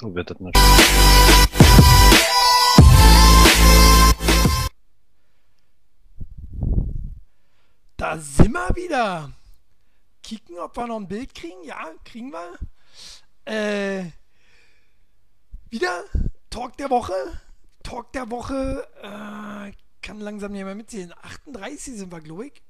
So 0.00 0.14
wird 0.14 0.30
das 0.30 0.40
natürlich. 0.40 0.70
Da 7.98 8.16
sind 8.16 8.52
wir 8.52 8.74
wieder. 8.74 9.30
Kicken, 10.22 10.58
ob 10.58 10.74
wir 10.74 10.86
noch 10.86 10.96
ein 10.96 11.06
Bild 11.06 11.34
kriegen. 11.34 11.62
Ja, 11.64 11.92
kriegen 12.02 12.32
wir. 12.32 12.58
Äh, 13.44 14.10
wieder 15.68 16.04
Talk 16.48 16.78
der 16.78 16.88
Woche. 16.88 17.12
Talk 17.82 18.10
der 18.14 18.30
Woche. 18.30 18.88
Äh, 19.02 19.72
kann 20.00 20.18
langsam 20.18 20.52
nicht 20.52 20.64
mehr 20.64 20.74
mitzählen. 20.74 21.12
38 21.20 21.98
sind 21.98 22.10
wir, 22.10 22.22
glaube 22.22 22.46
ich. 22.46 22.62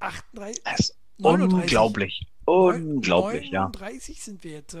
38. 0.00 0.64
Das 0.64 0.80
ist 0.80 1.01
39. 1.18 1.62
unglaublich. 1.62 2.26
Unglaublich, 2.44 3.50
ja. 3.50 3.64
39 3.64 4.22
sind 4.22 4.44
wir 4.44 4.52
jetzt. 4.52 4.76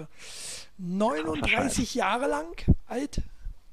39 0.78 1.94
Jahre 1.94 2.26
lang 2.28 2.66
alt. 2.86 3.22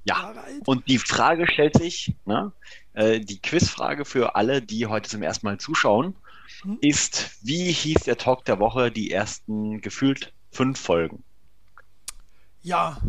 Ja. 0.04 0.20
Jahre 0.22 0.42
alt. 0.42 0.68
Und 0.68 0.88
die 0.88 1.00
Frage 1.00 1.48
stellt 1.52 1.76
sich, 1.78 2.14
ne, 2.26 2.52
äh, 2.94 3.20
die 3.20 3.40
Quizfrage 3.40 4.06
für 4.06 4.36
alle, 4.36 4.62
die 4.62 4.86
heute 4.86 5.10
zum 5.10 5.24
ersten 5.24 5.48
Mal 5.48 5.58
zuschauen, 5.58 6.16
Hm? 6.62 6.78
ist, 6.82 7.38
wie 7.42 7.72
hieß 7.72 8.04
der 8.04 8.18
Talk 8.18 8.46
der 8.46 8.60
Woche 8.60 8.92
die 8.92 9.12
ersten 9.12 9.82
gefühlt 9.82 10.34
fünf 10.52 10.80
Folgen? 10.80 11.24
Ja. 12.62 13.00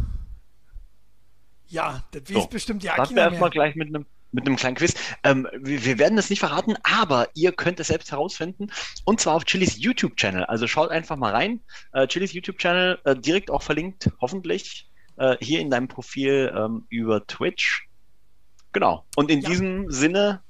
Ja, 1.69 2.05
das 2.13 2.23
weiß 2.23 2.43
So, 2.43 2.47
bestimmt 2.49 2.83
ja 2.83 2.95
Starten 2.95 3.17
wir 3.17 3.23
erstmal 3.23 3.51
gleich 3.51 3.75
mit 3.77 3.89
einem 3.89 4.07
mit 4.33 4.47
einem 4.47 4.57
kleinen 4.57 4.77
Quiz. 4.77 4.95
Ähm, 5.25 5.48
wir, 5.59 5.84
wir 5.84 5.98
werden 5.98 6.16
das 6.16 6.30
nicht 6.30 6.41
verraten, 6.41 6.77
aber 6.83 7.29
ihr 7.34 7.52
könnt 7.52 7.80
es 7.80 7.88
selbst 7.88 8.12
herausfinden. 8.12 8.71
Und 9.05 9.21
zwar 9.21 9.34
auf 9.34 9.45
Chilis 9.45 9.77
YouTube-Channel. 9.79 10.45
Also 10.45 10.66
schaut 10.66 10.91
einfach 10.91 11.16
mal 11.16 11.33
rein. 11.33 11.61
Äh, 11.93 12.07
Chilis 12.07 12.33
YouTube-Channel 12.33 13.01
äh, 13.05 13.16
direkt 13.16 13.51
auch 13.51 13.63
verlinkt, 13.63 14.10
hoffentlich, 14.21 14.88
äh, 15.16 15.37
hier 15.40 15.60
in 15.60 15.71
deinem 15.71 15.88
Profil 15.88 16.52
ähm, 16.57 16.87
über 16.88 17.27
Twitch. 17.27 17.88
Genau. 18.73 19.05
Und 19.16 19.30
in 19.30 19.40
Ja. 19.40 19.49
diesem 19.49 19.90
Sinne, 19.90 20.43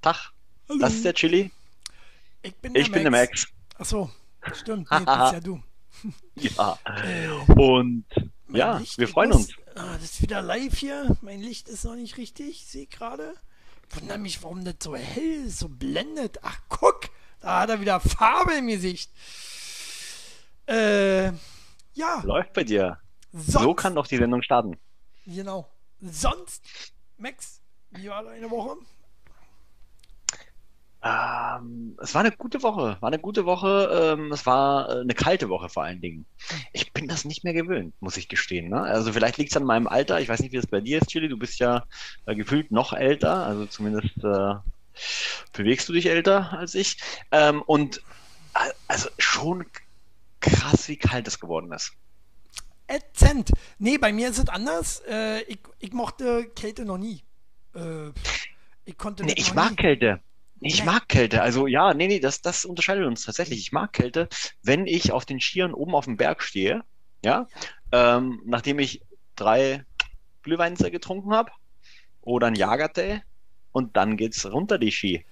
Tag, 0.00 0.32
Hallo. 0.68 0.80
das 0.80 0.94
ist 0.94 1.04
der 1.04 1.14
Chili. 1.14 1.50
Ich 2.42 2.54
bin 2.56 2.74
Ich 2.74 2.90
bin 2.90 3.02
der 3.02 3.12
Max. 3.12 3.46
Achso, 3.78 4.10
stimmt. 4.52 4.88
Nee, 4.90 5.04
das 5.04 5.30
bist 5.30 5.32
ja 5.34 5.40
du. 5.40 5.62
Ja. 6.34 6.78
Und 7.54 8.04
ja, 8.48 8.82
wir 8.96 9.06
freuen 9.08 9.30
uns. 9.32 9.54
Ah, 9.74 9.94
das 9.94 10.04
ist 10.04 10.22
wieder 10.22 10.42
live 10.42 10.76
hier. 10.76 11.16
Mein 11.22 11.40
Licht 11.40 11.68
ist 11.68 11.84
noch 11.84 11.94
nicht 11.94 12.16
richtig. 12.16 12.66
Sehe 12.66 12.86
gerade. 12.86 13.34
Wundere 13.90 14.18
mich, 14.18 14.42
warum 14.42 14.64
das 14.64 14.76
so 14.82 14.96
hell 14.96 15.46
ist, 15.46 15.58
so 15.58 15.68
blendet. 15.68 16.38
Ach, 16.42 16.58
guck. 16.68 17.08
Da 17.40 17.60
hat 17.60 17.70
er 17.70 17.80
wieder 17.80 18.00
Farbe 18.00 18.54
im 18.54 18.68
Gesicht. 18.68 19.10
Äh, 20.66 21.26
ja. 21.94 22.22
Läuft 22.24 22.52
bei 22.52 22.64
dir. 22.64 22.98
Sonst, 23.32 23.62
So 23.62 23.74
kann 23.74 23.94
doch 23.94 24.06
die 24.06 24.16
Sendung 24.16 24.42
starten. 24.42 24.78
Genau. 25.26 25.68
Sonst, 26.00 26.62
Max, 27.16 27.60
wie 27.90 28.08
war 28.08 28.22
deine 28.24 28.50
Woche? 28.50 28.76
Ähm, 31.04 31.96
es 32.00 32.14
war 32.14 32.20
eine 32.20 32.30
gute 32.30 32.62
Woche, 32.62 32.96
war 33.00 33.08
eine 33.08 33.18
gute 33.18 33.44
Woche. 33.44 34.14
Ähm, 34.16 34.30
es 34.30 34.46
war 34.46 34.88
äh, 34.88 35.00
eine 35.00 35.14
kalte 35.14 35.48
Woche 35.48 35.68
vor 35.68 35.82
allen 35.82 36.00
Dingen. 36.00 36.26
Ich 36.72 36.92
bin 36.92 37.08
das 37.08 37.24
nicht 37.24 37.42
mehr 37.42 37.54
gewöhnt, 37.54 37.94
muss 38.00 38.16
ich 38.16 38.28
gestehen. 38.28 38.68
Ne? 38.70 38.80
Also 38.80 39.12
vielleicht 39.12 39.36
liegt 39.36 39.50
es 39.50 39.56
an 39.56 39.64
meinem 39.64 39.88
Alter. 39.88 40.20
Ich 40.20 40.28
weiß 40.28 40.40
nicht, 40.40 40.52
wie 40.52 40.58
es 40.58 40.66
bei 40.68 40.80
dir 40.80 41.00
ist, 41.00 41.08
Chili. 41.08 41.28
Du 41.28 41.36
bist 41.38 41.58
ja 41.58 41.84
äh, 42.26 42.36
gefühlt 42.36 42.70
noch 42.70 42.92
älter. 42.92 43.44
Also 43.44 43.66
zumindest 43.66 44.16
äh, 44.22 44.54
bewegst 45.52 45.88
du 45.88 45.92
dich 45.92 46.06
älter 46.06 46.52
als 46.52 46.74
ich. 46.76 46.98
Ähm, 47.32 47.62
und 47.62 47.98
äh, 48.54 48.70
also 48.86 49.08
schon 49.18 49.64
krass, 50.40 50.88
wie 50.88 50.96
kalt 50.96 51.26
es 51.26 51.40
geworden 51.40 51.72
ist. 51.72 51.92
Ätzend. 52.86 53.50
Nee, 53.78 53.98
bei 53.98 54.12
mir 54.12 54.28
ist 54.28 54.38
es 54.38 54.48
anders. 54.48 55.02
Äh, 55.08 55.42
ich, 55.42 55.58
ich 55.80 55.92
mochte 55.92 56.44
Kälte 56.54 56.84
noch 56.84 56.98
nie. 56.98 57.24
Äh, 57.74 58.10
ich 58.84 58.96
konnte 58.98 59.24
Nee, 59.24 59.34
das 59.34 59.44
ich 59.46 59.54
mag 59.54 59.70
nie. 59.70 59.76
Kälte. 59.76 60.20
Ich 60.62 60.80
Nee. 60.80 60.86
mag 60.86 61.08
Kälte. 61.08 61.42
Also 61.42 61.66
ja, 61.66 61.92
nee, 61.94 62.06
nee, 62.06 62.20
das, 62.20 62.40
das 62.40 62.64
unterscheidet 62.64 63.06
uns 63.06 63.24
tatsächlich. 63.24 63.58
Ich 63.58 63.72
mag 63.72 63.92
Kälte, 63.92 64.28
wenn 64.62 64.86
ich 64.86 65.12
auf 65.12 65.24
den 65.24 65.40
Skiern 65.40 65.74
oben 65.74 65.94
auf 65.94 66.04
dem 66.04 66.16
Berg 66.16 66.42
stehe, 66.42 66.82
ja, 67.24 67.46
ähm, 67.90 68.40
nachdem 68.44 68.78
ich 68.78 69.02
drei 69.36 69.84
Glühweinser 70.42 70.90
getrunken 70.90 71.32
habe 71.34 71.50
oder 72.20 72.46
ein 72.48 72.54
Jagertee 72.54 73.22
und 73.72 73.96
dann 73.96 74.16
geht's 74.16 74.44
runter 74.50 74.78
die 74.78 74.92
Ski. 74.92 75.24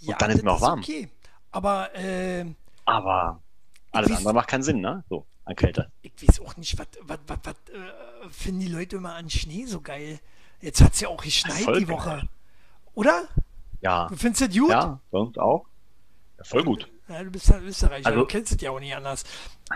Ja, 0.00 0.16
dann 0.18 0.30
ist 0.30 0.42
mir 0.44 0.52
auch 0.52 0.60
warm. 0.60 0.80
Okay. 0.80 1.08
Aber 1.52 1.94
äh, 1.94 2.44
Aber 2.84 3.40
alles 3.92 4.10
weiß- 4.10 4.16
andere 4.18 4.34
macht 4.34 4.48
keinen 4.48 4.62
Sinn, 4.62 4.80
ne? 4.80 5.04
So, 5.08 5.24
an 5.46 5.56
Kälte. 5.56 5.90
ich 6.02 6.12
weiß 6.28 6.40
auch 6.40 6.56
nicht, 6.58 6.78
was, 6.78 6.88
was, 7.02 7.18
was, 7.26 7.38
was 7.44 7.54
äh, 7.74 8.28
finden 8.30 8.60
die 8.60 8.68
Leute 8.68 8.96
immer 8.96 9.14
an 9.14 9.30
Schnee 9.30 9.64
so 9.64 9.80
geil. 9.80 10.20
Jetzt 10.60 10.82
hat 10.82 10.92
es 10.94 11.00
ja 11.00 11.08
auch 11.08 11.22
geschneit 11.22 11.66
die. 11.78 11.88
Woche. 11.88 12.28
Oder? 12.94 13.28
Ja, 13.80 14.08
Du 14.08 14.16
findest 14.16 14.42
das 14.42 14.56
gut? 14.56 14.70
ja, 14.70 14.98
uns 15.10 15.36
auch. 15.38 15.66
Ja, 16.38 16.44
voll 16.44 16.64
gut. 16.64 16.88
Ja, 17.08 17.22
du 17.22 17.30
bist 17.30 17.48
ja 17.48 17.58
Österreicher, 17.60 18.06
Also- 18.06 18.20
du 18.20 18.26
kennst 18.26 18.52
es 18.52 18.60
ja 18.60 18.70
auch 18.70 18.80
nicht 18.80 18.94
anders. 18.94 19.24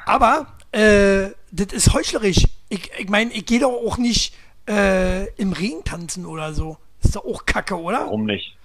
Aber 0.07 0.47
äh, 0.73 1.31
das 1.53 1.73
ist 1.73 1.93
heuchlerisch. 1.93 2.45
Ich, 2.69 2.91
ich 2.99 3.09
meine, 3.09 3.33
ich 3.33 3.47
gehe 3.47 3.61
doch 3.61 3.73
auch 3.73 3.99
nicht 3.99 4.35
äh, 4.69 5.27
im 5.35 5.53
Regen 5.53 5.85
tanzen 5.85 6.27
oder 6.27 6.53
so. 6.55 6.77
Ist 7.03 7.17
doch 7.17 7.25
auch 7.25 7.47
Kacke, 7.47 7.81
oder? 7.81 8.01
Warum 8.01 8.27
nicht? 8.27 8.57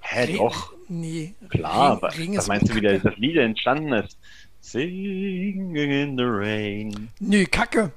Hä, 0.00 0.24
Regen- 0.24 0.38
doch. 0.38 0.72
Nee, 0.88 1.34
Klar, 1.48 1.92
Regen, 1.92 2.02
was, 2.02 2.18
Regen 2.18 2.36
was 2.36 2.44
ist 2.44 2.48
meinst 2.48 2.68
du, 2.68 2.74
wie 2.74 2.80
das 2.82 3.02
Lied 3.16 3.36
entstanden 3.36 3.92
ist? 3.92 4.18
Singing 4.60 5.74
in 5.76 6.16
the 6.18 6.24
rain. 6.24 7.08
Nö, 7.20 7.44
Kacke. 7.46 7.92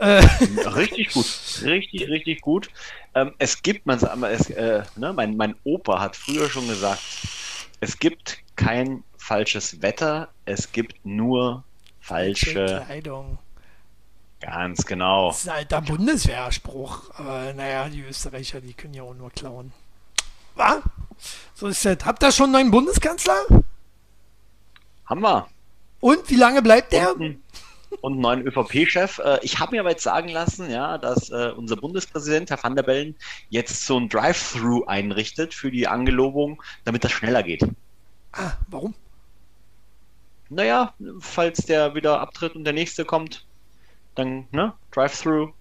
Äh, 0.00 0.24
Richtig 0.68 1.12
gut, 1.12 1.26
richtig, 1.62 2.08
richtig 2.08 2.40
gut. 2.40 2.70
Ähm, 3.14 3.34
es 3.38 3.60
gibt, 3.62 3.84
man 3.86 3.98
sagt 3.98 4.16
mal, 4.16 4.32
es, 4.32 4.48
äh, 4.50 4.82
ne, 4.96 5.12
mein, 5.12 5.36
mein 5.36 5.54
Opa 5.64 6.00
hat 6.00 6.16
früher 6.16 6.48
schon 6.48 6.66
gesagt, 6.68 7.00
es 7.80 7.98
gibt 7.98 8.38
kein 8.56 9.04
falsches 9.18 9.82
Wetter, 9.82 10.28
es 10.46 10.72
gibt 10.72 11.04
nur 11.04 11.64
falsche, 12.00 12.82
Kleidung. 12.86 13.38
ganz 14.40 14.84
genau. 14.86 15.28
Das 15.28 15.40
ist 15.42 15.48
ein 15.48 15.56
alter 15.56 15.82
Bundeswehrspruch. 15.82 17.10
Aber 17.14 17.52
naja, 17.52 17.88
die 17.88 18.00
Österreicher, 18.02 18.60
die 18.62 18.72
können 18.72 18.94
ja 18.94 19.02
auch 19.02 19.14
nur 19.14 19.30
klauen. 19.30 19.72
Was? 20.54 20.78
So 21.54 21.66
ist 21.68 21.84
das. 21.84 21.98
Habt 22.06 22.22
ihr 22.22 22.32
schon 22.32 22.44
einen 22.44 22.52
neuen 22.54 22.70
Bundeskanzler? 22.70 23.44
Haben 25.04 25.20
wir. 25.20 25.46
Und 26.00 26.28
wie 26.30 26.36
lange 26.36 26.62
bleibt 26.62 26.92
der? 26.92 27.14
Und, 27.14 27.20
einen- 27.22 27.42
und 28.00 28.12
einen 28.12 28.20
neuen 28.20 28.46
ÖVP-Chef. 28.46 29.18
Äh, 29.18 29.38
ich 29.42 29.58
habe 29.58 29.72
mir 29.72 29.80
aber 29.80 29.90
jetzt 29.90 30.02
sagen 30.02 30.28
lassen, 30.28 30.70
ja, 30.70 30.98
dass 30.98 31.30
äh, 31.30 31.52
unser 31.56 31.76
Bundespräsident, 31.76 32.50
Herr 32.50 32.62
van 32.62 32.76
der 32.76 32.82
Bellen, 32.82 33.14
jetzt 33.48 33.86
so 33.86 33.98
ein 33.98 34.08
Drive-Thru 34.08 34.84
einrichtet 34.84 35.54
für 35.54 35.70
die 35.70 35.86
Angelobung, 35.86 36.62
damit 36.84 37.04
das 37.04 37.12
schneller 37.12 37.42
geht. 37.42 37.66
Ah, 38.32 38.52
warum? 38.68 38.94
Naja, 40.48 40.94
falls 41.20 41.64
der 41.66 41.94
wieder 41.94 42.20
abtritt 42.20 42.56
und 42.56 42.64
der 42.64 42.72
nächste 42.72 43.04
kommt, 43.04 43.44
dann, 44.14 44.48
ne, 44.50 44.72
Drive-Thru, 44.90 45.52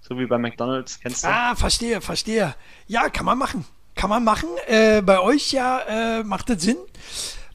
so 0.00 0.18
wie 0.18 0.26
bei 0.26 0.38
McDonalds, 0.38 1.00
kennst 1.00 1.24
du? 1.24 1.28
Ah, 1.28 1.54
verstehe, 1.54 2.00
verstehe. 2.00 2.54
Ja, 2.86 3.08
kann 3.08 3.24
man 3.24 3.38
machen. 3.38 3.64
Kann 3.94 4.10
man 4.10 4.24
machen. 4.24 4.48
Äh, 4.66 5.02
bei 5.02 5.20
euch 5.20 5.52
ja 5.52 6.18
äh, 6.18 6.24
macht 6.24 6.50
das 6.50 6.62
Sinn. 6.62 6.76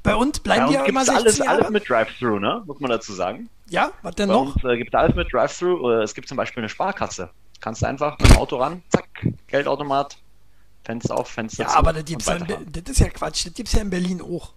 Bei 0.03 0.15
uns 0.15 0.39
Bei 0.39 0.43
bleiben 0.43 0.61
uns 0.65 0.69
die 0.71 0.75
ja 0.75 0.79
gibt 0.81 0.89
immer 0.89 1.01
es 1.01 1.07
16 1.07 1.23
alles, 1.25 1.37
Jahre. 1.39 1.49
alles 1.49 1.69
mit 1.71 1.89
Drive-Thru, 1.89 2.39
ne, 2.39 2.63
muss 2.65 2.79
man 2.79 2.89
dazu 2.91 3.13
sagen. 3.13 3.49
ja, 3.69 3.91
was 4.01 4.15
denn 4.15 4.29
Bei 4.29 4.33
noch? 4.35 4.55
uns 4.55 4.63
äh, 4.63 4.77
gibt 4.77 4.93
es 4.93 4.99
alles 4.99 5.15
mit 5.15 5.31
Drive-Thru. 5.33 5.91
Äh, 5.91 6.03
es 6.03 6.13
gibt 6.13 6.27
zum 6.27 6.37
Beispiel 6.37 6.61
eine 6.61 6.69
Sparkasse. 6.69 7.29
Kannst 7.61 7.81
du 7.81 7.87
einfach 7.87 8.17
mit 8.19 8.29
dem 8.29 8.37
Auto 8.37 8.57
ran, 8.57 8.81
zack, 8.89 9.07
Geldautomat, 9.47 10.17
Fenster 10.85 11.17
auf, 11.17 11.27
Fenster 11.27 11.63
Ja, 11.63 11.69
zu 11.69 11.77
aber 11.77 11.91
das 11.93 12.05
gibt's 12.05 12.25
ja 12.27 12.37
das 12.39 12.83
ist 12.87 12.99
ja 12.99 13.09
Quatsch. 13.09 13.45
Das 13.45 13.53
gibt's 13.53 13.73
ja 13.73 13.81
in 13.81 13.89
Berlin 13.89 14.21
auch. 14.21 14.53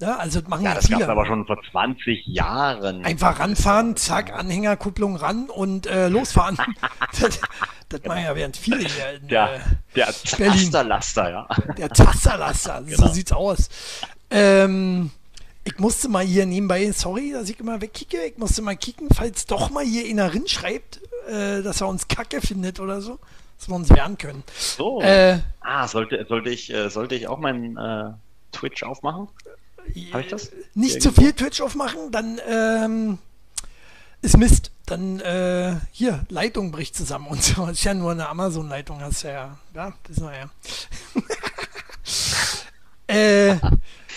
Ne? 0.00 0.18
Also 0.18 0.40
das 0.40 0.48
machen 0.48 0.64
ja, 0.64 0.70
Ja, 0.70 0.74
das 0.76 0.88
gab 0.88 1.00
es 1.00 1.08
aber 1.08 1.26
schon 1.26 1.46
vor 1.46 1.58
20 1.70 2.26
Jahren. 2.26 3.04
Einfach 3.04 3.38
ranfahren, 3.38 3.96
zack, 3.96 4.32
Anhängerkupplung 4.32 5.16
ran 5.16 5.48
und 5.50 5.86
äh, 5.86 6.08
losfahren. 6.08 6.56
das 7.20 7.40
das 7.90 8.02
machen 8.04 8.22
ja 8.24 8.34
während 8.34 8.56
viele 8.56 8.80
hier 8.88 9.12
in 9.20 9.28
Der, 9.28 9.54
äh, 9.54 9.58
der 9.94 10.14
Berlin. 10.38 10.58
Zasterlaster, 10.58 11.30
ja. 11.30 11.48
der 11.78 11.88
Tasterlaster. 11.90 12.82
Genau. 12.86 13.06
So 13.06 13.12
sieht's 13.12 13.32
aus. 13.32 13.68
Ähm, 14.30 15.10
ich 15.64 15.78
musste 15.78 16.08
mal 16.08 16.24
hier 16.24 16.46
nebenbei, 16.46 16.90
sorry, 16.92 17.32
dass 17.32 17.48
ich 17.48 17.58
immer 17.58 17.80
wegkicke, 17.80 18.24
ich 18.24 18.38
musste 18.38 18.62
mal 18.62 18.76
kicken, 18.76 19.08
falls 19.14 19.46
doch 19.46 19.70
mal 19.70 19.84
hier 19.84 20.08
einer 20.08 20.32
rinschreibt, 20.32 21.00
äh, 21.28 21.62
dass 21.62 21.80
er 21.80 21.88
uns 21.88 22.08
Kacke 22.08 22.40
findet 22.40 22.78
oder 22.80 23.00
so, 23.00 23.18
dass 23.58 23.68
wir 23.68 23.74
uns 23.74 23.90
wehren 23.90 24.16
können. 24.16 24.44
So. 24.56 25.00
Äh, 25.00 25.40
ah, 25.60 25.88
sollte, 25.88 26.24
sollte, 26.28 26.50
ich, 26.50 26.72
äh, 26.72 26.88
sollte 26.88 27.14
ich 27.14 27.26
auch 27.28 27.38
meinen 27.38 27.76
äh, 27.76 28.12
Twitch 28.52 28.82
aufmachen? 28.82 29.28
Hab 30.12 30.20
ich 30.20 30.28
das? 30.28 30.50
Nicht 30.74 31.02
zu 31.02 31.12
viel 31.12 31.32
Twitch 31.32 31.60
aufmachen, 31.60 32.10
dann 32.10 32.40
ähm, 32.48 33.18
ist 34.22 34.36
Mist. 34.36 34.70
Dann 34.86 35.18
äh, 35.20 35.76
hier, 35.90 36.24
Leitung 36.28 36.70
bricht 36.70 36.94
zusammen 36.94 37.26
und 37.26 37.42
so. 37.42 37.66
Ist 37.70 37.82
ja 37.82 37.92
nur 37.92 38.12
eine 38.12 38.28
Amazon-Leitung, 38.28 39.00
hast 39.00 39.24
du 39.24 39.28
ja. 39.28 39.58
Ja, 39.74 39.92
wissen 40.06 40.26
wir 40.26 40.38
ja. 40.38 40.50
äh, 43.14 43.56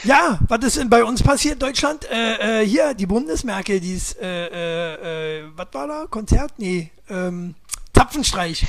Ja, 0.03 0.39
was 0.47 0.63
ist 0.63 0.77
denn 0.77 0.89
bei 0.89 1.03
uns 1.03 1.21
passiert 1.21 1.55
in 1.55 1.59
Deutschland? 1.59 2.09
Äh, 2.09 2.61
äh, 2.61 2.65
hier, 2.65 2.93
die 2.93 3.05
Bundesmerkel, 3.05 3.79
dieses, 3.79 4.13
äh, 4.13 4.25
äh, 4.27 5.39
äh, 5.39 5.43
was 5.55 5.67
war 5.73 5.87
da? 5.87 6.05
Konzert? 6.09 6.53
Nee, 6.57 6.91
ähm, 7.09 7.55
Zapfenstreich. 7.93 8.65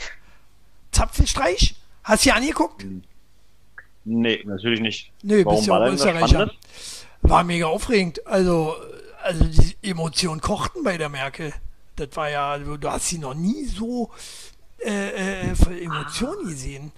Zapfenstreich? 0.92 1.76
Hast 2.02 2.24
du 2.24 2.30
dir 2.30 2.36
angeguckt? 2.36 2.84
Nee, 4.04 4.42
natürlich 4.44 4.80
nicht. 4.80 5.12
Nee, 5.22 5.44
Warum 5.44 5.58
bist 5.58 5.68
ja 5.68 5.74
war 5.74 5.86
auch 5.88 5.92
Österreicher. 5.92 6.50
War 7.22 7.44
mega 7.44 7.66
aufregend. 7.66 8.26
Also, 8.26 8.74
also 9.22 9.44
die 9.44 9.76
Emotionen 9.88 10.40
kochten 10.40 10.82
bei 10.82 10.96
der 10.98 11.10
Merkel. 11.10 11.52
Das 11.96 12.08
war 12.14 12.30
ja, 12.30 12.58
du, 12.58 12.76
du 12.76 12.90
hast 12.90 13.08
sie 13.08 13.18
noch 13.18 13.34
nie 13.34 13.66
so 13.66 14.10
äh, 14.78 15.50
äh, 15.50 15.54
voll 15.54 15.78
Emotionen 15.78 16.48
gesehen. 16.48 16.92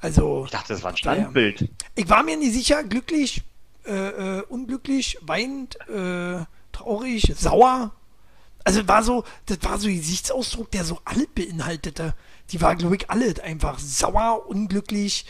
Also, 0.00 0.42
Ich 0.44 0.50
dachte, 0.50 0.74
das 0.74 0.82
war 0.82 0.90
ein. 0.90 0.96
Standbild. 0.96 1.70
ich 1.94 2.08
war 2.08 2.22
mir 2.22 2.36
nicht 2.36 2.52
sicher, 2.52 2.82
glücklich, 2.84 3.42
äh, 3.84 4.38
äh, 4.38 4.42
unglücklich, 4.42 5.18
weinend, 5.22 5.76
äh, 5.88 6.44
traurig, 6.72 7.32
sauer. 7.36 7.92
Also 8.64 8.86
war 8.86 9.02
so, 9.02 9.24
das 9.46 9.58
war 9.62 9.78
so 9.78 9.88
ein 9.88 9.96
Gesichtsausdruck, 9.96 10.70
der 10.70 10.84
so 10.84 11.00
alle 11.04 11.26
beinhaltete. 11.26 12.14
Die 12.50 12.60
war, 12.60 12.76
glaube 12.76 12.96
ich, 12.96 13.10
alle 13.10 13.42
einfach 13.42 13.78
sauer, 13.78 14.46
unglücklich, 14.46 15.24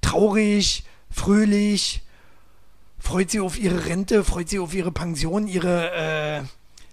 traurig, 0.00 0.84
fröhlich, 1.10 2.02
freut 2.98 3.30
sie 3.30 3.40
auf 3.40 3.58
ihre 3.58 3.86
Rente, 3.86 4.24
freut 4.24 4.48
sie 4.48 4.58
auf 4.58 4.74
ihre 4.74 4.92
Pension, 4.92 5.46
ihre, 5.46 5.92
äh, 5.92 6.42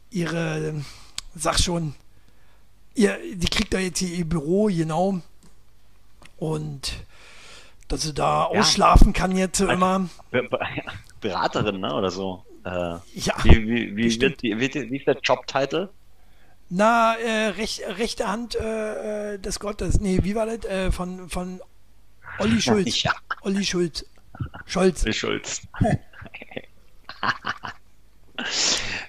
ihre, 0.10 0.84
sag 1.36 1.60
schon, 1.60 1.96
ihr, 2.96 3.18
die 3.34 3.48
kriegt 3.48 3.74
da 3.74 3.80
jetzt 3.80 4.02
ihr 4.02 4.26
Büro, 4.26 4.66
genau. 4.66 5.22
Und 6.38 6.94
dass 7.88 8.02
sie 8.04 8.14
da 8.14 8.44
ausschlafen 8.46 9.14
kann 9.14 9.36
jetzt 9.36 9.58
so 9.58 9.68
immer. 9.68 10.08
Be 10.32 10.44
Be 10.44 10.60
Beraterin, 11.22 11.80
ne? 11.80 11.94
Oder 11.94 12.12
so. 12.12 12.44
Äh, 12.66 12.70
Ja, 13.16 13.34
wie, 13.44 13.68
wie, 13.68 13.96
wie, 13.96 14.22
wird, 14.22 14.22
wird, 14.22 14.42
die- 14.76 14.92
wie 14.92 14.98
ist 14.98 15.08
der 15.08 15.18
Jobtitel? 15.24 15.90
na, 16.70 17.16
äh, 17.16 17.48
rech, 17.52 17.82
rechte 17.98 18.28
Hand 18.28 18.56
äh, 18.56 19.36
äh, 19.36 19.40
des 19.40 19.60
Gottes. 19.62 20.02
Nee, 20.02 20.20
wie 20.24 20.36
war 20.36 20.46
das? 20.46 20.66
Äh, 20.66 20.92
von, 20.92 21.30
von 21.30 21.62
Olli 22.40 22.60
Schulz. 22.68 23.02
Ja, 23.04 23.14
Olli 23.42 23.64
Schulz. 23.64 24.06
Scholz. 24.66 25.06
Schulz. 25.16 25.62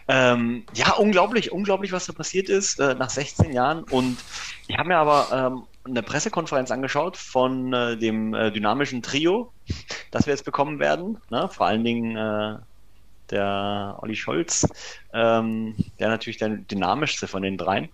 ähm, 0.08 0.64
ja, 0.74 0.92
unglaublich, 0.94 1.52
unglaublich, 1.52 1.92
was 1.92 2.06
da 2.06 2.12
passiert 2.12 2.48
ist 2.48 2.78
äh, 2.80 2.94
nach 2.94 3.10
16 3.10 3.52
Jahren. 3.52 3.82
Und 3.84 4.18
ich 4.68 4.76
habe 4.78 4.88
mir 4.88 4.96
aber 4.96 5.28
ähm, 5.32 5.62
eine 5.88 6.02
Pressekonferenz 6.02 6.70
angeschaut 6.70 7.16
von 7.16 7.72
äh, 7.72 7.96
dem 7.96 8.34
äh, 8.34 8.50
dynamischen 8.50 9.02
Trio, 9.02 9.52
das 10.10 10.26
wir 10.26 10.32
jetzt 10.32 10.44
bekommen 10.44 10.78
werden. 10.78 11.18
Ne? 11.30 11.48
Vor 11.50 11.66
allen 11.66 11.84
Dingen 11.84 12.16
äh, 12.16 12.58
der 13.30 13.98
Olli 14.00 14.16
Scholz, 14.16 14.66
ähm, 15.12 15.74
der 15.98 16.08
natürlich 16.08 16.38
der 16.38 16.50
dynamischste 16.50 17.26
von 17.26 17.42
den 17.42 17.56
dreien. 17.56 17.88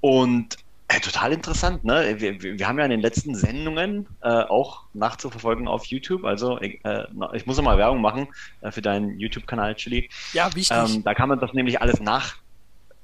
Und 0.00 0.56
äh, 0.88 1.00
total 1.00 1.32
interessant, 1.32 1.84
ne? 1.84 2.16
Wir, 2.18 2.40
wir, 2.40 2.66
haben 2.66 2.78
ja 2.78 2.84
in 2.84 2.90
den 2.90 3.00
letzten 3.00 3.34
Sendungen 3.34 4.06
äh, 4.22 4.28
auch 4.28 4.84
nachzuverfolgen 4.94 5.68
auf 5.68 5.84
YouTube. 5.86 6.24
Also 6.24 6.58
ich, 6.60 6.82
äh, 6.84 7.04
ich 7.34 7.46
muss 7.46 7.58
noch 7.58 7.64
mal 7.64 7.76
Werbung 7.76 8.00
machen 8.00 8.28
für 8.70 8.80
deinen 8.80 9.18
YouTube-Kanal, 9.18 9.74
Chili. 9.74 10.08
Ja, 10.32 10.54
wichtig. 10.54 10.76
Ähm, 10.76 11.04
da 11.04 11.12
kann 11.14 11.28
man 11.28 11.40
das 11.40 11.52
nämlich 11.52 11.82
alles 11.82 12.00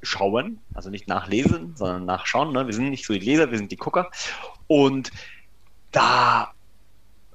nachschauen, 0.04 0.60
also 0.74 0.90
nicht 0.90 1.08
nachlesen, 1.08 1.74
sondern 1.76 2.04
nachschauen. 2.04 2.52
Ne? 2.52 2.66
Wir 2.66 2.74
sind 2.74 2.90
nicht 2.90 3.06
so 3.06 3.14
die 3.14 3.20
Leser, 3.20 3.50
wir 3.50 3.58
sind 3.58 3.72
die 3.72 3.76
Gucker. 3.76 4.10
Und 4.66 5.10
da 5.92 6.52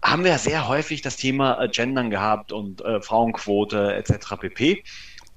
haben 0.04 0.24
wir 0.24 0.38
sehr 0.38 0.68
häufig 0.68 1.02
das 1.02 1.18
Thema 1.18 1.62
äh, 1.62 1.68
Gendern 1.68 2.10
gehabt 2.10 2.52
und 2.52 2.82
äh, 2.82 3.02
Frauenquote 3.02 3.94
etc. 3.96 4.36
pp. 4.40 4.84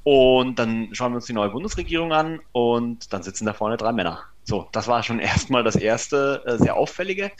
Und 0.05 0.58
dann 0.58 0.88
schauen 0.93 1.12
wir 1.12 1.17
uns 1.17 1.26
die 1.26 1.32
neue 1.32 1.50
Bundesregierung 1.50 2.12
an 2.12 2.40
und 2.52 3.12
dann 3.12 3.23
sitzen 3.23 3.46
da 3.46 3.52
vorne 3.52 3.76
drei 3.76 3.93
Männer. 3.93 4.20
So, 4.44 4.69
das 4.73 4.88
war 4.88 5.02
schon 5.02 5.19
erstmal 5.31 5.64
das 5.64 5.76
erste 5.76 6.43
äh, 6.46 6.58
sehr 6.58 6.76
auffällige. 6.76 7.32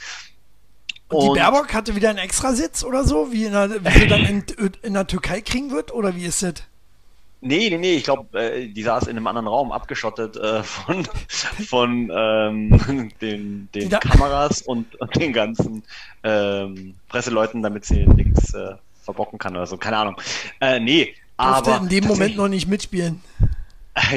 Und 1.09 1.35
die 1.35 1.39
Baerbock 1.39 1.73
hatte 1.73 1.95
wieder 1.95 2.09
einen 2.09 2.17
Extrasitz 2.17 2.83
oder 2.83 3.03
so, 3.03 3.31
wie, 3.31 3.45
in 3.45 3.51
der, 3.51 3.69
wie 3.85 3.99
sie 3.99 4.07
dann 4.07 4.25
in, 4.25 4.43
in 4.81 4.93
der 4.93 5.05
Türkei 5.05 5.41
kriegen 5.41 5.69
wird? 5.69 5.93
Oder 5.93 6.15
wie 6.15 6.25
ist 6.25 6.41
das? 6.41 6.53
Nee, 7.45 7.69
nee, 7.69 7.77
nee, 7.77 7.95
ich 7.95 8.05
glaube, 8.05 8.39
äh, 8.39 8.67
die 8.67 8.83
saß 8.83 9.07
in 9.07 9.17
einem 9.17 9.27
anderen 9.27 9.47
Raum, 9.47 9.71
abgeschottet 9.71 10.37
äh, 10.37 10.63
von, 10.63 11.05
von 11.67 12.11
ähm, 12.15 13.11
den, 13.21 13.69
den 13.75 13.89
Kameras 13.89 14.61
und, 14.61 14.99
und 14.99 15.15
den 15.19 15.33
ganzen 15.33 15.83
ähm, 16.23 16.95
Presseleuten, 17.09 17.61
damit 17.61 17.85
sie 17.85 18.05
nichts 18.07 18.53
äh, 18.53 18.75
verbocken 19.03 19.37
kann 19.37 19.55
oder 19.55 19.67
so. 19.67 19.77
Keine 19.77 19.97
Ahnung. 19.97 20.15
Äh, 20.61 20.79
nee, 20.79 21.15
Durfte 21.37 21.71
aber 21.73 21.83
in 21.83 21.89
dem 21.89 22.05
Moment 22.05 22.37
noch 22.37 22.47
nicht 22.47 22.67
mitspielen. 22.67 23.21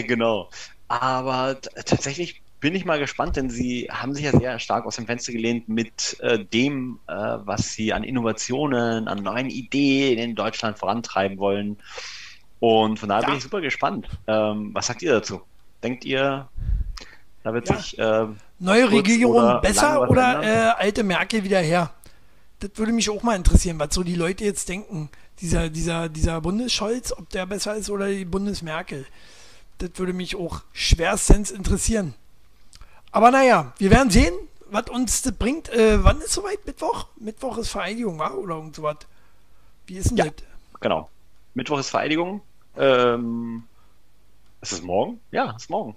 genau. 0.06 0.48
Aber 0.88 1.60
tatsächlich 1.60 2.42
bin 2.60 2.74
ich 2.74 2.84
mal 2.84 2.98
gespannt, 2.98 3.36
denn 3.36 3.50
sie 3.50 3.88
haben 3.90 4.14
sich 4.14 4.24
ja 4.24 4.32
sehr 4.32 4.58
stark 4.58 4.86
aus 4.86 4.96
dem 4.96 5.06
Fenster 5.06 5.32
gelehnt 5.32 5.68
mit 5.68 6.18
äh, 6.20 6.38
dem, 6.38 7.00
äh, 7.06 7.12
was 7.14 7.72
sie 7.72 7.92
an 7.92 8.04
Innovationen, 8.04 9.08
an 9.08 9.22
neuen 9.22 9.50
Ideen 9.50 10.18
in 10.18 10.34
Deutschland 10.34 10.78
vorantreiben 10.78 11.38
wollen. 11.38 11.78
Und 12.60 12.98
von 12.98 13.08
daher 13.08 13.22
Ja. 13.22 13.28
bin 13.28 13.36
ich 13.38 13.42
super 13.44 13.60
gespannt. 13.60 14.08
Ähm, 14.26 14.70
was 14.72 14.86
sagt 14.86 15.02
ihr 15.02 15.12
dazu? 15.12 15.40
Denkt 15.82 16.04
ihr, 16.04 16.48
da 17.44 17.52
wird 17.54 17.68
Ja. 17.68 17.76
sich 17.76 17.98
äh, 17.98 18.26
Neue 18.58 18.90
Regierung 18.90 19.36
oder 19.36 19.60
besser 19.60 20.08
oder 20.08 20.42
äh, 20.42 20.70
alte 20.82 21.04
Merkel 21.04 21.44
wieder 21.44 21.60
her? 21.60 21.90
Das 22.60 22.70
würde 22.76 22.92
mich 22.92 23.10
auch 23.10 23.22
mal 23.22 23.36
interessieren, 23.36 23.78
was 23.78 23.94
so 23.94 24.02
die 24.02 24.14
Leute 24.14 24.44
jetzt 24.44 24.68
denken. 24.70 25.10
Dieser, 25.42 25.68
dieser, 25.68 26.08
dieser 26.08 26.40
Bundesscholz, 26.40 27.12
ob 27.12 27.28
der 27.28 27.44
besser 27.44 27.76
ist 27.76 27.90
oder 27.90 28.08
die 28.08 28.24
Bundesmerkel. 28.24 29.06
Das 29.76 29.90
würde 29.96 30.14
mich 30.14 30.34
auch 30.36 30.62
schwerstens 30.72 31.50
interessieren. 31.50 32.14
Aber 33.12 33.30
naja, 33.30 33.74
wir 33.76 33.90
werden 33.90 34.08
sehen, 34.10 34.32
was 34.70 34.88
uns 34.88 35.20
das 35.20 35.34
bringt. 35.34 35.68
Äh, 35.68 36.02
wann 36.02 36.18
ist 36.22 36.32
soweit? 36.32 36.64
Mittwoch? 36.64 37.08
Mittwoch 37.20 37.58
ist 37.58 37.68
Vereidigung, 37.68 38.18
wa? 38.18 38.30
Oder 38.30 38.54
irgend 38.56 38.74
sowas. 38.74 38.96
Wie 39.86 39.96
ist 39.98 40.08
denn 40.10 40.16
Ja. 40.16 40.24
das? 40.24 40.32
genau. 40.80 41.10
Mittwoch 41.52 41.78
ist 41.78 41.90
Vereidigung. 41.90 42.40
Ähm, 42.78 43.64
ist 44.60 44.72
es 44.72 44.82
morgen? 44.82 45.20
Ja, 45.30 45.54
ist 45.56 45.70
morgen. 45.70 45.96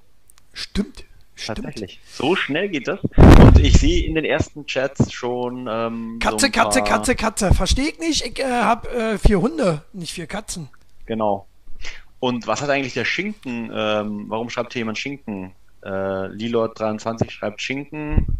Stimmt. 0.53 1.03
Stimmt. 1.35 1.57
Tatsächlich. 1.63 1.99
So 2.11 2.35
schnell 2.35 2.67
geht 2.69 2.87
das. 2.87 2.99
Und 3.15 3.59
ich 3.59 3.79
sehe 3.79 4.05
in 4.05 4.15
den 4.15 4.25
ersten 4.25 4.65
Chats 4.65 5.11
schon. 5.13 5.67
Ähm, 5.71 6.19
Katze, 6.19 6.47
so 6.47 6.51
Katze, 6.51 6.79
paar- 6.79 6.87
Katze, 6.89 7.15
Katze. 7.15 7.53
Verstehe 7.53 7.89
ich 7.89 7.99
nicht. 7.99 8.25
Ich 8.25 8.39
äh, 8.39 8.43
habe 8.61 8.89
äh, 8.89 9.17
vier 9.17 9.39
Hunde, 9.39 9.83
nicht 9.93 10.11
vier 10.13 10.27
Katzen. 10.27 10.67
Genau. 11.05 11.47
Und 12.19 12.45
was 12.47 12.61
hat 12.61 12.69
eigentlich 12.69 12.93
der 12.93 13.05
Schinken? 13.05 13.71
Ähm, 13.73 14.25
warum 14.27 14.49
schreibt 14.49 14.73
hier 14.73 14.81
jemand 14.81 14.97
Schinken? 14.97 15.53
Äh, 15.81 15.87
Lilord23 15.89 17.29
schreibt 17.29 17.61
Schinken. 17.61 18.37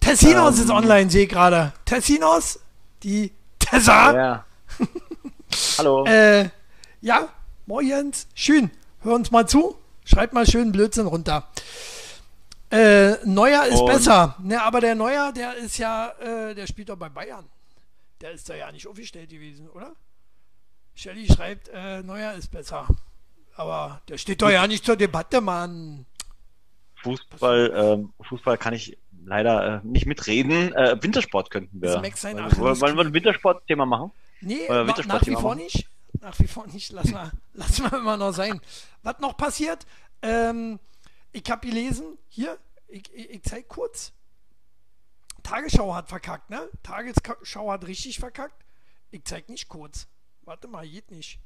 Tessinos 0.00 0.58
Ähm. 0.58 0.64
ist 0.64 0.70
online, 0.70 1.10
sehe 1.10 1.24
ich 1.24 1.28
gerade. 1.28 1.72
Tessinos, 1.84 2.58
die 3.04 3.30
Tessa. 3.60 4.14
Ja. 4.16 4.44
Hallo. 5.78 6.04
Äh, 6.06 6.48
ja, 7.00 7.28
morgens, 7.66 8.26
schön. 8.34 8.70
Hör 9.00 9.14
uns 9.14 9.30
mal 9.30 9.46
zu. 9.48 9.76
Schreibt 10.04 10.32
mal 10.32 10.46
schön 10.46 10.72
Blödsinn 10.72 11.06
runter. 11.06 11.46
Äh, 12.70 13.14
Neuer 13.24 13.64
ist 13.66 13.80
Und- 13.80 13.86
besser. 13.86 14.36
Ne, 14.42 14.60
aber 14.62 14.80
der 14.80 14.94
Neuer, 14.94 15.32
der 15.32 15.54
ist 15.56 15.78
ja, 15.78 16.08
äh, 16.20 16.54
der 16.54 16.66
spielt 16.66 16.88
doch 16.88 16.96
bei 16.96 17.08
Bayern. 17.08 17.46
Der 18.20 18.32
ist 18.32 18.48
da 18.48 18.54
ja 18.54 18.70
nicht 18.72 18.86
aufgestellt 18.86 19.30
gewesen, 19.30 19.68
oder? 19.70 19.92
Shelly 20.94 21.26
schreibt, 21.32 21.68
äh, 21.72 22.02
Neuer 22.02 22.32
ist 22.32 22.50
besser. 22.50 22.86
Aber 23.54 24.00
der 24.08 24.18
steht 24.18 24.42
doch 24.42 24.50
ja 24.50 24.66
nicht 24.66 24.84
zur 24.84 24.96
Debatte, 24.96 25.40
Mann. 25.40 26.04
Fußball, 27.02 27.72
ähm, 27.74 28.12
Fußball 28.28 28.58
kann 28.58 28.74
ich 28.74 28.98
leider 29.24 29.76
äh, 29.76 29.86
nicht 29.86 30.06
mitreden. 30.06 30.74
Äh, 30.74 30.96
Wintersport 31.00 31.50
könnten 31.50 31.80
wir. 31.80 31.96
Ist 31.96 32.02
Max 32.02 32.20
sein 32.22 32.36
Wollen- 32.58 32.96
wir 32.96 33.04
ein 33.04 33.12
Wintersport-Thema 33.14 33.86
machen? 33.86 34.10
Nee, 34.40 34.68
Wintersport 34.68 35.06
nach 35.08 35.26
wie 35.26 35.34
vor 35.34 35.54
nicht. 35.54 35.88
Nach 36.20 36.38
wie 36.40 36.46
vor 36.48 36.66
nicht. 36.66 36.92
Lass 36.92 37.10
mal, 37.10 37.30
lass 37.54 37.78
mal 37.80 37.98
immer 37.98 38.16
noch 38.16 38.32
sein. 38.32 38.60
Was 39.02 39.18
noch 39.20 39.36
passiert? 39.36 39.86
Ähm, 40.22 40.78
ich 41.32 41.48
habe 41.50 41.66
gelesen, 41.66 42.18
hier, 42.28 42.58
ich, 42.88 43.02
ich, 43.14 43.30
ich 43.30 43.42
zeig 43.42 43.68
kurz. 43.68 44.12
Tagesschau 45.42 45.94
hat 45.94 46.08
verkackt, 46.08 46.50
ne? 46.50 46.68
Tagesschau 46.82 47.70
hat 47.70 47.86
richtig 47.86 48.18
verkackt. 48.18 48.64
Ich 49.10 49.24
zeig 49.24 49.48
nicht 49.48 49.68
kurz. 49.68 50.06
Warte 50.42 50.68
mal, 50.68 50.86
geht 50.86 51.10
nicht. 51.10 51.38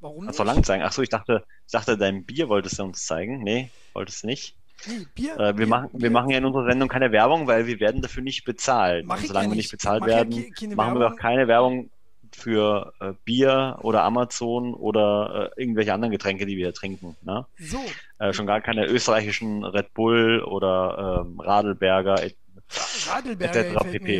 Warum 0.00 0.26
Das 0.26 0.32
nicht? 0.32 0.36
soll 0.38 0.46
lang 0.46 0.64
sein. 0.64 0.82
Achso, 0.82 1.02
ich 1.02 1.08
dachte, 1.08 1.44
ich 1.66 1.72
dachte, 1.72 1.96
dein 1.96 2.24
Bier 2.24 2.48
wolltest 2.48 2.78
du 2.78 2.84
uns 2.84 3.04
zeigen. 3.06 3.42
Nee, 3.42 3.70
wolltest 3.92 4.22
du 4.22 4.26
nicht. 4.28 4.56
Nee, 4.86 5.06
Bier, 5.14 5.34
Äh, 5.36 5.38
wir, 5.38 5.52
Bier, 5.54 5.66
machen, 5.68 5.90
Bier. 5.92 6.00
wir 6.02 6.10
machen 6.10 6.30
ja 6.30 6.38
in 6.38 6.44
unserer 6.44 6.66
Sendung 6.70 6.88
keine 6.88 7.12
Werbung, 7.12 7.46
weil 7.46 7.66
wir 7.66 7.78
werden 7.80 8.02
dafür 8.02 8.22
nicht 8.22 8.44
bezahlt. 8.44 9.06
Mach 9.06 9.18
Und 9.18 9.26
solange 9.26 9.46
ja 9.46 9.50
wir 9.52 9.56
nicht. 9.56 9.64
nicht 9.66 9.70
bezahlt 9.70 10.00
Mach 10.00 10.08
ja 10.08 10.16
werden, 10.16 10.52
keine 10.54 10.74
machen 10.74 10.94
wir 10.94 11.00
Werbung. 11.00 11.18
auch 11.18 11.20
keine 11.20 11.48
Werbung 11.48 11.90
für 12.36 12.92
äh, 13.00 13.12
Bier 13.24 13.78
oder 13.82 14.02
Amazon 14.04 14.74
oder 14.74 15.50
äh, 15.56 15.60
irgendwelche 15.60 15.92
anderen 15.94 16.12
Getränke, 16.12 16.46
die 16.46 16.56
wir 16.56 16.72
trinken. 16.74 17.16
Ne? 17.22 17.46
So, 17.58 17.78
Äh, 18.18 18.32
schon 18.32 18.46
gar 18.46 18.60
keine 18.60 18.86
österreichischen 18.86 19.64
Red 19.64 19.92
Bull 19.94 20.42
oder 20.42 21.22
ähm, 21.26 21.40
Radelberger. 21.40 22.22
et- 22.22 22.36
Radelberger 23.08 23.60
etc. 23.66 23.84
pp. 23.90 24.18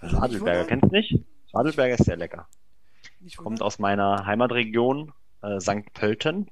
Also 0.00 0.16
nicht 0.16 0.22
Radelberger, 0.22 0.64
kennst 0.64 0.84
du 0.84 0.88
nicht? 0.96 1.18
Radelberger 1.52 1.94
ist 1.94 2.04
sehr 2.04 2.16
lecker. 2.16 2.48
Kommt 3.36 3.62
aus 3.62 3.78
meiner 3.78 4.26
Heimatregion, 4.26 5.12
äh, 5.42 5.60
St. 5.60 5.92
Pölten. 5.94 6.48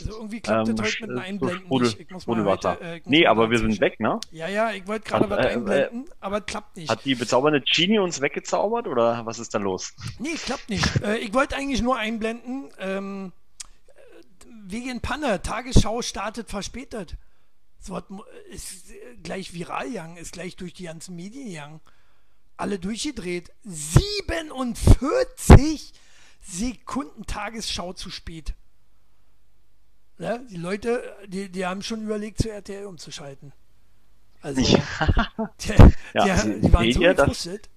Also 0.00 0.12
irgendwie 0.18 0.40
klappt 0.40 0.68
Ähm, 0.68 0.76
das 0.76 0.86
heute 0.86 1.00
mit 1.02 1.10
dem 1.10 1.16
so 1.16 1.22
Einblenden 1.22 1.66
Sprudel- 1.66 1.86
nicht. 1.88 2.00
Ich 2.00 2.10
muss 2.10 2.26
mal 2.26 2.44
heute, 2.44 2.78
äh, 2.80 2.96
ich 2.98 3.04
muss 3.04 3.10
nee, 3.10 3.26
aber 3.26 3.50
wir 3.50 3.58
sind 3.58 3.80
weg, 3.80 4.00
ne? 4.00 4.18
Ja, 4.30 4.48
ja, 4.48 4.72
ich 4.72 4.86
wollte 4.86 5.08
gerade 5.08 5.28
was 5.30 5.44
äh, 5.44 5.48
einblenden, 5.50 6.08
aber 6.20 6.38
es 6.38 6.46
klappt 6.46 6.76
nicht. 6.76 6.90
Hat 6.90 7.04
die 7.04 7.14
bezaubernde 7.14 7.60
Genie 7.62 7.98
uns 7.98 8.20
weggezaubert 8.20 8.86
oder 8.86 9.24
was 9.26 9.38
ist 9.38 9.54
da 9.54 9.58
los? 9.58 9.94
Nee, 10.18 10.34
klappt 10.34 10.68
nicht. 10.70 11.02
äh, 11.02 11.16
ich 11.18 11.32
wollte 11.34 11.56
eigentlich 11.56 11.82
nur 11.82 11.96
einblenden, 11.96 12.70
ähm, 12.78 13.32
äh, 13.88 13.92
wegen 14.66 15.00
Panne, 15.00 15.42
Tagesschau 15.42 16.02
startet 16.02 16.50
verspätet. 16.50 17.16
So 17.80 17.96
ist 18.50 18.90
äh, 18.90 18.94
gleich 19.22 19.52
viral 19.54 19.88
gegangen, 19.88 20.16
ist 20.16 20.32
gleich 20.32 20.56
durch 20.56 20.74
die 20.74 20.82
ganzen 20.84 21.14
Medien 21.16 21.48
gegangen. 21.48 21.80
Alle 22.56 22.78
durchgedreht. 22.80 23.52
47 23.62 25.92
Sekunden 26.40 27.24
Tagesschau 27.26 27.92
zu 27.92 28.10
spät. 28.10 28.54
Ne? 30.18 30.40
Die 30.50 30.56
Leute, 30.56 31.02
die, 31.26 31.48
die 31.50 31.64
haben 31.66 31.82
schon 31.82 32.02
überlegt, 32.02 32.38
zu 32.38 32.50
RTL 32.50 32.86
umzuschalten. 32.86 33.52
Also, 34.42 34.60
die, 35.60 35.72
Ja, 36.14 36.42
die, 36.42 36.60
die 36.60 36.72
waren 36.72 36.84
so 36.92 36.92
seht 36.92 36.96
ihr, 37.02 37.14
das- 37.14 37.24
gefrustet. 37.26 37.68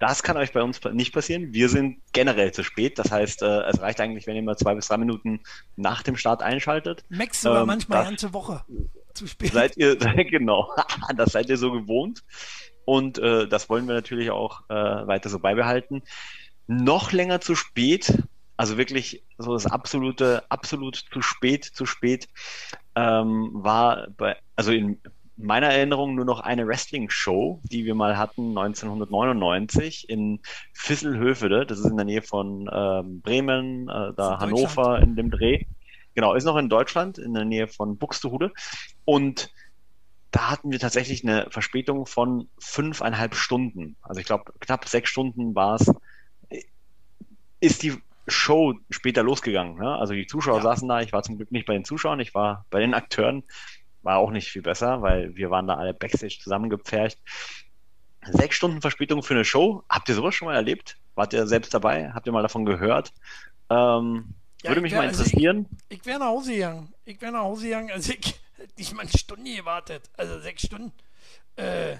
Das 0.00 0.22
kann 0.22 0.36
euch 0.36 0.52
bei 0.52 0.60
uns 0.62 0.80
nicht 0.92 1.14
passieren. 1.14 1.54
Wir 1.54 1.68
sind 1.70 1.98
generell 2.12 2.52
zu 2.52 2.62
spät. 2.64 2.98
Das 2.98 3.10
heißt, 3.10 3.42
äh, 3.42 3.62
es 3.62 3.80
reicht 3.80 4.00
eigentlich, 4.00 4.26
wenn 4.26 4.36
ihr 4.36 4.42
mal 4.42 4.56
zwei 4.58 4.74
bis 4.74 4.88
drei 4.88 4.98
Minuten 4.98 5.40
nach 5.76 6.02
dem 6.02 6.16
Start 6.16 6.42
einschaltet. 6.42 7.04
Max 7.08 7.40
sogar 7.40 7.62
Ähm, 7.62 7.68
manchmal 7.68 8.00
das- 8.00 8.08
ganze 8.08 8.32
Woche 8.34 8.64
zu 9.14 9.26
spät. 9.26 9.52
Seid 9.52 9.76
ihr, 9.78 9.96
genau, 9.96 10.70
das 11.16 11.32
seid 11.32 11.48
ihr 11.48 11.56
so 11.56 11.70
gewohnt. 11.72 12.22
Und 12.84 13.18
äh, 13.18 13.48
das 13.48 13.70
wollen 13.70 13.86
wir 13.86 13.94
natürlich 13.94 14.30
auch 14.30 14.68
äh, 14.68 14.74
weiter 14.74 15.30
so 15.30 15.38
beibehalten. 15.38 16.02
Noch 16.66 17.12
länger 17.12 17.40
zu 17.40 17.54
spät, 17.54 18.12
also 18.56 18.76
wirklich 18.76 19.22
so 19.38 19.54
das 19.54 19.66
absolute, 19.66 20.44
absolut 20.48 20.96
zu 20.96 21.22
spät, 21.22 21.64
zu 21.64 21.86
spät, 21.86 22.28
ähm, 22.94 23.50
war 23.52 24.08
bei, 24.16 24.36
also 24.56 24.72
in 24.72 25.00
meiner 25.36 25.66
Erinnerung 25.68 26.14
nur 26.14 26.24
noch 26.24 26.40
eine 26.40 26.66
Wrestling-Show, 26.66 27.60
die 27.64 27.84
wir 27.84 27.94
mal 27.94 28.16
hatten 28.16 28.56
1999 28.56 30.08
in 30.08 30.40
Visselhövede. 30.72 31.66
Das 31.66 31.80
ist 31.80 31.86
in 31.86 31.96
der 31.96 32.06
Nähe 32.06 32.22
von 32.22 32.70
ähm, 32.72 33.20
Bremen, 33.20 33.88
äh, 33.88 34.12
da 34.16 34.34
in 34.34 34.40
Hannover 34.40 35.00
in 35.00 35.16
dem 35.16 35.30
Dreh. 35.30 35.64
Genau, 36.14 36.34
ist 36.34 36.44
noch 36.44 36.56
in 36.56 36.68
Deutschland, 36.68 37.18
in 37.18 37.34
der 37.34 37.44
Nähe 37.44 37.66
von 37.66 37.98
Buxtehude. 37.98 38.52
Und 39.04 39.50
da 40.30 40.50
hatten 40.50 40.70
wir 40.70 40.78
tatsächlich 40.78 41.24
eine 41.24 41.48
Verspätung 41.50 42.06
von 42.06 42.48
fünfeinhalb 42.58 43.34
Stunden. 43.34 43.96
Also 44.02 44.20
ich 44.20 44.26
glaube, 44.26 44.52
knapp 44.60 44.88
sechs 44.88 45.10
Stunden 45.10 45.54
war 45.54 45.80
es. 45.80 45.92
Ist 47.60 47.82
die 47.82 48.00
Show 48.26 48.74
später 48.90 49.22
losgegangen. 49.22 49.76
Ne? 49.78 49.96
Also 49.96 50.14
die 50.14 50.26
Zuschauer 50.26 50.56
Ja. 50.58 50.62
saßen 50.62 50.88
da. 50.88 51.00
Ich 51.00 51.12
war 51.12 51.22
zum 51.22 51.36
Glück 51.36 51.52
nicht 51.52 51.66
bei 51.66 51.74
den 51.74 51.84
Zuschauern, 51.84 52.20
ich 52.20 52.34
war 52.34 52.64
bei 52.70 52.80
den 52.80 52.94
Akteuren. 52.94 53.42
War 54.02 54.18
auch 54.18 54.30
nicht 54.30 54.48
viel 54.50 54.62
besser, 54.62 55.00
weil 55.02 55.34
wir 55.36 55.50
waren 55.50 55.66
da 55.66 55.74
alle 55.76 55.94
backstage 55.94 56.38
zusammengepfercht. 56.40 57.18
Sechs 58.26 58.56
Stunden 58.56 58.80
Verspätung 58.80 59.22
für 59.22 59.34
eine 59.34 59.44
Show. 59.44 59.82
Habt 59.88 60.08
ihr 60.08 60.14
sowas 60.14 60.34
schon 60.34 60.46
mal 60.46 60.54
erlebt? 60.54 60.96
Wart 61.14 61.32
ihr 61.32 61.46
selbst 61.46 61.72
dabei? 61.74 62.10
Habt 62.12 62.26
ihr 62.26 62.32
mal 62.32 62.42
davon 62.42 62.64
gehört? 62.64 63.12
Ähm, 63.70 64.34
Ja, 64.62 64.70
würde 64.70 64.80
ich 64.80 64.82
mich 64.82 64.92
wär- 64.92 64.98
mal 65.00 65.08
also 65.08 65.22
ich- 65.22 65.28
interessieren. 65.32 65.66
Ich 65.90 66.04
wäre 66.06 66.18
nach 66.18 66.26
Hause 66.26 66.52
gegangen. 66.52 66.92
Ich 67.04 67.20
wäre 67.20 67.32
nach 67.32 67.40
Hause 67.42 67.64
gegangen. 67.64 67.90
Also 67.92 68.12
ich 68.12 68.34
hätte 68.56 68.72
nicht 68.78 68.94
mal 68.94 69.02
eine 69.02 69.10
Stunde 69.10 69.54
gewartet. 69.56 70.10
Also 70.16 70.38
sechs 70.40 70.62
Stunden. 70.66 70.92
Äh, 71.56 71.96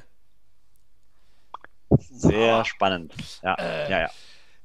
Sehr 2.11 2.57
Ah. 2.57 2.65
spannend. 2.65 3.13
Ja, 3.43 3.55
Äh, 3.55 3.91
ja, 3.91 4.01
ja. 4.01 4.11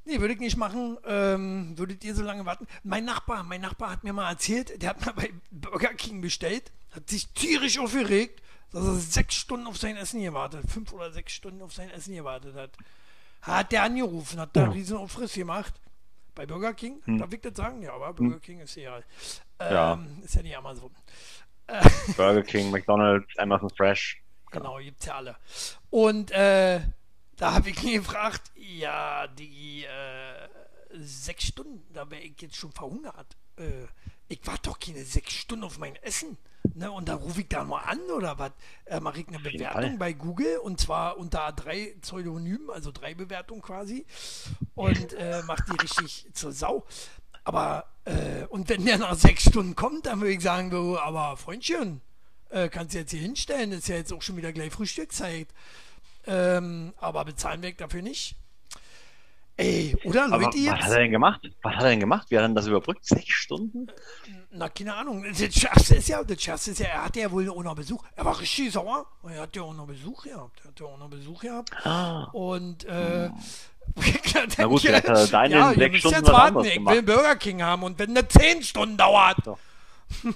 Nee, 0.04 0.20
würde 0.20 0.34
ich 0.34 0.40
nicht 0.40 0.56
machen. 0.56 0.98
Ähm, 1.06 1.76
würdet 1.78 2.04
ihr 2.04 2.14
so 2.14 2.22
lange 2.22 2.44
warten? 2.46 2.66
Mein 2.82 3.04
Nachbar, 3.04 3.42
mein 3.44 3.60
Nachbar 3.60 3.90
hat 3.90 4.04
mir 4.04 4.12
mal 4.12 4.30
erzählt, 4.30 4.80
der 4.82 4.90
hat 4.90 5.04
mal 5.04 5.12
bei 5.12 5.30
Burger 5.50 5.94
King 5.94 6.20
bestellt, 6.20 6.72
hat 6.92 7.08
sich 7.08 7.28
tierisch 7.32 7.78
aufgeregt, 7.78 8.42
dass 8.72 8.84
er 8.84 8.94
sechs 8.94 9.34
Stunden 9.34 9.66
auf 9.66 9.76
sein 9.78 9.96
Essen 9.96 10.22
gewartet, 10.22 10.64
fünf 10.70 10.92
oder 10.92 11.12
sechs 11.12 11.32
Stunden 11.32 11.62
auf 11.62 11.72
sein 11.72 11.90
Essen 11.90 12.14
gewartet 12.14 12.54
hat. 12.54 12.70
Hat 13.42 13.72
der 13.72 13.82
angerufen, 13.84 14.38
hat 14.38 14.54
da 14.54 14.64
einen 14.64 14.72
riesen 14.72 14.96
Aufriss 14.98 15.32
gemacht. 15.34 15.74
Bei 16.34 16.46
Burger 16.46 16.74
King, 16.74 17.00
darf 17.18 17.32
ich 17.32 17.40
das 17.40 17.56
sagen? 17.56 17.82
Ja, 17.82 17.94
aber 17.94 18.12
Burger 18.12 18.38
King 18.38 18.60
ist 18.60 18.76
egal. 18.76 19.04
Ähm, 19.58 19.72
Ja. 19.72 19.98
Ist 20.22 20.34
ja 20.36 20.42
nicht 20.42 20.56
Amazon. 20.56 20.90
Burger 22.16 22.42
King, 22.42 22.70
McDonald's, 22.72 23.36
Amazon 23.38 23.70
Fresh. 23.70 24.22
Genau, 24.50 24.78
gibt's 24.78 25.06
ja 25.06 25.16
alle. 25.16 25.36
Und 25.90 26.30
äh, 26.32 26.80
da 27.40 27.54
habe 27.54 27.70
ich 27.70 27.82
ihn 27.82 27.94
gefragt, 28.02 28.42
ja, 28.54 29.26
die 29.26 29.84
äh, 29.84 30.48
sechs 30.92 31.44
Stunden, 31.44 31.82
da 31.94 32.10
wäre 32.10 32.20
ich 32.20 32.40
jetzt 32.40 32.56
schon 32.56 32.70
verhungert. 32.70 33.34
Äh, 33.56 33.86
ich 34.28 34.40
warte 34.44 34.68
doch 34.68 34.78
keine 34.78 35.02
sechs 35.04 35.32
Stunden 35.32 35.64
auf 35.64 35.78
mein 35.78 35.96
Essen. 35.96 36.36
Ne? 36.74 36.92
Und 36.92 37.08
da 37.08 37.14
rufe 37.14 37.40
ich 37.40 37.48
da 37.48 37.64
mal 37.64 37.80
an 37.80 37.98
oder 38.14 38.38
was? 38.38 38.52
Äh, 38.84 39.00
Mache 39.00 39.20
ich 39.20 39.28
eine 39.28 39.38
Bewertung 39.38 39.98
bei 39.98 40.12
Google 40.12 40.58
und 40.58 40.80
zwar 40.80 41.16
unter 41.16 41.50
drei 41.52 41.96
Pseudonymen, 42.02 42.68
also 42.68 42.92
drei 42.92 43.14
Bewertungen 43.14 43.62
quasi. 43.62 44.04
Und 44.74 45.14
äh, 45.14 45.42
mache 45.46 45.64
die 45.72 45.80
richtig 45.80 46.26
zur 46.34 46.52
Sau. 46.52 46.84
Aber, 47.42 47.86
äh, 48.04 48.44
und 48.50 48.68
wenn 48.68 48.84
der 48.84 48.98
nach 48.98 49.14
sechs 49.14 49.48
Stunden 49.48 49.74
kommt, 49.74 50.04
dann 50.04 50.20
würde 50.20 50.34
ich 50.34 50.42
sagen, 50.42 50.68
du, 50.68 50.98
aber 50.98 51.38
Freundchen, 51.38 52.02
äh, 52.50 52.68
kannst 52.68 52.94
du 52.94 52.98
jetzt 52.98 53.12
hier 53.12 53.20
hinstellen, 53.20 53.72
ist 53.72 53.88
ja 53.88 53.96
jetzt 53.96 54.12
auch 54.12 54.20
schon 54.20 54.36
wieder 54.36 54.52
gleich 54.52 54.72
Frühstückszeit. 54.72 55.48
Ähm, 56.26 56.92
aber 56.98 57.24
bezahlen 57.24 57.62
wir 57.62 57.72
dafür 57.74 58.02
nicht. 58.02 58.36
Ey, 59.56 59.94
oder 60.04 60.24
Aber 60.24 60.38
Leute 60.44 60.56
was 60.58 60.70
hat 60.70 60.80
jetzt? 60.80 60.90
er 60.92 60.98
denn 61.00 61.10
gemacht? 61.10 61.40
Was 61.62 61.74
hat 61.74 61.82
er 61.82 61.90
denn 61.90 62.00
gemacht? 62.00 62.30
Wie 62.30 62.36
hat 62.36 62.44
er 62.44 62.48
denn 62.48 62.54
das 62.54 62.66
überbrückt? 62.66 63.04
Sechs 63.04 63.28
Stunden? 63.34 63.88
Na, 64.50 64.70
keine 64.70 64.94
Ahnung. 64.94 65.22
Das 65.22 65.38
Schärfste 65.54 65.96
ist 65.96 66.08
ja, 66.08 66.24
das 66.24 66.42
Schärfste 66.42 66.70
ist 66.70 66.80
ja, 66.80 66.86
er 66.86 67.04
hatte 67.04 67.20
ja 67.20 67.30
wohl 67.30 67.48
auch 67.50 67.62
noch 67.62 67.74
Besuch. 67.74 68.02
Er 68.16 68.24
war 68.24 68.40
richtig 68.40 68.72
sauer. 68.72 69.06
Er 69.28 69.42
hat 69.42 69.54
ja 69.54 69.62
auch 69.62 69.74
noch 69.74 69.86
Besuch 69.86 70.24
gehabt. 70.24 70.60
Er 70.64 70.68
hat 70.68 70.80
ja 70.80 70.86
auch 70.86 70.98
noch 70.98 71.10
Besuch 71.10 71.42
gehabt. 71.42 71.86
Ah, 71.86 72.24
Und, 72.32 72.84
äh, 72.84 73.28
Na 74.56 74.64
gut, 74.64 74.80
vielleicht 74.80 75.08
hat 75.08 75.32
er 75.32 75.46
ja, 75.50 75.74
sechs 75.74 75.98
Stunden 75.98 76.16
jetzt 76.18 76.32
warten. 76.32 76.64
Ich 76.64 76.74
gemacht. 76.74 76.94
will 76.94 77.02
Burger 77.02 77.36
King 77.36 77.62
haben 77.62 77.82
und 77.82 77.98
wenn 77.98 78.14
das 78.14 78.28
zehn 78.28 78.62
Stunden 78.62 78.96
dauert. 78.96 79.36
So. 79.44 79.58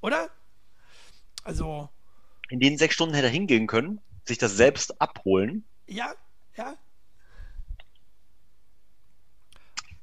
oder? 0.00 0.28
Also, 1.44 1.88
in 2.48 2.58
den 2.58 2.78
sechs 2.78 2.94
Stunden 2.94 3.14
hätte 3.14 3.26
er 3.28 3.32
hingehen 3.32 3.66
können, 3.66 4.00
sich 4.24 4.38
das 4.38 4.56
selbst 4.56 5.00
abholen. 5.00 5.64
ja, 5.86 6.14
ja. 6.56 6.76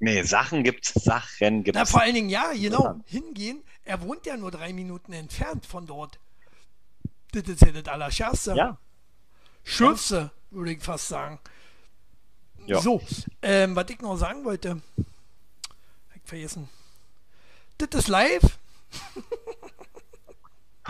Nee, 0.01 0.23
Sachen 0.23 0.63
gibt's, 0.63 0.93
Sachen 0.93 1.63
gibt's. 1.63 1.77
Na, 1.77 1.85
vor 1.85 2.01
allen 2.01 2.15
Dingen, 2.15 2.29
ja, 2.29 2.53
genau, 2.53 2.77
Interessant. 2.77 3.03
hingehen. 3.07 3.63
Er 3.83 4.01
wohnt 4.01 4.25
ja 4.25 4.37
nur 4.37 4.49
drei 4.49 4.71
Minuten 4.71 5.11
entfernt 5.11 5.65
von 5.65 5.85
dort. 5.87 6.19
Das 7.33 7.43
ist 7.43 7.61
ja 7.61 7.73
das 7.73 7.87
Allerschärfste. 7.87 8.55
ja, 8.55 8.77
Schürfste, 9.63 10.31
würde 10.51 10.71
ich 10.71 10.81
fast 10.81 11.09
sagen. 11.09 11.39
Ja. 12.65 12.79
So, 12.79 13.01
ähm, 13.41 13.75
was 13.75 13.89
ich 13.89 13.99
noch 13.99 14.15
sagen 14.15 14.45
wollte. 14.45 14.81
Ich 16.15 16.21
vergessen. 16.23 16.69
Das 17.77 17.89
ist 17.99 18.07
live. 18.07 18.57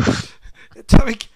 Jetzt 0.75 0.93
habe 0.93 1.11
ich, 1.11 1.17
hab 1.17 1.17
ich 1.19 1.29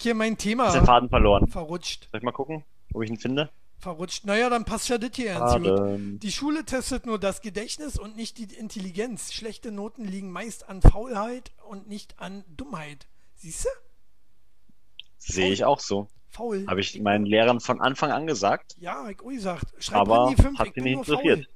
hier 0.00 0.14
mein 0.14 0.32
ist 0.34 0.44
den 0.44 0.50
Thema 0.50 0.70
Faden 0.84 1.08
verloren. 1.08 1.48
verrutscht. 1.48 2.08
Soll 2.10 2.18
ich 2.18 2.24
mal 2.24 2.32
gucken, 2.32 2.64
ob 2.92 3.02
ich 3.02 3.10
ihn 3.10 3.18
finde? 3.18 3.50
Verrutscht. 3.78 4.24
Naja, 4.24 4.48
dann 4.48 4.64
passt 4.64 4.88
ja 4.88 4.98
das 4.98 5.10
hier. 5.14 5.34
Faden. 5.34 6.18
Die 6.20 6.32
Schule 6.32 6.64
testet 6.64 7.06
nur 7.06 7.18
das 7.18 7.42
Gedächtnis 7.42 7.98
und 7.98 8.16
nicht 8.16 8.38
die 8.38 8.44
Intelligenz. 8.54 9.32
Schlechte 9.32 9.72
Noten 9.72 10.04
liegen 10.04 10.30
meist 10.30 10.68
an 10.68 10.80
Faulheit 10.80 11.52
und 11.68 11.88
nicht 11.88 12.18
an 12.18 12.44
Dummheit. 12.56 13.06
Siehst 13.34 13.64
du? 13.66 13.68
Sehe 15.18 15.50
ich 15.50 15.64
auch 15.64 15.80
so. 15.80 16.08
Faul. 16.30 16.66
Habe 16.66 16.80
ich 16.80 17.00
meinen 17.00 17.26
Lehrern 17.26 17.60
von 17.60 17.80
Anfang 17.80 18.10
an 18.10 18.26
gesagt. 18.26 18.76
Ja, 18.80 19.04
hab 19.04 19.10
ich 19.10 19.20
auch 19.20 19.28
gesagt. 19.28 19.66
Schreib 19.78 20.00
Aber 20.00 20.20
an 20.28 20.34
die 20.34 20.42
5, 20.42 20.58
hat 20.58 20.66
ich 20.68 20.72
bin 20.74 20.84
nicht 20.84 20.96
nur 20.96 21.04
faul. 21.04 21.16
interessiert. 21.16 21.48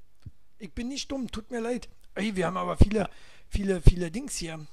Ich 0.59 0.73
bin 0.73 0.89
nicht 0.89 1.11
dumm, 1.11 1.31
tut 1.31 1.51
mir 1.51 1.61
leid. 1.61 1.89
Ey, 2.15 2.37
wir 2.37 2.47
haben 2.47 2.57
aber 2.57 2.77
viele, 2.77 3.09
viele, 3.49 3.81
viele 3.81 4.11
Dings 4.11 4.37
hier. 4.37 4.67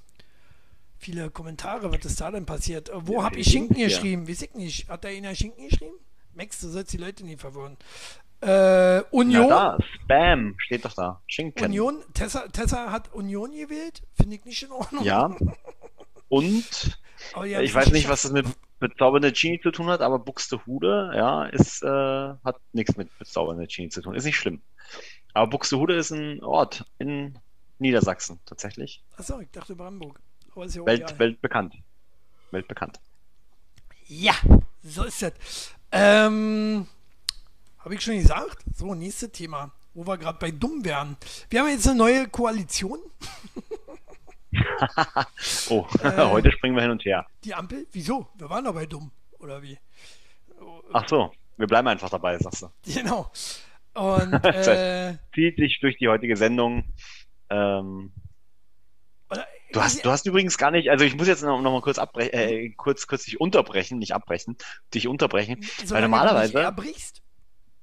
Viele 0.98 1.30
Kommentare, 1.30 1.92
was 1.92 2.06
ist 2.06 2.20
da 2.22 2.32
denn 2.32 2.46
passiert? 2.46 2.90
Wo 2.94 3.18
Ja, 3.18 3.24
hab 3.24 3.32
viele 3.32 3.42
ich 3.42 3.52
Schinken 3.52 3.76
hier. 3.76 3.88
geschrieben? 3.88 4.28
Weiß 4.28 4.42
ich 4.42 4.54
nicht. 4.56 4.90
Hat 4.90 5.04
da 5.04 5.10
einer 5.10 5.36
Schinken 5.36 5.70
geschrieben? 5.70 5.96
Max, 6.34 6.60
du 6.62 6.70
sollst 6.70 6.94
die 6.94 6.98
Leute 6.98 7.24
nicht 7.26 7.40
verwirren. 7.42 7.78
Äh, 8.42 9.02
Union. 9.12 9.48
Ja, 9.50 9.78
da, 9.78 9.84
Spam, 10.04 10.56
steht 10.58 10.86
doch 10.86 10.94
da. 10.94 11.22
Schinken. 11.28 11.66
Union, 11.66 12.04
Tessa, 12.14 12.48
Tessa 12.50 12.92
hat 12.92 13.14
Union 13.14 13.52
gewählt, 13.52 14.04
finde 14.14 14.36
ich 14.36 14.46
nicht 14.46 14.64
in 14.64 14.72
Ordnung. 14.72 15.04
Ja. 15.04 15.36
Und 16.30 17.00
ich 17.46 17.74
weiß 17.74 17.92
nicht, 17.92 18.10
was 18.10 18.24
das 18.24 18.32
mit 18.32 18.46
bezaubernde 18.80 19.32
Genie 19.32 19.60
zu 19.62 19.72
tun 19.72 19.88
hat, 19.88 20.02
aber 20.02 20.20
Buxtehude, 20.20 21.12
ja, 21.16 21.46
ist, 21.46 21.82
äh, 21.82 21.88
hat 21.88 22.60
nichts 22.74 22.98
mit 22.98 23.18
bezaubernde 23.18 23.68
Genie 23.68 23.90
zu 23.90 24.02
tun. 24.02 24.16
Ist 24.16 24.26
nicht 24.26 24.38
schlimm. 24.38 24.62
Aber 25.34 25.50
Buxtehude 25.50 25.96
ist 25.96 26.12
ein 26.12 26.44
Ort 26.44 26.86
in 27.00 27.38
Niedersachsen 27.80 28.40
tatsächlich. 28.46 29.04
Achso, 29.18 29.40
ich 29.40 29.50
dachte 29.52 29.76
Brandenburg. 29.76 30.20
Aber 30.56 30.66
ist 30.66 30.76
ja 30.76 30.86
Welt, 30.86 31.02
egal. 31.02 31.20
weltbekannt. 31.20 31.76
Weltbekannt. 32.52 33.00
Ja, 34.08 34.36
so 34.84 35.04
ist 35.04 35.22
das. 35.22 35.34
Ähm, 35.92 36.88
Habe 37.80 37.96
ich 37.96 38.02
schon 38.02 38.18
gesagt? 38.18 38.64
So, 38.74 38.94
nächstes 38.96 39.32
Thema. 39.32 39.72
wo 39.94 40.06
wir 40.06 40.18
gerade 40.18 40.38
bei 40.40 40.52
dumm 40.52 40.84
wären. 40.84 41.18
Wir 41.50 41.62
haben 41.62 41.70
jetzt 41.70 41.88
eine 41.88 41.98
neue 41.98 42.28
Koalition. 42.28 43.00
oh, 45.70 45.86
äh, 46.04 46.18
heute 46.18 46.52
springen 46.52 46.76
wir 46.76 46.82
hin 46.84 46.92
und 46.92 47.04
her. 47.06 47.26
Die 47.44 47.54
Ampel? 47.54 47.88
Wieso? 47.92 48.28
Wir 48.38 48.50
waren 48.50 48.66
doch 48.66 48.74
bei 48.74 48.86
dumm, 48.86 49.12
oder 49.40 49.62
wie? 49.62 49.78
Ach 50.94 51.08
so, 51.08 51.32
wir 51.58 51.68
bleiben 51.68 51.88
einfach 51.88 52.10
dabei, 52.10 52.38
sagst 52.38 52.64
du. 52.64 52.70
Genau. 52.94 53.32
Und 53.94 54.34
äh, 54.44 55.18
zieht 55.34 55.56
sich 55.56 55.80
durch 55.80 55.98
die 55.98 56.10
heutige 56.10 56.36
Sendung. 56.36 56.84
Ähm, 57.50 58.12
du 59.76 59.84
hast, 59.84 60.06
du 60.06 60.10
hast 60.10 60.26
übrigens 60.26 60.58
gar 60.58 60.72
nicht, 60.72 60.90
also 60.90 61.04
ich 61.04 61.16
muss 61.16 61.28
jetzt 61.28 61.44
noch, 61.44 61.62
noch 61.62 61.72
mal 61.72 61.82
kurz 61.82 62.00
abbrechen, 62.00 62.34
äh, 62.34 62.70
kurz, 62.72 63.08
kurz 63.08 63.26
dich 63.26 63.40
unterbrechen, 63.40 64.00
nicht 64.00 64.14
abbrechen, 64.14 64.58
dich 64.94 65.08
unterbrechen, 65.08 65.64
Solange 65.78 65.92
weil 65.92 66.02
normalerweise. 66.02 66.76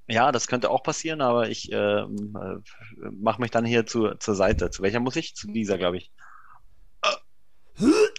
Ja, 0.09 0.33
das 0.33 0.47
könnte 0.47 0.71
auch 0.71 0.83
passieren, 0.83 1.21
aber 1.21 1.49
ich 1.49 1.71
ähm, 1.73 2.37
äh, 2.37 3.09
mache 3.13 3.41
mich 3.41 3.51
dann 3.51 3.65
hier 3.65 3.87
zu, 3.87 4.15
zur 4.17 4.35
Seite. 4.35 4.71
Zu 4.71 4.83
welcher 4.83 5.01
muss 5.01 5.17
ich? 5.17 5.37
Zu 5.37 5.47
dieser, 5.49 5.79
glaube 5.79 5.99
ich. 5.99 6.11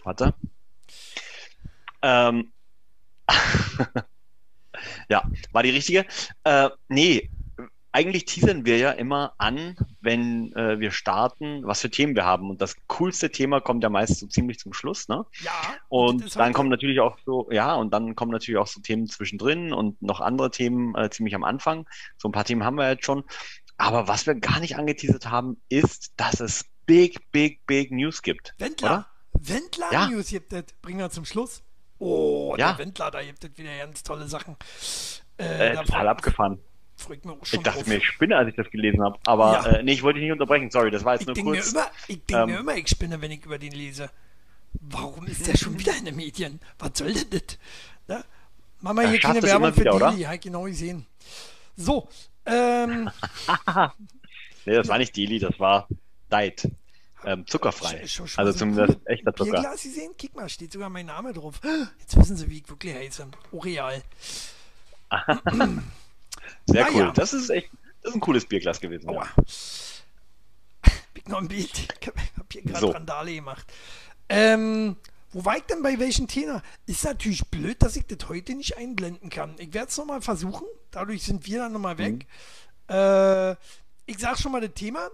Warte. 0.04 0.34
Ähm. 2.02 2.52
ja, 5.10 5.24
war 5.52 5.64
die 5.64 5.70
richtige? 5.70 6.06
Äh, 6.44 6.70
nee, 6.88 7.30
eigentlich 7.94 8.26
teasern 8.26 8.66
wir 8.66 8.78
ja 8.78 8.92
immer 8.92 9.34
an, 9.38 9.78
wenn 10.02 10.52
äh, 10.54 10.80
wir 10.80 10.92
starten, 10.92 11.62
was 11.66 11.82
für 11.82 11.92
Themen 11.92 12.16
wir 12.16 12.26
haben. 12.26 12.50
Und 12.50 12.60
das 12.60 12.76
coolste 12.88 13.32
Thema 13.32 13.62
kommt 13.62 13.84
ja 13.84 13.90
meist 13.90 14.20
so 14.20 14.28
ziemlich 14.28 14.58
zum 14.60 14.74
Schluss, 14.74 15.08
ne? 15.08 15.26
Ja. 15.42 15.52
Und 15.90 16.36
dann 16.36 16.54
kommen 16.54 16.70
natürlich 16.70 17.00
auch 17.00 17.18
so, 17.24 17.50
ja, 17.52 17.76
und 17.76 17.94
dann 17.94 18.16
kommen 18.16 18.32
natürlich 18.32 18.58
auch 18.58 18.68
so 18.68 18.82
Themen 18.82 19.08
zwischendrin 19.08 19.72
und 19.72 20.02
noch 20.02 20.22
andere 20.22 20.50
Themen 20.50 20.96
äh, 20.96 21.10
ziemlich 21.12 21.36
am 21.36 21.44
Anfang. 21.44 21.88
So 22.18 22.28
ein 22.28 22.32
paar 22.32 22.46
Themen 22.46 22.64
haben 22.64 22.76
wir 22.78 22.90
jetzt 22.90 23.06
schon. 23.06 23.24
Aber 23.78 24.08
was 24.08 24.26
wir 24.26 24.36
gar 24.36 24.60
nicht 24.60 24.76
angeteasert 24.76 25.30
haben, 25.30 25.62
ist, 25.70 26.14
dass 26.18 26.40
es 26.40 26.66
big, 26.86 27.32
big, 27.32 27.66
big 27.68 27.92
News 27.92 28.22
gibt. 28.24 28.56
Wendler. 28.58 28.92
Oder? 28.92 29.08
Wendler 29.34 29.92
Ja. 29.92 30.08
News 30.10 30.30
gibt 30.30 30.52
es. 30.52 30.64
Bringen 30.82 31.00
wir 31.00 31.10
zum 31.12 31.26
Schluss. 31.26 31.62
Oh, 32.00 32.56
Ja. 32.58 32.74
der 32.74 32.80
Wendler, 32.80 33.12
da 33.12 33.24
gibt 33.24 33.44
es 33.44 33.56
wieder 33.56 33.78
ganz 33.78 34.04
tolle 34.04 34.28
Sachen. 34.28 34.58
Äh, 35.38 35.74
da 35.76 35.84
total 35.84 36.08
abgefahren. 36.08 36.60
Ich 37.04 37.24
mich 37.24 37.26
auch 37.26 37.46
schon 37.46 37.60
Ich 37.60 37.64
dachte 37.64 37.80
drauf. 37.80 37.88
mir, 37.88 37.98
ich 37.98 38.06
spinne, 38.06 38.38
als 38.38 38.50
ich 38.50 38.56
das 38.56 38.70
gelesen 38.72 39.02
habe. 39.04 39.18
Aber 39.26 39.54
Ja. 39.54 39.66
äh, 39.78 39.84
nee, 39.84 39.94
ich 39.94 40.04
wollte 40.04 40.20
dich 40.20 40.26
nicht 40.26 40.34
unterbrechen. 40.34 40.70
Sorry, 40.72 40.92
das 40.92 41.04
war 41.06 41.14
jetzt 41.14 41.22
Ich 41.22 41.28
nur 41.28 41.36
denke 41.36 41.52
mir 41.52 41.58
kurz. 41.58 41.72
immer, 41.74 41.88
ich 42.08 42.26
denk 42.26 42.46
mir 42.48 42.54
Ähm, 42.56 42.60
immer, 42.62 42.76
ich 42.76 42.88
spinne, 42.88 43.22
wenn 43.22 43.32
ich 43.32 43.46
über 43.46 43.58
den 43.60 43.72
lese. 43.74 44.10
Warum 44.82 45.28
ist 45.28 45.46
der 45.48 45.56
schon 45.58 45.78
wieder 45.78 45.96
in 45.98 46.06
den 46.06 46.16
Medien? 46.16 46.60
Was 46.80 46.92
soll 46.98 47.14
denn 47.14 47.30
das? 47.30 47.58
Ne? 48.08 48.24
Mach 48.82 48.94
mal 48.94 49.04
Er 49.06 49.12
hier 49.12 49.20
keine 49.20 49.42
Werbung 49.44 49.64
immer 49.68 49.74
für 49.74 49.82
wieder, 49.82 49.96
oder? 49.96 50.12
Dili, 50.12 50.24
hab 50.24 50.34
ich 50.36 50.42
genau 50.42 50.64
gesehen. 50.64 51.06
So, 51.76 52.08
ähm, 52.46 53.10
Nee, 54.66 54.76
das 54.76 54.88
war 54.88 54.98
nicht 54.98 55.16
Deli, 55.16 55.40
das 55.40 55.60
war 55.60 55.88
Diet. 56.32 56.70
Ähm, 57.26 57.48
zuckerfrei. 57.48 58.04
sch- 58.04 58.38
Also 58.38 58.52
so 58.52 58.58
zumindest 58.60 59.00
echter 59.06 59.34
Zucker. 59.34 59.52
Bierglas 59.52 59.84
gesehen? 59.84 60.12
Kick 60.18 60.36
mal, 60.36 60.50
steht 60.50 60.74
sogar 60.74 60.90
mein 60.90 61.06
Name 61.06 61.32
drauf. 61.32 61.62
Jetzt 62.00 62.18
wissen 62.18 62.36
Sie, 62.36 62.50
wie 62.50 62.58
ich 62.58 62.68
wirklich 62.70 62.94
heiße. 62.94 63.28
Oreal. 63.52 64.02
Sehr 66.66 66.84
Naja. 66.86 67.08
cool. 67.08 67.14
Das 67.16 67.34
ist 67.34 67.50
echt, 67.50 67.70
das 68.02 68.10
ist 68.12 68.16
ein 68.16 68.22
cooles 68.22 68.46
Bierglas 68.46 68.80
gewesen. 68.80 69.10
Aua. 69.10 69.26
Ja. 69.26 69.44
Ich 71.16 71.28
noch 71.28 71.38
ein 71.40 71.48
Bild. 71.48 71.72
Ich 72.02 72.08
hab, 72.08 72.18
hab 72.18 72.52
hier 72.52 72.64
gerade 72.64 72.80
So. 72.82 72.90
Randale 72.92 73.34
gemacht. 73.36 73.66
Ähm, 74.28 74.98
wo 75.32 75.46
war 75.46 75.56
ich 75.58 75.64
denn 75.64 75.82
bei 75.82 75.98
welchem 76.00 76.28
Thema? 76.28 76.62
Ist 76.86 77.06
natürlich 77.06 77.46
blöd, 77.50 77.82
dass 77.82 77.96
ich 77.96 78.06
das 78.08 78.28
heute 78.28 78.54
nicht 78.56 78.78
einblenden 78.78 79.30
kann. 79.30 79.56
Ich 79.58 79.74
werde 79.74 79.88
es 79.88 79.98
nochmal 79.98 80.22
versuchen. 80.22 80.66
Dadurch 80.92 81.24
sind 81.24 81.46
wir 81.46 81.60
dann 81.60 81.72
nochmal 81.72 81.98
weg. 81.98 82.26
Mhm. 82.90 82.96
Äh, 82.96 83.52
ich 84.06 84.18
sag 84.20 84.38
schon 84.38 84.52
mal 84.52 84.60
das 84.62 84.74
Thema. 84.74 85.10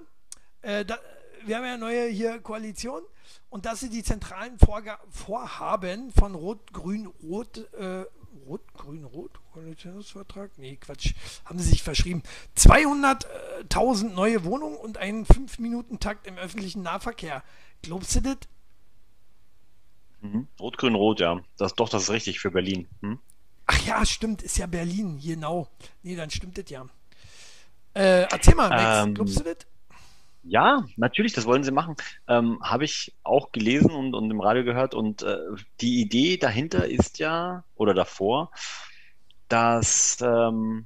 Äh, 0.62 0.84
da, 0.84 0.98
wir 1.46 1.58
haben 1.58 1.64
ja 1.66 1.74
eine 1.74 1.80
neue 1.80 2.08
hier 2.08 2.40
Koalition 2.40 3.04
und 3.50 3.66
das 3.66 3.82
sind 3.82 3.94
die 3.94 4.04
zentralen 4.04 4.58
Vorga 4.58 5.00
Vorhaben 5.10 6.12
von 6.12 6.34
Rot, 6.34 6.74
Grün, 6.74 7.08
Rot, 7.24 7.58
äh, 7.76 8.04
Rot, 8.50 8.62
Grün, 8.74 9.04
Rot, 9.06 9.32
Koalitionsvertrag? 9.54 10.50
Nee, 10.58 10.78
Quatsch, 10.78 11.14
haben 11.46 11.60
sie 11.60 11.70
sich 11.70 11.84
verschrieben. 11.84 12.24
200.000 12.58 14.10
neue 14.10 14.44
Wohnungen 14.44 14.76
und 14.76 14.98
einen 14.98 15.24
5-Minuten-Takt 15.26 16.26
im 16.26 16.36
öffentlichen 16.38 16.82
Nahverkehr. 16.82 17.44
Glaubst 17.84 18.16
du 18.16 18.22
das? 18.22 18.38
Mhm. 20.22 20.48
Rot, 20.60 20.80
grün, 20.80 20.96
rot, 20.96 21.20
ja. 21.20 21.40
Das, 21.58 21.76
doch, 21.76 21.90
das 21.90 22.04
ist 22.04 22.10
richtig 22.10 22.40
für 22.40 22.50
Berlin. 22.50 22.88
Hm? 23.02 23.20
Ach 23.68 23.86
ja, 23.86 24.04
stimmt, 24.04 24.42
ist 24.42 24.58
ja 24.58 24.66
Berlin, 24.66 25.20
genau. 25.24 25.68
Nee, 26.02 26.16
dann 26.16 26.32
stimmt 26.32 26.58
das 26.58 26.70
ja. 26.70 26.88
Äh, 27.94 28.24
erzähl 28.32 28.56
mal, 28.56 28.70
Max, 28.70 29.08
Ähm, 29.08 29.14
glaubst 29.14 29.40
du 29.40 29.44
das? 29.44 29.58
Ja, 30.44 30.86
natürlich, 30.96 31.34
das 31.34 31.46
wollen 31.46 31.64
sie 31.64 31.72
machen. 31.72 31.96
Ähm, 32.28 32.60
habe 32.64 32.86
ich 32.86 33.14
auch 33.24 33.52
gelesen 33.52 33.92
und, 33.92 34.14
und 34.14 34.32
im 34.32 34.40
Radio 34.40 34.64
gehört. 34.64 34.94
Und 34.96 35.22
äh, 35.22 35.38
die 35.82 36.02
Idee 36.02 36.38
dahinter 36.38 36.88
ist 36.88 37.20
ja, 37.20 37.64
oder 37.76 37.94
davor, 37.94 38.52
dass 39.50 40.18
ähm, 40.22 40.86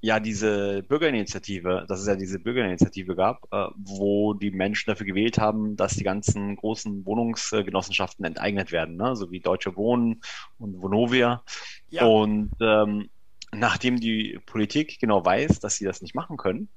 ja 0.00 0.18
diese 0.18 0.82
Bürgerinitiative, 0.82 1.84
dass 1.88 2.00
es 2.00 2.08
ja 2.08 2.16
diese 2.16 2.40
Bürgerinitiative 2.40 3.14
gab, 3.14 3.44
äh, 3.52 3.68
wo 3.76 4.34
die 4.34 4.50
Menschen 4.50 4.90
dafür 4.90 5.06
gewählt 5.06 5.38
haben, 5.38 5.76
dass 5.76 5.94
die 5.94 6.04
ganzen 6.04 6.56
großen 6.56 7.06
Wohnungsgenossenschaften 7.06 8.24
enteignet 8.24 8.72
werden, 8.72 8.96
ne? 8.96 9.14
So 9.14 9.30
wie 9.30 9.40
Deutsche 9.40 9.76
Wohnen 9.76 10.20
und 10.58 10.82
Vonovia. 10.82 11.44
Ja. 11.88 12.04
Und 12.04 12.50
ähm, 12.60 13.10
nachdem 13.52 14.00
die 14.00 14.40
Politik 14.44 14.98
genau 14.98 15.24
weiß, 15.24 15.60
dass 15.60 15.76
sie 15.76 15.84
das 15.84 16.02
nicht 16.02 16.16
machen 16.16 16.36
können, 16.36 16.68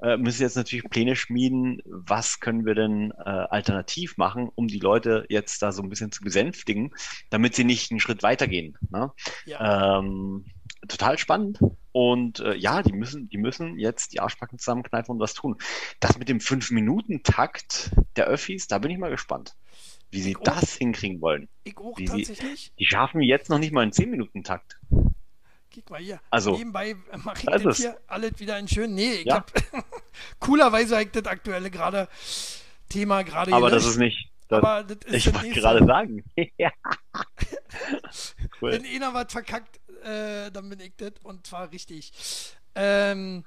äh, 0.00 0.16
müssen 0.16 0.42
jetzt 0.42 0.56
natürlich 0.56 0.88
Pläne 0.90 1.16
schmieden, 1.16 1.80
was 1.86 2.40
können 2.40 2.66
wir 2.66 2.74
denn 2.74 3.12
äh, 3.12 3.22
alternativ 3.28 4.16
machen, 4.16 4.48
um 4.54 4.68
die 4.68 4.78
Leute 4.78 5.24
jetzt 5.28 5.62
da 5.62 5.72
so 5.72 5.82
ein 5.82 5.88
bisschen 5.88 6.12
zu 6.12 6.22
besänftigen, 6.22 6.92
damit 7.30 7.54
sie 7.54 7.64
nicht 7.64 7.90
einen 7.90 8.00
Schritt 8.00 8.22
weitergehen. 8.22 8.76
Ne? 8.90 9.10
Ja. 9.46 9.98
Ähm, 9.98 10.46
total 10.88 11.18
spannend. 11.18 11.60
Und 11.92 12.40
äh, 12.40 12.54
ja, 12.54 12.82
die 12.82 12.92
müssen, 12.92 13.28
die 13.30 13.38
müssen 13.38 13.78
jetzt 13.78 14.12
die 14.12 14.20
Arschbacken 14.20 14.58
zusammenkneifen 14.58 15.14
und 15.14 15.20
was 15.20 15.32
tun. 15.32 15.56
Das 15.98 16.18
mit 16.18 16.28
dem 16.28 16.38
5-Minuten-Takt 16.40 17.92
der 18.16 18.26
Öffis, 18.26 18.66
da 18.68 18.78
bin 18.78 18.90
ich 18.90 18.98
mal 18.98 19.10
gespannt, 19.10 19.56
wie 20.10 20.20
sie 20.20 20.30
Ich 20.32 20.36
auch. 20.36 20.42
das 20.42 20.74
hinkriegen 20.74 21.20
wollen. 21.22 21.48
ich 21.64 21.76
auch 21.78 21.96
wie 21.98 22.06
sie- 22.06 22.24
tatsächlich. 22.24 22.72
Die 22.78 22.84
schaffen 22.84 23.22
jetzt 23.22 23.48
noch 23.48 23.58
nicht 23.58 23.72
mal 23.72 23.80
einen 23.80 23.92
10-Minuten-Takt. 23.92 24.78
Guck 25.76 25.90
mal 25.90 26.00
hier. 26.00 26.20
Also, 26.30 26.56
Nebenbei 26.56 26.96
mache 27.22 27.38
ich 27.56 27.62
das 27.62 27.76
hier 27.76 27.98
alles 28.06 28.32
wieder 28.38 28.58
in 28.58 28.66
schön. 28.66 28.94
Nee, 28.94 29.12
ich 29.16 29.26
Ja. 29.26 29.36
hab 29.36 29.52
coolerweise 30.40 30.94
habe 30.96 31.04
ich 31.04 31.10
das 31.12 31.26
aktuelle 31.26 31.70
gerade 31.70 32.08
Thema 32.88 33.22
gerade 33.22 33.52
Aber 33.52 33.68
das 33.68 33.82
gelöscht. 33.82 33.90
ist 33.94 33.98
nicht. 33.98 34.30
Das, 34.48 34.58
Aber 34.58 34.84
das 34.84 34.98
ist 35.06 35.14
ich 35.14 35.24
das 35.24 35.34
wollte 35.34 35.50
gerade 35.60 35.84
sagen. 35.86 36.24
ja. 36.56 36.70
cool. 38.62 38.72
Wenn 38.72 38.86
einer 38.86 39.12
was 39.12 39.32
verkackt, 39.32 39.80
äh, 40.04 40.50
dann 40.50 40.68
bin 40.70 40.80
ich 40.80 40.92
das 40.96 41.12
und 41.24 41.46
zwar 41.46 41.70
richtig. 41.72 42.12
Ähm, 42.74 43.44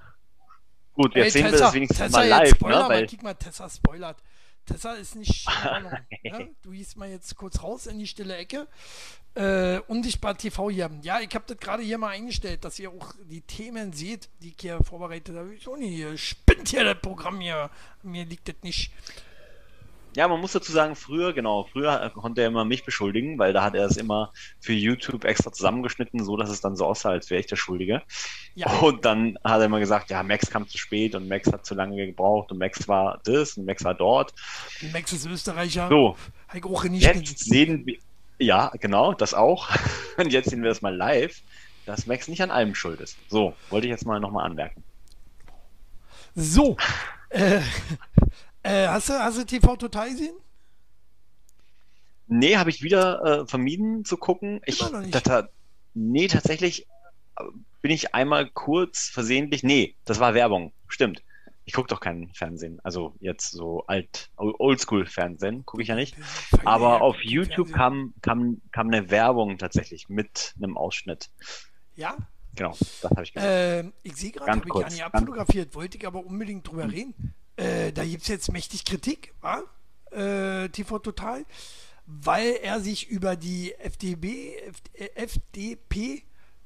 Gut, 0.94 1.16
ey, 1.16 1.24
jetzt 1.24 1.34
sehen 1.34 1.46
wir 1.52 1.58
das 1.58 1.74
wenigstens 1.74 1.98
Tessa, 2.00 2.18
mal 2.18 2.28
live, 2.28 2.50
Spoiler 2.50 2.76
ne? 2.76 2.84
mal, 2.84 2.90
Weil, 2.90 3.08
guck 3.08 3.24
mal, 3.24 3.34
Tessa 3.34 3.70
spoilert. 3.70 4.22
Tessa 4.70 4.94
ist 4.94 5.16
nicht 5.16 5.48
ne? 6.24 6.50
Du 6.62 6.72
gehst 6.72 6.96
mal 6.96 7.10
jetzt 7.10 7.36
kurz 7.36 7.62
raus 7.64 7.88
in 7.88 7.98
die 8.00 8.08
stille 8.08 8.36
Ecke. 8.36 8.68
Äh, 9.36 9.80
Unsichtbar 9.88 10.38
TV 10.38 10.70
hier. 10.70 10.90
Ja, 11.02 11.20
ich 11.20 11.34
habe 11.34 11.46
das 11.48 11.58
gerade 11.58 11.84
hier 11.84 11.98
mal 11.98 12.10
eingestellt, 12.10 12.64
dass 12.66 12.78
ihr 12.80 12.92
auch 12.92 13.14
die 13.30 13.42
Themen 13.42 13.94
seht, 13.94 14.30
die 14.42 14.50
ich 14.50 14.56
hier 14.60 14.84
vorbereitet 14.84 15.36
habe. 15.36 15.54
Ich 15.54 15.64
so 15.64 15.76
nicht, 15.76 15.96
hier 15.96 16.18
spinnt 16.18 16.70
hier 16.70 16.84
das 16.84 17.00
Programm 17.02 17.40
hier. 17.40 17.70
Mir 18.04 18.26
liegt 18.26 18.48
das 18.48 18.56
nicht. 18.62 18.92
Ja, 20.16 20.28
man 20.28 20.40
muss 20.40 20.54
dazu 20.54 20.72
sagen, 20.72 20.96
früher, 20.96 21.34
genau, 21.34 21.66
früher 21.72 22.02
äh, 22.02 22.10
konnte 22.10 22.42
er 22.42 22.48
immer 22.48 22.66
mich 22.66 22.84
beschuldigen, 22.84 23.38
weil 23.38 23.54
da 23.54 23.64
hat 23.64 23.76
er 23.76 23.86
es 23.86 23.98
immer 23.98 24.32
für 24.60 24.74
YouTube 24.74 25.24
extra 25.24 25.52
zusammengeschnitten, 25.52 26.24
so 26.24 26.36
dass 26.36 26.50
es 26.50 26.62
dann 26.62 26.76
so 26.76 26.86
aussah, 26.86 27.12
als 27.12 27.30
wäre 27.30 27.40
ich 27.40 27.48
der 27.48 27.56
Schuldige. 27.56 28.02
Ja, 28.56 28.72
Und 28.80 29.06
dann 29.06 29.38
hat 29.44 29.60
er 29.60 29.66
immer 29.66 29.80
gesagt, 29.80 30.10
ja, 30.10 30.24
Max 30.24 30.50
kam 30.50 30.68
zu 30.68 30.78
spät 30.78 31.16
und 31.16 31.28
Max 31.28 31.52
hat 31.52 31.66
zu 31.66 31.76
lange 31.76 32.06
gebraucht 32.06 32.52
und 32.52 32.58
Max 32.58 32.88
war 32.88 33.20
das 33.24 33.58
und 33.58 33.66
Max 33.66 33.84
war 33.84 33.94
dort. 33.94 34.34
Max 34.94 35.14
ist 35.14 35.26
Österreicher. 35.26 35.88
So, 35.90 36.16
auch 36.64 36.84
nicht 36.86 37.04
jetzt 37.04 37.46
sehen 37.46 37.86
wir, 37.86 37.98
ja, 38.40 38.72
genau, 38.80 39.14
das 39.14 39.34
auch. 39.34 39.70
Und 40.18 40.32
jetzt 40.32 40.50
sehen 40.50 40.64
wir 40.64 40.70
das 40.70 40.82
mal 40.82 40.96
live, 40.96 41.42
dass 41.86 42.08
Max 42.08 42.28
nicht 42.30 42.42
an 42.42 42.52
allem 42.52 42.74
schuld 42.74 43.02
ist. 43.02 43.18
So, 43.28 43.54
wollte 43.70 43.88
ich 43.88 43.92
jetzt 43.92 44.06
mal 44.06 44.20
nochmal 44.20 44.46
anmerken. 44.46 44.84
So. 46.36 46.78
Äh, 47.30 47.60
äh, 48.64 48.88
hast, 48.88 49.10
du, 49.10 49.14
hast 49.14 49.38
du 49.38 49.46
TV 49.46 49.76
Total 49.76 50.10
gesehen? 50.10 50.36
Nee, 52.28 52.58
habe 52.58 52.70
ich 52.70 52.84
wieder 52.84 53.42
äh, 53.42 53.48
vermieden 53.48 54.06
zu 54.06 54.18
gucken. 54.18 54.62
Ich, 54.66 54.80
Immer 54.82 54.92
noch 54.92 55.00
nicht. 55.02 55.14
ta- 55.14 55.42
ta- 55.42 55.50
nee, 55.94 56.28
tatsächlich 56.28 56.86
äh, 57.38 57.44
bin 57.82 57.92
ich 57.92 58.14
einmal 58.14 58.50
kurz 58.50 59.10
versehentlich. 59.10 59.64
Nee, 59.64 59.96
das 60.06 60.20
war 60.20 60.34
Werbung. 60.34 60.72
Stimmt. 60.88 61.24
Ich 61.66 61.74
gucke 61.74 61.88
doch 61.88 62.00
kein 62.00 62.30
Fernsehen. 62.34 62.80
Also 62.84 63.16
jetzt 63.20 63.52
so 63.52 63.84
alt, 63.88 64.30
Oldschool-Fernsehen 64.38 65.66
gucke 65.66 65.84
ich 65.84 65.90
ja 65.90 65.96
nicht. 65.96 66.16
Aber 66.66 67.02
auf 67.02 67.18
YouTube 67.22 67.72
kam, 67.72 68.14
kam, 68.22 68.60
kam 68.72 68.88
eine 68.88 69.12
Werbung 69.12 69.58
tatsächlich 69.60 70.10
mit 70.10 70.56
einem 70.58 70.78
Ausschnitt. 70.78 71.30
Ja? 71.96 72.18
genau, 72.56 72.72
das 73.02 73.12
habe 73.12 73.24
ich 73.24 73.34
gesagt. 73.34 73.52
Äh, 73.52 73.92
ich 74.04 74.16
sehe 74.16 74.32
gerade, 74.32 74.52
habe 74.52 74.64
ich 74.66 74.74
gar 74.74 74.90
nicht 74.90 75.04
abfotografiert, 75.04 75.76
wollte 75.76 75.98
ich 75.98 76.08
aber 76.08 76.26
unbedingt 76.26 76.68
drüber 76.68 76.92
reden. 76.92 77.34
Äh, 77.60 77.92
da 77.92 78.06
gibt 78.06 78.22
es 78.24 78.30
jetzt 78.30 78.52
mächtig 78.52 78.86
Kritik, 78.86 79.34
wa? 79.42 79.62
Äh, 80.12 80.70
TV 80.70 81.00
Total, 81.00 81.46
weil 82.06 82.54
er 82.64 82.80
sich 82.80 83.10
über 83.10 83.36
die 83.36 83.74
FDB, 83.76 84.56
F, 84.56 84.78
äh, 84.94 85.10
FDP, 85.16 86.24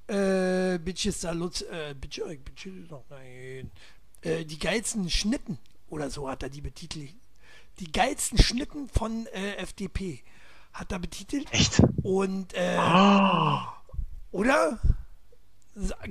äh, 0.08 0.77
Bitches 0.77 1.21
da 1.21 1.32
Lutz, 1.32 1.62
äh, 1.62 1.95
Bitches, 1.99 2.25
Bitches, 2.45 2.89
noch, 2.91 3.03
nein, 3.10 3.71
äh, 4.21 4.45
die 4.45 4.60
geilsten 4.60 5.10
Schnitten 5.10 5.58
oder 5.89 6.10
so 6.10 6.29
hat 6.29 6.43
er 6.43 6.49
die 6.49 6.62
betitelt. 6.62 7.13
Die 7.79 7.91
geilsten 7.91 8.38
Schnitten 8.38 8.88
von 8.88 9.25
äh, 9.34 9.56
FDP 9.56 10.21
hat 10.73 10.91
er 10.91 10.99
betitelt. 10.99 11.51
Echt? 11.51 11.82
Und 12.03 12.53
äh, 12.53 12.77
Oh, 12.79 13.60
oder? 14.32 14.79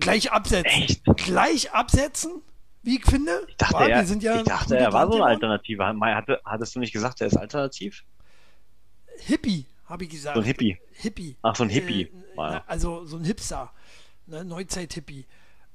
Gleich 0.01 0.33
absetzen. 0.33 0.83
Echt? 0.83 1.05
Gleich 1.17 1.71
absetzen, 1.73 2.43
wie 2.83 2.97
ich 2.97 3.05
finde. 3.05 3.47
ich 3.49 3.57
dachte, 3.57 3.75
Wa, 3.75 3.87
er, 3.87 4.05
ja 4.05 4.37
ich 4.37 4.45
dachte, 4.45 4.77
er 4.77 4.93
war 4.93 5.07
so 5.07 5.15
eine. 5.15 5.25
Alternative. 5.25 5.85
Hatte, 5.85 6.41
hattest 6.45 6.75
du 6.75 6.81
nicht 6.81 6.93
gesagt, 6.93 7.21
er 7.21 7.29
ist 7.29 7.37
alternativ? 7.37 8.05
Hippie, 9.19 9.67
habe 9.87 10.05
ich 10.05 10.11
gesagt. 10.11 10.35
So 10.35 10.41
ein 10.41 10.47
Hippie. 10.47 10.79
Hippie. 10.93 11.37
Ach, 11.43 11.55
so 11.55 11.65
ein 11.65 11.69
Hippie. 11.69 12.03
Äh, 12.03 12.13
ja. 12.37 12.51
na, 12.51 12.65
also 12.67 13.05
so 13.05 13.17
ein 13.17 13.25
Hipster. 13.25 13.73
Ne, 14.27 14.45
Neuzeit-Hippie. 14.45 15.27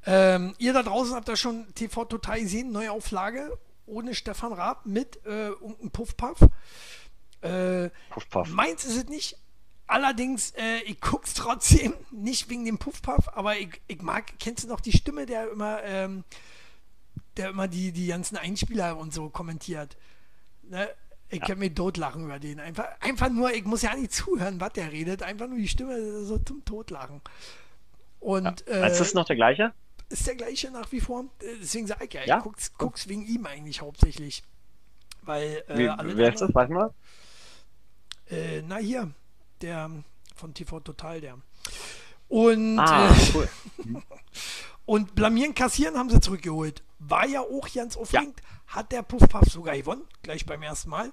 Ähm, 0.05 0.55
ihr 0.57 0.73
da 0.73 0.83
draußen 0.83 1.15
habt 1.15 1.27
das 1.27 1.39
schon 1.39 1.73
TV 1.75 2.05
Total 2.05 2.39
gesehen, 2.39 2.71
neue 2.71 2.91
Auflage 2.91 3.57
ohne 3.87 4.13
Stefan 4.13 4.53
Raab 4.53 4.85
mit 4.85 5.25
äh, 5.25 5.47
irgendeinem 5.47 5.91
Puffpuff. 5.91 6.39
Äh, 7.41 7.89
Puff, 8.09 8.29
puff. 8.29 8.49
Meins 8.49 8.85
ist 8.85 8.97
es 8.97 9.05
nicht. 9.07 9.37
Allerdings, 9.87 10.51
äh, 10.51 10.79
ich 10.85 10.99
guck's 10.99 11.33
trotzdem, 11.33 11.93
nicht 12.11 12.49
wegen 12.49 12.65
dem 12.65 12.77
Puffpuff, 12.77 13.29
aber 13.33 13.57
ich, 13.57 13.81
ich 13.87 14.01
mag, 14.01 14.37
kennst 14.39 14.65
du 14.65 14.67
noch 14.67 14.81
die 14.81 14.91
Stimme, 14.91 15.25
der 15.25 15.49
immer, 15.49 15.81
ähm, 15.83 16.25
der 17.37 17.49
immer 17.49 17.67
die, 17.67 17.91
die 17.91 18.07
ganzen 18.07 18.37
Einspieler 18.37 18.97
und 18.97 19.13
so 19.13 19.29
kommentiert? 19.29 19.97
Ne? 20.63 20.89
Ich 21.29 21.41
kann 21.41 21.59
mir 21.59 21.73
totlachen 21.73 22.23
über 22.25 22.39
den. 22.39 22.59
Einfach, 22.59 22.85
einfach 23.01 23.29
nur, 23.29 23.51
ich 23.53 23.65
muss 23.65 23.81
ja 23.81 23.95
nicht 23.95 24.13
zuhören, 24.13 24.59
was 24.61 24.73
der 24.73 24.91
redet, 24.91 25.23
einfach 25.23 25.47
nur 25.47 25.57
die 25.57 25.67
Stimme 25.67 26.23
so 26.23 26.37
zum 26.37 26.63
Totlachen. 26.63 27.21
Und 28.19 28.63
Ja. 28.67 28.85
Ist 28.87 28.99
das 28.99 29.11
äh, 29.11 29.15
noch 29.15 29.25
der 29.25 29.35
gleiche? 29.35 29.73
ist 30.09 30.25
der 30.25 30.35
gleiche 30.35 30.71
nach 30.71 30.89
wie 30.93 31.01
vor. 31.01 31.25
Äh, 31.41 31.57
Deswegen 31.61 31.85
sage 31.85 32.05
ich 32.05 32.13
ja, 32.13 32.21
ich 32.21 32.27
Ja? 32.27 32.39
guck's, 32.39 32.71
guck's 32.77 33.07
wegen 33.09 33.25
ihm 33.25 33.45
eigentlich 33.45 33.81
hauptsächlich. 33.81 34.41
Weil 35.23 35.63
äh, 35.67 35.77
Wie, 35.77 35.89
alle 35.89 36.15
wer 36.15 36.31
ist 36.33 36.39
das? 36.41 36.55
Weiß 36.55 36.69
man? 36.69 36.91
äh, 38.29 38.61
na 38.65 38.77
hier, 38.77 39.11
der 39.61 39.91
von 40.35 40.53
TV 40.53 40.79
Total, 40.79 41.19
der. 41.19 41.37
Und, 42.29 42.79
Ah, 42.79 43.09
äh, 43.09 43.15
cool. 43.33 43.49
und 44.85 45.13
blamieren, 45.15 45.53
kassieren 45.53 45.97
haben 45.97 46.09
sie 46.09 46.21
zurückgeholt. 46.21 46.83
War 46.99 47.27
ja 47.27 47.41
auch 47.41 47.67
ganz 47.73 47.95
aufregend. 47.97 48.41
Hat 48.67 48.91
der 48.91 49.03
Puffpuff 49.03 49.49
sogar 49.51 49.75
gewonnen, 49.77 50.01
gleich 50.23 50.45
beim 50.45 50.61
ersten 50.63 50.89
Mal. 50.89 51.11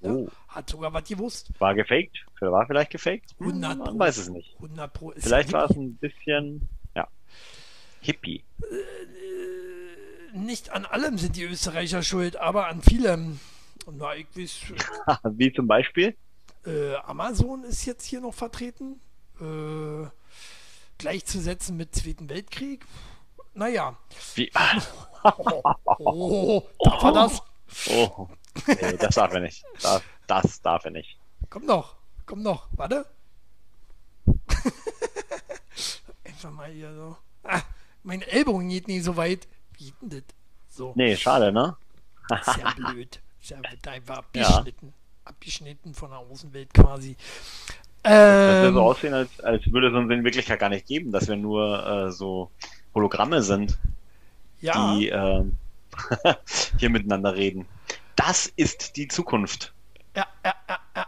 Ja, 0.00 0.10
Oh. 0.10 0.28
Hat 0.48 0.68
sogar 0.68 0.92
was 0.92 1.04
gewusst. 1.08 1.50
War 1.60 1.74
gefaked? 1.76 2.26
War 2.40 2.66
vielleicht 2.66 2.90
gefaked? 2.90 3.36
Hm, 3.38 3.46
100 3.62 3.78
Man 3.78 3.86
Pro. 3.88 3.98
weiß 4.00 4.16
es 4.16 4.28
nicht. 4.30 4.54
100 4.56 4.92
Pro 4.92 5.10
ist 5.12 5.22
Vielleicht 5.22 5.52
ja 5.52 5.58
war 5.58 5.70
es 5.70 5.76
ein 5.76 5.94
bisschen, 5.94 6.68
ja, 6.96 7.06
Hippie. 8.00 8.42
nicht 10.32 10.70
an 10.70 10.86
allem 10.86 11.18
sind 11.18 11.36
die 11.36 11.44
Österreicher 11.44 12.02
schuld, 12.02 12.36
aber 12.36 12.66
an 12.66 12.82
vielem. 12.82 13.38
Na, 13.92 14.14
ich 14.16 14.26
weiß, 14.36 14.72
Wie 15.36 15.52
zum 15.52 15.66
Beispiel? 15.68 16.16
äh, 16.66 16.94
Amazon 16.96 17.64
ist 17.64 17.84
jetzt 17.84 18.04
hier 18.04 18.20
noch 18.20 18.34
vertreten. 18.34 19.00
Äh, 19.40 20.06
gleichzusetzen 20.98 21.76
mit 21.76 21.94
Zweiten 21.94 22.28
Weltkrieg. 22.28 22.84
Naja. 23.54 23.96
Wie? 24.34 24.50
Oh, 25.24 26.64
darf 26.82 27.04
er 27.04 27.12
das? 27.12 27.42
Oh, 27.90 28.26
nee, 28.66 28.96
das 28.98 29.14
darf 29.14 29.32
er 29.32 29.38
nicht. 29.38 29.64
Das, 29.80 30.02
das 30.26 30.60
darf 30.62 30.84
er 30.84 30.90
nicht. 30.90 31.16
Komm 31.48 31.64
noch, 31.64 31.94
komm 32.26 32.42
noch, 32.42 32.66
warte. 32.72 33.06
Einfach 36.24 36.50
mal 36.50 36.72
hier 36.72 36.92
so. 36.92 37.16
Ah, 37.44 37.62
mein 38.02 38.22
Ellbogen 38.22 38.68
geht 38.68 38.88
nicht 38.88 39.04
so 39.04 39.16
weit. 39.16 39.46
Wie 39.78 39.84
geht 39.84 39.94
denn 40.00 40.10
das? 40.10 40.22
So, 40.68 40.92
Nee, 40.96 41.16
schade, 41.16 41.52
ne? 41.52 41.76
ist 42.40 42.56
ja 42.56 42.72
blöd. 42.74 43.20
Ist 43.40 43.50
ja 43.50 43.58
wird 43.58 43.86
einfach 43.86 44.18
abgeschnitten. 44.18 44.92
Abgeschnitten 45.24 45.94
von 45.94 46.10
der 46.10 46.18
Außenwelt 46.18 46.74
quasi. 46.74 47.16
Ähm, 48.04 48.74
so 48.74 48.82
aussehen, 48.82 49.14
als, 49.14 49.38
als 49.40 49.64
würde 49.72 49.88
es 49.88 49.94
uns 49.94 50.10
in 50.10 50.24
Wirklichkeit 50.24 50.58
gar 50.58 50.68
nicht 50.68 50.86
geben, 50.86 51.12
dass 51.12 51.28
wir 51.28 51.36
nur 51.36 51.86
äh, 51.86 52.10
so 52.10 52.50
Hologramme 52.94 53.42
sind, 53.42 53.78
ja, 54.60 54.94
die 54.96 55.08
ähm, 55.08 55.56
hier 56.78 56.90
miteinander 56.90 57.34
reden. 57.34 57.66
Das 58.16 58.46
ist 58.56 58.96
die 58.96 59.08
Zukunft. 59.08 59.72
ja, 60.16 60.26
ja, 60.44 60.54
ja, 60.68 61.06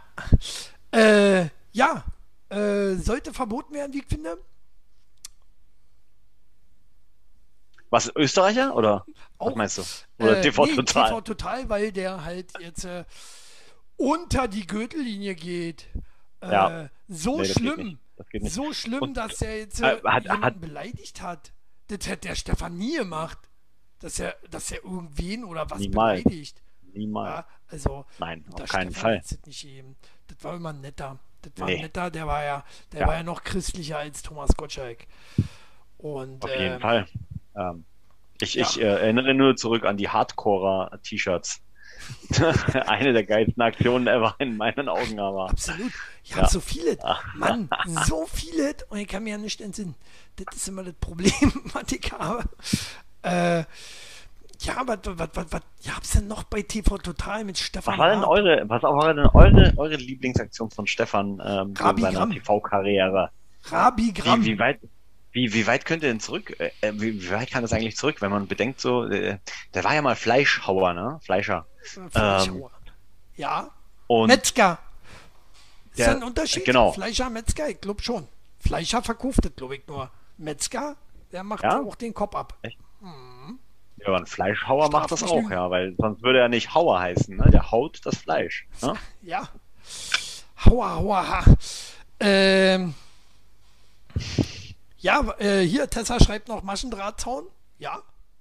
ja. 0.91 0.99
Äh, 1.41 1.49
ja, 1.73 2.03
äh, 2.49 2.95
sollte 2.95 3.33
verboten 3.33 3.73
werden, 3.73 3.93
wie 3.93 3.99
ich 3.99 4.05
finde. 4.07 4.37
Was, 7.89 8.11
Österreicher 8.15 8.75
oder 8.75 9.05
was 9.37 9.51
Auch. 9.51 9.55
meinst 9.55 9.77
du? 9.77 9.83
Oder 10.23 10.37
Äh, 10.39 10.41
TV 10.41 10.65
nee, 10.65 10.75
Total? 10.75 11.09
TV 11.09 11.21
Total, 11.21 11.69
weil 11.69 11.91
der 11.91 12.23
halt 12.25 12.51
jetzt 12.59 12.83
äh, 12.85 13.05
unter 13.97 14.47
die 14.47 14.65
Gürtellinie 14.67 15.35
geht. 15.35 15.87
Äh, 16.41 16.51
Ja. 16.51 16.89
So 17.07 17.39
Nee, 17.39 17.45
schlimm. 17.45 17.99
So 18.41 18.73
schlimm, 18.73 19.01
Und, 19.01 19.13
dass 19.15 19.41
er 19.41 19.57
jetzt 19.59 19.81
äh, 19.81 19.97
äh, 19.97 20.01
hat- 20.03 20.27
hat- 20.27 20.59
beleidigt 20.61 21.21
hat. 21.21 21.51
Das 21.87 22.07
hätte 22.07 22.27
der 22.29 22.35
Stefan 22.35 22.77
nie 22.77 22.97
gemacht. 22.97 23.37
Dass 23.99 24.19
er, 24.19 24.35
dass 24.49 24.71
er 24.71 24.83
irgendwen 24.83 25.43
oder 25.45 25.69
was 25.69 25.79
Niemals. 25.79 26.23
beleidigt. 26.23 26.61
Niemals. 26.93 27.29
Ja, 27.29 27.47
also, 27.69 28.05
Nein, 28.19 28.45
auf 28.51 28.69
keinen 28.69 28.91
Stefan 28.91 29.21
Fall. 29.21 29.39
das 30.27 30.43
war 30.43 30.55
immer 30.55 30.73
netter. 30.73 31.19
Das 31.41 31.53
war 31.57 31.67
Nee. 31.67 31.81
netter, 31.81 32.11
der 32.11 32.27
war 32.27 32.43
ja, 32.43 32.63
der 32.91 33.01
Ja. 33.01 33.07
war 33.07 33.15
ja 33.15 33.23
noch 33.23 33.43
christlicher 33.43 33.97
als 33.97 34.21
Thomas 34.21 34.55
Gottschalk. 34.55 35.07
Und 35.97 36.43
Auf 36.43 36.51
äh, 36.51 36.63
jeden 36.63 36.79
Fall. 36.81 37.07
Ähm, 37.55 37.85
ich 38.41 38.55
ja. 38.55 38.63
ich 38.67 38.79
äh, 38.79 38.83
erinnere 38.83 39.33
nur 39.33 39.55
zurück 39.55 39.85
an 39.85 39.97
die 39.97 40.09
Hardcore-T-Shirts. 40.09 41.61
Eine 42.87 43.13
der 43.13 43.23
geilsten 43.23 43.61
Aktionen 43.61 44.07
ever 44.07 44.35
in 44.39 44.57
meinen 44.57 44.89
Augen 44.89 45.19
aber. 45.19 45.49
Absolut. 45.49 45.91
Ich 46.23 46.31
Ja. 46.31 46.37
habe 46.37 46.49
so 46.49 46.59
viele. 46.59 46.97
Mann, 47.35 47.69
so 48.07 48.25
viele. 48.31 48.75
Und 48.89 48.97
ich 48.99 49.07
kann 49.07 49.23
mir 49.23 49.31
ja 49.31 49.37
nicht 49.37 49.61
entsinnen. 49.61 49.95
Das 50.35 50.55
ist 50.55 50.67
immer 50.67 50.83
das 50.83 50.95
Problem, 50.95 51.31
was 51.73 51.91
ich 51.91 52.11
habe. 52.11 52.43
Äh, 53.21 53.63
ja, 54.61 54.81
was, 54.85 54.99
was, 55.03 55.29
was, 55.33 55.45
was 55.51 55.61
gab's 55.85 56.11
denn 56.11 56.27
noch 56.27 56.43
bei 56.43 56.61
TV 56.61 56.97
Total 56.97 57.43
mit 57.43 57.57
Stefan 57.57 57.93
Was 57.93 57.99
war 57.99 58.09
denn 58.09 58.23
eure, 58.23 58.63
was 58.69 58.83
war 58.83 59.13
denn 59.13 59.25
eure, 59.27 59.73
eure 59.77 59.95
Lieblingsaktion 59.95 60.71
von 60.71 60.87
Stefan 60.87 61.41
ähm, 61.45 61.73
in 61.77 61.97
seiner. 62.01 62.29
TV-Karriere? 62.29 63.29
Rabi 63.65 64.13
Gramm. 64.13 64.43
Wie, 64.43 64.53
wie 64.53 64.59
weit, 64.59 64.79
wie, 65.31 65.53
wie 65.53 65.67
weit 65.67 65.85
könnt 65.85 66.03
ihr 66.03 66.09
denn 66.09 66.19
zurück? 66.21 66.55
Äh, 66.59 66.71
äh, 66.81 66.93
wie, 66.93 67.21
wie 67.21 67.31
weit 67.31 67.51
kann 67.51 67.61
das 67.61 67.73
eigentlich 67.73 67.97
zurück, 67.97 68.21
wenn 68.21 68.31
man 68.31 68.47
bedenkt, 68.47 68.79
so, 68.79 69.05
äh, 69.05 69.37
der 69.73 69.83
war 69.83 69.93
ja 69.93 70.01
mal 70.01 70.15
Fleischhauer, 70.15 70.93
ne? 70.93 71.19
Fleischer. 71.23 71.65
Fleischhauer. 71.85 72.71
ja, 73.37 73.69
Und 74.07 74.27
Metzger. 74.27 74.79
Ist 75.91 75.99
Der- 75.99 76.11
ein 76.17 76.23
Unterschied? 76.23 76.65
genau. 76.65 76.91
Fleischer, 76.91 77.29
Metzger? 77.29 77.69
Ich 77.69 77.79
glaube 77.81 78.01
schon. 78.03 78.27
Fleischer 78.59 79.01
verkauft 79.01 79.45
das, 79.45 79.55
glaube 79.55 79.75
ich, 79.77 79.87
nur. 79.87 80.09
Metzger, 80.37 80.95
der 81.31 81.43
macht 81.43 81.63
Ja? 81.63 81.79
auch 81.81 81.95
den 81.95 82.13
Kopf 82.13 82.35
ab. 82.35 82.53
ja, 82.61 82.69
aber 84.07 84.17
ein 84.17 84.25
Fleischhauer 84.25 84.89
macht 84.91 85.11
das 85.11 85.23
auch, 85.23 85.49
ja, 85.49 85.69
weil 85.69 85.95
sonst 85.97 86.21
würde 86.21 86.39
er 86.39 86.49
nicht 86.49 86.73
Hauer 86.73 86.99
heißen, 86.99 87.37
ne? 87.37 87.49
Der 87.51 87.71
haut 87.71 88.01
das 88.05 88.17
Fleisch. 88.17 88.67
Ne? 88.81 88.93
Ja. 89.21 89.47
Hauer, 90.65 90.95
hauer, 90.95 91.27
ha. 91.29 91.43
Ähm. 92.19 92.93
Ja, 94.97 95.21
äh, 95.39 95.61
hier, 95.61 95.89
Tessa 95.89 96.19
schreibt 96.19 96.47
noch 96.47 96.63
Maschendrahtzaun. 96.63 97.45
Ja, 97.77 97.99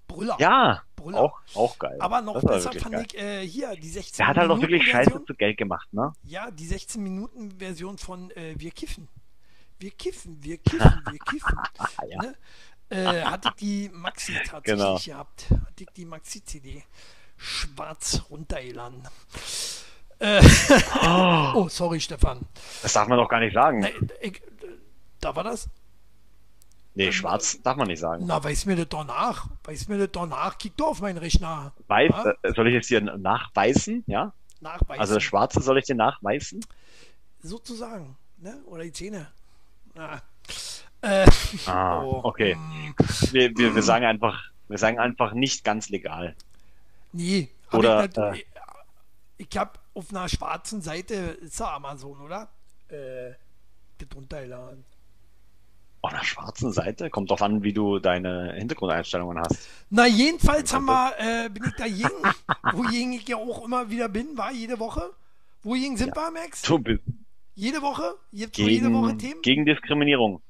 Brüller. 0.09 0.37
Ja, 0.39 0.83
Brüller. 1.05 1.21
auch, 1.21 1.41
auch 1.55 1.79
geil. 1.79 1.97
Aber 2.01 2.21
noch 2.21 2.41
besser 2.43 2.73
fand 2.73 2.93
geil. 2.95 3.07
ich 3.07 3.19
äh, 3.19 3.47
hier 3.47 3.75
die 3.77 3.89
16 3.89 4.17
Der 4.19 4.27
hat 4.29 4.37
halt 4.37 4.51
auch 4.51 4.61
wirklich 4.61 4.83
Scheiße 4.85 5.11
Version. 5.11 5.27
zu 5.27 5.35
Geld 5.35 5.57
gemacht, 5.57 5.93
ne? 5.93 6.13
Ja, 6.25 6.51
die 6.51 6.67
16 6.67 7.03
Minuten 7.03 7.59
Version 7.59 7.99
von 7.99 8.31
äh, 8.33 8.55
Wir 8.59 8.71
kiffen. 8.71 9.09
Wir 9.79 9.91
kiffen, 9.91 10.43
wir 10.43 10.59
kiffen, 10.65 11.03
wir 11.11 11.19
kiffen. 11.19 11.59
ja. 12.09 12.23
ne? 12.23 12.35
äh, 12.91 13.23
hatte 13.25 13.49
ich 13.49 13.55
die 13.55 13.91
Maxi 13.93 14.33
tatsächlich 14.47 14.65
Genau. 14.65 14.99
gehabt. 14.99 15.47
Hatte 15.51 15.83
ich 15.85 15.91
die 15.97 16.05
Maxi-CD 16.05 16.83
schwarz 17.37 18.23
runtergeladen. 18.31 19.03
Äh, 20.21 20.41
oh, 21.55 21.69
sorry, 21.69 22.01
Stefan. 22.01 22.47
Das 22.83 22.93
darf 22.93 23.09
man 23.09 23.19
doch 23.19 23.29
gar 23.29 23.41
nicht 23.41 23.53
sagen. 23.55 23.81
Nee, 23.81 23.93
ich, 24.21 24.41
da 25.21 25.35
war 25.35 25.43
das. 25.45 25.69
Nee, 26.97 27.11
schwarz 27.13 27.61
darf 27.63 27.77
man 27.77 27.89
nicht 27.89 27.99
sagen. 28.01 28.25
Na, 28.27 28.43
weiß 28.43 28.67
mir 28.67 28.77
das 28.77 28.89
doch 28.89 29.05
nach. 29.05 29.49
Weiß 29.65 29.89
mir 29.89 29.99
das 29.99 30.13
doch 30.13 30.27
nach. 30.27 30.59
Kick 30.59 30.77
doch 30.77 30.89
auf 30.89 31.01
meinen 31.01 31.19
Rechner. 31.19 31.73
Weiß, 31.89 32.11
Ja? 32.11 32.35
äh, 32.43 32.53
soll 32.55 32.69
ich 32.69 32.75
jetzt 32.75 32.87
hier 32.87 33.01
nachweisen? 33.01 34.05
Ja? 34.07 34.33
Nachweisen. 34.61 35.01
Also 35.01 35.15
das 35.15 35.23
Schwarze 35.25 35.61
soll 35.61 35.79
ich 35.79 35.85
dir 35.87 35.97
nachweisen? 35.97 36.65
sozusagen. 37.43 38.17
Ne? 38.39 38.57
Oder 38.67 38.85
die 38.85 38.93
Zähne. 38.93 39.27
Na. 39.95 40.23
Äh, 41.03 41.27
Ah, 41.67 42.03
oh, 42.03 42.21
okay. 42.25 42.55
mm, 42.55 42.95
Wir, 43.33 43.55
wir, 43.57 43.75
wir 43.75 43.83
sagen 43.83 44.07
einfach, 44.07 44.43
wir 44.69 44.79
sagen 44.79 44.99
einfach 44.99 45.35
nicht 45.35 45.63
ganz 45.65 45.91
legal. 45.91 46.35
nee, 47.13 47.51
Oder, 47.73 48.05
ich, 48.07 48.17
nicht- 48.17 48.47
ich 49.37 49.57
habe 49.59 49.73
auf 49.95 50.09
einer 50.11 50.29
schwarzen 50.29 50.81
Seite, 50.81 51.15
ist 51.15 51.59
ja 51.61 51.75
Amazon, 51.75 52.19
oder? 52.21 52.49
Äh, 52.89 53.33
das 53.99 54.09
runtergeladen. 54.15 54.85
Auf 56.05 56.13
einer 56.13 56.25
schwarzen 56.25 56.71
Seite? 56.71 57.09
Kommt 57.09 57.31
drauf 57.31 57.41
an, 57.41 57.63
wie 57.63 57.73
du 57.73 57.99
deine 57.99 58.53
Hintergrundeinstellungen 58.59 59.39
hast. 59.39 59.67
Na, 59.89 60.07
jedenfalls 60.07 60.73
haben 60.75 60.85
wir, 60.85 61.15
äh, 61.19 61.49
bin 61.49 61.65
ich 61.65 61.75
dagegen, 61.77 62.11
wogegen 62.75 63.13
ich 63.15 63.27
ja 63.27 63.37
auch 63.37 63.65
immer 63.65 63.89
wieder 63.89 64.11
bin, 64.11 64.37
war 64.37 64.53
jede 64.53 64.79
Woche. 64.79 65.11
Wogegen 65.63 65.97
sind 65.97 66.15
wir, 66.15 66.31
Max? 66.31 66.61
Du 66.61 66.79
bist 66.79 67.01
Jede 67.55 67.81
Woche? 67.81 68.17
Gibt's 68.33 68.59
so 68.59 68.65
jede 68.69 68.93
Woche 68.93 69.17
Themen? 69.17 69.41
gegen 69.41 69.65
Diskriminierung. 69.65 70.43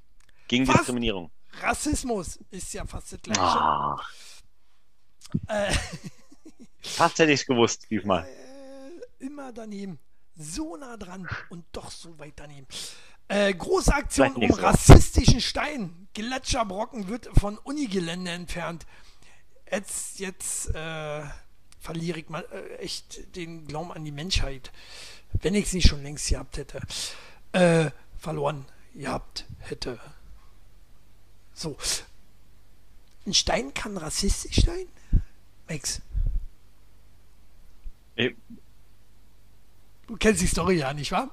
Gegen 0.49 0.67
Was? 0.67 0.79
Diskriminierung. 0.79 1.31
Rassismus 1.63 2.41
ist 2.51 2.73
ja 2.75 2.85
fast 2.85 3.13
das 3.13 3.21
gleiche. 3.23 3.41
Ah, 3.41 4.01
Äh, 5.47 5.73
fast 6.83 7.19
hätte 7.21 7.31
ich 7.31 7.43
es 7.43 7.47
gewusst 7.47 7.87
diesmal. 7.91 8.25
äh, 8.27 9.25
immer 9.25 9.53
daneben. 9.53 10.01
So 10.37 10.77
nah 10.77 10.97
dran 10.97 11.29
und 11.51 11.65
doch 11.71 11.93
so 11.93 12.19
weit 12.19 12.33
daneben. 12.37 12.67
Äh, 13.29 13.55
große 13.55 13.95
Aktion 13.95 14.37
um 14.37 14.51
rassistischen 14.51 15.41
Stein. 15.41 16.09
Gletscherbrocken 16.15 17.09
wird 17.09 17.29
von 17.39 17.59
Unigelände 17.59 18.31
entfernt. 18.31 18.87
Jetzt, 19.71 20.21
jetzt 20.21 20.75
äh, 20.75 21.25
verliere 21.81 22.21
ich 22.21 22.29
mal 22.29 22.47
äh, 22.53 22.77
echt 22.77 23.35
den 23.37 23.67
Glauben 23.67 23.93
an 23.93 24.05
die 24.05 24.13
Menschheit. 24.13 24.71
Wenn 25.41 25.55
ich 25.55 25.67
es 25.67 25.73
nicht 25.73 25.89
schon 25.89 26.03
längst 26.03 26.29
gehabt 26.29 26.59
hätte. 26.59 26.81
Äh, 27.53 27.91
verloren 28.19 28.67
gehabt 28.95 29.47
hätte. 29.61 29.99
So. 31.53 31.77
Ein 33.27 33.35
Stein 33.35 33.73
kann 33.75 33.97
rassistisch 33.97 34.65
sein? 34.65 34.87
Max, 35.69 36.03
Ich, 38.17 38.35
du 40.07 40.17
kennst 40.17 40.43
die 40.43 40.47
Story 40.47 40.77
ja, 40.77 40.93
nicht 40.93 41.11
wahr? 41.11 41.31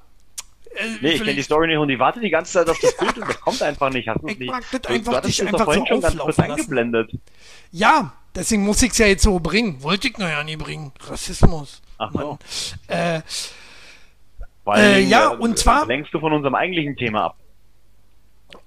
Äh, 0.76 0.84
nee, 1.00 1.10
ich 1.12 1.18
kenne 1.20 1.34
die 1.34 1.42
Story 1.42 1.66
nicht 1.68 1.76
und 1.78 1.88
die 1.88 1.98
warte 1.98 2.20
die 2.20 2.30
ganze 2.30 2.52
Zeit 2.52 2.68
auf 2.68 2.78
das 2.80 2.96
Bild 2.96 3.18
und 3.18 3.28
das 3.28 3.40
kommt 3.40 3.62
einfach 3.62 3.90
nicht. 3.90 4.08
Hast 4.08 4.22
du 4.22 4.28
Ich 4.28 4.38
nicht? 4.38 4.50
mag 4.50 4.64
das 4.70 4.80
du, 4.80 4.88
einfach 4.88 5.20
du 5.22 5.28
doch 5.28 5.46
einfach 5.46 5.64
vorhin 5.64 5.82
so 5.82 5.86
schon 5.88 6.00
ganz 6.00 6.18
kurz 6.18 6.38
eingeblendet. 6.38 7.10
Ja, 7.70 8.12
deswegen 8.34 8.62
muss 8.64 8.80
ich 8.82 8.92
es 8.92 8.98
ja 8.98 9.06
jetzt 9.06 9.22
so 9.22 9.38
bringen. 9.38 9.82
Wollte 9.82 10.08
ich 10.08 10.18
noch 10.18 10.28
ja 10.28 10.42
nie 10.44 10.56
bringen. 10.56 10.92
Rassismus. 11.08 11.82
Ach 11.98 12.10
so. 12.12 12.38
Äh, 12.88 13.20
Äh, 14.66 15.00
ja, 15.02 15.28
und 15.28 15.58
zwar- 15.58 15.86
lenkst 15.86 16.14
du 16.14 16.20
von 16.20 16.32
unserem 16.32 16.54
eigentlichen 16.54 16.96
Thema 16.96 17.24
ab. 17.26 17.36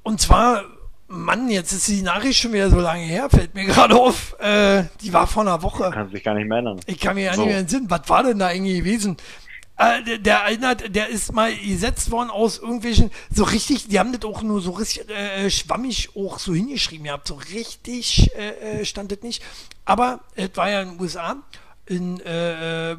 und 0.03 0.19
zwar, 0.19 0.63
Mann, 1.07 1.49
jetzt 1.49 1.71
ist 1.71 1.87
die 1.87 2.01
Nachricht 2.01 2.39
schon 2.39 2.51
wieder 2.51 2.69
so 2.69 2.79
lange 2.79 3.03
her, 3.03 3.29
fällt 3.29 3.53
mir 3.55 3.63
gerade 3.65 3.95
auf. 3.95 4.35
Äh, 4.39 4.83
die 5.01 5.13
war 5.13 5.25
vor 5.27 5.43
einer 5.43 5.61
Woche. 5.61 5.89
Kannst 5.93 6.13
dich 6.13 6.23
gar 6.23 6.33
nicht 6.33 6.47
mehr 6.47 6.57
erinnern. 6.57 6.79
Ich 6.85 6.99
kann 6.99 7.15
mir 7.15 7.23
ja 7.25 7.33
So. 7.33 7.41
nicht 7.41 7.49
mehr 7.51 7.59
entsinnen. 7.59 7.89
Was 7.89 8.09
war 8.09 8.23
denn 8.23 8.39
da 8.39 8.47
eigentlich 8.47 8.79
gewesen? 8.79 9.15
Äh, 9.77 10.19
der, 10.19 10.37
erinnert, 10.37 10.95
der 10.95 11.09
ist 11.09 11.33
mal 11.33 11.53
gesetzt 11.53 12.09
worden 12.09 12.29
aus 12.29 12.59
irgendwelchen, 12.59 13.11
so 13.33 13.43
richtig, 13.43 13.89
die 13.89 13.99
haben 13.99 14.13
das 14.13 14.23
auch 14.23 14.41
nur 14.41 14.61
so 14.61 14.71
richtig 14.71 15.09
äh, 15.09 15.49
schwammig 15.49 16.09
auch 16.15 16.39
so 16.39 16.53
hingeschrieben 16.53 17.05
gehabt. 17.05 17.27
So 17.27 17.35
richtig 17.35 18.33
äh, 18.35 18.79
äh, 18.79 18.85
stand 18.85 19.11
das 19.11 19.21
nicht. 19.21 19.43
Aber 19.83 20.21
es 20.35 20.51
war 20.55 20.69
ja 20.69 20.81
in 20.81 20.91
den 20.91 21.01
USA. 21.01 21.37
In, 21.87 22.19
äh, 22.21 22.91
äh, 22.91 22.97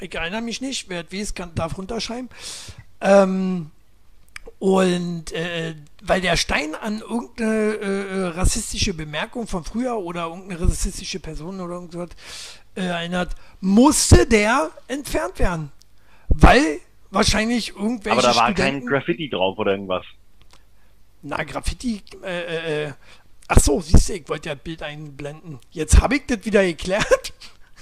ich 0.00 0.14
erinnere 0.14 0.42
mich 0.42 0.60
nicht, 0.60 0.88
wer 0.88 1.04
es 1.04 1.12
weiß, 1.12 1.34
kann, 1.34 1.54
darf 1.54 1.78
runterschreiben. 1.78 2.28
Ähm, 3.00 3.70
und 4.58 5.32
äh, 5.32 5.74
weil 6.02 6.20
der 6.20 6.36
Stein 6.36 6.74
an 6.74 7.00
irgendeine 7.00 7.76
äh, 7.76 8.26
rassistische 8.28 8.94
Bemerkung 8.94 9.46
von 9.46 9.64
früher 9.64 9.96
oder 9.96 10.26
irgendeine 10.26 10.60
rassistische 10.60 11.20
Person 11.20 11.60
oder 11.60 11.74
irgendwas 11.74 12.10
äh, 12.74 12.82
erinnert, 12.82 13.34
musste 13.60 14.26
der 14.26 14.70
entfernt 14.88 15.38
werden. 15.38 15.70
Weil 16.34 16.80
wahrscheinlich 17.10 17.76
irgendwelche 17.76 18.18
Aber 18.18 18.22
da 18.22 18.36
war 18.36 18.46
kein 18.46 18.54
Studenten, 18.54 18.86
Graffiti 18.86 19.28
drauf 19.28 19.58
oder 19.58 19.72
irgendwas. 19.72 20.04
Na, 21.22 21.42
Graffiti, 21.44 22.02
äh, 22.24 22.40
äh, 22.40 22.86
äh, 22.86 22.92
ach 23.48 23.60
so, 23.60 23.80
siehst 23.80 24.08
du, 24.08 24.14
ich 24.14 24.28
wollte 24.28 24.48
ja 24.48 24.54
das 24.54 24.64
Bild 24.64 24.82
einblenden. 24.82 25.58
Jetzt 25.70 26.00
habe 26.00 26.16
ich 26.16 26.26
das 26.26 26.44
wieder 26.44 26.64
geklärt. 26.64 27.32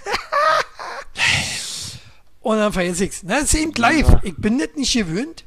Und 2.40 2.56
dann 2.56 2.72
vergesse 2.72 3.04
ich's. 3.04 3.22
Na, 3.22 3.38
es 3.38 3.54
ist 3.54 3.60
eben 3.60 3.72
live. 3.72 4.16
Ich 4.22 4.36
bin 4.36 4.58
das 4.58 4.70
nicht 4.74 4.92
gewöhnt. 4.92 5.44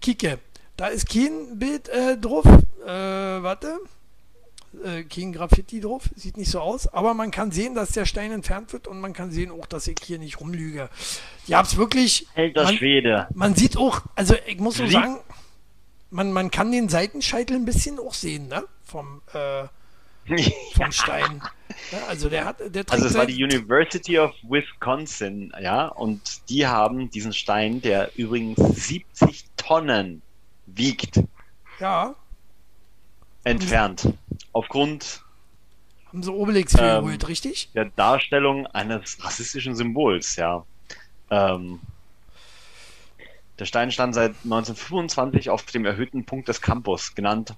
Kicke. 0.00 0.38
Da 0.76 0.88
ist 0.88 1.08
kein 1.08 1.58
Bild 1.58 1.88
äh, 1.88 2.16
drauf. 2.16 2.46
Äh, 2.84 2.86
warte. 2.86 3.78
Äh, 4.84 5.02
kein 5.02 5.32
Graffiti 5.32 5.80
drauf. 5.80 6.08
Sieht 6.14 6.36
nicht 6.36 6.50
so 6.50 6.60
aus. 6.60 6.86
Aber 6.86 7.12
man 7.14 7.30
kann 7.30 7.50
sehen, 7.50 7.74
dass 7.74 7.90
der 7.90 8.06
Stein 8.06 8.30
entfernt 8.30 8.72
wird 8.72 8.86
und 8.86 9.00
man 9.00 9.12
kann 9.12 9.30
sehen 9.30 9.50
auch, 9.50 9.66
dass 9.66 9.88
ich 9.88 9.96
hier 10.02 10.18
nicht 10.18 10.40
rumlüge. 10.40 10.88
Die 11.48 11.56
hab's 11.56 11.76
wirklich. 11.76 12.26
Alter 12.36 12.64
man, 12.64 12.76
Schwede. 12.76 13.28
man 13.34 13.54
sieht 13.56 13.76
auch, 13.76 14.02
also 14.14 14.36
ich 14.46 14.58
muss 14.58 14.76
so 14.76 14.86
sagen, 14.86 15.18
man, 16.10 16.32
man 16.32 16.50
kann 16.50 16.70
den 16.70 16.88
Seitenscheitel 16.88 17.56
ein 17.56 17.64
bisschen 17.64 17.98
auch 17.98 18.14
sehen, 18.14 18.48
ne? 18.48 18.64
Vom, 18.84 19.22
äh, 19.32 19.64
vom 20.76 20.92
Stein. 20.92 21.42
Ja, 21.90 22.06
also 22.08 22.28
der 22.28 22.44
hat, 22.44 22.56
der 22.74 22.84
Also 22.90 23.06
es 23.06 23.14
war 23.14 23.26
die 23.26 23.42
University 23.42 24.18
of 24.18 24.32
Wisconsin, 24.42 25.52
ja, 25.60 25.86
und 25.86 26.48
die 26.48 26.66
haben 26.66 27.10
diesen 27.10 27.32
Stein, 27.32 27.80
der 27.80 28.10
übrigens 28.16 28.58
70 28.58 29.44
Tonnen 29.56 30.22
wiegt, 30.66 31.20
Ja, 31.78 32.14
entfernt. 33.44 34.12
Aufgrund 34.52 35.22
haben 36.08 36.22
sie 36.22 36.32
Obelix 36.32 36.74
Ähm, 36.74 37.04
geholt, 37.04 37.28
richtig? 37.28 37.70
der 37.74 37.86
Darstellung 37.86 38.66
eines 38.68 39.22
rassistischen 39.24 39.74
Symbols, 39.76 40.36
ja. 40.36 40.64
Ähm, 41.30 41.80
der 43.58 43.64
Stein 43.66 43.92
stand 43.92 44.14
seit 44.14 44.32
1925 44.44 45.50
auf 45.50 45.64
dem 45.66 45.84
erhöhten 45.84 46.24
Punkt 46.24 46.48
des 46.48 46.60
Campus, 46.60 47.14
genannt 47.14 47.54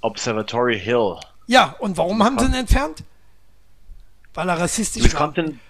Observatory 0.00 0.78
Hill. 0.78 1.16
Ja, 1.46 1.74
und 1.80 1.96
warum 1.96 2.22
haben 2.22 2.38
sie 2.38 2.46
ihn 2.46 2.54
entfernt? 2.54 3.02
Weil 4.34 4.48
er 4.48 4.58
rassistisch 4.58 5.02
war. 5.14 5.34
Wisconsin, 5.34 5.60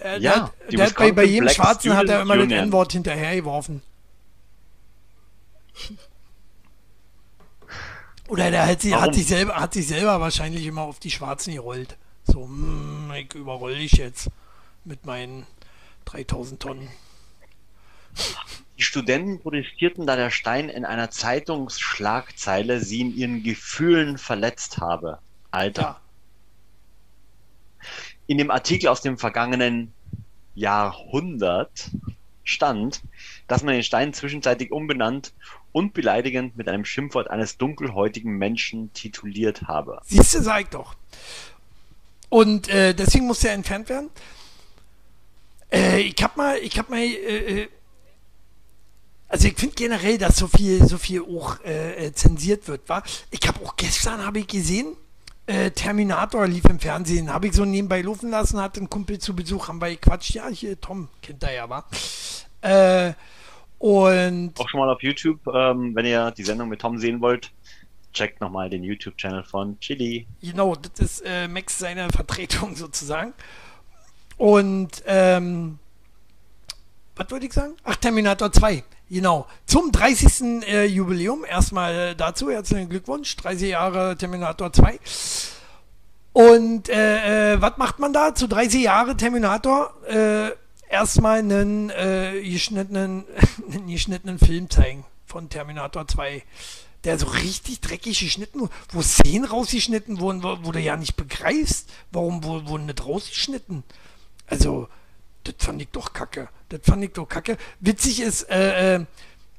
Äh, 0.00 0.18
ja, 0.20 0.50
der 0.70 0.76
der 0.78 0.86
hat 0.86 0.96
bei, 0.96 1.12
bei 1.12 1.24
jedem 1.24 1.44
Black 1.44 1.54
Schwarzen 1.56 1.92
hat 1.96 2.08
er 2.08 2.20
Student 2.20 2.22
immer 2.22 2.34
das 2.36 2.44
Union. 2.44 2.60
N-Wort 2.64 2.92
hinterhergeworfen. 2.92 3.82
Oder 8.28 8.50
der 8.50 8.66
hat, 8.66 8.80
sie, 8.80 8.94
hat, 8.94 9.14
sich 9.14 9.26
selber, 9.26 9.56
hat 9.56 9.74
sich 9.74 9.86
selber 9.86 10.20
wahrscheinlich 10.20 10.66
immer 10.66 10.82
auf 10.82 10.98
die 10.98 11.10
Schwarzen 11.10 11.54
gerollt. 11.54 11.96
So, 12.24 12.44
hm, 12.44 13.12
ich 13.16 13.34
überroll 13.34 13.76
dich 13.76 13.92
jetzt 13.92 14.30
mit 14.84 15.04
meinen 15.04 15.46
3000 16.06 16.60
Tonnen. 16.60 16.88
Die 18.78 18.82
Studenten 18.82 19.40
protestierten, 19.40 20.06
da 20.06 20.16
der 20.16 20.30
Stein 20.30 20.68
in 20.68 20.84
einer 20.84 21.10
Zeitungsschlagzeile 21.10 22.80
sie 22.80 23.02
in 23.02 23.16
ihren 23.16 23.42
Gefühlen 23.42 24.18
verletzt 24.18 24.78
habe. 24.78 25.18
Alter. 25.50 25.82
Ja, 25.82 26.00
In 28.26 28.38
dem 28.38 28.50
Artikel 28.50 28.88
aus 28.88 29.02
dem 29.02 29.18
vergangenen 29.18 29.92
Jahrhundert 30.54 31.90
stand, 32.42 33.02
dass 33.48 33.62
man 33.62 33.74
den 33.74 33.82
Stein 33.82 34.12
zwischenzeitlich 34.12 34.72
umbenannt 34.72 35.32
und 35.74 35.92
beleidigend 35.92 36.56
mit 36.56 36.68
einem 36.68 36.84
Schimpfwort 36.84 37.28
eines 37.28 37.58
dunkelhäutigen 37.58 38.38
Menschen 38.38 38.92
tituliert 38.92 39.62
habe. 39.62 40.00
siehst 40.04 40.32
du, 40.36 40.40
sag 40.40 40.60
ich 40.60 40.68
doch. 40.68 40.94
Und 42.28 42.68
äh, 42.68 42.94
deswegen 42.94 43.26
muss 43.26 43.42
er 43.42 43.54
entfernt 43.54 43.88
werden. 43.88 44.08
Äh, 45.72 46.02
ich 46.02 46.22
hab 46.22 46.36
mal, 46.36 46.58
ich 46.58 46.78
hab 46.78 46.90
mal, 46.90 47.00
äh, 47.00 47.62
äh, 47.62 47.68
also 49.26 49.48
ich 49.48 49.56
finde 49.56 49.74
generell, 49.74 50.16
dass 50.16 50.36
so 50.36 50.46
viel, 50.46 50.86
so 50.86 50.96
viel 50.96 51.22
auch 51.22 51.58
äh, 51.64 52.12
zensiert 52.14 52.68
wird, 52.68 52.88
war. 52.88 53.02
Ich 53.32 53.46
habe 53.48 53.66
auch 53.66 53.74
gestern 53.74 54.24
habe 54.24 54.38
ich 54.38 54.46
gesehen, 54.46 54.96
äh, 55.46 55.72
Terminator 55.72 56.46
lief 56.46 56.66
im 56.66 56.78
Fernsehen, 56.78 57.32
habe 57.32 57.48
ich 57.48 57.52
so 57.52 57.64
nebenbei 57.64 58.00
laufen 58.00 58.30
lassen, 58.30 58.60
hatte 58.60 58.78
einen 58.78 58.90
Kumpel 58.90 59.18
zu 59.18 59.34
Besuch, 59.34 59.66
haben 59.66 59.80
wir 59.80 59.90
gequatscht, 59.90 60.34
ja, 60.34 60.46
hier 60.50 60.80
Tom, 60.80 61.08
kennt 61.20 61.42
er 61.42 61.52
ja, 61.52 61.68
war. 61.68 61.88
Äh, 62.60 63.14
und 63.84 64.58
Auch 64.58 64.68
schon 64.70 64.80
mal 64.80 64.88
auf 64.88 65.02
YouTube, 65.02 65.46
ähm, 65.46 65.94
wenn 65.94 66.06
ihr 66.06 66.30
die 66.30 66.42
Sendung 66.42 66.70
mit 66.70 66.80
Tom 66.80 66.96
sehen 66.96 67.20
wollt, 67.20 67.52
checkt 68.14 68.40
nochmal 68.40 68.70
den 68.70 68.82
YouTube-Channel 68.82 69.44
von 69.44 69.78
Chili. 69.78 70.26
Genau, 70.40 70.74
das 70.74 70.98
ist 71.00 71.20
äh, 71.26 71.48
Max 71.48 71.80
seine 71.80 72.08
Vertretung 72.10 72.76
sozusagen. 72.76 73.34
Und 74.38 75.02
ähm, 75.04 75.78
was 77.14 77.30
wollte 77.30 77.44
ich 77.44 77.52
sagen? 77.52 77.74
Ach, 77.84 77.96
Terminator 77.96 78.50
2. 78.50 78.82
Genau. 79.10 79.46
Zum 79.66 79.92
30. 79.92 80.66
Äh, 80.66 80.86
Jubiläum. 80.86 81.44
Erstmal 81.44 81.94
äh, 81.94 82.16
dazu 82.16 82.50
herzlichen 82.50 82.88
Glückwunsch. 82.88 83.36
30 83.36 83.68
Jahre 83.68 84.16
Terminator 84.16 84.72
2. 84.72 84.98
Und 86.32 86.88
äh, 86.88 87.52
äh, 87.52 87.60
was 87.60 87.76
macht 87.76 87.98
man 87.98 88.14
da 88.14 88.34
zu 88.34 88.48
30 88.48 88.82
Jahre 88.82 89.14
Terminator? 89.14 89.92
Erstmal 90.94 91.40
einen, 91.40 91.90
äh, 91.90 92.40
geschnittenen, 92.40 93.24
einen 93.72 93.88
geschnittenen 93.88 94.38
Film 94.38 94.70
zeigen 94.70 95.04
von 95.26 95.48
Terminator 95.50 96.06
2. 96.06 96.44
der 97.02 97.18
so 97.18 97.26
richtig 97.26 97.80
dreckig 97.80 98.20
geschnitten 98.20 98.60
wurde, 98.60 98.72
wo 98.92 99.02
Szenen 99.02 99.44
rausgeschnitten 99.44 100.20
wurden, 100.20 100.44
wo, 100.44 100.56
wo 100.62 100.70
du 100.70 100.78
ja 100.78 100.96
nicht 100.96 101.16
begreifst, 101.16 101.90
warum 102.12 102.44
wurden 102.44 102.86
nicht 102.86 103.04
rausgeschnitten. 103.04 103.82
Also, 104.46 104.86
das 105.42 105.56
fand 105.58 105.82
ich 105.82 105.88
doch 105.88 106.12
kacke. 106.12 106.48
Das 106.68 106.82
fand 106.84 107.02
ich 107.02 107.12
doch 107.12 107.26
kacke. 107.26 107.58
Witzig 107.80 108.20
ist, 108.20 108.48
äh, 108.48 108.94
äh, 108.94 109.04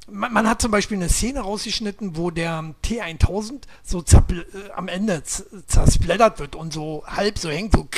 man, 0.07 0.31
man 0.31 0.47
hat 0.47 0.61
zum 0.61 0.71
Beispiel 0.71 0.95
eine 0.95 1.09
Szene 1.09 1.41
rausgeschnitten, 1.41 2.15
wo 2.15 2.31
der 2.31 2.73
T1000 2.85 3.63
so 3.83 3.99
äh, 3.99 4.71
am 4.73 4.87
Ende 4.87 5.21
zersplattert 5.67 6.39
wird 6.39 6.55
und 6.55 6.71
so 6.71 7.03
halb 7.05 7.37
so 7.37 7.49
hängt, 7.49 7.73
so. 7.73 7.89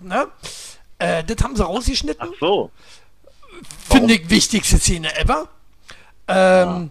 Ne? 0.00 0.28
Äh, 1.00 1.24
das 1.24 1.42
haben 1.42 1.56
sie 1.56 1.64
rausgeschnitten. 1.64 2.28
Ach 2.32 2.38
so. 2.38 2.70
Finde 3.90 4.14
ich 4.14 4.30
wichtigste 4.30 4.78
Szene 4.78 5.14
ever. 5.16 5.48
Ähm, 6.28 6.90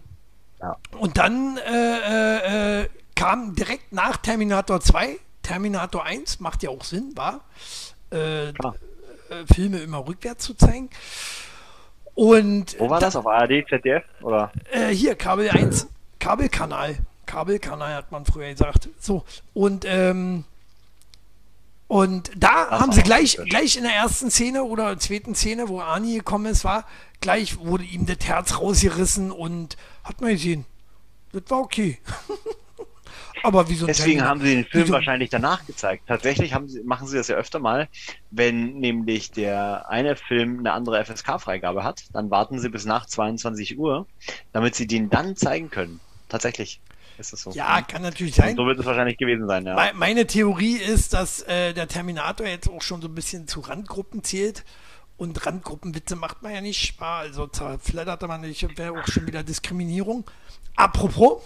Ja. 0.62 0.76
Und 1.00 1.17
dann 1.17 1.58
äh, 1.58 1.62
äh, 1.72 2.82
äh, 2.82 2.89
kam 3.15 3.56
direkt 3.56 3.93
nach 3.93 4.17
Terminator 4.17 4.82
2, 4.82 5.17
Terminator 5.41 6.04
1, 6.04 6.41
macht 6.41 6.63
ja 6.63 6.69
auch 6.69 6.84
Sinn, 6.84 7.13
war, 7.15 7.39
äh, 8.12 8.50
äh, 8.50 8.54
Filme 9.54 9.80
immer 9.80 10.06
rückwärts 10.06 10.43
zu 10.43 10.54
zeigen. 10.56 10.89
Und 12.13 12.76
Wo 12.78 12.89
war 12.89 13.00
das? 13.00 13.15
Auf 13.15 13.26
ARD, 13.26 13.65
ZDF? 13.69 14.04
Oder? 14.22 14.52
äh, 14.72 14.89
hier, 14.89 15.15
Kabel 15.15 15.50
1, 15.50 15.88
Kabelkanal. 16.19 16.98
Kabelkanal 17.26 17.93
hat 17.93 18.12
man 18.12 18.26
früher 18.26 18.50
gesagt. 18.52 18.89
So, 19.00 19.24
und 19.54 19.86
ähm, 19.88 20.43
und 21.89 22.32
da 22.38 22.67
Das 22.69 22.80
haben 22.80 22.91
sie 22.93 23.02
gleich, 23.04 23.38
gleich 23.49 23.75
in 23.75 23.84
der 23.84 23.93
ersten 23.93 24.32
Szene 24.32 24.63
oder 24.63 24.97
zweiten 24.99 25.36
Szene, 25.36 25.67
wo 25.67 25.82
Arnie 25.82 26.19
gekommen 26.19 26.45
ist, 26.45 26.63
war, 26.63 26.86
gleich 27.19 27.58
wurde 27.58 27.84
ihm 27.84 28.06
das 28.06 28.19
Herz 28.25 28.60
rausgerissen 28.60 29.32
und 29.32 29.75
hat 30.06 30.21
man 30.21 30.32
gesehen. 30.32 30.65
Das 31.34 31.43
war 31.49 31.60
okay. 31.60 31.97
Aber 33.43 33.69
wieso 33.69 33.86
Deswegen 33.88 34.21
haben 34.21 34.41
sie 34.41 34.54
den 34.56 34.65
Film 34.65 34.84
wieso- 34.84 34.93
wahrscheinlich 34.93 35.30
danach 35.30 35.65
gezeigt. 35.65 36.04
Tatsächlich 36.08 36.54
haben 36.54 36.67
sie, 36.67 36.84
machen 36.84 37.08
sie 37.08 37.17
das 37.17 37.28
ja 37.30 37.36
öfter 37.38 37.60
mal, 37.60 37.88
wenn 38.32 38.80
nämlich 38.80 39.32
der 39.32 39.89
eine 39.89 40.15
Film 40.15 40.60
eine 40.60 40.73
andere 40.73 41.04
FSK-Freigabe 41.04 41.84
hat, 41.84 42.04
dann 42.13 42.30
warten 42.30 42.60
sie 42.60 42.69
bis 42.69 42.86
nach 42.86 43.06
22 43.06 43.80
Uhr, 43.80 44.06
damit 44.52 44.75
sie 44.75 44.88
den 44.88 45.10
dann 45.10 45.36
zeigen 45.38 45.69
können. 45.69 45.99
Tatsächlich 46.28 46.82
ist 47.20 47.34
das 47.34 47.42
so. 47.42 47.52
Ja, 47.52 47.82
kann 47.82 48.02
natürlich 48.02 48.38
Und 48.38 48.44
sein. 48.46 48.56
so 48.56 48.66
wird 48.66 48.80
es 48.80 48.86
wahrscheinlich 48.86 49.18
gewesen 49.18 49.48
sein, 49.48 49.66
ja. 49.66 49.76
Me- 49.76 49.92
Meine 49.96 50.26
Theorie 50.28 50.78
ist, 50.78 51.14
dass 51.14 51.42
äh, 51.44 51.74
der 51.74 51.88
Terminator 51.88 52.48
jetzt 52.48 52.70
auch 52.70 52.82
schon 52.82 53.02
so 53.02 53.08
ein 53.08 53.16
bisschen 53.16 53.48
zu 53.48 53.60
Randgruppen 53.60 54.24
zählt. 54.24 54.64
Und 55.18 55.46
Randgruppenwitze 55.46 56.16
macht 56.16 56.42
man 56.44 56.54
ja 56.54 56.62
nicht. 56.62 57.02
Also 57.02 57.46
zerfledderte 57.48 58.28
man 58.28 58.40
nicht, 58.42 58.78
wäre 58.78 58.98
auch 59.00 59.06
schon 59.08 59.28
wieder 59.28 59.44
Diskriminierung. 59.44 60.24
Apropos, 60.78 61.42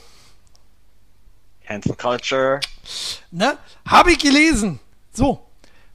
Cancel 1.66 1.96
Culture. 1.96 2.60
ne, 3.32 3.58
habe 3.88 4.12
ich 4.12 4.20
gelesen. 4.20 4.80
So, 5.12 5.48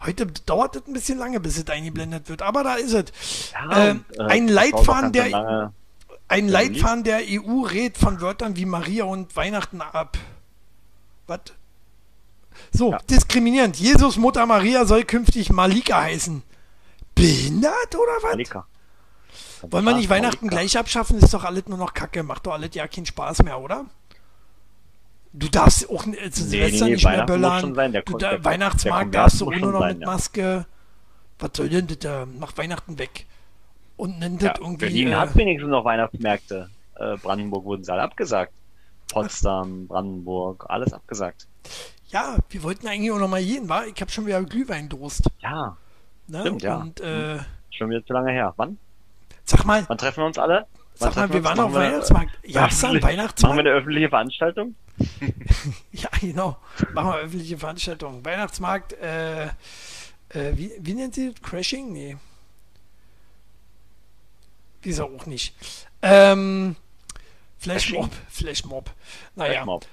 heute 0.04 0.26
dauert 0.26 0.76
es 0.76 0.86
ein 0.86 0.92
bisschen 0.92 1.18
lange, 1.18 1.38
bis 1.40 1.58
es 1.58 1.68
eingeblendet 1.68 2.28
wird, 2.28 2.42
aber 2.42 2.64
da 2.64 2.74
ist 2.74 2.92
es. 2.94 3.52
Ja, 3.52 3.88
Ähm, 3.90 4.04
und, 4.08 4.18
äh, 4.18 4.32
ein 4.32 4.48
Leitfaden 4.48 5.12
der- 5.12 5.28
lange. 5.28 5.72
Ein 6.28 6.46
Ja, 6.48 6.52
Leitfaden 6.52 7.04
der 7.04 7.20
EU 7.26 7.62
rät 7.62 7.96
von 7.96 8.20
Wörtern 8.20 8.56
wie 8.56 8.66
Maria 8.66 9.04
und 9.04 9.34
Weihnachten 9.34 9.80
ab. 9.80 10.18
Was? 11.26 11.40
So, 12.72 12.90
Ja. 12.92 12.98
diskriminierend. 13.10 13.76
Jesus 13.76 14.16
Mutter 14.16 14.44
Maria 14.46 14.84
soll 14.84 15.04
künftig 15.04 15.50
Malika 15.50 16.02
heißen. 16.02 16.42
Behindert 17.14 17.94
oder 17.94 18.12
was? 18.22 18.32
Malika. 18.32 18.66
Wollen 19.62 19.84
wir 19.84 19.94
nicht 19.94 20.04
Ja, 20.04 20.10
Weihnachten 20.10 20.46
Malika. 20.46 20.60
gleich 20.62 20.78
abschaffen? 20.78 21.18
Ist 21.18 21.32
doch 21.34 21.44
alles 21.44 21.66
nur 21.66 21.78
noch 21.78 21.94
Kacke. 21.94 22.22
Macht 22.22 22.46
doch 22.46 22.52
alles 22.52 22.70
ja 22.74 22.86
keinen 22.86 23.06
Spaß 23.06 23.42
mehr, 23.42 23.58
oder? 23.58 23.86
Du 25.32 25.48
darfst 25.48 25.88
auch 25.90 26.06
äh, 26.06 26.30
zu 26.30 26.42
Nee, 26.44 26.48
Silvester 26.50 26.84
nee, 26.86 26.92
nicht 26.92 27.04
mehr 27.04 27.26
böllern. 27.26 27.74
du, 28.04 28.18
da, 28.18 28.42
Weihnachtsmarkt 28.44 29.14
darfst 29.14 29.40
du 29.40 29.50
nur 29.50 29.72
noch 29.72 29.80
sein, 29.80 29.92
mit 29.94 30.00
ja. 30.02 30.06
Maske. 30.06 30.66
Was 31.38 31.50
soll 31.54 31.68
denn 31.68 31.86
das? 31.86 32.26
Mach 32.38 32.56
Weihnachten 32.56 32.98
weg. 32.98 33.26
Und 33.98 34.18
nennt 34.18 34.40
das 34.40 34.46
Ja, 34.48 34.54
irgendwie. 34.58 34.86
Berlin 34.86 35.08
äh, 35.08 35.14
hat 35.16 35.36
wenigstens 35.36 35.70
noch 35.70 35.84
Weihnachtsmärkte. 35.84 36.70
Äh, 36.96 37.16
Brandenburg 37.18 37.64
wurden 37.64 37.84
sie 37.84 37.92
alle 37.92 38.02
abgesagt. 38.02 38.52
Potsdam, 39.12 39.86
Brandenburg, 39.86 40.64
alles 40.68 40.92
abgesagt. 40.94 41.46
Ja, 42.08 42.36
wir 42.48 42.62
wollten 42.62 42.86
eigentlich 42.88 43.10
auch 43.12 43.18
noch 43.18 43.28
mal 43.28 43.42
gehen, 43.44 43.68
war? 43.68 43.86
Ich 43.86 44.00
habe 44.00 44.10
schon 44.10 44.24
wieder 44.26 44.42
Glühweindurst. 44.42 45.24
Ja, 45.40 45.76
Ne? 46.30 46.40
Stimmt, 46.42 46.62
ja. 46.62 46.76
Und 46.76 47.00
äh, 47.00 47.38
schon 47.70 47.88
wieder 47.90 48.04
zu 48.04 48.12
lange 48.12 48.30
her. 48.32 48.52
Wann? 48.56 48.76
sag 49.44 49.64
mal, 49.64 49.82
Wann 49.88 49.96
treffen 49.98 50.20
wir 50.22 50.26
uns 50.26 50.38
alle? 50.38 50.66
Wann 50.98 51.12
sag 51.12 51.16
mal, 51.16 51.28
wir 51.30 51.36
uns? 51.36 51.44
waren 51.46 51.60
auf 51.60 51.72
Weihnachtsmarkt. 51.74 52.30
Gab's 52.52 52.80
da 52.80 52.88
einen 52.88 52.98
öffentlich- 52.98 53.02
Machen 53.02 53.02
wir 53.02 53.08
Weihnachtsmarkt? 53.18 53.58
eine 53.60 53.70
öffentliche 53.70 54.08
Veranstaltung? 54.10 54.74
Ja, 55.92 56.08
genau. 56.20 56.56
Machen 56.92 57.08
wir 57.10 57.16
öffentliche 57.16 57.56
Veranstaltungen. 57.58 58.24
Weihnachtsmarkt, 58.24 58.92
äh, 58.94 59.44
äh, 59.46 59.50
wie, 60.54 60.72
wie 60.80 60.94
nennt 60.94 61.14
sie 61.14 61.32
das? 61.32 61.40
Crashing? 61.42 61.92
Nee. 61.92 62.16
Wieso 64.82 65.04
auch 65.04 65.26
nicht. 65.26 65.54
Ähm, 66.02 66.76
Flashmob. 67.58 68.10
Flashmob. 68.30 68.90
Naja. 69.34 69.52
Flashmob. 69.52 69.86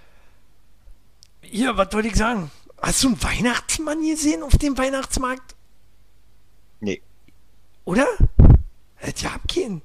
Hier, 1.42 1.78
was 1.78 1.92
wollte 1.94 2.08
ich 2.08 2.16
sagen? 2.16 2.52
Hast 2.82 3.04
du 3.04 3.08
einen 3.08 3.24
Weihnachtsmann 3.24 4.02
gesehen 4.02 4.44
auf 4.44 4.58
dem 4.58 4.78
Weihnachtsmarkt? 4.78 5.56
Nee. 6.80 7.02
Oder? 7.86 8.08
Hätte 8.96 9.26
ja 9.26 9.32
abgehen. 9.32 9.82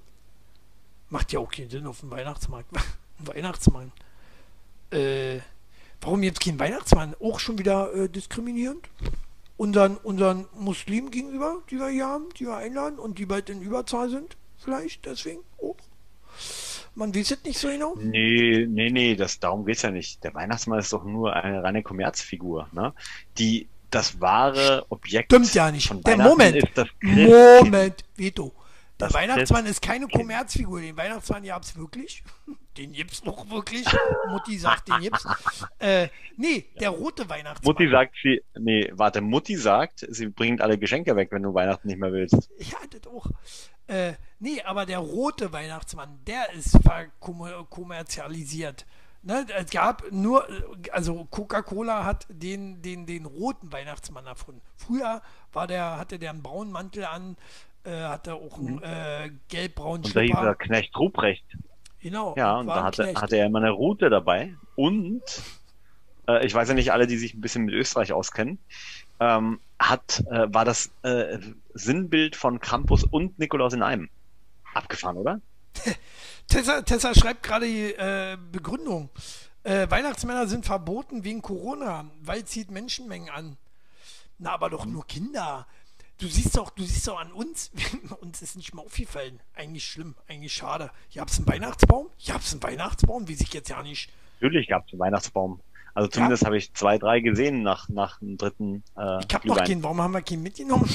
Macht 1.08 1.32
ja 1.32 1.40
auch 1.40 1.50
keinen 1.50 1.70
Sinn 1.70 1.86
auf 1.86 2.00
dem 2.00 2.10
Weihnachtsmarkt. 2.10 2.70
Ein 3.18 3.26
Weihnachtsmann. 3.26 3.92
Äh, 4.90 5.40
warum 6.00 6.22
jetzt 6.22 6.40
kein 6.40 6.58
Weihnachtsmann? 6.58 7.14
Auch 7.20 7.40
schon 7.40 7.58
wieder 7.58 7.92
äh, 7.94 8.08
diskriminierend? 8.08 8.88
Unseren, 9.56 9.96
unseren 9.98 10.46
Muslimen 10.54 11.10
gegenüber, 11.10 11.62
die 11.70 11.78
wir 11.78 11.88
hier 11.88 12.06
haben, 12.06 12.28
die 12.38 12.46
wir 12.46 12.56
einladen 12.56 12.98
und 12.98 13.18
die 13.18 13.26
bald 13.26 13.50
in 13.50 13.60
Überzahl 13.60 14.08
sind? 14.08 14.36
Vielleicht 14.62 15.04
deswegen 15.06 15.40
auch? 15.58 15.76
Man 16.94 17.14
weiß 17.14 17.30
es 17.30 17.44
nicht 17.44 17.58
so 17.58 17.68
genau. 17.68 17.94
Nee, 17.96 18.66
nee, 18.68 18.90
nee, 18.90 19.14
das, 19.14 19.38
darum 19.38 19.64
geht's 19.64 19.82
ja 19.82 19.90
nicht. 19.90 20.22
Der 20.24 20.34
Weihnachtsmann 20.34 20.78
ist 20.80 20.92
doch 20.92 21.04
nur 21.04 21.34
eine 21.34 21.62
reine 21.62 21.82
Kommerzfigur, 21.82 22.68
ne? 22.72 22.92
Die, 23.38 23.68
das 23.90 24.20
wahre 24.20 24.86
Objekt 24.90 25.32
Stimmt 25.32 25.54
ja 25.54 25.70
nicht. 25.70 25.88
von 25.88 26.02
Der 26.02 26.16
Moment. 26.16 26.56
ist 26.56 26.68
das 26.74 26.88
Christkind. 27.00 27.64
Moment, 27.64 28.04
Veto. 28.16 28.52
Der 28.98 29.08
Das 29.08 29.14
Weihnachtsmann 29.14 29.66
ist 29.66 29.80
keine. 29.80 30.06
Kommerzfigur. 30.08 30.80
Den 30.80 30.96
Weihnachtsmann 30.96 31.42
gab's 31.44 31.76
wirklich. 31.76 32.22
Den 32.76 32.92
gibt's 32.92 33.22
auch 33.26 33.48
wirklich. 33.50 33.84
Mutti 34.28 34.56
sagt, 34.58 34.88
den 34.88 35.00
gibt's. 35.00 35.26
Äh, 35.80 36.08
nee, 36.36 36.66
der 36.78 36.90
rote 36.90 37.28
Weihnachtsmann. 37.28 37.72
Mutti 37.72 37.88
sagt 37.90 38.14
sie, 38.22 38.42
nee, 38.58 38.88
warte, 38.92 39.20
Mutti 39.22 39.56
sagt, 39.56 40.06
sie 40.08 40.26
bringt 40.28 40.60
alle 40.60 40.78
Geschenke 40.78 41.16
weg, 41.16 41.28
wenn 41.32 41.42
du 41.42 41.52
Weihnachten 41.54 41.88
nicht 41.88 41.98
mehr 41.98 42.12
willst. 42.12 42.50
Ja, 42.58 42.76
das 42.90 43.06
auch. 43.12 43.26
Äh, 43.86 44.12
nee, 44.40 44.62
aber 44.62 44.86
der 44.86 44.98
rote 44.98 45.52
Weihnachtsmann, 45.52 46.18
der 46.26 46.52
ist 46.52 46.78
kommerzialisiert. 47.70 48.86
Ne, 49.22 49.46
es 49.54 49.70
gab 49.70 50.10
nur, 50.10 50.46
also 50.92 51.26
Coca-Cola 51.30 52.04
hat 52.04 52.26
den, 52.30 52.80
den, 52.80 53.04
den 53.04 53.26
roten 53.26 53.70
Weihnachtsmann 53.70 54.26
erfunden. 54.26 54.62
Früher 54.76 55.20
war 55.52 55.66
der, 55.66 55.98
hatte 55.98 56.18
der 56.18 56.30
einen 56.30 56.42
braunen 56.42 56.72
Mantel 56.72 57.04
an, 57.04 57.36
äh, 57.84 57.90
hatte 57.90 58.34
auch 58.34 58.58
einen 58.58 58.82
äh, 58.82 59.30
gelb-braunen 59.48 60.04
Und 60.06 60.16
da 60.16 60.20
hieß 60.20 60.34
er. 60.34 60.54
Knecht 60.54 60.96
Ruprecht. 60.96 61.44
Genau. 62.00 62.34
Ja, 62.38 62.56
und 62.56 62.66
da 62.66 62.82
hatte, 62.82 63.02
Knecht. 63.02 63.20
hatte 63.20 63.36
er 63.36 63.46
immer 63.46 63.58
eine 63.58 63.72
Route 63.72 64.08
dabei. 64.08 64.54
Und, 64.74 65.22
äh, 66.26 66.46
ich 66.46 66.54
weiß 66.54 66.68
ja 66.68 66.74
nicht 66.74 66.90
alle, 66.90 67.06
die 67.06 67.18
sich 67.18 67.34
ein 67.34 67.42
bisschen 67.42 67.66
mit 67.66 67.74
Österreich 67.74 68.14
auskennen, 68.14 68.58
ähm, 69.20 69.60
hat, 69.78 70.24
äh, 70.30 70.46
war 70.48 70.64
das 70.64 70.90
äh, 71.02 71.38
Sinnbild 71.74 72.36
von 72.36 72.58
Krampus 72.58 73.04
und 73.04 73.38
Nikolaus 73.38 73.74
in 73.74 73.82
einem. 73.82 74.08
Abgefahren, 74.74 75.16
oder? 75.16 75.40
Tessa, 76.48 76.82
Tessa 76.82 77.14
schreibt 77.14 77.42
gerade 77.42 77.66
die 77.66 77.92
äh, 77.92 78.36
Begründung. 78.50 79.10
Äh, 79.62 79.88
Weihnachtsmänner 79.90 80.46
sind 80.48 80.66
verboten 80.66 81.22
wegen 81.24 81.42
Corona, 81.42 82.10
weil 82.22 82.44
zieht 82.44 82.70
Menschenmengen 82.70 83.30
an. 83.30 83.56
Na, 84.38 84.52
aber 84.52 84.70
doch 84.70 84.86
nur 84.86 85.06
Kinder. 85.06 85.66
Du 86.18 86.26
siehst 86.26 86.56
doch, 86.56 86.70
du 86.70 86.82
siehst 86.82 87.06
doch 87.08 87.18
an 87.18 87.32
uns, 87.32 87.70
uns 88.20 88.42
ist 88.42 88.56
nicht 88.56 88.74
mal 88.74 88.82
aufgefallen. 88.82 89.40
Eigentlich 89.54 89.84
schlimm, 89.84 90.14
eigentlich 90.28 90.52
schade. 90.52 90.90
Hier 91.08 91.22
hab's 91.22 91.38
einen 91.38 91.46
Weihnachtsbaum? 91.46 92.10
Hier 92.16 92.34
hab's 92.34 92.52
einen 92.52 92.62
Weihnachtsbaum, 92.62 93.28
wie 93.28 93.34
sich 93.34 93.52
jetzt 93.52 93.68
ja 93.68 93.82
nicht. 93.82 94.10
Natürlich 94.40 94.68
gab 94.68 94.86
es 94.86 94.92
einen 94.92 95.00
Weihnachtsbaum. 95.00 95.60
Also 95.94 96.08
zumindest 96.08 96.44
habe 96.44 96.56
ich 96.56 96.72
zwei, 96.74 96.98
drei 96.98 97.20
gesehen 97.20 97.62
nach, 97.62 97.88
nach 97.88 98.18
dem 98.20 98.36
dritten 98.38 98.84
äh, 98.96 99.24
Ich 99.26 99.34
hab 99.34 99.44
noch 99.44 99.56
Glühwein. 99.56 99.64
keinen, 99.66 99.82
warum 99.82 100.00
haben 100.00 100.12
wir 100.12 100.22
keinen 100.22 100.42
mitgenommen? 100.42 100.88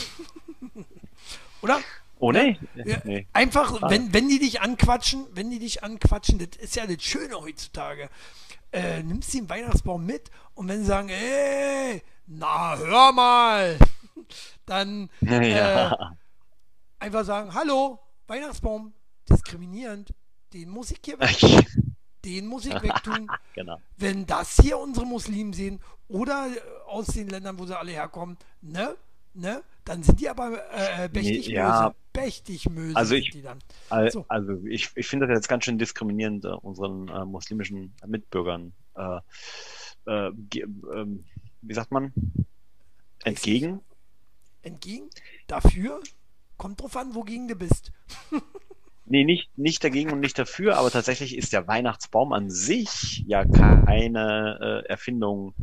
Oder? 1.61 1.79
Oh 2.25 2.31
nee? 2.31 2.57
Ja, 2.73 2.97
nee. 3.03 3.27
Einfach, 3.33 3.79
Schade. 3.79 3.93
wenn, 3.93 4.11
wenn 4.13 4.27
die 4.27 4.39
dich 4.39 4.61
anquatschen, 4.61 5.27
wenn 5.33 5.51
die 5.51 5.59
dich 5.59 5.83
anquatschen, 5.83 6.39
das 6.39 6.57
ist 6.59 6.75
ja 6.75 6.87
das 6.87 7.03
Schöne 7.03 7.35
heutzutage. 7.39 8.09
Äh, 8.71 9.03
nimmst 9.03 9.31
den 9.35 9.47
Weihnachtsbaum 9.47 10.05
mit 10.05 10.31
und 10.55 10.67
wenn 10.67 10.79
sie 10.79 10.85
sagen, 10.87 11.09
ey, 11.09 12.01
na 12.25 12.75
hör 12.77 13.11
mal, 13.11 13.77
dann 14.65 15.09
äh, 15.23 15.55
Ja. 15.55 16.15
einfach 16.97 17.25
sagen, 17.25 17.53
hallo, 17.53 17.99
Weihnachtsbaum, 18.27 18.93
diskriminierend, 19.29 20.09
den 20.53 20.69
muss 20.69 20.89
ich 20.91 20.99
hier 21.05 21.19
weg, 21.19 21.65
den 22.25 22.47
muss 22.47 22.65
ich 22.65 22.73
wegtun. 22.81 23.29
Genau. 23.53 23.79
Wenn 23.97 24.25
das 24.25 24.57
hier 24.61 24.77
unsere 24.79 25.05
Muslimen 25.05 25.53
sehen 25.53 25.79
oder 26.09 26.47
aus 26.87 27.05
den 27.05 27.29
Ländern, 27.29 27.57
wo 27.59 27.65
sie 27.67 27.77
alle 27.77 27.91
herkommen, 27.91 28.37
ne, 28.61 28.97
ne, 29.35 29.61
dann 29.85 30.03
sind 30.03 30.19
die 30.19 30.27
aber 30.29 30.59
äh, 30.73 31.09
mächtig 31.13 31.47
Nee, 31.47 31.53
ja. 31.53 31.89
böse. 31.89 32.25
Mächtig 32.25 32.63
böse 32.69 32.95
Also 32.95 33.15
ich- 33.15 33.33
So. 34.09 34.25
Also 34.27 34.61
ich, 34.65 34.89
ich 34.95 35.07
finde 35.07 35.27
das 35.27 35.35
jetzt 35.37 35.47
ganz 35.47 35.63
schön 35.65 35.77
diskriminierend 35.77 36.43
äh, 36.45 36.49
unseren 36.49 37.07
äh, 37.07 37.23
muslimischen 37.25 37.93
Mitbürgern. 38.05 38.73
Äh, 38.95 39.19
äh, 40.07 40.31
ähm, 40.59 41.25
wie 41.61 41.73
sagt 41.73 41.91
man? 41.91 42.13
Entgegen? 43.23 43.81
Entgegen, 44.61 45.09
dafür, 45.47 46.01
kommt 46.57 46.81
drauf 46.81 46.95
an, 46.97 47.15
wogegen 47.15 47.47
du 47.47 47.55
bist. 47.55 47.91
Nee, 49.07 49.23
nicht, 49.23 49.55
nicht 49.55 49.83
dagegen 49.83 50.11
und 50.11 50.19
nicht 50.19 50.39
dafür, 50.39 50.77
aber 50.77 50.89
tatsächlich 50.89 51.37
ist 51.37 51.53
der 51.53 51.67
Weihnachtsbaum 51.67 52.33
an 52.33 52.49
sich 52.49 53.23
ja 53.27 53.45
keine 53.45 54.83
äh, 54.83 54.89
Erfindung 54.89 55.53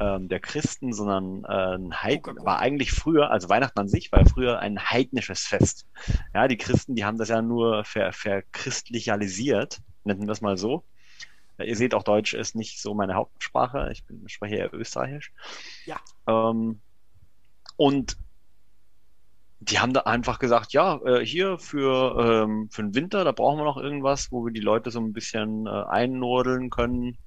ähm, 0.00 0.28
der 0.28 0.40
Christen, 0.40 0.92
sondern 0.92 1.44
äh, 1.44 1.76
ein 1.76 2.02
Heid 2.02 2.22
Coca-Cola. 2.22 2.46
war 2.46 2.58
eigentlich 2.58 2.92
früher, 2.92 3.30
also 3.30 3.48
Weihnachten 3.48 3.78
an 3.78 3.88
sich 3.88 4.10
war 4.12 4.26
früher 4.26 4.58
ein 4.58 4.78
heidnisches 4.78 5.42
Fest. 5.42 5.86
Ja, 6.34 6.48
die 6.48 6.56
Christen, 6.56 6.94
die 6.94 7.04
haben 7.04 7.18
das 7.18 7.28
ja 7.28 7.42
nur 7.42 7.84
ver, 7.84 8.12
verchristlichalisiert, 8.12 9.80
nennen 10.04 10.26
wir 10.26 10.32
es 10.32 10.40
mal 10.40 10.56
so. 10.56 10.84
Äh, 11.58 11.68
Ihr 11.68 11.76
seht, 11.76 11.94
auch 11.94 12.02
Deutsch 12.02 12.34
ist 12.34 12.54
nicht 12.54 12.80
so 12.80 12.94
meine 12.94 13.14
Hauptsprache. 13.14 13.90
Ich 13.92 14.04
bin, 14.04 14.28
spreche 14.28 14.56
eher 14.56 14.74
Österreichisch. 14.74 15.32
Ja. 15.86 16.00
Ähm, 16.26 16.80
und 17.76 18.16
die 19.68 19.78
haben 19.78 19.92
da 19.92 20.00
einfach 20.00 20.38
gesagt, 20.38 20.72
ja, 20.72 21.00
äh, 21.04 21.24
hier 21.24 21.58
für, 21.58 22.44
ähm, 22.44 22.68
für 22.70 22.82
den 22.82 22.94
Winter, 22.94 23.24
da 23.24 23.32
brauchen 23.32 23.58
wir 23.58 23.64
noch 23.64 23.78
irgendwas, 23.78 24.30
wo 24.30 24.44
wir 24.44 24.52
die 24.52 24.60
Leute 24.60 24.90
so 24.90 25.00
ein 25.00 25.12
bisschen 25.12 25.66
äh, 25.66 25.70
einnordeln 25.70 26.70
können, 26.70 27.18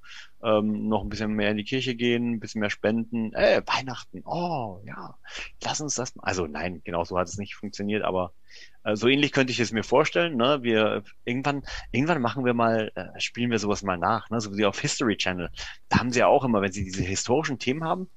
ähm, 0.42 0.88
noch 0.88 1.02
ein 1.02 1.08
bisschen 1.08 1.32
mehr 1.32 1.50
in 1.50 1.56
die 1.56 1.64
Kirche 1.64 1.96
gehen, 1.96 2.34
ein 2.34 2.40
bisschen 2.40 2.60
mehr 2.60 2.70
spenden. 2.70 3.32
Äh, 3.34 3.62
Weihnachten, 3.66 4.22
oh 4.24 4.80
ja, 4.86 5.16
lass 5.64 5.80
uns 5.80 5.94
das 5.94 6.14
mal. 6.14 6.24
Also 6.24 6.46
nein, 6.46 6.80
genau 6.84 7.04
so 7.04 7.18
hat 7.18 7.28
es 7.28 7.38
nicht 7.38 7.56
funktioniert, 7.56 8.04
aber 8.04 8.32
so 8.96 9.08
ähnlich 9.08 9.32
könnte 9.32 9.52
ich 9.52 9.60
es 9.60 9.72
mir 9.72 9.82
vorstellen. 9.82 10.36
Ne? 10.36 10.58
Wir 10.62 11.02
irgendwann, 11.24 11.62
irgendwann 11.90 12.20
machen 12.22 12.44
wir 12.44 12.54
mal, 12.54 12.90
äh, 12.94 13.20
spielen 13.20 13.50
wir 13.50 13.58
sowas 13.58 13.82
mal 13.82 13.98
nach, 13.98 14.28
ne? 14.30 14.40
so 14.40 14.56
wie 14.56 14.64
auf 14.64 14.78
History 14.80 15.16
Channel. 15.16 15.50
Da 15.88 15.98
haben 15.98 16.10
sie 16.12 16.20
ja 16.20 16.26
auch 16.26 16.44
immer, 16.44 16.60
wenn 16.62 16.72
sie 16.72 16.84
diese 16.84 17.02
historischen 17.02 17.58
Themen 17.58 17.84
haben, 17.84 18.08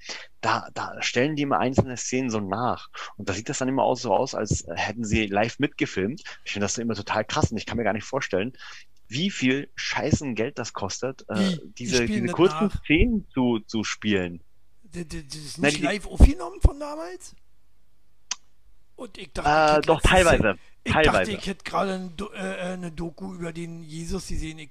da, 0.41 0.67
da 0.73 1.01
stellen 1.01 1.35
die 1.35 1.43
immer 1.43 1.59
einzelne 1.59 1.97
Szenen 1.97 2.29
so 2.29 2.39
nach. 2.39 2.89
Und 3.17 3.29
da 3.29 3.33
sieht 3.33 3.49
das 3.49 3.59
dann 3.59 3.67
immer 3.69 3.83
auch 3.83 3.95
so 3.97 4.13
aus, 4.13 4.35
als 4.35 4.61
äh, 4.61 4.75
hätten 4.75 5.03
sie 5.03 5.27
live 5.27 5.59
mitgefilmt. 5.59 6.21
Ich 6.43 6.53
finde 6.53 6.65
das 6.65 6.77
immer 6.77 6.95
total 6.95 7.25
krass 7.25 7.51
und 7.51 7.57
ich 7.57 7.65
kann 7.65 7.77
mir 7.77 7.83
gar 7.83 7.93
nicht 7.93 8.05
vorstellen, 8.05 8.53
wie 9.07 9.29
viel 9.29 9.69
scheißen 9.75 10.35
Geld 10.35 10.57
das 10.57 10.71
kostet, 10.73 11.25
äh, 11.29 11.35
Wie? 11.35 11.55
Die 11.57 11.71
diese, 11.75 12.05
diese 12.05 12.27
kurzen 12.27 12.67
nach? 12.67 12.83
Szenen 12.83 13.27
zu, 13.33 13.59
zu 13.59 13.83
spielen. 13.83 14.41
Das, 14.83 15.03
ist 15.03 15.57
Na, 15.57 15.67
nicht 15.67 15.79
die- 15.79 15.83
live 15.83 16.07
aufgenommen 16.07 16.59
von 16.61 16.79
damals? 16.79 17.35
Und 19.01 19.17
ich 19.17 19.33
dachte, 19.33 19.79
Äh, 19.79 19.81
doch, 19.81 19.99
teilweise. 20.01 20.59
Ich 20.83 20.93
teilweise. 20.93 21.31
dachte, 21.31 21.31
ich 21.31 21.47
hätte 21.47 21.63
gerade 21.63 21.93
ein 21.93 22.15
Do- 22.17 22.31
äh, 22.33 22.37
eine 22.73 22.91
Doku 22.91 23.33
über 23.33 23.51
den 23.51 23.81
Jesus 23.83 24.27
gesehen. 24.27 24.59
Ich, 24.59 24.69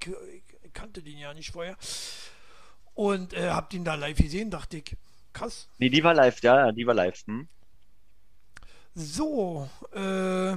ich 0.63 0.73
kannte 0.73 1.03
den 1.03 1.19
ja 1.19 1.35
nicht 1.35 1.51
vorher. 1.51 1.77
Und 2.95 3.33
äh, 3.33 3.51
hab 3.51 3.71
den 3.71 3.85
da 3.85 3.97
live 3.97 4.19
gesehen, 4.19 4.51
dachte 4.51 4.77
ich, 4.79 4.97
krass. 5.33 5.69
Nee, 5.79 5.89
die 5.89 6.05
war 6.05 6.15
live, 6.15 6.41
ja, 6.43 6.67
ja, 6.67 6.73
die 6.73 6.87
war 6.87 6.95
live. 6.95 7.21
Hm? 7.27 7.49
So, 8.95 9.69
äh, 9.93 10.57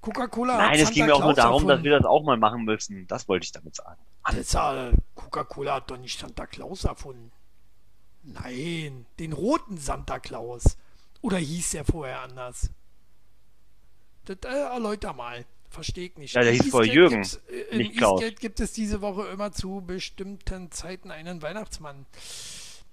Coca-Cola 0.00 0.54
hat 0.54 0.70
Nein, 0.70 0.80
es 0.80 0.90
ging 0.90 1.04
mir 1.06 1.14
auch 1.14 1.20
nur 1.20 1.34
Claus 1.34 1.36
darum, 1.44 1.62
dass 1.62 1.70
erfunden. 1.72 1.84
wir 1.84 1.98
das 1.98 2.06
auch 2.06 2.22
mal 2.24 2.36
machen 2.38 2.64
müssen. 2.64 3.06
Das 3.06 3.28
wollte 3.28 3.44
ich 3.44 3.52
damit 3.52 3.76
sagen. 3.76 4.00
Ist 4.38 4.54
ja- 4.54 4.92
Coca-Cola 5.14 5.74
hat 5.76 5.90
doch 5.90 5.98
nicht 5.98 6.18
Santa 6.18 6.46
Claus 6.46 6.84
erfunden. 6.84 7.30
Nein, 8.22 9.04
den 9.18 9.32
roten 9.32 9.76
Santa 9.78 10.18
Claus. 10.20 10.76
Oder 11.22 11.38
hieß 11.38 11.70
der 11.70 11.84
vorher 11.84 12.20
anders? 12.20 12.70
Das 14.24 14.38
äh, 14.44 14.48
erläuter 14.48 15.12
mal. 15.14 15.44
Verstehe 15.70 16.08
ich 16.08 16.16
nicht. 16.18 16.34
Ja, 16.34 16.42
der 16.42 16.52
hieß 16.52 16.68
vorher 16.68 16.92
Jürgen, 16.92 17.26
äh, 17.70 17.76
nicht 17.76 17.96
Klaus. 17.96 18.20
Eastgate 18.20 18.40
gibt 18.40 18.60
es 18.60 18.72
diese 18.72 19.00
Woche 19.00 19.26
immer 19.28 19.52
zu 19.52 19.82
bestimmten 19.86 20.70
Zeiten 20.70 21.10
einen 21.10 21.40
Weihnachtsmann. 21.40 22.04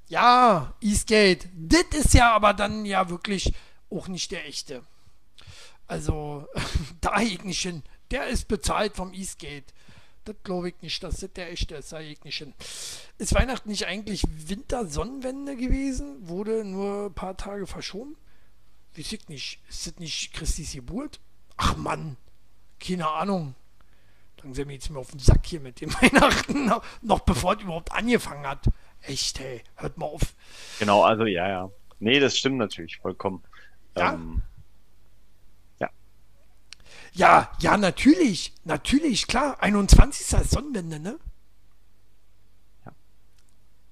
Ja, 0.07 0.73
Eastgate. 0.79 1.49
Das 1.55 1.83
ist 1.91 2.13
ja 2.13 2.33
aber 2.33 2.53
dann 2.53 2.85
ja 2.85 3.09
wirklich 3.09 3.53
auch 3.89 4.07
nicht 4.07 4.31
der 4.31 4.47
echte. 4.47 4.83
Also, 5.87 6.47
da 7.01 7.19
ich 7.19 7.43
nicht 7.43 7.61
hin. 7.61 7.83
Der 8.11 8.27
ist 8.27 8.47
bezahlt 8.47 8.95
vom 8.95 9.13
Eastgate. 9.13 9.73
Das 10.23 10.35
glaube 10.43 10.69
ich 10.69 10.75
nicht, 10.81 11.03
dass 11.03 11.17
das 11.17 11.33
der 11.33 11.51
echte 11.51 11.75
ist. 11.75 11.91
Da 11.91 11.99
ich 11.99 12.23
nicht 12.23 12.37
hin. 12.37 12.53
Ist 13.17 13.35
Weihnachten 13.35 13.69
nicht 13.69 13.87
eigentlich 13.87 14.23
Wintersonnenwende 14.47 15.57
gewesen? 15.57 16.29
Wurde 16.29 16.63
nur 16.63 17.07
ein 17.07 17.13
paar 17.13 17.35
Tage 17.35 17.67
verschoben? 17.67 18.15
Ich 18.99 19.27
nicht. 19.29 19.59
Ist 19.69 19.87
das 19.87 19.95
nicht 19.97 20.33
Christis 20.33 20.73
Geburt? 20.73 21.19
Ach 21.57 21.75
Mann, 21.75 22.17
keine 22.79 23.09
Ahnung. 23.09 23.55
Dann 24.37 24.53
sind 24.53 24.67
wir 24.67 24.75
jetzt 24.75 24.89
mir 24.89 24.99
auf 24.99 25.11
den 25.11 25.19
Sack 25.19 25.45
hier 25.45 25.59
mit 25.59 25.81
dem 25.81 25.93
Weihnachten, 26.01 26.71
noch, 27.01 27.19
bevor 27.21 27.55
es 27.55 27.63
überhaupt 27.63 27.91
angefangen 27.91 28.45
hat. 28.45 28.65
Echt, 29.01 29.39
hey, 29.39 29.63
hört 29.75 29.97
mal 29.97 30.05
auf. 30.05 30.35
Genau, 30.79 31.03
also 31.03 31.25
ja, 31.25 31.47
ja. 31.47 31.69
Nee, 31.99 32.19
das 32.19 32.37
stimmt 32.37 32.57
natürlich 32.57 32.97
vollkommen. 32.97 33.43
Ja? 33.97 34.13
Ähm, 34.13 34.41
Ja, 37.13 37.51
ja, 37.59 37.77
natürlich, 37.77 38.53
natürlich, 38.63 39.27
klar. 39.27 39.61
21. 39.61 40.39
ist 40.39 40.51
Sonnenwende, 40.51 40.99
ne? 40.99 41.19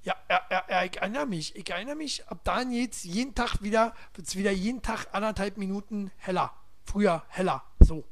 Ja. 0.07 0.15
Ja, 0.29 0.41
ja, 0.49 0.63
ja, 0.69 0.83
ich 0.85 0.95
erinnere 0.97 1.25
mich. 1.25 1.55
Ich 1.55 1.69
erinnere 1.69 1.95
mich, 1.95 2.25
ab 2.27 2.39
dann 2.45 2.71
jetzt 2.71 3.03
jeden 3.03 3.35
Tag 3.35 3.61
wieder, 3.61 3.93
wird 4.15 4.27
es 4.27 4.35
wieder 4.37 4.51
jeden 4.51 4.81
Tag 4.81 5.07
anderthalb 5.11 5.57
Minuten 5.57 6.11
heller. 6.17 6.53
Früher 6.85 7.23
heller. 7.27 7.63
So. 7.79 8.05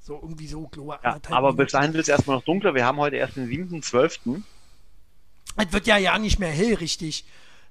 So, 0.00 0.14
irgendwie 0.20 0.48
so, 0.48 0.66
glaube 0.66 0.98
ich, 0.98 1.04
ja, 1.04 1.20
aber 1.30 1.48
Minuten. 1.48 1.56
bis 1.58 1.72
dahin 1.72 1.92
wird 1.92 2.02
es 2.02 2.08
erstmal 2.08 2.36
noch 2.38 2.44
dunkler. 2.44 2.74
Wir 2.74 2.84
haben 2.84 2.98
heute 2.98 3.16
erst 3.16 3.36
den 3.36 3.48
7.12. 3.48 4.42
Es 5.56 5.72
wird 5.72 5.86
ja 5.86 5.96
ja 5.98 6.18
nicht 6.18 6.38
mehr 6.40 6.50
hell, 6.50 6.74
richtig. 6.74 7.24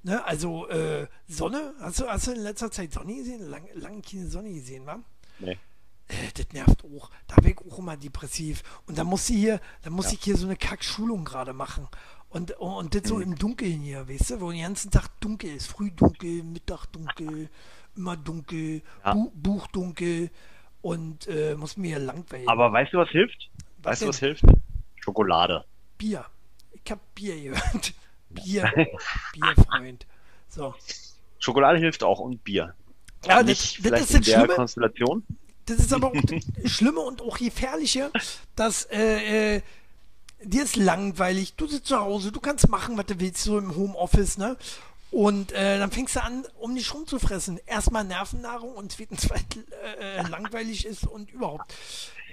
Ne? 0.04 0.24
Also, 0.24 0.70
äh, 0.70 1.08
Sonne, 1.28 1.74
hast 1.82 2.00
du, 2.00 2.08
hast 2.08 2.28
du 2.28 2.32
in 2.32 2.40
letzter 2.42 2.72
Zeit 2.72 2.94
Sonne 2.94 3.16
gesehen? 3.16 3.50
Lang, 3.50 3.68
lange 3.74 4.02
keine 4.02 4.28
Sonne 4.28 4.54
gesehen, 4.54 4.86
wa? 4.86 5.00
Nee. 5.40 5.58
Äh, 6.08 6.14
das 6.36 6.48
nervt 6.54 6.86
auch. 6.86 7.10
Da 7.28 7.36
bin 7.42 7.52
ich 7.52 7.58
auch 7.72 7.80
immer 7.80 7.98
depressiv. 7.98 8.64
Und 8.86 8.98
da 8.98 9.04
muss 9.04 9.30
ich 9.30 9.36
hier, 9.38 9.60
da 9.82 9.90
muss 9.90 10.06
Ja. 10.08 10.14
ich 10.14 10.24
hier 10.24 10.38
so 10.38 10.46
eine 10.46 10.56
Kack-Schulung 10.56 11.26
gerade 11.26 11.52
machen. 11.54 11.88
Und, 12.30 12.52
und 12.60 12.94
das 12.94 13.04
so 13.08 13.16
Mhm. 13.16 13.22
im 13.24 13.36
Dunkeln 13.38 13.82
hier, 13.82 14.08
weißt 14.08 14.32
du, 14.32 14.42
wo 14.42 14.52
den 14.52 14.62
ganzen 14.62 14.92
Tag 14.92 15.10
dunkel 15.20 15.56
ist. 15.56 15.68
Früh 15.68 15.90
dunkel, 15.92 16.44
Mittag 16.44 16.86
dunkel, 16.88 17.50
immer 17.96 18.16
dunkel, 18.18 18.82
Ja. 19.04 19.14
Bu 19.14 19.32
Buch 19.34 19.68
dunkel 19.68 20.30
und 20.82 21.28
äh, 21.28 21.56
muss 21.56 21.76
mir 21.76 21.88
hier 21.98 22.00
langweilen. 22.06 22.48
Aber 22.48 22.72
weißt 22.72 22.94
du, 22.94 22.98
was 23.00 23.10
hilft? 23.10 23.50
Was 23.82 23.92
weißt 23.94 24.02
du, 24.04 24.08
was 24.10 24.20
hilft? 24.20 24.44
Schokolade. 24.98 25.66
Bier. 25.98 26.26
Ich 26.84 26.92
hab 26.92 27.00
Bier 27.16 27.36
gehört. 27.42 27.94
Bier. 28.30 28.72
Bierfreund. 29.34 30.06
So. 30.50 30.76
Schokolade 31.40 31.80
hilft 31.80 32.04
auch 32.04 32.20
und 32.20 32.44
Bier. 32.44 32.76
Ja, 33.26 33.42
Nicht 33.44 33.84
das, 33.84 33.92
das 33.92 34.02
ist 34.02 34.14
in 34.16 34.22
der 34.24 34.32
Schlimme. 34.40 34.54
Konstellation. 34.56 35.24
Das 35.66 35.78
ist 35.80 35.94
aber 35.94 36.08
auch 36.08 36.14
das 36.14 36.72
Schlimme 36.72 37.00
und 37.02 37.22
auch 37.22 37.38
Gefährliche, 37.38 38.12
dass 38.56 38.86
äh, 38.86 39.56
äh, 39.58 39.62
dir 40.44 40.64
ist 40.64 40.76
langweilig, 40.76 41.56
du 41.56 41.68
sitzt 41.68 41.88
zu 41.88 41.98
Hause, 42.00 42.32
du 42.32 42.40
kannst 42.40 42.70
machen, 42.70 42.98
was 42.98 43.06
du 43.08 43.20
willst, 43.20 43.44
so 43.44 43.58
im 43.58 43.76
Homeoffice, 43.76 44.38
ne? 44.38 44.58
Und 45.12 45.52
äh, 45.54 45.80
dann 45.80 45.92
fängst 45.92 46.16
du 46.16 46.24
an, 46.24 46.46
um 46.60 46.76
dich 46.76 46.94
rumzufressen. 46.94 47.60
Erstmal 47.66 48.04
Nervennahrung 48.04 48.74
und 48.76 48.92
zweitens, 48.92 49.28
weil 49.30 49.42
äh, 50.00 50.22
langweilig 50.28 50.86
ist 50.86 51.08
und 51.08 51.32
überhaupt. 51.32 51.74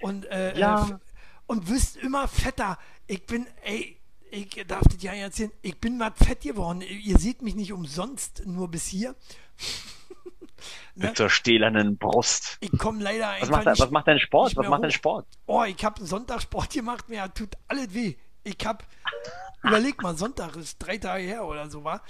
Und, 0.02 0.26
äh, 0.26 0.58
Ja. 0.58 0.82
äh, 0.82 0.92
f- 0.92 0.98
und 1.46 1.68
wirst 1.70 1.96
immer 1.96 2.28
fetter. 2.28 2.78
Ich 3.06 3.24
bin, 3.24 3.46
ey, 3.64 3.96
ich 4.30 4.62
darf 4.66 4.82
das 4.90 5.02
ja 5.02 5.12
erzählen, 5.14 5.52
ich 5.62 5.78
bin 5.78 5.96
mal 5.96 6.12
fett 6.12 6.42
geworden. 6.42 6.82
Ihr 6.82 7.18
seht 7.18 7.40
mich 7.40 7.54
nicht 7.54 7.72
umsonst, 7.72 8.42
nur 8.44 8.68
bis 8.68 8.84
hier. 8.86 9.14
Ne? 10.94 11.08
Mit 11.08 11.16
zur 11.16 11.28
stählernen 11.30 11.96
Brust. 11.98 12.56
Ich 12.60 12.70
komme 12.78 13.02
leider 13.02 13.26
Was 13.28 13.34
einfach 13.42 13.50
macht, 13.50 13.66
dein- 13.66 13.72
nicht 13.74 13.82
was 13.82 13.90
macht 13.90 14.06
dein 14.08 14.18
Sport? 14.20 14.56
Was 14.56 14.68
macht 14.68 14.82
dein. 14.84 14.90
Sport? 14.90 15.26
Oh, 15.46 15.62
ich 15.64 15.84
habe 15.84 16.04
Sonntag 16.04 16.42
Sport 16.42 16.70
gemacht, 16.70 17.08
mir 17.08 17.32
tut 17.34 17.50
alles 17.68 17.92
weh. 17.94 18.14
Ich 18.44 18.56
habe, 18.64 18.84
überleg 19.62 20.00
mal, 20.02 20.16
Sonntag 20.16 20.56
ist 20.56 20.78
drei 20.78 20.96
Tage 20.98 21.24
her 21.24 21.44
oder 21.44 21.68
so, 21.68 21.84
war. 21.84 22.02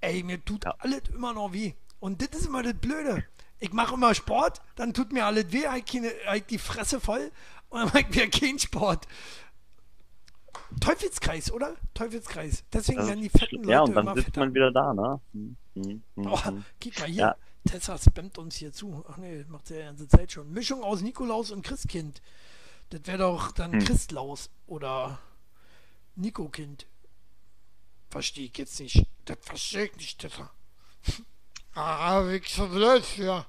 Ey, 0.00 0.22
mir 0.22 0.44
tut 0.44 0.64
Ja. 0.64 0.74
alles 0.78 1.02
immer 1.14 1.32
noch 1.32 1.52
weh. 1.52 1.74
Und 2.00 2.20
das 2.22 2.40
ist 2.40 2.46
immer 2.46 2.62
das 2.62 2.74
Blöde. 2.74 3.24
Ich 3.60 3.72
mache 3.72 3.94
immer 3.94 4.12
Sport, 4.14 4.60
dann 4.74 4.92
tut 4.92 5.12
mir 5.12 5.24
alles 5.26 5.52
weh, 5.52 5.68
halt, 5.68 5.86
keine, 5.86 6.10
halt 6.26 6.50
die 6.50 6.58
Fresse 6.58 6.98
voll 6.98 7.30
und 7.68 7.78
dann 7.78 7.86
mache 7.88 8.00
ich 8.00 8.12
wieder 8.12 8.26
keinen 8.26 8.58
Sport. 8.58 9.06
Teufelskreis, 10.80 11.52
oder? 11.52 11.74
Teufelskreis. 11.94 12.64
Deswegen 12.72 13.06
werden 13.06 13.20
die 13.20 13.28
fetten. 13.28 13.56
Leute 13.56 13.70
ja, 13.70 13.80
und 13.82 13.94
dann 13.94 14.04
immer 14.04 14.14
sitzt 14.14 14.26
fetter. 14.26 14.40
man 14.40 14.54
wieder 14.54 14.72
da, 14.72 14.92
ne? 14.94 15.20
Hm, 15.32 15.56
hm, 15.74 16.02
hm, 16.16 16.26
Oh, 16.26 16.44
hm. 16.44 16.64
guck 16.82 16.98
mal 16.98 17.06
hier. 17.08 17.14
Ja. 17.20 17.36
Tessa 17.64 17.98
spammt 17.98 18.38
uns 18.38 18.56
hier 18.56 18.72
zu. 18.72 19.04
Ach 19.08 19.16
nee, 19.16 19.44
macht 19.48 19.68
sie 19.68 19.74
ja 19.74 19.80
die 19.80 19.86
ganze 19.86 20.08
Zeit 20.08 20.32
schon. 20.32 20.52
Mischung 20.52 20.82
aus 20.82 21.00
Nikolaus 21.00 21.50
und 21.50 21.62
Christkind. 21.64 22.20
Das 22.90 23.00
wäre 23.06 23.18
doch 23.18 23.52
dann 23.52 23.72
Hm. 23.72 23.84
Christlaus 23.84 24.50
oder 24.66 25.18
Nico 26.16 26.48
Kind. 26.48 26.86
Verstehe 28.10 28.46
ich 28.46 28.58
jetzt 28.58 28.78
nicht. 28.80 29.06
Das 29.24 29.38
verstehe 29.40 29.86
ich 29.86 29.96
nicht, 29.96 30.10
Stefan. 30.10 30.50
ah, 31.74 32.22
wie 32.28 32.42
so 32.46 32.68
blöd 32.68 33.04
für. 33.04 33.46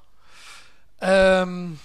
Ähm. 1.02 1.80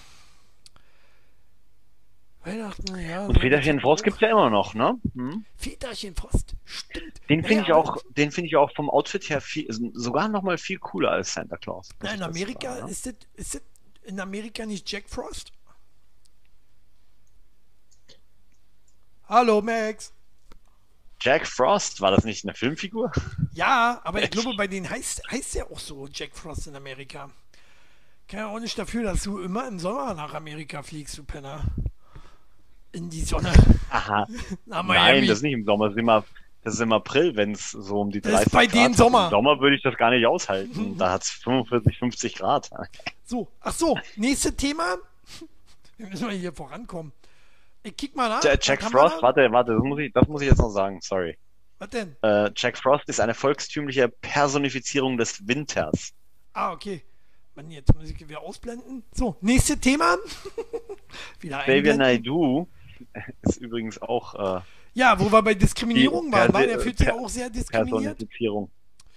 Weihnachten, 2.45 2.99
ja. 2.99 3.27
Und 3.27 3.41
Väterchen 3.41 3.81
Frost 3.81 4.05
gibt's 4.05 4.21
ja 4.21 4.31
immer 4.31 4.49
noch, 4.49 4.75
ne? 4.75 4.99
Hm? 5.15 5.45
Väterchen 5.57 6.15
Frost, 6.15 6.55
stimmt. 6.65 7.21
Den 7.29 7.45
finde 7.45 7.65
ich 7.65 7.73
auch, 7.73 7.97
den 8.17 8.31
finde 8.31 8.49
ich 8.49 8.57
auch 8.57 8.73
vom 8.75 8.89
Outfit 8.89 9.29
her 9.29 9.41
viel, 9.41 9.67
sogar 9.93 10.29
noch 10.29 10.43
mal 10.43 10.57
viel 10.57 10.79
cooler 10.79 11.11
als 11.11 11.35
Santa 11.35 11.57
Claus. 11.57 11.91
ich 12.03 12.13
in 12.13 12.23
Amerika 12.23 12.75
sagen, 12.75 12.87
ne? 12.87 12.91
ist 12.91 13.07
das, 13.07 13.15
ist 13.35 13.55
das 13.57 13.63
in 14.05 14.21
Amerika 14.21 14.65
nicht 14.65 14.91
Jack 14.91 15.09
Frost? 15.09 15.53
Hallo 19.29 19.61
Max. 19.61 20.13
Jack 21.21 21.47
Frost, 21.47 22.01
war 22.01 22.13
das 22.13 22.25
nicht 22.25 22.45
eine 22.45 22.55
Filmfigur? 22.55 23.11
Ja, 23.53 24.01
aber 24.05 24.23
ich 24.23 24.31
glaube, 24.31 24.55
bei 24.57 24.69
denen 24.69 24.89
heißt, 24.89 25.23
heißt 25.31 25.57
der 25.57 25.71
auch 25.71 25.81
so 25.81 26.07
Jack 26.07 26.37
Frost 26.37 26.69
in 26.69 26.77
Amerika. 26.77 27.29
Kann 28.29 28.41
ja 28.41 28.47
auch 28.47 28.61
nicht 28.61 28.79
dafür, 28.79 29.03
dass 29.03 29.25
du 29.25 29.41
immer 29.41 29.67
im 29.67 29.79
Sommer 29.79 30.15
nach 30.15 30.35
Amerika 30.35 30.83
fliegst, 30.83 31.19
du 31.19 31.25
Penner. 31.25 31.65
In 32.93 33.11
die 33.11 33.21
Sonne. 33.21 33.53
Aha. 33.91 34.27
Nein, 34.67 35.27
das 35.27 35.39
ist 35.39 35.43
nicht 35.43 35.53
im 35.53 35.65
Sommer, 35.65 35.87
das 35.87 35.95
ist 35.95 36.01
immer, 36.01 36.25
das 36.65 36.75
ist 36.75 36.81
im 36.81 36.93
April, 36.93 37.37
wenn 37.37 37.53
es 37.53 37.71
so 37.71 38.01
um 38.01 38.11
die 38.11 38.21
Das 38.21 38.33
ist 38.45 38.53
30 38.53 38.53
bei 38.53 38.67
Grad 38.67 38.75
denen 38.75 38.91
hat. 38.93 38.97
Sommer. 38.97 39.25
Im 39.27 39.31
Sommer 39.31 39.61
würde 39.61 39.77
ich 39.77 39.83
das 39.83 39.97
gar 39.97 40.11
nicht 40.11 40.27
aushalten. 40.27 40.95
Da 40.99 41.13
hat's 41.13 41.31
45, 41.31 41.99
50 41.99 42.35
Grad. 42.37 42.71
So, 43.25 43.49
ach 43.61 43.73
so, 43.73 43.99
nächstes 44.17 44.57
Thema. 44.57 44.97
Wir 45.97 46.07
müssen 46.07 46.27
mal 46.27 46.35
hier 46.35 46.53
vorankommen. 46.53 47.13
Ich 47.83 47.97
kick 47.97 48.17
mal 48.17 48.29
nach. 48.29 48.43
Jack 48.43 48.83
Frost, 48.83 49.23
warte, 49.23 49.51
warte, 49.53 49.73
das 49.75 49.83
muss 49.83 49.99
ich, 50.01 50.13
das 50.13 50.27
muss 50.29 50.43
ich 50.43 50.49
jetzt 50.49 50.59
noch 50.59 50.71
sagen, 50.71 51.01
sorry. 51.01 51.37
Was 51.79 51.91
denn? 51.91 52.17
Äh, 52.23 52.51
Jack 52.57 52.77
Frost 52.77 53.09
ist 53.09 53.21
eine 53.21 53.35
volkstümliche 53.35 54.09
Personifizierung 54.09 55.17
des 55.17 55.47
Winters. 55.47 56.13
Ah, 56.53 56.73
okay. 56.73 57.03
Mann, 57.55 57.71
jetzt 57.71 57.95
muss 57.95 58.11
ich 58.11 58.29
wieder 58.29 58.41
ausblenden. 58.41 59.05
So, 59.13 59.37
nächstes 59.41 59.79
Thema. 59.81 60.17
wieder 61.41 61.59
Xavier 61.59 61.93
einblenden. 61.95 62.67
Ist 63.43 63.57
übrigens 63.59 64.01
auch 64.01 64.59
äh, 64.59 64.61
Ja, 64.95 65.19
wo 65.21 65.31
wir 65.31 65.43
bei 65.43 65.55
Diskriminierung 65.55 66.31
waren, 66.33 66.53
war 66.53 66.61
Persi- 66.63 66.67
der 66.67 66.81
fühlt 66.81 66.99
sich 66.99 67.11
auch 67.11 67.29
sehr 67.29 67.51
diskriminiert. 67.51 68.19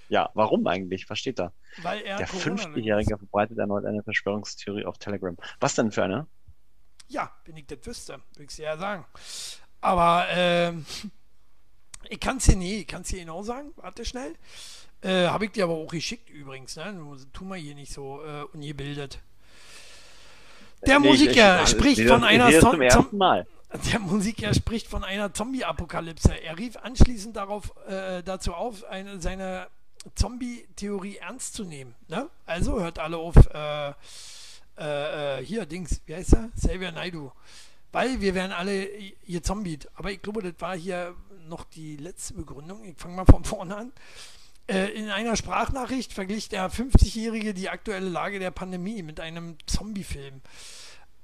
Ja, 0.09 0.29
warum 0.34 0.67
eigentlich? 0.67 1.09
Was 1.09 1.19
steht 1.19 1.39
da? 1.39 1.51
weil 1.82 2.01
er 2.01 2.17
Der 2.17 2.27
Corona 2.27 2.63
50-Jährige 2.63 3.17
verbreitet 3.17 3.57
erneut 3.57 3.86
eine 3.86 4.03
Verschwörungstheorie 4.03 4.86
auf 4.86 4.97
Telegram. 4.97 5.38
Was 5.61 5.75
denn 5.75 5.91
für 5.91 6.03
eine? 6.03 6.27
Ja, 7.07 7.32
wenn 7.45 7.55
ich 7.57 7.65
das 7.67 7.79
wüsste, 7.86 8.13
würde 8.34 8.43
ich 8.43 8.49
es 8.49 8.57
ja 8.57 8.77
sagen. 8.77 9.05
Aber 9.79 10.25
ähm, 10.29 10.86
ich 12.09 12.19
kann 12.19 12.38
es 12.38 12.45
dir 12.45 12.57
nie, 12.57 12.79
ich 12.82 12.88
kann 12.88 13.03
es 13.03 13.07
dir 13.07 13.19
genau 13.19 13.41
sagen. 13.43 13.71
Warte 13.77 14.03
schnell. 14.03 14.36
Äh, 15.01 15.27
Habe 15.27 15.45
ich 15.45 15.51
dir 15.51 15.63
aber 15.63 15.73
auch 15.75 15.88
geschickt 15.91 16.29
übrigens. 16.29 16.75
Ne? 16.75 16.93
Du, 16.93 17.15
tu 17.32 17.45
mal 17.45 17.57
hier 17.57 17.73
nicht 17.73 17.93
so 17.93 18.21
äh, 18.23 18.43
ungebildet. 18.53 19.19
Der 20.86 20.99
Nee, 20.99 21.05
ich- 21.07 21.11
Musiker 21.19 21.57
ich- 21.57 21.63
ich 21.63 21.69
spricht 21.69 21.95
sehe 21.97 22.07
von 22.07 22.19
ich 22.23 22.27
einer 22.29 22.51
Zo- 22.59 22.71
zum 22.71 22.82
ersten 22.82 23.17
Mal. 23.17 23.47
Der 23.74 23.99
Musiker 23.99 24.53
spricht 24.53 24.88
von 24.88 25.03
einer 25.03 25.34
Zombie-Apokalypse. 25.34 26.34
Er 26.34 26.57
rief 26.57 26.76
anschließend 26.78 27.36
darauf, 27.38 27.74
äh, 27.88 28.22
dazu 28.22 28.53
auf, 28.53 28.84
eine, 28.84 29.22
seine 29.22 29.67
Zombie-Theorie 30.15 31.17
ernst 31.17 31.53
zu 31.53 31.63
nehmen. 31.63 31.95
Ne? 32.07 32.30
Also 32.45 32.82
hört 32.82 32.99
alle 32.99 33.17
auf, 33.17 33.36
äh, 33.53 33.93
äh, 34.78 35.39
äh, 35.39 35.45
hier, 35.45 35.65
Dings, 35.65 36.01
wie 36.05 36.15
heißt 36.15 36.34
er? 36.34 36.49
Xavier 36.57 36.91
Naidoo. 36.91 37.32
Weil 37.91 38.19
wir 38.19 38.36
werden 38.36 38.51
alle 38.51 38.89
gezombied. 39.28 39.88
Aber 39.95 40.11
ich 40.11 40.22
glaube, 40.22 40.41
das 40.41 40.53
war 40.59 40.76
hier 40.76 41.15
noch 41.47 41.63
die 41.65 41.97
letzte 41.97 42.34
Begründung. 42.34 42.84
Ich 42.84 42.97
fange 42.97 43.15
mal 43.15 43.26
von 43.26 43.43
vorne 43.45 43.76
an. 43.76 43.91
Äh, 44.67 44.91
in 44.91 45.09
einer 45.09 45.36
Sprachnachricht 45.36 46.13
verglich 46.13 46.49
der 46.49 46.72
50-Jährige 46.72 47.53
die 47.53 47.69
aktuelle 47.69 48.09
Lage 48.09 48.39
der 48.39 48.51
Pandemie 48.51 49.01
mit 49.03 49.19
einem 49.19 49.57
Zombie-Film. 49.65 50.41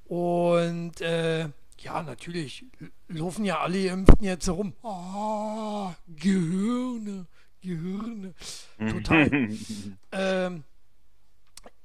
Und 0.05 1.01
äh, 1.01 1.49
ja, 1.79 2.01
natürlich 2.03 2.65
laufen 3.07 3.45
ja 3.45 3.59
alle 3.59 3.83
Geimpften 3.85 4.23
jetzt 4.25 4.49
rum. 4.49 4.73
Ah, 4.83 5.93
Gehirne, 6.07 7.27
Gehirne. 7.61 8.33
Total. 8.79 9.49
ähm, 10.11 10.63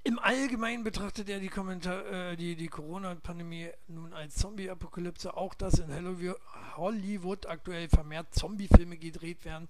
Im 0.04 0.18
Allgemeinen 0.18 0.84
betrachtet 0.84 1.28
er 1.28 1.40
die, 1.40 1.48
äh, 1.48 2.36
die, 2.36 2.56
die 2.56 2.68
Corona-Pandemie 2.68 3.70
nun 3.88 4.12
als 4.12 4.34
Zombie-Apokalypse. 4.36 5.36
Auch 5.36 5.54
dass 5.54 5.78
in 5.78 5.92
Hollywood- 5.94 6.40
Hollywood 6.76 7.46
aktuell 7.46 7.88
vermehrt 7.88 8.34
Zombie-Filme 8.34 8.96
gedreht 8.96 9.44
werden, 9.44 9.68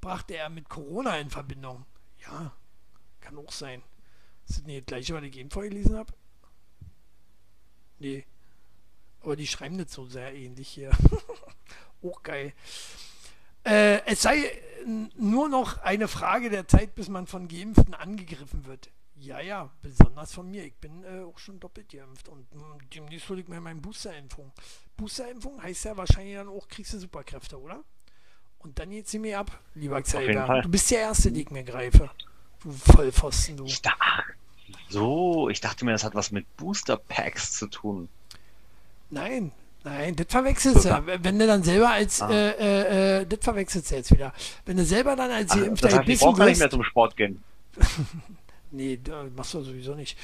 brachte 0.00 0.36
er 0.36 0.48
mit 0.48 0.68
Corona 0.68 1.18
in 1.18 1.30
Verbindung. 1.30 1.84
Ja, 2.20 2.52
kann 3.20 3.36
auch 3.38 3.52
sein. 3.52 3.82
Nicht 4.64 4.80
das 4.80 4.86
gleiche, 4.86 5.14
was 5.14 5.22
ich 5.24 5.36
eben 5.36 5.50
vorgelesen 5.50 5.96
habe? 5.96 6.12
Nee. 7.98 8.24
Aber 9.22 9.36
die 9.36 9.46
schreiben 9.46 9.76
nicht 9.76 9.90
so 9.90 10.06
sehr 10.06 10.34
ähnlich 10.34 10.68
hier. 10.68 10.90
auch 12.02 12.22
geil. 12.22 12.52
Äh, 13.64 14.00
es 14.06 14.22
sei 14.22 14.50
nur 15.16 15.48
noch 15.48 15.78
eine 15.78 16.08
Frage 16.08 16.50
der 16.50 16.68
Zeit, 16.68 16.94
bis 16.94 17.08
man 17.08 17.26
von 17.26 17.48
Geimpften 17.48 17.94
angegriffen 17.94 18.66
wird. 18.66 18.90
Ja, 19.16 19.40
ja, 19.40 19.70
besonders 19.82 20.32
von 20.32 20.48
mir. 20.48 20.64
Ich 20.64 20.76
bin 20.76 21.02
äh, 21.02 21.22
auch 21.22 21.38
schon 21.38 21.58
doppelt 21.58 21.88
geimpft 21.90 22.28
und 22.28 22.54
mh, 22.54 22.78
demnächst 22.94 23.28
hole 23.28 23.40
ich 23.40 23.48
mir 23.48 23.60
meine 23.60 23.80
Boosterimpfung. 23.80 24.52
Boosterimpfung 24.96 25.60
heißt 25.60 25.86
ja 25.86 25.96
wahrscheinlich 25.96 26.36
dann 26.36 26.48
auch 26.48 26.68
kriegst 26.68 26.92
du 26.92 26.98
Superkräfte, 27.00 27.60
oder? 27.60 27.82
Und 28.58 28.78
dann 28.78 28.90
geht 28.90 29.08
sie 29.08 29.18
mir 29.18 29.40
ab, 29.40 29.60
lieber 29.74 30.00
Xavier. 30.02 30.60
Du 30.62 30.68
bist 30.68 30.90
der 30.90 31.00
Erste, 31.00 31.30
den 31.32 31.42
ich 31.42 31.50
mir 31.50 31.64
greife. 31.64 32.10
Du 32.60 32.72
Vollpfosten, 32.72 33.56
du. 33.56 33.64
Ich 33.64 33.80
ach, 33.84 34.24
so, 34.88 35.48
ich 35.48 35.60
dachte 35.60 35.84
mir, 35.84 35.92
das 35.92 36.04
hat 36.04 36.14
was 36.14 36.30
mit 36.30 36.56
Booster 36.56 36.96
Packs 36.96 37.52
zu 37.52 37.68
tun. 37.68 38.08
Nein, 39.10 39.52
nein, 39.84 40.14
das 40.16 40.26
verwechselst 40.28 40.84
du. 40.84 40.88
So, 40.90 40.96
Wenn 41.22 41.38
du 41.38 41.46
dann 41.46 41.62
selber 41.62 41.90
als, 41.90 42.20
Ah. 42.22 42.30
äh, 42.30 42.50
äh, 42.50 43.20
äh, 43.20 43.26
das 43.26 43.38
verwechselst 43.42 43.90
du 43.90 43.94
jetzt 43.96 44.10
wieder. 44.12 44.32
Wenn 44.66 44.76
du 44.76 44.84
selber 44.84 45.16
dann 45.16 45.30
als 45.30 45.50
Ach, 45.52 45.56
Geimpfter 45.56 45.88
das 45.88 45.98
heißt, 45.98 46.00
ich 46.02 46.06
gebissen 46.06 46.24
brauche 46.24 46.38
gar 46.38 46.46
nicht 46.46 46.58
mehr 46.58 46.64
wirst. 46.66 46.72
zum 46.74 46.84
Sport 46.84 47.16
gehen. 47.16 47.42
Nee, 48.70 49.00
machst 49.34 49.54
du 49.54 49.62
sowieso 49.62 49.94
nicht. 49.94 50.18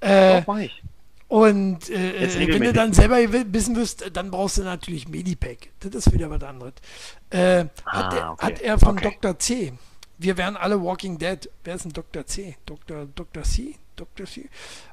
Äh, 0.00 0.40
Doch, 0.40 0.46
mach 0.48 0.58
ich. 0.58 0.82
und 1.28 1.88
äh, 1.90 2.24
äh, 2.26 2.48
wenn 2.52 2.62
du 2.62 2.72
dann 2.72 2.92
selber 2.92 3.24
gebissen 3.24 3.76
wirst, 3.76 4.04
dann 4.16 4.32
brauchst 4.32 4.58
du 4.58 4.64
natürlich 4.64 5.06
Medipack. 5.06 5.68
Das 5.78 5.94
ist 5.94 6.12
wieder 6.12 6.28
was 6.28 6.42
anderes. 6.42 6.72
Äh, 7.30 7.66
hat, 7.86 8.14
Ah, 8.14 8.16
er, 8.16 8.30
okay. 8.32 8.46
hat 8.46 8.60
er 8.62 8.78
von 8.80 8.98
Okay. 8.98 9.16
Dr. 9.22 9.38
C. 9.38 9.72
Wir 10.18 10.36
wären 10.36 10.56
alle 10.56 10.82
Walking 10.82 11.18
Dead. 11.18 11.48
Wer 11.62 11.76
ist 11.76 11.84
ein 11.84 11.92
Dr. 11.92 12.26
C? 12.26 12.56
Dr. 12.66 13.06
Dr. 13.14 13.44
C? 13.44 13.76
Dr. 13.94 14.26
C? 14.26 14.48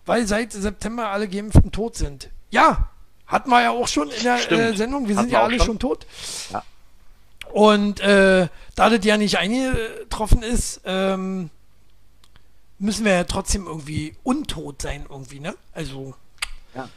Weil 0.05 0.27
seit 0.27 0.51
September 0.53 1.07
alle 1.09 1.27
Geimpften 1.27 1.71
tot 1.71 1.95
sind. 1.95 2.29
Ja, 2.51 2.89
hatten 3.27 3.49
wir 3.49 3.61
ja 3.61 3.71
auch 3.71 3.87
schon 3.87 4.09
in 4.09 4.23
der 4.23 4.51
äh, 4.51 4.75
Sendung. 4.75 5.07
Wir 5.07 5.15
Hatten 5.15 5.25
sind 5.29 5.33
ja 5.33 5.43
alle 5.43 5.57
schon. 5.57 5.65
schon 5.65 5.79
tot. 5.79 6.05
Ja. 6.51 6.63
Und 7.51 7.99
äh, 8.01 8.47
da 8.75 8.89
das 8.89 9.05
ja 9.05 9.17
nicht 9.17 9.37
eingetroffen 9.37 10.43
ist, 10.43 10.81
ähm, 10.85 11.49
müssen 12.79 13.05
wir 13.05 13.13
ja 13.13 13.23
trotzdem 13.23 13.65
irgendwie 13.67 14.15
untot 14.23 14.81
sein, 14.81 15.05
irgendwie, 15.09 15.39
ne? 15.39 15.55
Also. 15.73 16.13
Ja. 16.73 16.89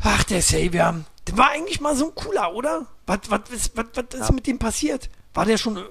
Ach, 0.00 0.24
der 0.24 0.42
Savior. 0.42 1.04
Der 1.26 1.38
war 1.38 1.50
eigentlich 1.50 1.80
mal 1.80 1.94
so 1.96 2.06
ein 2.08 2.14
cooler, 2.14 2.54
oder? 2.54 2.86
Was, 3.06 3.18
was, 3.28 3.50
ist- 3.50 3.76
was, 3.76 3.86
was 3.94 4.04
ist 4.20 4.28
Ja. 4.28 4.34
mit 4.34 4.46
dem 4.46 4.58
passiert? 4.58 5.08
War 5.34 5.44
der 5.44 5.58
schon. 5.58 5.82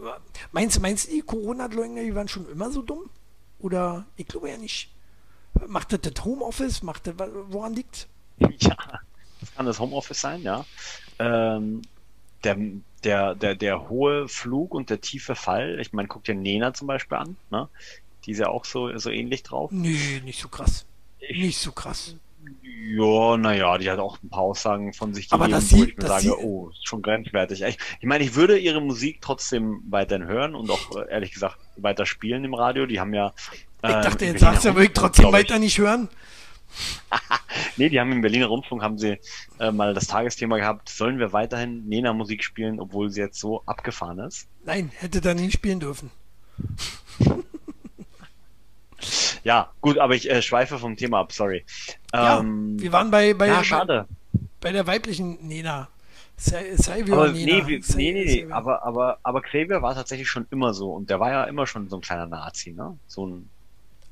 Meinst, 0.51 0.77
du- 0.77 0.81
meinst 0.81 1.07
du, 1.07 1.11
die 1.11 1.21
Corona-Leugner, 1.21 2.01
die 2.03 2.15
waren 2.15 2.27
schon 2.27 2.49
immer 2.51 2.71
so 2.71 2.81
dumm? 2.81 3.09
Oder 3.59 4.05
ich 4.17 4.27
glaube 4.27 4.49
ja 4.49 4.57
nicht. 4.57 4.89
Macht 5.67 5.91
das 5.93 6.01
das 6.01 6.25
Homeoffice? 6.25 6.81
Macht 6.83 7.07
das, 7.07 7.13
woran 7.49 7.73
liegt 7.73 8.07
Ja, 8.59 8.75
das 9.45 9.55
kann 9.55 9.65
das 9.65 9.79
Homeoffice 9.79 10.19
sein, 10.21 10.41
ja. 10.41 10.65
Ähm, 11.19 11.81
der, 12.43 12.57
der, 13.03 13.35
der, 13.35 13.55
der 13.55 13.89
hohe 13.89 14.27
Flug 14.27 14.73
und 14.73 14.89
der 14.89 14.99
tiefe 15.01 15.35
Fall, 15.35 15.79
ich 15.79 15.93
meine, 15.93 16.07
guck 16.07 16.23
dir 16.23 16.35
Nena 16.35 16.73
zum 16.73 16.87
Beispiel 16.87 17.17
an, 17.17 17.37
ne? 17.51 17.69
Die 18.25 18.31
ist 18.31 18.39
ja 18.39 18.47
auch 18.47 18.63
so, 18.65 18.97
so 18.97 19.09
ähnlich 19.09 19.43
drauf. 19.43 19.69
Nee, 19.71 20.21
nicht 20.23 20.39
so 20.41 20.47
krass. 20.47 20.85
Ich- 21.19 21.37
Nicht 21.37 21.57
so 21.59 21.71
krass. 21.71 22.15
Ja, 22.61 23.37
naja, 23.37 23.77
die 23.77 23.89
hat 23.89 23.99
auch 23.99 24.17
ein 24.21 24.29
paar 24.29 24.41
Aussagen 24.41 24.91
von 24.93 25.13
sich 25.13 25.31
Aber 25.31 25.45
gegeben, 25.45 25.61
dass 25.61 25.71
wo 25.71 25.77
sie- 25.77 25.89
ich 25.91 25.97
mir 25.97 26.07
sage, 26.07 26.39
oh, 26.43 26.69
ist 26.69 26.85
schon 26.87 27.01
grenzwertig. 27.01 27.61
Ich, 27.61 27.77
ich 28.01 28.05
meine, 28.05 28.23
ich 28.25 28.35
würde 28.35 28.57
ihre 28.57 28.81
Musik 28.81 29.19
trotzdem 29.21 29.81
weiterhin 29.89 30.27
hören 30.27 30.53
und 30.55 30.69
auch 30.69 30.95
äh, 30.97 31.09
ehrlich 31.09 31.31
gesagt 31.31 31.57
weiter 31.77 32.05
spielen 32.05 32.43
im 32.43 32.53
Radio. 32.53 32.85
Die 32.85 32.99
haben 32.99 33.13
ja. 33.13 33.33
Ich 33.53 33.59
ähm, 33.83 34.01
dachte, 34.01 34.25
jetzt 34.25 34.41
sagst 34.41 34.65
du, 34.65 34.69
aber 34.69 34.81
ich 34.81 34.91
trotzdem 34.93 35.31
weiter 35.31 35.59
nicht 35.59 35.77
hören. 35.77 36.09
Nee, 37.77 37.89
die 37.89 37.99
haben 37.99 38.11
im 38.11 38.21
Berliner 38.21 38.47
Rundfunk 38.47 38.81
haben 38.81 38.97
sie 38.97 39.19
äh, 39.59 39.71
mal 39.71 39.93
das 39.93 40.07
Tagesthema 40.07 40.57
gehabt, 40.57 40.89
sollen 40.89 41.19
wir 41.19 41.33
weiterhin 41.33 41.87
Nena-Musik 41.87 42.43
spielen, 42.43 42.79
obwohl 42.79 43.09
sie 43.11 43.21
jetzt 43.21 43.39
so 43.39 43.61
abgefahren 43.65 44.19
ist? 44.19 44.47
Nein, 44.65 44.91
hätte 44.95 45.21
da 45.21 45.33
nie 45.33 45.51
spielen 45.51 45.79
dürfen. 45.79 46.09
Ja, 49.43 49.71
gut, 49.81 49.97
aber 49.97 50.15
ich 50.15 50.29
äh, 50.29 50.41
schweife 50.41 50.79
vom 50.79 50.95
Thema 50.95 51.19
ab, 51.19 51.33
sorry. 51.33 51.65
Ja, 52.13 52.39
Ähm, 52.39 52.79
wir 52.79 52.91
waren 52.93 53.11
bei, 53.11 53.33
bei, 53.33 53.47
ja, 53.47 53.57
bei, 53.57 53.63
schade. 53.65 54.07
bei 54.61 54.71
der 54.71 54.87
weiblichen 54.87 55.45
Nena. 55.45 55.89
Xavier 56.37 57.13
Aber 57.13 57.31
Nena. 57.31 57.45
nee, 57.57 57.67
wie- 57.67 57.77
Xa- 57.77 57.97
nee, 57.97 58.13
nee, 58.13 58.23
nee, 58.23 58.37
Xavier. 58.39 58.55
aber, 58.55 58.83
aber, 58.85 59.17
aber 59.23 59.41
Xavier 59.41 59.81
war 59.81 59.93
tatsächlich 59.93 60.29
schon 60.29 60.47
immer 60.51 60.73
so 60.73 60.93
und 60.93 61.09
der 61.09 61.19
war 61.19 61.29
ja 61.31 61.43
immer 61.43 61.67
schon 61.67 61.89
so 61.89 61.97
ein 61.97 62.01
kleiner 62.01 62.27
Nazi, 62.27 62.71
ne? 62.71 62.97
So 63.07 63.27
ein, 63.27 63.49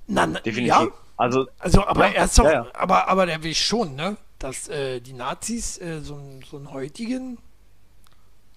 Na, 0.07 0.27
na, 0.27 0.39
definitiv. 0.41 0.67
Ja, 0.75 0.87
Also, 1.21 1.47
also, 1.59 1.85
aber 1.85 2.07
Ja, 2.07 2.13
er 2.13 2.25
ist 2.25 2.37
doch, 2.39 2.45
ja, 2.45 2.51
ja. 2.53 2.67
aber, 2.73 3.07
aber 3.07 3.25
der 3.27 3.43
will 3.43 3.53
schon, 3.53 3.95
ne, 3.95 4.17
dass 4.39 4.67
äh, 4.69 4.99
die 5.01 5.13
Nazis 5.13 5.77
äh, 5.79 6.01
so, 6.01 6.15
einen- 6.15 6.41
so 6.49 6.57
einen 6.57 6.71
heutigen, 6.71 7.37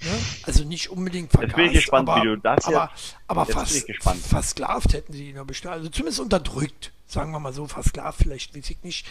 ne, 0.01 0.11
also 0.45 0.65
nicht 0.65 0.89
unbedingt 0.91 1.31
vergast, 1.31 1.57
bin 1.57 1.67
ich 1.67 1.73
gespannt, 1.75 2.09
aber, 2.09 2.23
wie 2.23 2.27
du 2.27 2.39
das 2.39 2.65
aber, 2.65 2.91
jetzt- 2.95 3.17
aber 3.29 3.47
fast, 3.47 3.87
versklavt 4.27 4.93
hätten 4.95 5.12
sie 5.12 5.29
ihn 5.31 5.37
ja 5.37 5.45
bestimmt, 5.45 5.75
also 5.75 5.89
zumindest 5.91 6.21
unterdrückt, 6.21 6.93
sagen 7.07 7.33
wir 7.33 7.39
mal 7.39 7.53
so, 7.53 7.67
versklavt, 7.67 8.19
vielleicht 8.19 8.57
weiß 8.57 8.71
ich 8.71 8.83
nicht, 8.83 9.07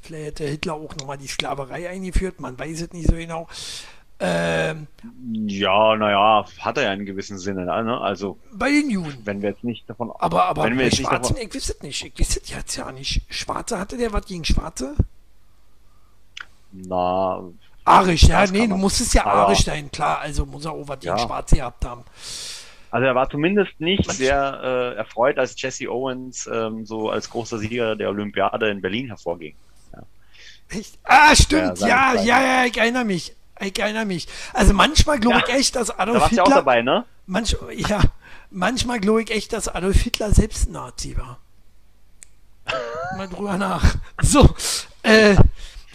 vielleicht 0.00 0.26
hätte 0.26 0.44
Hitler 0.46 0.74
auch 0.74 0.94
nochmal 0.96 1.18
die 1.18 1.26
Sklaverei 1.26 1.88
eingeführt, 1.88 2.40
man 2.40 2.56
weiß 2.58 2.80
es 2.82 2.92
nicht 2.92 3.08
so 3.08 3.14
genau. 3.16 3.48
Ähm, 4.20 4.86
ja, 5.46 5.96
naja, 5.96 6.46
hat 6.60 6.76
er 6.78 6.84
ja 6.84 6.90
einen 6.90 7.04
gewissen 7.04 7.36
Sinne, 7.38 7.64
ne? 7.66 8.00
Also, 8.00 8.38
bei 8.52 8.70
den 8.70 8.88
Juden. 8.90 9.18
wenn 9.24 9.42
wir 9.42 9.50
jetzt 9.50 9.64
nicht 9.64 9.88
davon, 9.90 10.12
Aber, 10.18 10.44
aber 10.44 10.64
wenn 10.64 10.78
wir 10.78 10.84
jetzt 10.86 10.98
nicht 10.98 11.08
Schwarzen, 11.08 11.34
davon, 11.34 11.48
ich 11.48 11.54
weiß 11.54 11.68
es 11.70 11.82
nicht. 11.82 12.04
Ich 12.04 12.20
weiß 12.20 12.36
es 12.36 12.48
jetzt 12.50 12.76
ja 12.76 12.92
nicht. 12.92 13.22
Schwarze, 13.28 13.78
hatte 13.78 13.96
der 13.96 14.12
was 14.12 14.24
gegen 14.26 14.44
Schwarze? 14.44 14.94
na, 16.72 17.42
Arisch, 17.84 18.22
ja, 18.24 18.46
nee, 18.46 18.62
du 18.62 18.68
man. 18.68 18.80
musstest 18.80 19.12
ja 19.14 19.26
arisch 19.26 19.64
sein, 19.64 19.90
klar. 19.90 20.20
Also 20.20 20.46
muss 20.46 20.64
er 20.64 20.72
auch 20.72 20.88
was 20.88 21.00
gegen 21.00 21.16
Ja. 21.16 21.18
Schwarze 21.18 21.56
gehabt 21.56 21.84
haben. 21.84 22.02
also 22.90 23.06
er 23.06 23.14
war 23.14 23.28
zumindest 23.28 23.78
nicht 23.78 24.10
sehr 24.10 24.60
äh, 24.62 24.96
erfreut, 24.96 25.38
als 25.38 25.60
Jesse 25.60 25.90
Owens 25.90 26.48
ähm, 26.50 26.86
so 26.86 27.10
als 27.10 27.28
großer 27.28 27.58
Sieger 27.58 27.94
der 27.94 28.08
Olympiade 28.08 28.70
in 28.70 28.80
Berlin 28.80 29.08
hervorging. 29.08 29.54
Echt? 30.70 30.98
Ah, 31.04 31.36
stimmt, 31.36 31.78
Ja, 31.80 32.14
ja, 32.14 32.22
ja, 32.22 32.42
ja, 32.42 32.64
ich 32.64 32.76
erinnere 32.78 33.04
mich. 33.04 33.36
Ich 33.64 33.78
erinnere 33.78 34.04
mich. 34.04 34.28
Also 34.52 34.72
manchmal 34.72 35.18
glaube 35.20 35.38
Ja. 35.38 35.44
ich 35.48 35.54
echt, 35.54 35.76
dass 35.76 35.88
Da 35.88 35.94
Adolf 35.98 36.20
warst 36.20 36.32
du 36.32 36.36
ja 36.36 36.42
auch 36.42 36.46
Hitler. 36.46 36.60
dabei, 36.60 36.82
ne? 36.82 37.04
Manch, 37.26 37.56
ja, 37.74 38.00
manchmal 38.50 39.00
glaube 39.00 39.22
ich 39.22 39.30
echt, 39.30 39.52
dass 39.52 39.68
Adolf 39.68 39.96
Hitler 40.00 40.32
selbst 40.32 40.68
ein 40.68 40.72
Nazi 40.72 41.16
war. 41.16 41.38
Mal 43.16 43.28
drüber 43.28 43.56
nach. 43.58 43.96
So, 44.22 44.54
äh, 45.02 45.36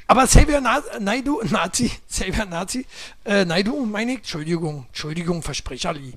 aber 0.07 0.25
Xavier 0.25 0.61
Na 0.61 0.81
Naidu, 0.99 1.41
Nazi, 1.43 1.91
Xavier 2.09 2.45
Nazi, 2.45 2.85
äh, 3.25 3.45
Naidu, 3.45 3.85
meine 3.85 4.13
ich, 4.13 4.17
Entschuldigung, 4.19 4.85
Entschuldigung, 4.87 5.41
Versprecherli. 5.43 6.13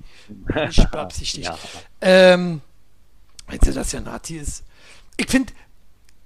Nicht 0.55 0.91
beabsichtigt. 0.91 1.45
Ja. 1.47 1.57
Ähm, 2.01 2.61
weißt 3.47 3.67
du, 3.67 3.71
dass 3.73 3.93
er 3.93 4.01
Nazi 4.01 4.37
ist? 4.37 4.63
Ich 5.17 5.27
finde, 5.29 5.53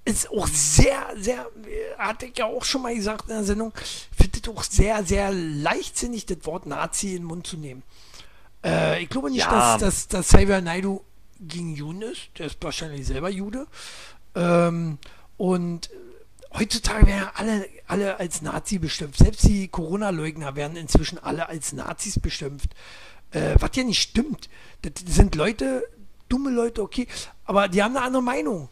ist 0.08 0.30
auch 0.30 0.46
sehr, 0.48 1.14
sehr, 1.16 1.46
äh, 1.64 1.98
hatte 1.98 2.26
ich 2.26 2.38
ja 2.38 2.46
auch 2.46 2.64
schon 2.64 2.82
mal 2.82 2.94
gesagt 2.94 3.28
in 3.28 3.34
der 3.34 3.44
Sendung, 3.44 3.72
finde 4.16 4.38
es 4.42 4.48
auch 4.48 4.62
sehr, 4.62 5.04
sehr 5.04 5.30
leichtsinnig, 5.32 6.26
das 6.26 6.38
Wort 6.44 6.66
Nazi 6.66 7.08
in 7.10 7.22
den 7.22 7.24
Mund 7.24 7.46
zu 7.46 7.56
nehmen. 7.56 7.82
Äh, 8.64 9.02
ich 9.02 9.08
glaube 9.08 9.30
nicht, 9.30 9.40
Ja. 9.46 9.78
dass, 9.78 9.80
dass, 9.80 10.08
dass 10.08 10.28
Xavier 10.28 10.60
Naidu 10.60 11.02
gegen 11.40 11.74
Juden 11.74 12.02
ist. 12.02 12.30
Der 12.38 12.46
ist 12.46 12.56
wahrscheinlich 12.62 13.06
selber 13.06 13.28
Jude. 13.28 13.66
Ähm, 14.34 14.98
und 15.36 15.90
heutzutage 16.52 17.06
werden 17.06 17.20
ja 17.20 17.32
alle, 17.34 17.66
alle 17.86 18.18
als 18.18 18.42
Nazi 18.42 18.78
beschimpft. 18.78 19.18
Selbst 19.18 19.44
die 19.44 19.68
Corona-Leugner 19.68 20.56
werden 20.56 20.76
inzwischen 20.76 21.18
alle 21.18 21.48
als 21.48 21.72
Nazis 21.72 22.18
beschimpft. 22.18 22.70
Äh, 23.30 23.54
was 23.60 23.70
ja 23.74 23.84
nicht 23.84 24.00
stimmt. 24.00 24.48
Das 24.82 24.92
sind 25.06 25.34
Leute, 25.34 25.84
dumme 26.28 26.50
Leute, 26.50 26.82
okay, 26.82 27.06
aber 27.44 27.68
die 27.68 27.82
haben 27.82 27.96
eine 27.96 28.04
andere 28.06 28.22
Meinung. 28.22 28.68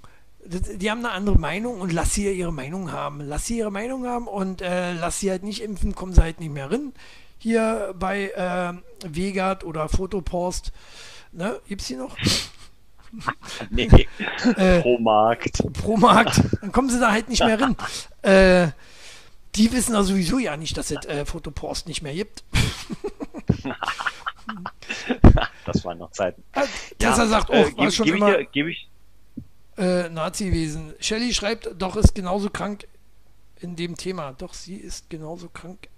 Die 0.49 0.91
haben 0.91 0.99
eine 1.05 1.11
andere 1.13 1.39
Meinung 1.39 1.81
und 1.81 1.93
lass 1.93 2.15
sie 2.15 2.33
ihre 2.33 2.53
Meinung 2.53 2.93
haben. 2.93 3.21
Lass 3.21 3.47
sie 3.47 3.59
ihre 3.59 3.71
Meinung 3.73 4.07
haben 4.07 4.27
und 4.29 4.63
äh, 4.63 4.93
lass 4.95 5.21
sie 5.21 5.31
halt 5.31 5.43
nicht 5.43 5.63
impfen, 5.63 5.95
kommen 5.95 6.13
sie 6.13 6.23
halt 6.23 6.41
nicht 6.41 6.53
mehr 6.53 6.71
rein. 6.71 6.93
Hier 7.39 7.95
bei 7.99 8.31
äh, 8.31 8.73
Vegat 9.07 9.65
oder 9.65 9.89
Fotopost. 9.89 10.73
Ne, 11.33 11.61
gibt's 11.69 11.87
die 11.89 11.97
noch? 11.97 12.17
Nee, 13.71 13.89
Äh, 14.57 14.81
pro 14.83 14.99
Markt. 14.99 15.63
pro 15.81 15.97
Markt, 15.97 16.43
dann 16.61 16.71
kommen 16.73 16.91
sie 16.91 17.01
da 17.01 17.13
halt 17.13 17.29
nicht 17.31 17.43
mehr 17.43 17.59
rein. 17.61 17.77
Äh, 18.23 18.73
die 19.55 19.73
wissen 19.73 19.95
ja 19.95 20.03
sowieso 20.03 20.39
ja 20.39 20.57
nicht, 20.57 20.77
dass 20.77 20.91
es 20.91 21.07
äh, 21.07 21.25
Fotopost 21.25 21.87
nicht 21.89 22.03
mehr 22.03 22.13
gibt. 22.13 22.43
Das 25.65 25.85
waren 25.85 25.99
noch 25.99 26.11
Zeiten. 26.11 26.43
Äh, 26.53 26.63
Dass 26.99 27.19
er 27.19 27.29
sagt, 27.29 27.49
oh, 27.51 27.55
äh, 27.55 27.65
war 27.77 27.87
geb, 27.87 27.93
schon 27.93 28.05
geb 28.07 28.15
ich 28.17 28.21
immer 28.21 28.37
dir, 28.37 28.45
geb 28.47 28.67
ich, 28.67 28.89
äh, 29.77 30.09
Nazi-Wesen. 30.09 30.95
Shelley 31.01 31.33
schreibt, 31.35 31.71
doch 31.79 31.97
ist 31.97 32.15
genauso 32.15 32.51
krank 32.51 32.87
in 33.61 33.77
dem 33.77 33.97
Thema. 33.97 34.33
Doch, 34.39 34.55
sie 34.55 34.77
ist 34.77 35.11
genauso 35.11 35.49
krank 35.49 35.89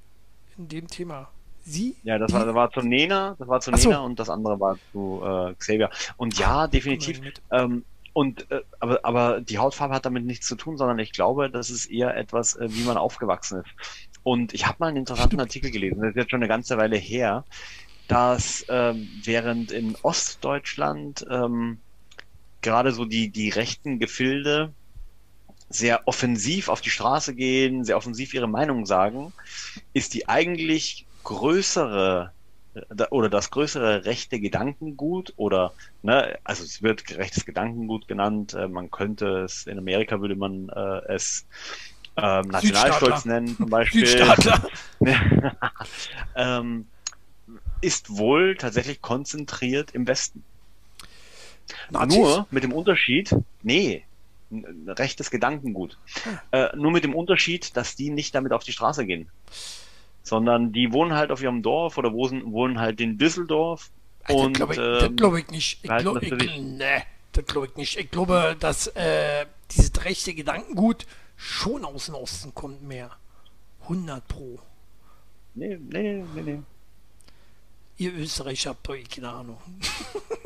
in 0.56 0.68
dem 0.68 0.88
Thema. 0.88 1.28
Sie? 1.62 1.96
ja, 2.02 2.18
das 2.18 2.32
war, 2.32 2.46
das 2.46 2.54
war 2.54 2.70
zu 2.70 2.80
Nena, 2.80 3.36
das 3.38 3.46
war 3.46 3.60
zu 3.60 3.72
Ach 3.72 3.78
so. 3.78 3.90
Nena 3.90 4.00
und 4.00 4.18
das 4.18 4.30
andere 4.30 4.58
war 4.58 4.78
zu 4.92 5.22
äh, 5.22 5.54
Xavier. 5.54 5.90
Und 6.16 6.38
ja, 6.38 6.66
definitiv. 6.66 7.20
Ähm, 7.50 7.84
und 8.14 8.50
äh, 8.50 8.62
aber, 8.80 9.00
aber 9.04 9.40
die 9.40 9.58
Hautfarbe 9.58 9.94
hat 9.94 10.06
damit 10.06 10.24
nichts 10.24 10.46
zu 10.46 10.56
tun, 10.56 10.78
sondern 10.78 10.98
ich 10.98 11.12
glaube, 11.12 11.50
das 11.50 11.68
ist 11.70 11.86
eher 11.86 12.16
etwas, 12.16 12.56
äh, 12.56 12.68
wie 12.70 12.84
man 12.84 12.96
aufgewachsen 12.96 13.60
ist. 13.60 13.68
Und 14.22 14.54
ich 14.54 14.66
habe 14.66 14.76
mal 14.80 14.88
einen 14.88 14.96
interessanten 14.96 15.36
Stimmt. 15.36 15.42
Artikel 15.42 15.70
gelesen, 15.70 16.00
das 16.00 16.10
ist 16.10 16.16
jetzt 16.16 16.30
schon 16.30 16.40
eine 16.40 16.48
ganze 16.48 16.78
Weile 16.78 16.96
her, 16.96 17.44
dass 18.08 18.64
ähm, 18.68 19.08
während 19.22 19.70
in 19.70 19.94
Ostdeutschland 20.02 21.26
ähm, 21.30 21.78
gerade 22.68 22.92
so 22.92 23.06
die, 23.06 23.30
die 23.30 23.48
rechten 23.48 23.98
Gefilde 23.98 24.72
sehr 25.70 26.06
offensiv 26.06 26.68
auf 26.68 26.82
die 26.82 26.90
Straße 26.90 27.34
gehen, 27.34 27.84
sehr 27.84 27.96
offensiv 27.96 28.34
ihre 28.34 28.46
Meinung 28.46 28.84
sagen, 28.84 29.32
ist 29.94 30.12
die 30.12 30.28
eigentlich 30.28 31.06
größere 31.24 32.32
äh, 32.74 33.04
oder 33.10 33.30
das 33.30 33.50
größere 33.50 34.04
rechte 34.04 34.38
Gedankengut 34.38 35.32
oder 35.36 35.72
ne, 36.02 36.38
also 36.44 36.62
es 36.62 36.82
wird 36.82 37.16
rechtes 37.16 37.46
Gedankengut 37.46 38.06
genannt, 38.06 38.52
äh, 38.52 38.68
man 38.68 38.90
könnte 38.90 39.44
es 39.44 39.66
in 39.66 39.78
Amerika 39.78 40.20
würde 40.20 40.36
man 40.36 40.68
äh, 40.68 41.14
es 41.14 41.46
ähm, 42.16 42.48
Nationalstolz 42.48 43.24
nennen 43.24 43.56
zum 43.56 43.70
Beispiel. 43.70 44.06
Ähm, 46.34 46.86
ist 47.80 48.16
wohl 48.16 48.56
tatsächlich 48.56 49.00
konzentriert 49.00 49.92
im 49.92 50.06
Westen. 50.06 50.44
Nazis? 51.90 52.18
Nur 52.18 52.46
mit 52.50 52.64
dem 52.64 52.72
Unterschied, 52.72 53.34
nee, 53.62 54.04
rechtes 54.86 55.30
Gedankengut. 55.30 55.98
Äh, 56.52 56.74
nur 56.76 56.90
mit 56.90 57.04
dem 57.04 57.14
Unterschied, 57.14 57.76
dass 57.76 57.96
die 57.96 58.10
nicht 58.10 58.34
damit 58.34 58.52
auf 58.52 58.64
die 58.64 58.72
Straße 58.72 59.06
gehen. 59.06 59.28
Sondern 60.22 60.72
die 60.72 60.92
wohnen 60.92 61.14
halt 61.14 61.30
auf 61.30 61.42
ihrem 61.42 61.62
Dorf 61.62 61.98
oder 61.98 62.12
wohnen, 62.12 62.78
halt 62.78 63.00
in 63.00 63.18
Düsseldorf. 63.18 63.90
Das 64.26 64.36
Und 64.36 64.54
glaube 64.54 64.74
ich, 64.74 64.78
das 64.78 65.02
ähm, 65.04 65.16
glaub 65.16 65.36
ich 65.36 65.48
nicht. 65.48 65.78
Ich 65.82 65.96
glaube, 65.96 66.24
ich, 66.24 66.32
nee, 66.32 67.02
das 67.32 67.46
glaube 67.46 67.66
ich 67.66 67.76
nicht. 67.76 67.98
Ich 67.98 68.10
glaube, 68.10 68.56
dass 68.58 68.88
äh, 68.88 69.46
dieses 69.70 70.04
rechte 70.04 70.34
Gedankengut 70.34 71.06
schon 71.36 71.84
aus 71.84 72.06
dem 72.06 72.14
Osten 72.14 72.54
kommt 72.54 72.82
mehr. 72.82 73.10
100 73.82 74.26
pro. 74.28 74.58
nee, 75.54 75.78
nee, 75.78 76.24
nee, 76.34 76.42
nee. 76.42 76.58
Ihr 77.96 78.14
Österreicher 78.14 78.70
habt 78.70 78.86
doch 78.86 78.94
eh 78.94 79.02
keine 79.02 79.30
Ahnung. 79.30 79.58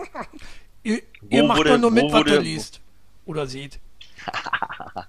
ihr 0.83 1.03
ihr 1.31 1.45
macht 1.45 1.59
wurde- 1.59 1.71
doch 1.71 1.79
nur 1.79 1.91
mit, 1.91 2.05
was 2.05 2.13
wurde- 2.13 2.35
ihr 2.35 2.41
liest. 2.41 2.81
Oder 3.27 3.47
seht. 3.47 3.79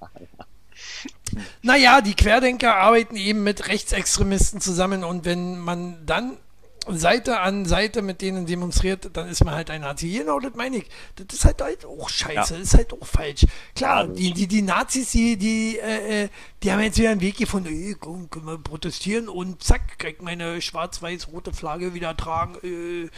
naja, 1.62 2.02
die 2.02 2.16
Querdenker 2.16 2.76
arbeiten 2.76 3.16
eben 3.16 3.44
mit 3.44 3.68
Rechtsextremisten 3.68 4.62
zusammen 4.62 5.04
und 5.04 5.26
wenn 5.26 5.60
man 5.60 6.06
dann 6.06 6.38
Seite 6.86 7.40
an 7.40 7.66
Seite 7.66 8.02
mit 8.02 8.22
denen 8.22 8.46
demonstriert, 8.46 9.12
dann 9.14 9.30
ist 9.30 9.46
man 9.46 9.54
halt 9.56 9.70
ein 9.70 9.82
Nazi. 9.82 10.10
Genau, 10.10 10.42
das 10.42 10.54
meine 10.56 10.78
ich. 10.78 10.86
Das 11.16 11.28
ist 11.34 11.46
halt, 11.46 11.62
halt 11.62 11.86
auch 11.86 12.10
scheiße, 12.10 12.34
Ja. 12.36 12.42
das 12.42 12.52
ist 12.60 12.74
halt 12.74 12.92
auch 12.92 13.06
falsch. 13.08 13.46
Klar, 13.74 14.08
Ja, 14.08 14.12
die, 14.12 14.34
die, 14.34 14.48
die 14.48 14.62
Nazis, 14.62 15.12
die, 15.12 15.38
die, 15.38 15.80
äh, 15.80 16.24
äh, 16.26 16.30
die 16.62 16.72
haben 16.74 16.82
jetzt 16.82 16.98
wieder 16.98 17.12
einen 17.12 17.22
Weg 17.22 17.38
gefunden, 17.38 17.70
ey, 17.70 17.96
komm, 17.98 18.30
können 18.30 18.48
wir 18.48 18.58
protestieren 18.58 19.30
und 19.30 19.64
zack, 19.64 19.98
krieg 19.98 20.22
meine 20.22 20.62
schwarz-weiß-rote 20.62 21.54
Flagge 21.54 21.94
wieder 21.94 22.18
tragen. 22.18 22.56
Äh, 22.64 23.10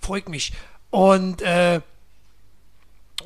freut 0.00 0.28
mich. 0.28 0.52
Und 0.90 1.42
äh, 1.42 1.80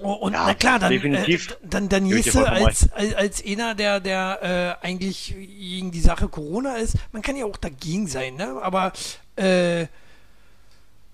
Oh, 0.00 0.14
Und 0.14 0.32
Ja, 0.32 0.46
na 0.46 0.54
klar, 0.54 0.78
dann, 0.78 0.90
definitiv. 0.90 1.50
Äh, 1.50 1.54
dann, 1.62 1.88
dann 1.88 2.04
hieß 2.04 2.36
als, 2.36 2.90
als, 2.92 3.14
als 3.14 3.44
einer, 3.46 3.74
der, 3.74 4.00
der 4.00 4.78
äh, 4.82 4.86
eigentlich 4.86 5.34
gegen 5.36 5.92
die 5.92 6.00
Sache 6.00 6.28
Corona 6.28 6.76
ist, 6.76 6.96
man 7.12 7.22
kann 7.22 7.36
ja 7.36 7.44
auch 7.44 7.56
dagegen 7.56 8.08
sein, 8.08 8.34
ne? 8.34 8.58
aber 8.62 8.92
äh, 9.36 9.82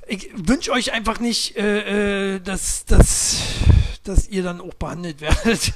ich 0.06 0.30
wünsche 0.34 0.72
euch 0.72 0.92
einfach 0.92 1.20
nicht, 1.20 1.56
äh, 1.56 2.36
äh, 2.36 2.40
dass, 2.40 2.86
dass, 2.86 3.36
dass 4.04 4.28
ihr 4.28 4.42
dann 4.42 4.60
auch 4.60 4.74
behandelt 4.74 5.20
werdet, 5.20 5.72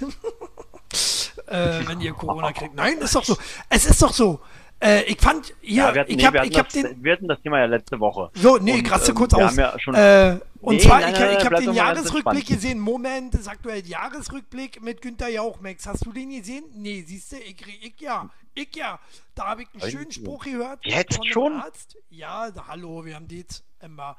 äh, 1.49 1.87
wenn 1.87 2.01
ihr 2.01 2.13
Corona 2.15 2.53
kriegt. 2.53 2.75
Nein, 2.75 2.99
ist 2.99 3.15
doch 3.15 3.25
so. 3.25 3.37
Es 3.69 3.85
ist 3.85 4.01
doch 4.01 4.15
so. 4.15 4.41
Äh, 4.83 5.03
ich 5.05 5.21
fand 5.21 5.55
hier, 5.61 5.85
Ja, 5.85 5.95
wir 5.95 6.01
hatten, 6.01 6.11
ich 6.11 6.17
nee, 6.17 6.25
hab, 6.27 6.35
wir, 6.35 6.43
ich 6.45 6.59
hab 6.59 6.69
das, 6.69 6.73
den, 6.83 7.03
wir 7.05 7.13
hatten 7.13 7.29
das 7.29 7.41
Thema 7.43 7.59
ja 7.61 7.67
letzte 7.67 8.01
Woche. 8.01 8.31
so, 8.35 8.57
nee, 8.59 8.75
Und, 8.75 8.83
krasse 8.83 9.11
ähm, 9.13 9.17
kurz 9.17 9.33
wir 9.33 9.39
aus. 9.45 9.51
haben 9.53 9.59
ja 9.59 9.79
schon- 9.79 9.95
äh, 9.95 10.39
und 10.61 10.75
Nee, 10.77 10.81
zwar, 10.83 11.01
nein, 11.01 11.13
ich, 11.15 11.19
nein, 11.21 11.37
ich 11.39 11.45
habe 11.45 11.57
den 11.63 11.73
Jahresrückblick 11.75 12.47
gesehen. 12.47 12.79
Moment, 12.79 13.35
ist 13.35 13.49
aktuell 13.49 13.85
Jahresrückblick 13.87 14.83
mit 14.83 15.01
Günther 15.03 15.29
Jauch, 15.29 15.61
Max. 15.61 15.87
Hast 15.87 16.05
du 16.07 16.13
den 16.13 16.31
gesehen? 16.31 16.65
Nee, 16.75 17.03
siehst 17.07 17.33
du, 17.33 17.37
ich, 17.37 17.57
ich 17.83 18.01
ja, 18.01 18.29
ich 18.55 18.75
ja. 18.77 18.99
Da 19.35 19.49
habe 19.49 19.63
ich 19.63 19.69
einen 19.73 19.83
ich 19.85 19.91
schönen 19.93 20.07
nicht 20.07 20.21
Spruch 20.21 20.45
gehört. 20.45 20.79
Jetzt 20.85 21.25
schon? 21.27 21.53
Arzt. 21.55 21.97
Ja, 22.11 22.51
da, 22.51 22.67
hallo, 22.69 23.05
wir 23.05 23.15
haben 23.17 23.27
Dezember. 23.29 24.17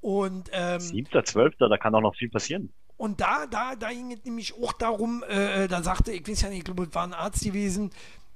Und, 0.00 0.50
ähm, 0.52 0.80
7.12., 0.80 1.68
da 1.68 1.78
kann 1.78 1.92
doch 1.92 2.00
noch 2.00 2.14
viel 2.14 2.28
passieren. 2.28 2.70
und 2.98 3.20
da, 3.20 3.46
da, 3.46 3.74
da 3.74 3.90
ging 3.90 4.12
es 4.12 4.24
nämlich 4.24 4.54
auch 4.62 4.72
darum, 4.74 5.22
äh, 5.28 5.66
da 5.68 5.82
sagte, 5.82 6.12
ich 6.12 6.26
weiß 6.28 6.42
ja 6.42 6.48
nicht, 6.48 6.58
ich 6.58 6.64
glaube, 6.64 6.84
es 6.84 6.94
war 6.94 7.04
ein 7.06 7.14
Arzt 7.14 7.42
gewesen. 7.44 7.90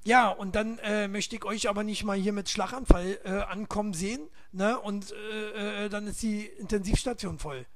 Ja, 0.05 0.29
und 0.29 0.55
dann 0.55 0.79
äh, 0.79 1.09
möchte 1.09 1.37
ich 1.37 1.45
euch 1.45 1.69
aber 1.69 1.85
nicht 1.85 2.05
mal 2.05 2.17
hier 2.17 2.33
mit 2.33 2.49
Schlaganfall 2.49 3.19
äh, 3.25 3.31
ankommen 3.43 3.93
sehen, 3.93 4.29
ne? 4.53 4.79
Und 4.79 5.13
äh, 5.33 5.85
äh, 5.85 5.89
dann 5.91 6.07
ist 6.07 6.23
die 6.23 6.47
Intensivstation 6.47 7.39
voll. 7.39 7.67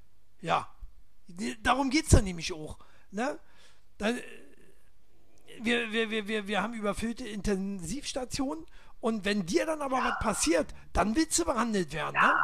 Ja. 0.41 0.69
Darum 1.63 1.91
geht 1.91 2.05
es 2.05 2.11
dann 2.11 2.25
nämlich 2.25 2.53
auch. 2.53 2.79
Ne? 3.11 3.39
Da, 3.99 4.11
äh, 4.11 4.23
wir, 5.63 5.93
wir, 5.93 6.11
wir, 6.11 6.29
wir, 6.29 6.49
wir 6.49 6.63
haben 6.63 6.75
überfüllte 6.75 7.27
Intensivstationen 7.27 8.65
und 9.01 9.27
wenn 9.27 9.45
dir 9.45 9.67
dann 9.67 9.83
aber 9.83 9.99
was 9.99 10.19
passiert, 10.19 10.69
dann 10.95 11.15
willst 11.15 11.39
du 11.39 11.45
behandelt 11.45 11.93
werden, 11.93 12.15
ne? 12.15 12.35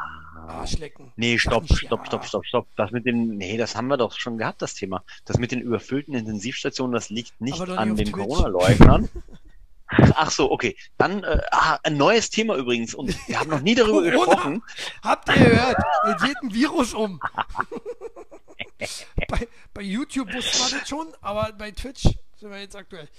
Arschlecken. 0.47 1.11
Nee, 1.15 1.39
stopp, 1.39 1.63
nicht 1.63 1.85
stopp, 1.85 2.01
ja. 2.01 2.05
stopp, 2.05 2.25
stopp, 2.25 2.45
stopp. 2.45 2.67
Das 2.75 2.91
mit 2.91 3.05
den, 3.05 3.37
nee, 3.37 3.57
das 3.57 3.75
haben 3.75 3.87
wir 3.87 3.97
doch 3.97 4.13
schon 4.13 4.37
gehabt, 4.37 4.61
das 4.61 4.75
Thema. 4.75 5.03
Das 5.25 5.37
mit 5.39 5.51
den 5.51 5.61
überfüllten 5.61 6.13
Intensivstationen, 6.13 6.93
das 6.93 7.09
liegt 7.09 7.41
nicht 7.41 7.59
an 7.61 7.95
den. 7.95 8.11
Corona-Leugnern. 8.11 9.09
Ach 10.15 10.31
so, 10.31 10.51
okay. 10.51 10.75
Dann 10.97 11.23
äh, 11.23 11.41
ah, 11.51 11.79
ein 11.83 11.97
neues 11.97 12.29
Thema 12.29 12.55
übrigens 12.55 12.95
und 12.95 13.15
wir 13.27 13.39
haben 13.39 13.49
noch 13.49 13.61
nie 13.61 13.75
darüber 13.75 14.01
gesprochen. 14.01 14.63
Habt 15.03 15.29
ihr 15.29 15.35
gehört? 15.35 15.77
Es 16.15 16.21
geht 16.23 16.37
ein 16.41 16.53
Virus 16.53 16.93
um. 16.93 17.19
bei, 19.27 19.47
bei 19.73 19.81
YouTube 19.81 20.33
wussten 20.33 20.59
wir 20.59 20.79
das 20.79 20.89
schon, 20.89 21.07
aber 21.21 21.51
bei 21.53 21.71
Twitch 21.71 22.03
sind 22.37 22.51
wir 22.51 22.59
jetzt 22.59 22.75
aktuell. 22.75 23.09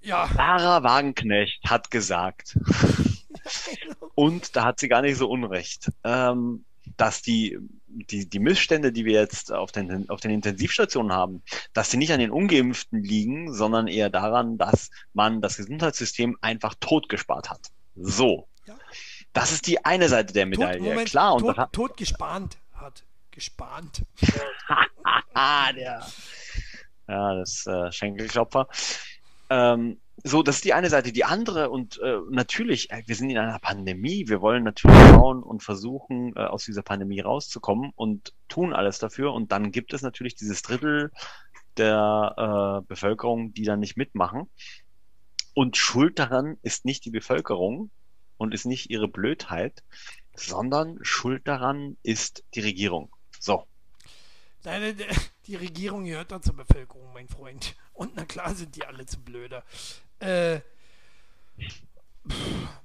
Ja, 0.00 0.28
Sarah 0.34 0.82
Wagenknecht 0.82 1.60
hat 1.64 1.90
gesagt, 1.90 2.56
und 4.14 4.54
da 4.54 4.64
hat 4.64 4.80
sie 4.80 4.88
gar 4.88 5.02
nicht 5.02 5.16
so 5.16 5.28
unrecht, 5.28 5.90
ähm, 6.04 6.64
dass 6.98 7.22
die, 7.22 7.58
die, 7.86 8.28
die 8.28 8.38
Missstände, 8.38 8.92
die 8.92 9.06
wir 9.06 9.18
jetzt 9.18 9.52
auf 9.52 9.72
den, 9.72 10.10
auf 10.10 10.20
den 10.20 10.30
Intensivstationen 10.30 11.12
haben, 11.12 11.42
dass 11.72 11.88
die 11.88 11.96
nicht 11.96 12.12
an 12.12 12.20
den 12.20 12.30
Ungeimpften 12.30 13.02
liegen, 13.02 13.54
sondern 13.54 13.86
eher 13.86 14.10
daran, 14.10 14.58
dass 14.58 14.90
man 15.14 15.40
das 15.40 15.56
Gesundheitssystem 15.56 16.36
einfach 16.42 16.74
totgespart 16.80 17.50
hat. 17.50 17.68
So. 17.94 18.48
Ja. 18.66 18.76
Das 19.32 19.52
ist 19.52 19.66
die 19.66 19.84
eine 19.84 20.08
Seite 20.08 20.32
der 20.32 20.44
tot, 20.44 20.58
Medaille. 20.58 20.80
Moment, 20.80 21.08
Klar, 21.08 21.34
und 21.34 21.42
tot, 21.42 21.56
hat, 21.56 21.72
tot 21.72 21.96
gespannt 21.96 22.58
hat. 22.74 23.04
Gespannt. 23.30 24.02
Der. 25.76 26.04
Ja, 27.06 27.34
das 27.34 27.64
äh, 27.66 27.92
Schenkelklopfer. 27.92 28.66
Ähm, 29.50 30.00
so, 30.24 30.42
das 30.42 30.56
ist 30.56 30.64
die 30.64 30.74
eine 30.74 30.90
Seite. 30.90 31.12
Die 31.12 31.24
andere, 31.24 31.70
und 31.70 31.98
äh, 32.02 32.18
natürlich, 32.30 32.90
äh, 32.90 33.02
wir 33.06 33.14
sind 33.14 33.30
in 33.30 33.38
einer 33.38 33.58
Pandemie. 33.58 34.28
Wir 34.28 34.40
wollen 34.40 34.64
natürlich 34.64 34.96
schauen 35.10 35.42
und 35.42 35.62
versuchen, 35.62 36.34
äh, 36.36 36.40
aus 36.40 36.64
dieser 36.64 36.82
Pandemie 36.82 37.20
rauszukommen 37.20 37.92
und 37.94 38.34
tun 38.48 38.72
alles 38.72 38.98
dafür. 38.98 39.32
Und 39.32 39.52
dann 39.52 39.70
gibt 39.70 39.92
es 39.92 40.02
natürlich 40.02 40.34
dieses 40.34 40.62
Drittel 40.62 41.12
der 41.76 42.82
äh, 42.82 42.86
Bevölkerung, 42.88 43.54
die 43.54 43.64
dann 43.64 43.80
nicht 43.80 43.96
mitmachen. 43.96 44.48
Und 45.54 45.76
schuld 45.76 46.18
daran 46.18 46.56
ist 46.62 46.84
nicht 46.84 47.04
die 47.04 47.10
Bevölkerung 47.10 47.90
und 48.36 48.54
ist 48.54 48.64
nicht 48.64 48.90
ihre 48.90 49.08
Blödheit, 49.08 49.82
sondern 50.34 50.98
schuld 51.02 51.46
daran 51.46 51.96
ist 52.02 52.44
die 52.54 52.60
Regierung. 52.60 53.10
So. 53.40 53.64
Der- 54.64 54.92
die 55.46 55.56
Regierung 55.56 56.04
gehört 56.04 56.30
da 56.30 56.40
zur 56.42 56.56
Bevölkerung, 56.56 57.12
mein 57.12 57.28
Freund. 57.28 57.76
Und 57.92 58.12
na 58.16 58.24
klar 58.24 58.54
sind 58.54 58.76
die 58.76 58.84
alle 58.84 59.06
zu 59.06 59.20
blöde. 59.20 59.62
Äh, 60.20 60.60
pff, 61.60 61.82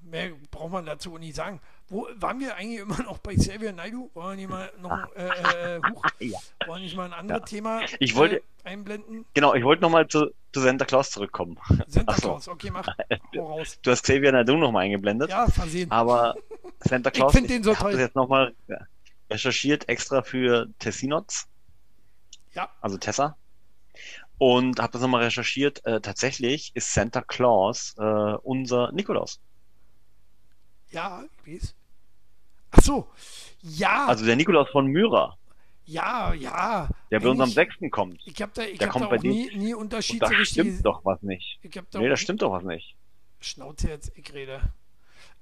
mehr 0.04 0.32
braucht 0.52 0.72
man 0.72 0.86
dazu 0.86 1.18
nicht 1.18 1.36
sagen. 1.36 1.60
Wo 1.90 2.08
waren 2.16 2.40
wir 2.40 2.56
eigentlich 2.56 2.80
immer 2.80 3.02
noch 3.04 3.18
bei 3.20 3.36
Xavier 3.36 3.74
Naidu? 3.74 4.10
Wollen 4.14 4.30
wir 4.30 4.48
nicht 4.48 4.50
mal 4.50 4.72
noch 4.82 4.92
ein, 4.92 5.08
äh, 5.16 5.76
äh, 5.78 5.82
huch, 5.92 6.04
Ja. 6.20 6.40
wollen 6.66 6.80
wir 6.82 6.86
nicht 6.86 6.96
mal 6.96 7.06
ein 7.06 7.14
anderes 7.14 7.42
Ja. 7.42 7.46
Thema 7.46 7.82
Ich 8.00 8.16
wollte- 8.16 8.38
äh, 8.38 8.42
einblenden? 8.70 9.26
Genau, 9.34 9.54
ich 9.54 9.64
wollte 9.64 9.82
nochmal 9.82 10.08
zu, 10.08 10.32
zu 10.54 10.62
Santa 10.62 10.86
Claus 10.86 11.12
zurückkommen. 11.12 11.58
Santa 11.88 12.14
so. 12.14 12.22
Claus, 12.22 12.48
okay, 12.48 12.70
mach. 12.72 12.88
Raus. 13.36 13.78
Du 13.82 13.92
hast 13.92 14.04
Xavier 14.04 14.32
Naidu 14.32 14.56
nochmal 14.58 14.86
eingeblendet, 14.86 15.30
Ja, 15.30 15.48
versehen. 15.48 15.92
aber 15.92 16.36
Santa 16.80 17.10
Ich 17.10 17.16
Claus, 17.16 17.34
find 17.34 17.50
den 17.50 17.64
so 17.64 17.74
toll. 17.76 17.92
das 17.92 18.00
jetzt 18.00 18.16
nochmal 18.16 18.54
recherchiert, 19.30 19.90
extra 19.90 20.22
für 20.22 20.68
Tessinots, 20.80 21.48
Ja, 22.54 22.70
also 22.82 22.98
Tessa. 22.98 23.36
Und 24.38 24.80
habe 24.80 24.92
das 24.94 25.02
nochmal 25.02 25.24
recherchiert. 25.24 25.86
Äh, 25.86 26.02
tatsächlich 26.02 26.72
ist 26.76 26.94
Santa 26.94 27.22
Claus 27.22 27.96
äh, 27.98 28.02
unser 28.04 28.92
Nikolaus. 28.92 29.40
ja, 30.92 31.24
ich 31.46 31.62
weiß. 31.62 31.76
Ach 32.72 32.82
so. 32.82 33.08
Ja, 33.62 34.08
Also 34.08 34.26
der 34.26 34.36
Nikolaus 34.36 34.70
von 34.70 34.88
Myra, 34.88 35.38
ja, 35.86 36.34
ja. 36.34 36.90
der 37.12 37.20
bei 37.20 37.30
uns 37.30 37.40
am 37.40 37.44
Eigentlich- 37.50 37.56
6. 37.80 37.92
kommt. 37.92 38.20
Ich 38.26 38.42
habe 38.42 38.52
da, 38.56 38.64
ich 38.64 38.78
Der 38.80 38.88
hab 38.88 38.94
kommt 38.94 39.06
da 39.12 39.16
auch 39.16 39.22
nie, 39.22 39.50
nie 39.56 39.74
Und 39.74 39.82
Unterschied 39.84 40.22
da 40.22 40.28
so 40.28 40.34
richtig. 40.34 40.64
stimmt 40.64 40.86
doch 40.86 41.06
was 41.06 41.22
nicht. 41.22 41.60
Ich 41.62 41.78
hab 41.78 41.90
da 41.92 42.00
Nee, 42.00 42.10
da 42.10 42.18
stimmt 42.18 42.42
doch 42.42 42.52
was 42.52 42.64
nicht. 42.64 42.96
Schnauze 43.40 43.90
jetzt, 43.90 44.12
ich 44.16 44.34
rede. 44.34 44.60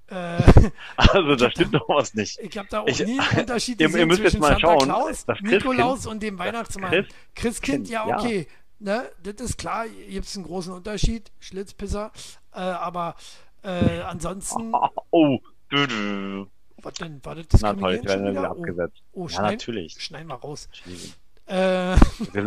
Äh, 0.08 0.42
Also 0.98 1.36
da 1.36 1.50
stimmt 1.50 1.74
doch 1.74 1.88
was 1.89 2.14
nicht. 2.14 2.38
ich 2.39 2.58
habe 2.58 2.68
da 2.70 2.82
auch 2.82 2.88
Ich- 2.88 3.00
nie 3.06 3.20
einen 3.32 3.39
Unterschied 3.39 3.80
Ihr- 3.80 3.88
ihr 3.88 3.92
gesehen 3.92 4.08
müsst 4.10 4.20
jetzt 4.22 4.32
zwischen 4.34 4.42
mal 4.42 4.48
Santa 4.50 4.60
schauen, 4.68 4.80
Claus, 4.84 5.26
Christkind- 5.26 5.52
Nikolaus 5.52 6.06
und 6.06 6.22
dem 6.22 6.38
Weihnachtsmann. 6.38 6.92
Christ- 6.92 7.12
Christkind, 7.36 7.89
ja, 7.89 8.08
ja. 8.08 8.44
Ne, 8.84 9.12
das 9.22 9.36
ist 9.40 9.58
klar, 9.60 9.88
gibt 9.88 10.26
es 10.26 10.36
einen 10.36 10.46
großen 10.46 10.74
Unterschied, 10.74 11.32
Schlitzpisser. 11.40 12.12
Äh, 12.52 12.60
aber 12.62 13.16
äh, 13.64 14.00
ansonsten, 14.02 14.74
Oh, 15.12 15.40
du. 15.70 16.48
was 16.78 16.94
denn? 16.96 17.24
War 17.24 17.36
das 17.36 17.62
Na 17.62 17.74
toll, 17.76 17.94
wir 17.94 18.02
wieder? 18.02 18.32
wieder 18.32 18.50
Oh, 18.50 18.60
abgesetzt. 18.60 19.04
oh, 19.14 19.24
Ja, 19.28 19.30
schneiden, 19.30 19.52
natürlich. 19.58 20.02
schneiden 20.02 20.28
wir 20.30 20.36
raus. 20.36 20.68
Äh, 21.46 21.96
Wir 21.96 21.98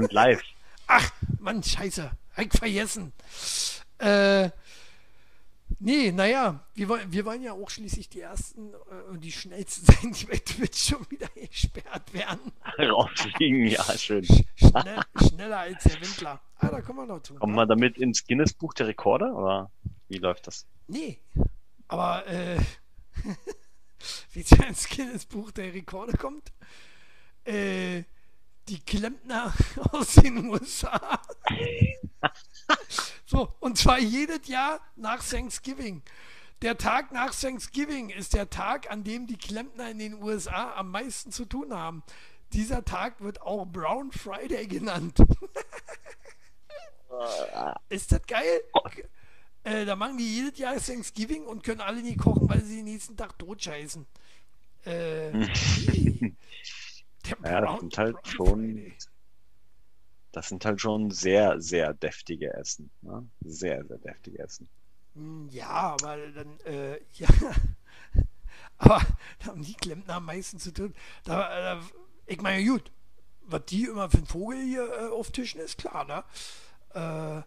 sind 0.01 0.13
live. 0.13 0.43
Ach, 0.89 1.11
Mann, 1.39 1.63
scheiße. 1.63 2.11
Hab 2.37 2.45
ich 2.45 2.53
vergessen. 2.53 3.13
Äh, 3.99 4.51
nee, 5.85 6.11
naja, 6.13 6.65
wir, 6.75 6.89
wollen- 6.89 7.13
wir 7.13 7.25
wollen 7.25 7.43
ja 7.43 7.53
auch 7.53 7.71
schließlich 7.71 8.09
die 8.09 8.21
ersten 8.21 8.73
äh, 8.73 9.11
und 9.11 9.21
die 9.23 9.33
schnellsten 9.33 9.87
sein, 9.93 10.13
die 10.13 10.25
bei 10.27 10.39
Twitch 10.39 10.89
schon 10.91 11.09
wieder 11.11 11.29
gesperrt 11.29 12.13
werden. 12.13 12.53
Rausfliegen, 12.79 13.67
ja, 13.67 13.83
schön. 13.97 14.25
Schnell, 14.57 15.01
schneller 15.29 15.59
als 15.61 15.85
der 15.85 16.01
Windler. 16.01 16.41
Ah, 16.57 16.69
da 16.69 16.81
kommen 16.81 17.01
wir 17.01 17.07
noch 17.07 17.23
zu. 17.23 17.35
Kommen 17.35 17.55
wir 17.55 17.67
damit 17.67 17.99
ins 17.99 18.27
Guinness-Buch 18.27 18.75
der 18.75 18.89
Rekorde 18.89 19.27
oder 19.33 19.71
wie 20.09 20.19
läuft 20.19 20.47
das? 20.47 20.67
Nee, 20.89 21.21
aber 21.89 22.27
äh, 22.27 22.59
wie 24.33 24.41
es 24.41 24.51
ja 24.51 24.65
ins 24.65 24.89
Guinness-Buch 24.89 25.51
der 25.53 25.73
Rekorde 25.75 26.17
kommt, 26.17 26.53
äh, 27.45 28.03
die 28.69 28.81
Klempner 28.81 29.53
aus 29.93 30.15
den 30.15 30.49
USA. 30.49 31.21
so, 33.27 33.53
und 33.61 33.79
zwar 33.79 33.99
jedes 33.99 34.49
Jahr 34.49 34.81
nach 34.97 35.23
Thanksgiving. 35.23 36.03
Der 36.63 36.79
Tag 36.79 37.13
nach 37.13 37.35
Thanksgiving 37.35 38.11
ist 38.11 38.33
der 38.33 38.49
Tag, 38.49 38.91
an 38.91 39.05
dem 39.05 39.27
die 39.27 39.37
Klempner 39.37 39.91
in 39.91 39.99
den 39.99 40.23
USA 40.23 40.75
am 40.75 40.91
meisten 40.91 41.31
zu 41.31 41.45
tun 41.45 41.75
haben. 41.75 42.03
Dieser 42.53 42.85
Tag 42.85 43.21
wird 43.21 43.43
auch 43.43 43.67
Brown 43.67 44.13
Friday 44.13 44.67
genannt. 44.67 45.19
ist 47.89 48.13
das 48.13 48.23
geil? 48.27 48.63
Äh, 49.65 49.85
da 49.85 49.97
machen 49.97 50.19
die 50.19 50.43
jedes 50.43 50.59
Jahr 50.59 50.77
Thanksgiving 50.77 51.45
und 51.45 51.65
können 51.65 51.81
alle 51.81 52.03
nie 52.03 52.17
kochen, 52.17 52.49
weil 52.49 52.63
sie 52.63 52.77
den 52.77 52.85
nächsten 52.85 53.17
Tag 53.17 53.39
totscheißen. 53.39 54.07
Äh, 54.85 55.49
Ja, 57.45 57.61
das 57.61 57.79
sind 57.79 57.97
halt 57.99 58.27
schon, 58.27 58.97
das 60.33 60.49
sind 60.51 60.67
halt 60.67 60.83
schon 60.83 61.11
sehr, 61.11 61.63
sehr 61.63 61.95
deftige 61.95 62.53
Essen. 62.53 62.91
Ne? 63.01 63.27
Sehr, 63.41 63.87
sehr 63.87 63.97
deftige 63.99 64.39
Essen. 64.41 64.69
Hm, 65.15 65.49
Ja, 65.51 65.69
aber 65.95 66.17
dann, 66.33 66.59
äh, 66.61 66.99
ja. 67.15 67.29
aber 68.79 69.01
da 69.41 69.47
haben 69.47 69.63
die 69.63 69.75
Klempner 69.75 70.15
am 70.15 70.27
meisten 70.27 70.59
zu 70.59 70.73
tun. 70.73 70.95
Da, 71.25 71.75
äh, 71.75 71.81
ich 72.27 72.41
meine, 72.41 72.65
gut, 72.65 72.91
was 73.43 73.65
die 73.67 73.85
immer 73.85 74.11
für 74.11 74.19
einen 74.19 74.27
Vogel 74.27 74.63
hier 74.63 74.89
äh, 74.93 75.09
auftischen, 75.11 75.61
ist 75.61 75.79
klar, 75.79 76.05
ne? 76.05 76.25
Äh, 76.95 77.43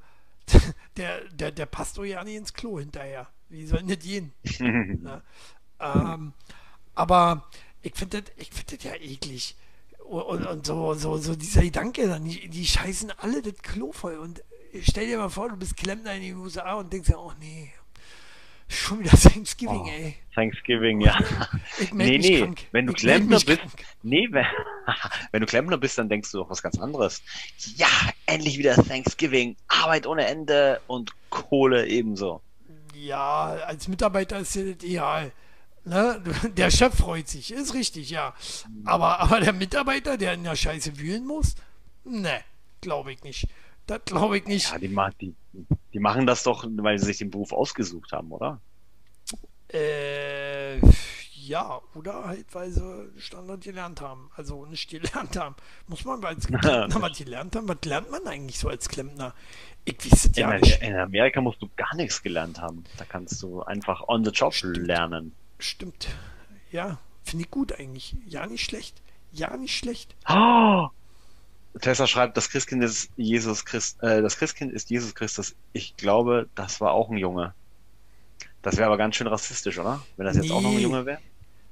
der, 0.97 1.25
der, 1.29 1.51
der 1.51 1.65
passt 1.67 1.97
doch 1.97 2.05
ja 2.05 2.23
nicht 2.23 2.35
ins 2.35 2.53
Klo 2.53 2.79
hinterher. 2.79 3.29
Wie 3.49 3.65
soll 3.67 3.79
denn 3.79 3.89
das 3.89 3.99
gehen? 3.99 4.33
Ne? 5.01 5.21
Ähm, 5.79 6.33
aber 6.95 7.49
ich 7.81 7.95
finde 7.95 8.23
das, 8.23 8.33
find 8.49 8.71
das 8.73 8.83
ja 8.83 8.95
eklig. 8.95 9.55
Und, 10.09 10.21
und, 10.23 10.45
und 10.47 10.65
so, 10.65 10.93
so, 10.93 11.17
so 11.17 11.35
dieser 11.35 11.61
Gedanke, 11.61 12.07
dann, 12.07 12.23
die, 12.25 12.47
die 12.49 12.65
scheißen 12.65 13.11
alle 13.17 13.41
das 13.41 13.55
Klo 13.61 13.91
voll. 13.91 14.17
Und 14.17 14.41
stell 14.83 15.05
dir 15.07 15.17
mal 15.17 15.29
vor, 15.29 15.49
du 15.49 15.57
bist 15.57 15.75
Klempner 15.77 16.13
in 16.15 16.21
den 16.21 16.37
USA 16.37 16.75
und 16.75 16.91
denkst 16.93 17.09
ja, 17.09 17.17
oh 17.17 17.33
nee, 17.39 17.71
Schon 18.69 18.99
wieder 18.99 19.11
Thanksgiving, 19.17 19.79
Oh. 19.85 19.87
ey. 19.89 20.15
Thanksgiving, 20.35 20.99
ja. 20.99 21.17
Ich 21.79 21.93
Nee, 21.93 22.17
nee, 22.17 22.39
krank. 22.41 22.67
wenn 22.73 22.85
du 22.85 22.91
Ich 22.93 22.99
Klempner 22.99 23.39
bist, 23.39 23.59
krank. 23.61 23.85
nee, 24.03 24.27
wenn, 24.31 24.45
wenn 25.31 25.39
du 25.41 25.47
Klempner 25.47 25.77
bist, 25.77 25.97
dann 25.97 26.09
denkst 26.09 26.31
du 26.33 26.39
doch 26.39 26.49
was 26.49 26.61
ganz 26.61 26.77
anderes. 26.77 27.21
Ja, 27.77 27.87
endlich 28.25 28.57
wieder 28.57 28.75
Thanksgiving, 28.75 29.55
Arbeit 29.69 30.05
ohne 30.05 30.25
Ende 30.27 30.81
und 30.87 31.13
Kohle 31.29 31.87
ebenso. 31.87 32.41
Ja, 32.93 33.51
als 33.65 33.87
Mitarbeiter 33.87 34.39
ist 34.39 34.53
ja 34.55 34.63
das 34.63 34.71
ideal. 34.83 35.31
Ne? 35.87 36.21
Der 36.57 36.69
Chef 36.69 36.95
freut 36.95 37.29
sich, 37.29 37.53
ist 37.53 37.73
richtig, 37.73 38.09
ja. 38.09 38.33
Aber, 38.83 39.21
aber 39.21 39.39
der 39.39 39.53
Mitarbeiter, 39.53 40.17
der 40.17 40.33
in 40.33 40.43
der 40.43 40.55
Scheiße 40.55 40.97
wühlen 40.97 41.25
muss, 41.25 41.55
ne, 42.03 42.41
glaube 42.81 43.13
ich 43.13 43.23
nicht. 43.23 43.47
Das 43.85 44.01
glaube 44.03 44.37
ich 44.37 44.45
nicht. 44.45 44.69
Ja, 44.69 44.79
die, 44.79 44.93
die, 45.21 45.35
die 45.93 45.99
machen 45.99 46.27
das 46.27 46.43
doch, 46.43 46.65
weil 46.67 46.99
sie 46.99 47.05
sich 47.05 47.19
den 47.19 47.31
Beruf 47.31 47.53
ausgesucht 47.53 48.11
haben, 48.11 48.33
oder? 48.33 48.59
Äh, 49.71 50.79
ja, 51.33 51.81
oder 51.95 52.25
halt, 52.25 52.53
weil 52.53 52.69
sie 52.69 53.09
Standard 53.17 53.61
gelernt 53.61 54.01
haben. 54.01 54.29
Also 54.35 54.65
nicht 54.65 54.89
gelernt 54.89 55.37
haben. 55.37 55.55
Muss 55.87 56.03
man 56.03 56.23
als 56.25 56.47
Klempner 56.47 57.01
was 57.01 57.17
gelernt 57.17 57.55
haben? 57.55 57.69
Was 57.69 57.77
lernt 57.85 58.11
man 58.11 58.27
eigentlich 58.27 58.59
so 58.59 58.67
als 58.67 58.89
Klempner? 58.89 59.33
Ich 59.85 59.97
weiß 60.03 60.25
es 60.25 60.35
ja 60.35 60.51
in, 60.51 60.59
nicht. 60.59 60.81
in 60.81 60.95
Amerika 60.97 61.39
musst 61.39 61.61
du 61.61 61.69
gar 61.77 61.95
nichts 61.95 62.21
gelernt 62.21 62.59
haben. 62.59 62.83
Da 62.97 63.05
kannst 63.05 63.41
du 63.41 63.61
einfach 63.63 64.05
on 64.09 64.25
the 64.25 64.31
job 64.31 64.53
lernen. 64.61 65.33
Stimmt. 65.59 66.07
Ja, 66.71 66.99
finde 67.23 67.45
ich 67.45 67.51
gut 67.51 67.77
eigentlich. 67.79 68.15
Ja, 68.27 68.45
nicht 68.47 68.63
schlecht. 68.63 69.01
Ja, 69.31 69.55
nicht 69.57 69.77
schlecht. 69.77 70.15
Oh! 70.29 70.87
Tessa 71.81 72.07
schreibt, 72.07 72.37
das 72.37 72.49
Christkind 72.49 72.83
ist 72.83 73.11
Jesus 73.17 73.63
Christ, 73.65 74.01
äh, 74.01 74.21
das 74.21 74.37
Christkind 74.37 74.73
ist 74.73 74.89
Jesus 74.89 75.13
Christus. 75.13 75.55
Ich 75.73 75.95
glaube, 75.95 76.49
das 76.55 76.81
war 76.81 76.91
auch 76.93 77.09
ein 77.11 77.17
Junge. 77.17 77.53
Das 78.63 78.77
wäre 78.77 78.87
aber 78.87 78.97
ganz 78.97 79.15
schön 79.15 79.27
rassistisch, 79.27 79.77
oder? 79.77 80.01
Wenn 80.17 80.25
das 80.25 80.37
jetzt 80.37 80.49
auch 80.51 80.61
noch 80.61 80.69
ein 80.71 80.77
Nee. 80.77 80.81
Junge 80.83 81.05
wäre. 81.05 81.19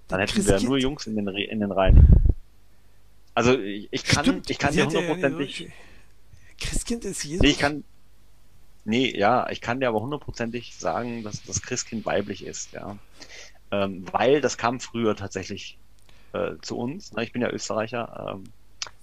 Dann 0.07 0.19
Das 0.19 0.29
hätten 0.31 0.45
wir 0.45 0.51
Christkind- 0.53 0.69
nur 0.69 0.77
Jungs 0.77 1.07
in 1.07 1.15
den, 1.15 1.27
in 1.27 1.59
den 1.59 1.71
Reihen. 1.71 2.07
Also 3.33 3.57
ich, 3.59 3.88
ich 3.91 4.03
kann, 4.03 4.23
Stimmt, 4.23 4.49
ich 4.49 4.59
kann 4.59 4.73
dir 4.73 4.81
ja- 4.81 4.86
hundertprozentig, 4.86 5.69
Christkind 6.59 7.03
ist 7.05 7.23
Jesus. 7.23 7.41
nee, 7.41 7.49
ich 7.49 7.57
kann, 7.57 7.83
nee, 8.86 9.17
ja, 9.17 9.49
ich 9.49 9.59
kann 9.59 9.79
dir 9.79 9.89
aber 9.89 10.01
hundertprozentig 10.01 10.75
sagen, 10.77 11.23
dass 11.23 11.41
das 11.43 11.61
Christkind 11.63 12.05
weiblich 12.05 12.45
ist, 12.45 12.71
ja. 12.73 12.97
Ähm, 13.84 14.05
weil 14.11 14.41
das 14.41 14.57
kam 14.57 14.80
früher 14.80 15.15
tatsächlich 15.15 15.78
äh, 16.34 16.51
zu 16.61 16.78
uns. 16.78 17.11
ne? 17.13 17.23
Ich 17.23 17.32
bin 17.32 17.41
ja 17.41 17.49
Österreicher, 17.49 18.36
ähm, 18.36 18.43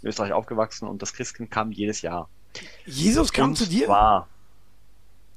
in 0.03 0.09
Österreich 0.09 0.33
aufgewachsen 0.33 0.89
und 0.89 1.03
das 1.03 1.13
Christkind 1.13 1.51
kam 1.51 1.73
jedes 1.73 2.03
Jahr. 2.03 2.29
Jesus 2.87 3.33
kam 3.33 3.51
und 3.51 3.57
zu 3.57 3.67
dir? 3.67 3.87
zwar 3.87 4.29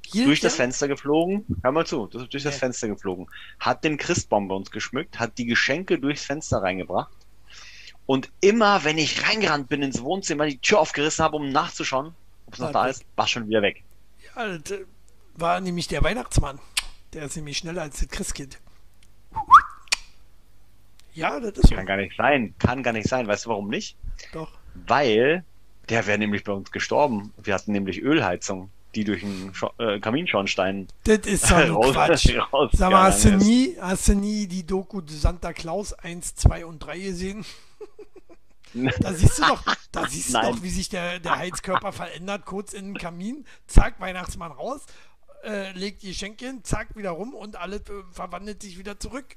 Jedes 0.04 0.26
durch 0.26 0.40
das 0.40 0.52
Jahr? 0.52 0.66
Fenster 0.66 0.88
geflogen, 0.88 1.44
hör 1.62 1.72
mal 1.72 1.86
zu, 1.86 2.06
das 2.06 2.28
durch 2.28 2.44
das 2.44 2.54
Ja. 2.54 2.60
Fenster 2.60 2.88
geflogen, 2.88 3.26
hat 3.58 3.82
den 3.82 3.96
Christbaum 3.96 4.48
bei 4.48 4.54
uns 4.54 4.70
geschmückt, 4.70 5.18
hat 5.18 5.36
die 5.38 5.46
Geschenke 5.46 5.98
durchs 5.98 6.24
Fenster 6.24 6.58
reingebracht 6.58 7.10
und 8.06 8.30
immer, 8.40 8.84
wenn 8.84 8.98
ich 8.98 9.26
reingerannt 9.26 9.68
bin 9.68 9.82
ins 9.82 10.02
Wohnzimmer, 10.02 10.46
die 10.46 10.58
Tür 10.58 10.78
aufgerissen 10.78 11.24
habe, 11.24 11.36
um 11.36 11.50
nachzuschauen, 11.50 12.14
ob 12.46 12.54
es 12.54 12.60
noch 12.60 12.72
War 12.72 12.84
da 12.84 12.88
ist, 12.88 13.04
war 13.16 13.26
schon 13.26 13.48
wieder 13.48 13.62
weg. 13.62 13.82
Ja, 14.36 14.58
das 14.58 14.70
äh, 14.70 14.84
war 15.34 15.60
nämlich 15.60 15.88
der 15.88 16.04
Weihnachtsmann. 16.04 16.60
Der 17.12 17.24
ist 17.24 17.36
nämlich 17.36 17.58
schneller 17.58 17.82
als 17.82 17.98
das 17.98 18.08
Christkind. 18.08 18.58
Ja, 21.16 21.40
das 21.40 21.58
ist 21.58 21.68
so. 21.68 21.74
Kann 21.74 21.86
gar 21.86 21.96
nicht 21.96 22.16
sein, 22.16 22.54
kann 22.58 22.82
gar 22.82 22.92
nicht 22.92 23.08
sein. 23.08 23.26
Weißt 23.26 23.46
du 23.46 23.50
warum 23.50 23.68
nicht? 23.68 23.96
Doch. 24.32 24.52
Weil 24.86 25.44
der 25.88 26.06
wäre 26.06 26.18
nämlich 26.18 26.44
bei 26.44 26.52
uns 26.52 26.70
gestorben. 26.70 27.32
Wir 27.42 27.54
hatten 27.54 27.72
nämlich 27.72 28.02
Ölheizung, 28.02 28.70
die 28.94 29.04
durch 29.04 29.22
einen 29.24 29.54
Scho 29.54 29.72
äh, 29.78 29.98
Kaminschornstein 30.00 30.88
Das 31.04 31.20
ist 31.20 31.50
doch 31.50 31.66
nur 31.66 31.92
Quatsch. 31.92 32.36
Sag 32.72 32.90
mal, 32.90 33.04
hast 33.04 33.24
du 33.24 33.36
nie, 33.36 33.76
hast 33.80 34.08
du 34.08 34.14
nie 34.14 34.46
die 34.46 34.66
Doku 34.66 35.00
Santa 35.06 35.52
Claus 35.52 35.92
1, 35.92 36.34
2 36.36 36.66
und 36.66 36.78
3 36.80 36.98
gesehen? 36.98 37.44
Da 39.00 39.14
siehst 39.14 39.38
du 39.38 39.42
doch, 39.42 39.62
da 39.90 40.06
siehst 40.06 40.34
du 40.34 40.38
doch, 40.38 40.62
wie 40.62 40.68
sich 40.68 40.90
der, 40.90 41.18
der 41.18 41.38
Heizkörper 41.38 41.92
verändert, 41.92 42.44
kurz 42.44 42.74
in 42.74 42.86
den 42.86 42.98
Kamin, 42.98 43.46
zack, 43.66 44.00
Weihnachtsmann 44.00 44.52
raus, 44.52 44.84
äh, 45.44 45.72
legt 45.72 46.02
die 46.02 46.08
Geschenke 46.08 46.44
hin, 46.44 46.60
zack, 46.62 46.94
wieder 46.94 47.10
rum 47.10 47.32
und 47.32 47.56
alles 47.56 47.82
äh, 47.88 48.02
verwandelt 48.12 48.60
sich 48.60 48.76
wieder 48.78 48.98
zurück. 49.00 49.36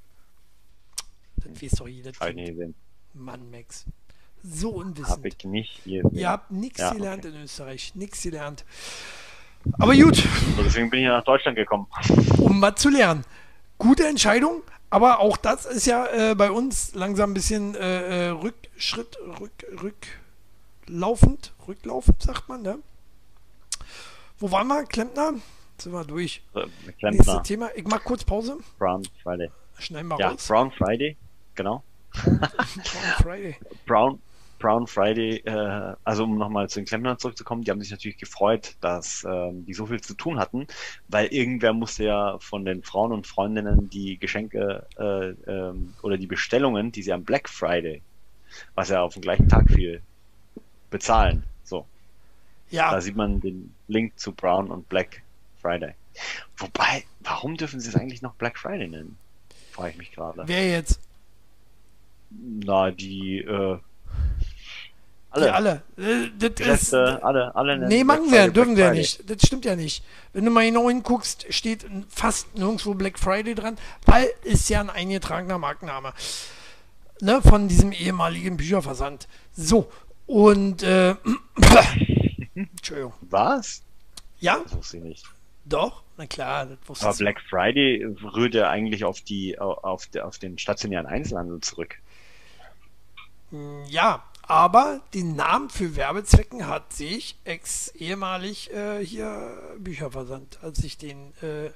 Das 1.43 1.61
weiß 1.61 1.71
doch 1.79 1.87
jeder 1.87 2.11
Hab. 2.19 2.33
Mann, 3.13 3.51
Max. 3.51 3.85
So 4.43 4.69
Hab 4.71 4.85
unwissend. 4.85 5.25
ich 5.25 5.43
nicht 5.45 5.83
gesehen. 5.83 6.09
Ihr 6.13 6.29
habt 6.29 6.51
nichts 6.51 6.79
Ja, 6.79 6.93
gelernt 6.93 7.25
in 7.25 7.35
Österreich, 7.35 7.93
nichts 7.95 8.21
gelernt. 8.23 8.63
Aber 9.79 9.93
gut, 9.95 10.15
So, 10.15 10.63
deswegen 10.63 10.89
bin 10.89 10.99
ich 10.99 11.05
ja 11.05 11.17
nach 11.17 11.25
Deutschland 11.25 11.57
gekommen. 11.57 11.87
um 12.37 12.61
was 12.61 12.75
zu 12.75 12.89
lernen. 12.89 13.25
Gute 13.77 14.07
Entscheidung, 14.07 14.63
aber 14.89 15.19
auch 15.19 15.35
das 15.37 15.65
ist 15.65 15.85
ja 15.85 16.05
äh, 16.31 16.35
bei 16.35 16.51
uns 16.51 16.93
langsam 16.95 17.31
ein 17.31 17.33
bisschen 17.33 17.75
äh, 17.75 18.27
äh, 18.27 18.29
Rückschritt, 18.29 19.17
rück, 19.41 19.51
rücklaufend, 20.87 21.53
rücklaufend, 21.67 22.21
sagt 22.21 22.47
man, 22.49 22.61
ne? 22.61 22.79
Wo 24.37 24.51
waren 24.51 24.67
wir? 24.67 24.85
Klempner? 24.85 25.33
Sind 25.77 25.91
wir 25.91 26.05
durch. 26.05 26.41
Äh, 26.55 26.59
Nächstes 26.85 26.97
Klempner, 26.97 27.43
Thema. 27.43 27.69
Ich 27.75 27.85
mach 27.85 28.03
kurz 28.03 28.23
Pause. 28.23 28.57
Brown 28.77 29.03
Friday. 29.23 29.49
Schneiden 29.77 30.07
wir 30.09 30.17
Ja, 30.19 30.29
raus. 30.29 30.47
Brown 30.47 30.71
Friday, 30.71 31.17
genau. 31.59 31.83
Brown 32.23 33.21
Friday. 33.21 33.57
Brown, 33.85 34.21
Brown 34.59 34.87
Friday, 34.87 35.41
äh, 35.45 35.95
also 36.05 36.23
um 36.23 36.37
nochmal 36.37 36.69
zu 36.69 36.79
den 36.79 36.85
Klempnern 36.85 37.19
zurückzukommen, 37.19 37.63
die 37.63 37.71
haben 37.71 37.81
sich 37.81 37.91
natürlich 37.91 38.17
gefreut, 38.17 38.75
dass 38.79 39.25
ähm, 39.29 39.65
die 39.65 39.73
so 39.73 39.85
viel 39.85 39.99
zu 39.99 40.13
tun 40.13 40.39
hatten, 40.39 40.67
weil 41.09 41.27
irgendwer 41.27 41.73
musste 41.73 42.05
ja 42.05 42.39
von 42.39 42.63
den 42.63 42.81
Frauen 42.81 43.11
und 43.11 43.27
Freundinnen 43.27 43.89
die 43.89 44.17
Geschenke 44.17 44.87
äh, 44.97 45.31
ähm, 45.51 45.93
oder 46.01 46.17
die 46.17 46.27
Bestellungen, 46.27 46.93
die 46.93 47.03
sie 47.03 47.11
am 47.11 47.25
Black 47.25 47.49
Friday, 47.49 48.01
was 48.75 48.87
ja 48.87 49.01
auf 49.01 49.13
den 49.13 49.21
gleichen 49.21 49.49
Tag 49.49 49.69
fiel, 49.69 50.01
bezahlen. 50.89 51.43
So, 51.65 51.85
Ja, 52.69 52.91
da 52.91 53.01
sieht 53.01 53.17
man 53.17 53.41
den 53.41 53.73
Link 53.89 54.17
zu 54.17 54.31
Brown 54.31 54.71
und 54.71 54.87
Black 54.87 55.23
Friday. 55.61 55.93
Wobei, 56.57 57.03
warum 57.19 57.57
dürfen 57.57 57.81
sie 57.81 57.89
es 57.89 57.95
eigentlich 57.95 58.21
noch 58.21 58.35
Black 58.35 58.57
Friday 58.57 58.87
nennen? 58.87 59.17
Frage 59.71 59.91
ich 59.91 59.97
mich 59.97 60.11
gerade. 60.13 60.43
wer 60.45 60.69
jetzt? 60.69 61.08
Na, 62.29 62.91
die, 62.91 63.39
äh, 63.39 63.77
Alle. 65.31 65.53
alle. 65.53 65.81
Die 65.97 66.01
alle. 66.03 66.23
Äh, 66.25 66.29
das 66.37 66.49
ist, 66.49 66.55
Geschäfte, 66.57 67.23
alle, 67.23 67.55
alle 67.55 67.87
Nee, 67.87 68.03
machen 68.03 68.31
wir, 68.31 68.49
dürfen 68.49 68.75
wir 68.75 68.85
Friday. 68.87 68.99
nicht. 68.99 69.29
Das 69.29 69.45
stimmt 69.45 69.65
ja 69.65 69.75
nicht. 69.75 70.03
Wenn 70.33 70.45
du 70.45 70.51
mal 70.51 70.65
genau 70.65 70.87
hinguckst, 70.89 71.45
steht 71.53 71.85
fast 72.09 72.55
nirgendwo 72.57 72.93
Black 72.93 73.17
Friday 73.19 73.55
dran, 73.55 73.77
weil 74.05 74.27
ist 74.43 74.69
ja 74.69 74.79
ein 74.81 74.89
eingetragener 74.89 75.57
Markenname. 75.57 76.13
Ne, 77.21 77.41
von 77.41 77.67
diesem 77.67 77.91
ehemaligen 77.91 78.55
Bücherversand. 78.57 79.27
So, 79.53 79.91
und 80.25 80.83
äh, 80.83 81.15
Entschuldigung. 82.55 83.13
Was? 83.21 83.81
Ja, 84.39 84.59
Das 84.63 84.75
wusste 84.77 84.97
ich 84.97 85.03
nicht. 85.03 85.25
doch, 85.65 86.03
na 86.17 86.25
klar, 86.27 86.65
das 86.67 86.77
wusste 86.87 87.07
Aber. 87.07 87.17
Black 87.17 87.41
Friday 87.49 88.05
rührt 88.23 88.53
ja 88.53 88.69
eigentlich 88.69 89.03
auf 89.03 89.19
die, 89.21 89.59
auf, 89.59 90.07
auf 90.21 90.37
den 90.39 90.57
stationären 90.57 91.05
Einzelhandel 91.07 91.59
zurück. 91.61 91.97
Ja, 93.87 94.23
aber 94.43 95.01
den 95.13 95.35
Namen 95.35 95.69
für 95.69 95.95
Werbezwecken 95.95 96.67
hat 96.67 96.93
sich 96.93 97.35
ex-ehemalig 97.45 98.71
äh, 98.73 99.03
hier 99.05 99.57
Bücherversand, 99.77 100.59
als 100.61 100.83
ich 100.83 100.97
den 100.97 101.33
äh, 101.41 101.69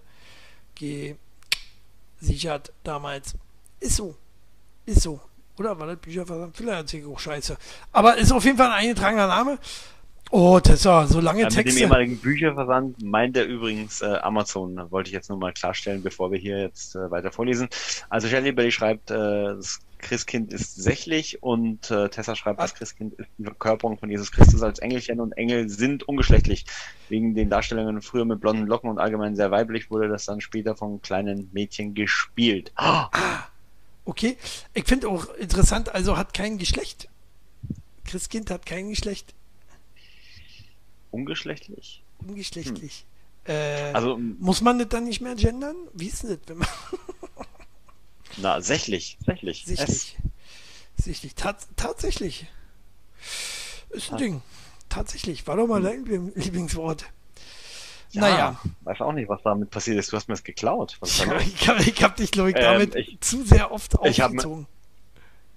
gesichert 2.19 2.71
damals. 2.83 3.35
Ist 3.79 3.95
so. 3.97 4.15
Ist 4.85 5.01
so. 5.01 5.19
Oder 5.57 5.77
war 5.79 5.87
das 5.87 5.97
Bücherversand? 5.99 6.55
Vielleicht 6.57 6.77
erzähle 6.79 7.03
ich 7.03 7.09
auch 7.09 7.19
scheiße. 7.19 7.57
Aber 7.91 8.17
ist 8.17 8.31
auf 8.31 8.43
jeden 8.43 8.57
Fall 8.57 8.67
ein 8.67 8.83
eingetragener 8.85 9.27
Name. 9.27 9.59
Oh, 10.31 10.59
Tessa, 10.59 11.05
so 11.05 11.19
lange 11.19 11.41
Äh, 11.41 11.45
mit 11.45 11.53
dem 11.53 11.63
Texte. 11.63 11.79
ehemaligen 11.81 12.17
Bücherversand 12.17 13.03
meint 13.03 13.37
er 13.37 13.45
übrigens 13.45 14.01
äh, 14.01 14.15
Amazon. 14.23 14.75
Das 14.75 14.89
wollte 14.91 15.09
ich 15.09 15.13
jetzt 15.13 15.29
nur 15.29 15.37
mal 15.37 15.53
klarstellen, 15.53 16.01
bevor 16.01 16.31
wir 16.31 16.39
hier 16.39 16.59
jetzt 16.59 16.95
äh, 16.95 17.11
weiter 17.11 17.31
vorlesen. 17.31 17.69
Also 18.09 18.27
Shelley 18.27 18.51
Belly 18.51 18.71
schreibt, 18.71 19.11
äh, 19.11 19.13
das 19.15 19.79
Christkind 20.03 20.53
ist 20.53 20.75
sächlich 20.75 21.41
und 21.41 21.89
äh, 21.89 22.09
Tessa 22.09 22.35
schreibt, 22.35 22.59
das? 22.59 22.75
Christkind 22.75 23.13
ist 23.15 23.27
die 23.37 23.43
Verkörperung 23.43 23.97
von 23.97 24.09
Jesus 24.09 24.31
Christus 24.31 24.61
als 24.61 24.79
Engelchen 24.79 25.19
und 25.19 25.31
Engel 25.33 25.69
sind 25.69 26.03
ungeschlechtlich. 26.03 26.65
Wegen 27.09 27.33
den 27.35 27.49
Darstellungen 27.49 28.01
früher 28.01 28.25
mit 28.25 28.39
blonden 28.41 28.67
Locken 28.67 28.89
und 28.89 28.99
allgemein 28.99 29.35
sehr 29.35 29.49
weiblich 29.51 29.89
wurde 29.89 30.09
das 30.09 30.25
dann 30.25 30.41
später 30.41 30.75
von 30.75 31.01
kleinen 31.01 31.49
Mädchen 31.53 31.93
gespielt. 31.95 32.71
Ah, 32.75 33.09
Okay, 34.05 34.37
ich 34.73 34.83
finde 34.83 35.07
auch 35.07 35.33
interessant, 35.35 35.95
also 35.95 36.17
hat 36.17 36.33
kein 36.33 36.57
Geschlecht. 36.57 37.07
Christkind 38.05 38.51
hat 38.51 38.65
kein 38.65 38.89
Geschlecht. 38.89 39.33
ungeschlechtlich? 41.11 42.03
Ungeschlechtlich. 42.19 43.05
Äh, 43.45 43.91
Also, 43.93 44.17
Muss 44.17 44.61
man 44.61 44.79
das 44.79 44.89
dann 44.89 45.05
nicht 45.05 45.21
mehr 45.21 45.35
gendern? 45.35 45.75
Wie 45.93 46.07
ist 46.07 46.23
denn 46.23 46.31
das, 46.31 46.39
wenn 46.47 46.57
man 46.57 46.67
na, 48.37 48.61
sächlich, 48.61 49.17
sächlich. 49.25 49.65
Sichtlich? 49.65 50.17
Sichtlich. 50.97 51.35
Tats 51.35 51.67
tatsächlich. 51.75 52.47
Ist 53.89 54.07
ein 54.07 54.11
Tat- 54.11 54.19
Ding. 54.19 54.41
Tatsächlich. 54.89 55.47
War 55.47 55.57
doch 55.57 55.67
mal 55.67 55.81
dein 55.81 56.05
Lieb- 56.05 56.33
Lieblingswort. 56.35 57.05
Ja, 58.11 58.21
Naja. 58.21 58.59
Weiß 58.81 59.01
auch 59.01 59.11
nicht, 59.13 59.27
was 59.27 59.41
damit 59.43 59.71
passiert 59.71 59.97
ist. 59.97 60.11
Du 60.11 60.17
hast 60.17 60.27
mir 60.27 60.35
das 60.35 60.43
geklaut. 60.43 60.99
Ja, 61.01 61.39
ich 61.39 61.67
habe 61.67 61.79
hab 61.83 62.15
dich, 62.15 62.31
glaube 62.31 62.51
ich, 62.51 62.55
Ähm, 62.57 62.61
damit 62.63 62.95
ich- 62.95 63.19
zu 63.21 63.43
sehr 63.43 63.71
oft 63.71 63.97
aufgezogen. 63.97 64.67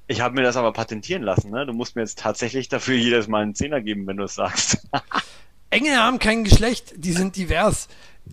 Ich 0.09 0.20
habe 0.20 0.37
mir 0.37 0.43
das 0.43 0.57
aber 0.57 0.72
patentieren 0.72 1.22
lassen, 1.22 1.51
ne? 1.51 1.66
Du 1.66 1.72
musst 1.72 1.97
mir 1.97 2.03
jetzt 2.03 2.18
tatsächlich 2.20 2.68
dafür 2.68 2.95
jedes 2.97 3.27
Mal 3.27 3.43
einen 3.43 3.55
Zehner 3.57 3.81
geben, 3.81 4.07
wenn 4.07 4.16
du 4.16 4.22
es 4.24 4.37
sagst. 4.37 4.87
Engel 5.68 5.97
haben 5.97 6.20
kein 6.20 6.45
Geschlecht, 6.45 6.95
die 6.97 7.12
sind 7.12 7.35
divers. 7.37 7.89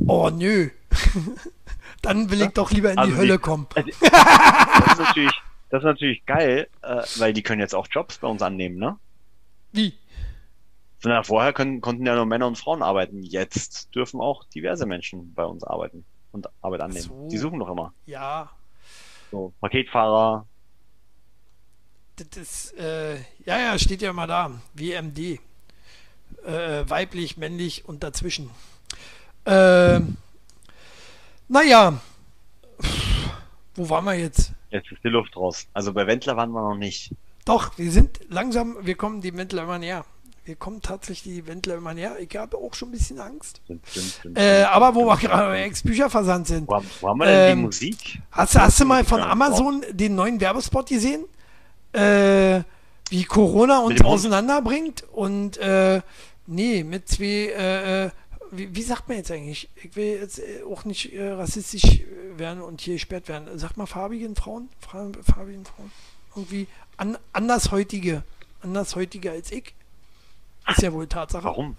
Oh 0.08 0.30
nö. 0.30 0.70
Dann 2.04 2.30
will 2.30 2.41
ich 2.41 2.49
doch 2.49 2.70
lieber 2.72 2.89
in 2.91 2.95
die 2.97 2.99
Also 3.01 3.12
die- 3.14 3.18
Hölle 3.18 3.39
kommen. 3.39 3.68
Das 3.76 3.86
ist 3.88 4.99
natürlich, 4.99 5.34
das 5.70 5.80
ist 5.80 5.86
natürlich 5.86 6.26
geil, 6.26 6.68
äh, 6.84 7.01
weil 7.18 7.34
die 7.34 7.41
können 7.41 7.60
jetzt 7.62 7.74
auch 7.74 7.88
Jobs 7.89 8.20
bei 8.20 8.28
uns 8.28 8.41
annehmen, 8.43 8.78
ne? 8.78 8.97
Wie? 9.72 9.97
Na, 11.06 11.24
vorher 11.24 11.51
können, 11.51 11.82
konnten 11.82 12.06
ja 12.06 12.16
nur 12.16 12.26
Männer 12.26 12.47
und 12.47 12.58
Frauen 12.58 12.82
arbeiten. 12.84 13.24
Jetzt 13.24 13.93
dürfen 13.95 14.22
auch 14.22 14.45
diverse 14.45 14.86
Menschen 14.86 15.34
bei 15.34 15.43
uns 15.43 15.64
arbeiten 15.64 16.06
und 16.32 16.47
Arbeit 16.62 16.82
annehmen. 16.82 17.01
so. 17.01 17.28
Die 17.30 17.38
suchen 17.38 17.60
doch 17.60 17.70
immer. 17.70 17.93
Ja, 18.06 18.51
So, 19.32 19.51
Paketfahrer. 19.60 20.45
das 22.16 22.38
ist, 22.38 22.78
äh, 22.78 23.16
ja, 23.45 23.58
ja, 23.60 23.78
steht 23.80 24.01
ja 24.01 24.14
mal 24.14 24.28
da. 24.28 24.51
WMD. 24.76 25.39
Äh, 26.45 26.89
weiblich, 26.89 27.38
männlich 27.38 27.86
und 27.86 28.04
dazwischen. 28.04 28.49
Ähm, 29.45 30.18
naja. 31.54 31.93
Wo 33.76 33.89
waren 33.89 34.06
wir 34.06 34.14
jetzt? 34.16 34.51
Jetzt 34.70 34.91
ist 34.91 35.04
die 35.04 35.10
Luft 35.10 35.36
raus. 35.36 35.66
Also 35.74 35.93
bei 35.93 36.06
Wendler 36.08 36.36
waren 36.38 36.51
wir 36.51 36.62
noch 36.62 36.76
nicht. 36.76 37.12
Doch, 37.45 37.78
wir 37.78 37.91
sind 37.91 38.20
langsam, 38.30 38.78
wir 38.82 38.95
kommen 38.95 39.22
die 39.22 39.36
Wendler 39.36 39.64
immer 39.64 39.80
näher. 39.80 40.06
Wir 40.45 40.56
kommen 40.56 40.82
tatsächlich 40.82 41.36
die 41.36 41.47
Wendler 41.47 41.76
immer 41.76 41.93
näher. 41.93 42.18
Ich 42.20 42.36
habe 42.36 42.58
auch 42.58 42.74
schon 42.74 42.89
ein 42.89 42.91
bisschen 42.91 43.20
Angst. 43.20 43.62
Äh, 44.36 44.64
aber 44.64 44.93
wo 44.93 45.06
wir 45.06 45.16
gerade 45.18 45.47
bei 45.51 45.64
Ex-Bücherversand 45.64 46.47
sind. 46.47 46.68
Wo 46.68 46.76
haben, 46.76 46.89
wo 46.99 47.10
haben 47.10 47.20
wir 47.20 47.26
denn 47.26 47.51
Ähm, 47.51 47.58
die 47.60 47.66
Musik? 47.66 48.20
Hast, 48.32 48.56
du- 48.56 48.60
hast 48.60 48.80
du 48.80 48.86
mal 48.86 49.06
von 49.06 49.22
Amazon 49.22 49.84
den 49.91 50.16
neuen 50.16 50.39
Werbespot 50.41 50.89
gesehen? 50.89 51.24
Äh, 51.93 52.64
wie 53.10 53.24
Corona 53.26 53.80
uns 53.80 54.01
auseinanderbringt 54.01 55.04
und 55.14 55.58
äh, 55.58 56.01
nee, 56.47 56.84
mit 56.84 57.08
zwei, 57.08 57.26
äh, 57.26 58.06
äh, 58.06 58.10
wie, 58.58 58.76
wie 58.76 58.82
sagt 58.82 59.08
man 59.08 59.18
jetzt 59.18 59.32
eigentlich? 59.32 59.70
Ich 59.76 59.95
will 59.95 60.20
jetzt 60.22 60.39
äh, 60.39 60.64
auch 60.70 60.86
nicht 60.86 61.14
äh, 61.14 61.30
rassistisch 61.30 61.84
äh, 61.84 62.38
werden 62.38 62.62
und 62.62 62.82
hier 62.82 62.95
gesperrt 62.95 63.28
werden. 63.28 63.58
Sagt 63.58 63.78
mal 63.78 63.86
farbigen 63.86 64.36
Frauen? 64.36 64.70
Fra 64.80 65.10
farbigen 65.22 65.66
Frauen? 65.66 65.91
Irgendwie 66.36 66.68
an, 66.97 67.18
andershäutige, 67.32 68.24
andershäutige 68.62 69.32
als 69.32 69.51
ich. 69.51 69.74
Ist 70.70 70.82
ja 70.82 70.93
wohl 70.93 71.08
Tatsache. 71.08 71.43
Warum? 71.43 71.76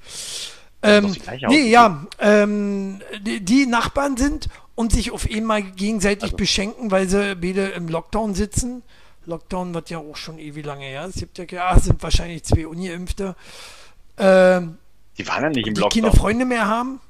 Ähm, 0.83 1.17
nee, 1.49 1.71
ja, 1.71 2.07
ähm, 2.19 3.01
die, 3.23 3.41
die 3.41 3.65
Nachbarn 3.67 4.19
sind 4.19 4.49
und 4.75 4.93
sich 4.93 5.11
auf 5.13 5.27
einmal 5.31 5.63
gegenseitig 5.63 6.25
Also- 6.25 6.37
beschenken, 6.37 6.91
weil 6.91 7.09
sie 7.09 7.35
beide 7.37 7.69
im 7.69 7.89
Lockdown 7.89 8.35
sitzen. 8.35 8.83
Lockdown 9.25 9.73
wird 9.73 9.89
ja 9.89 9.99
auch 9.99 10.17
schon 10.17 10.39
ewig 10.39 10.67
lange 10.67 10.85
her. 10.85 11.07
Es 11.07 11.15
gibt 11.15 11.39
ja, 11.39 11.47
ja 11.51 11.79
sind 11.79 12.03
wahrscheinlich 12.03 12.45
zwei 12.45 12.67
Ungeimpfte, 12.67 13.35
ähm, 14.19 14.77
Die 15.19 15.27
waren 15.29 15.43
ja 15.45 15.49
nicht 15.51 15.67
im 15.67 15.75
die 15.75 15.81
Lockdown. 15.81 16.03
keine 16.03 16.15
Freunde 16.17 16.45
mehr 16.45 16.67
haben. 16.67 17.01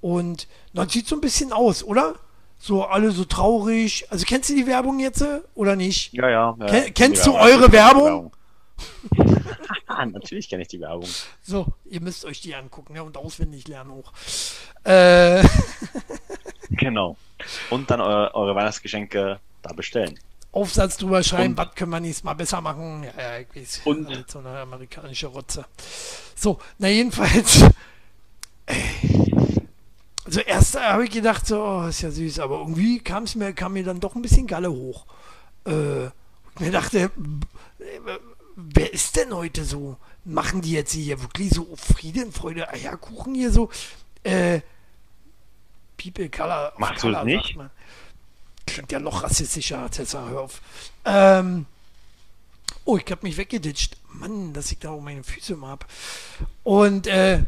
Und 0.00 0.46
das 0.72 0.92
sieht 0.92 1.06
so 1.08 1.16
ein 1.16 1.20
bisschen 1.20 1.52
aus, 1.52 1.82
oder? 1.82 2.14
So 2.58 2.84
alle 2.84 3.10
so 3.10 3.24
traurig. 3.24 4.06
Also 4.10 4.24
kennst 4.26 4.50
du 4.50 4.54
die 4.54 4.66
Werbung 4.66 4.98
jetzt 5.00 5.20
äh, 5.22 5.40
oder 5.54 5.76
nicht? 5.76 6.12
Ja, 6.12 6.28
ja. 6.28 6.56
ja. 6.58 6.66
Ken- 6.66 6.94
kennst 6.94 7.24
Die 7.26 7.30
du 7.30 7.36
eure 7.36 7.70
Werbung? 7.72 8.04
Werbung? 8.04 8.32
Natürlich 10.12 10.48
kenne 10.48 10.62
ich 10.62 10.68
die 10.68 10.80
Werbung. 10.80 11.08
So, 11.42 11.66
ihr 11.86 12.00
müsst 12.00 12.24
euch 12.24 12.40
die 12.40 12.54
angucken 12.54 12.94
ja, 12.94 13.02
und 13.02 13.16
auswendig 13.16 13.66
lernen 13.68 13.90
auch. 13.90 14.12
Äh, 14.84 15.42
Genau. 16.70 17.16
Und 17.70 17.90
dann 17.90 18.00
eure, 18.00 18.34
eure 18.34 18.54
Weihnachtsgeschenke 18.54 19.40
da 19.62 19.72
bestellen. 19.72 20.18
Aufsatz 20.52 20.96
drüber 20.96 21.22
schreiben, 21.22 21.56
was 21.56 21.74
können 21.74 21.90
wir 21.90 22.00
nächstes 22.00 22.24
Mal 22.24 22.34
besser 22.34 22.60
machen. 22.60 23.04
Ja, 23.04 23.22
ja, 23.22 23.38
ich 23.38 23.48
weiß. 23.54 23.80
Und- 23.84 24.08
Halt 24.08 24.30
so 24.30 24.38
eine 24.40 24.58
amerikanische 24.60 25.26
Rotze. 25.28 25.64
So, 26.34 26.58
na 26.78 26.88
jedenfalls. 26.88 27.64
Also 30.24 30.40
erst 30.40 30.78
habe 30.78 31.04
ich 31.06 31.10
gedacht, 31.10 31.46
so, 31.46 31.62
oh, 31.64 31.86
ist 31.86 32.02
ja 32.02 32.10
süß, 32.10 32.40
aber 32.40 32.58
irgendwie 32.58 32.98
kam 33.00 33.22
es 33.22 33.34
mir, 33.34 33.54
kam 33.54 33.72
mir 33.72 33.82
dann 33.82 33.98
doch 33.98 34.14
ein 34.14 34.20
bisschen 34.20 34.46
Galle 34.46 34.70
hoch. 34.70 35.06
Äh, 35.66 36.04
ich 36.08 36.60
mir 36.60 36.70
dachte, 36.70 36.98
äh, 37.04 37.10
wer 38.54 38.92
ist 38.92 39.16
denn 39.16 39.32
heute 39.34 39.64
so? 39.64 39.96
Machen 40.26 40.60
die 40.60 40.72
jetzt 40.72 40.92
hier 40.92 41.18
wirklich 41.22 41.48
so 41.54 41.66
Frieden, 41.76 42.30
Freude, 42.30 42.68
Eierkuchen 42.70 43.34
hier 43.34 43.50
so? 43.50 43.70
Äh, 44.22 44.60
People 45.96 46.28
Color. 46.28 46.74
Machst 46.76 47.02
du 47.04 47.10
das 47.10 47.22
Color, 47.22 47.24
nicht? 47.24 47.56
Klingt 48.74 48.92
ja 48.92 49.00
noch 49.00 49.22
rassistischer, 49.22 49.90
Tessa, 49.90 50.26
hör 50.28 50.42
auf. 50.42 50.60
Ähm, 51.04 51.66
oh, 52.84 52.96
ich 52.96 53.10
hab 53.10 53.22
mich 53.22 53.36
weggeditscht. 53.36 53.96
Mann, 54.12 54.52
dass 54.52 54.72
ich 54.72 54.78
da 54.78 54.90
auch 54.90 55.00
meine 55.00 55.22
Füße 55.22 55.56
mal 55.56 55.70
hab. 55.70 55.86
Und, 56.64 57.06
äh, 57.06 57.44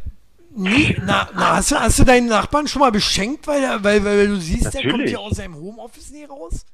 nie, 0.55 0.97
na, 1.05 1.29
na 1.35 1.57
hast, 1.57 1.71
du, 1.73 1.77
hast 1.81 1.99
du 1.99 2.05
deinen 2.05 2.29
Nachbarn 2.29 2.69
schon 2.69 2.81
mal 2.81 2.93
beschenkt, 2.93 3.47
weil, 3.47 3.63
weil, 3.83 4.05
weil 4.05 4.29
du 4.29 4.37
siehst, 4.41 4.65
der 4.65 4.73
kommt 4.73 4.85
Natürlich. 4.85 5.11
hier 5.11 5.21
aus 5.21 5.37
seinem 5.37 5.55
Homeoffice 5.55 6.11
nie 6.11 6.25
raus? 6.25 6.67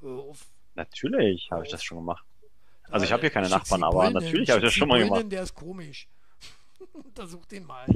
Hör 0.00 0.18
auf. 0.18 0.38
Natürlich 0.74 1.48
habe 1.50 1.64
ich 1.64 1.70
das 1.70 1.82
schon 1.82 1.98
gemacht. 1.98 2.24
Also 2.90 3.04
ich 3.04 3.10
Ja, 3.10 3.14
habe 3.14 3.22
hier 3.22 3.30
keine 3.30 3.48
Nachbarn, 3.48 3.82
aber 3.82 4.10
natürlich 4.10 4.50
habe 4.50 4.60
ich 4.60 4.66
das 4.66 4.74
schon 4.74 4.88
mal 4.88 5.02
gemacht. 5.02 5.24
Der 5.30 5.42
ist 5.42 5.54
komisch. 5.54 6.06
Untersuch 6.92 7.46
den 7.46 7.66
mal. 7.66 7.86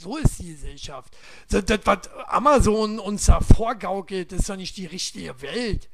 So 0.00 0.16
ist 0.16 0.38
die 0.38 0.52
Gesellschaft. 0.52 1.14
Das, 1.50 1.62
das, 1.66 1.80
was 1.84 2.08
Amazon 2.26 2.98
uns 2.98 3.26
da 3.26 3.40
vorgaukelt, 3.40 4.32
das 4.32 4.40
ist 4.40 4.48
doch 4.48 4.56
nicht 4.56 4.76
die 4.78 4.86
richtige 4.86 5.42
Welt. 5.42 5.90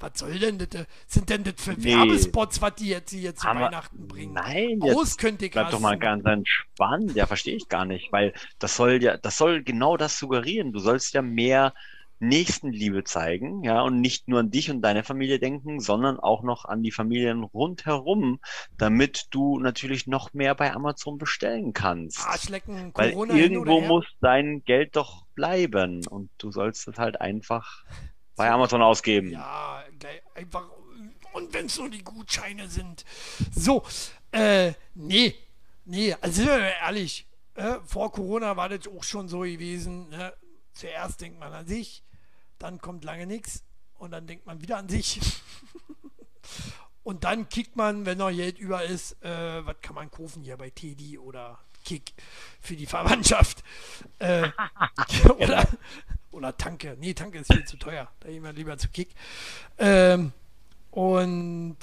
Was 0.00 0.12
soll 0.16 0.38
denn 0.38 0.58
das? 0.58 0.68
Sind 1.06 1.30
denn 1.30 1.44
das 1.44 1.54
für 1.56 1.72
Nee. 1.72 1.86
Werbespots, 1.96 2.60
was 2.60 2.74
die 2.76 2.88
jetzt 2.88 3.10
hier 3.10 3.34
zu 3.34 3.48
Aber- 3.48 3.62
Weihnachten 3.62 4.06
bringen? 4.06 4.34
Nein, 4.34 4.78
Aus 4.82 4.90
jetzt 4.92 5.18
könnte 5.18 5.46
ich 5.46 5.52
bleib 5.52 5.70
doch 5.70 5.80
mal 5.80 5.98
ganz 5.98 6.24
entspannt. 6.26 7.14
Ja, 7.16 7.26
verstehe 7.26 7.56
ich 7.56 7.68
gar 7.68 7.86
nicht, 7.86 8.12
weil 8.12 8.34
das 8.58 8.76
soll 8.76 9.02
ja, 9.02 9.16
das 9.16 9.38
soll 9.38 9.62
genau 9.64 9.96
das 9.96 10.18
suggerieren. 10.18 10.72
Du 10.72 10.78
sollst 10.78 11.14
ja 11.14 11.22
mehr 11.22 11.72
Nächstenliebe 12.20 13.04
zeigen, 13.04 13.62
ja, 13.62 13.82
und 13.82 14.00
nicht 14.00 14.28
nur 14.28 14.40
an 14.40 14.50
dich 14.50 14.70
und 14.70 14.82
deine 14.82 15.04
Familie 15.04 15.38
denken, 15.38 15.80
sondern 15.80 16.18
auch 16.18 16.42
noch 16.42 16.64
an 16.64 16.82
die 16.82 16.90
Familien 16.90 17.44
rundherum, 17.44 18.40
damit 18.76 19.26
du 19.30 19.58
natürlich 19.58 20.06
noch 20.06 20.32
mehr 20.32 20.54
bei 20.54 20.72
Amazon 20.72 21.18
bestellen 21.18 21.72
kannst. 21.72 22.26
Arschlecken, 22.26 22.92
Weil 22.94 23.12
Corona 23.12 23.34
hin 23.34 23.52
irgendwo 23.52 23.80
muss 23.80 24.06
dein 24.20 24.64
Geld 24.64 24.96
doch 24.96 25.26
bleiben 25.34 26.06
und 26.08 26.30
du 26.38 26.50
sollst 26.50 26.88
es 26.88 26.98
halt 26.98 27.20
einfach 27.20 27.84
bei 28.36 28.50
Amazon 28.50 28.82
ausgeben. 28.82 29.30
Ja, 29.30 29.84
einfach. 30.34 30.68
Und 31.32 31.52
wenn 31.54 31.66
es 31.66 31.78
nur 31.78 31.90
die 31.90 32.02
Gutscheine 32.02 32.68
sind. 32.68 33.04
So, 33.52 33.84
äh, 34.32 34.72
nee, 34.94 35.34
nee, 35.84 36.14
also 36.20 36.42
sind 36.42 36.48
wir 36.48 36.58
mal 36.58 36.72
ehrlich, 36.82 37.28
äh, 37.54 37.76
vor 37.84 38.10
Corona 38.12 38.56
war 38.56 38.68
das 38.68 38.88
auch 38.88 39.04
schon 39.04 39.28
so 39.28 39.40
gewesen. 39.40 40.08
Ne? 40.08 40.32
Zuerst 40.72 41.20
denkt 41.20 41.38
man 41.40 41.52
an 41.52 41.66
sich, 41.66 42.04
dann 42.58 42.80
kommt 42.80 43.04
lange 43.04 43.26
nichts 43.26 43.64
und 43.94 44.12
dann 44.12 44.26
denkt 44.26 44.46
man 44.46 44.60
wieder 44.60 44.76
an 44.78 44.88
sich. 44.88 45.20
und 47.02 47.24
dann 47.24 47.48
kickt 47.48 47.76
man, 47.76 48.06
wenn 48.06 48.18
noch 48.18 48.30
Geld 48.30 48.58
über 48.58 48.84
ist, 48.84 49.22
äh, 49.22 49.64
was 49.64 49.76
kann 49.80 49.94
man 49.94 50.10
kaufen 50.10 50.42
hier 50.42 50.56
bei 50.56 50.70
Teddy 50.70 51.18
oder 51.18 51.58
Kick 51.84 52.12
für 52.60 52.76
die 52.76 52.86
Verwandtschaft. 52.86 53.64
Äh, 54.18 54.50
oder, 55.38 55.66
oder 56.30 56.56
Tanke. 56.56 56.96
Nee, 56.98 57.14
Tanke 57.14 57.38
ist 57.38 57.52
viel 57.52 57.64
zu 57.64 57.76
teuer. 57.76 58.10
Da 58.20 58.28
gehen 58.28 58.42
wir 58.42 58.52
lieber 58.52 58.76
zu 58.78 58.88
Kick. 58.88 59.14
Ähm, 59.78 60.32
und 60.90 61.78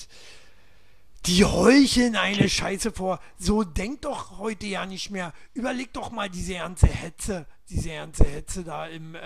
die 1.27 1.45
heucheln 1.45 2.15
eine 2.15 2.49
Scheiße 2.49 2.91
vor. 2.91 3.19
So 3.37 3.63
denkt 3.63 4.05
doch 4.05 4.37
heute 4.39 4.65
ja 4.65 4.85
nicht 4.85 5.09
mehr. 5.11 5.33
Überleg 5.53 5.93
doch 5.93 6.11
mal 6.11 6.29
diese 6.29 6.53
ganze 6.55 6.87
Hetze, 6.87 7.45
diese 7.69 7.89
ganze 7.89 8.25
Hetze 8.25 8.63
da 8.63 8.87
im 8.87 9.15
äh, 9.15 9.19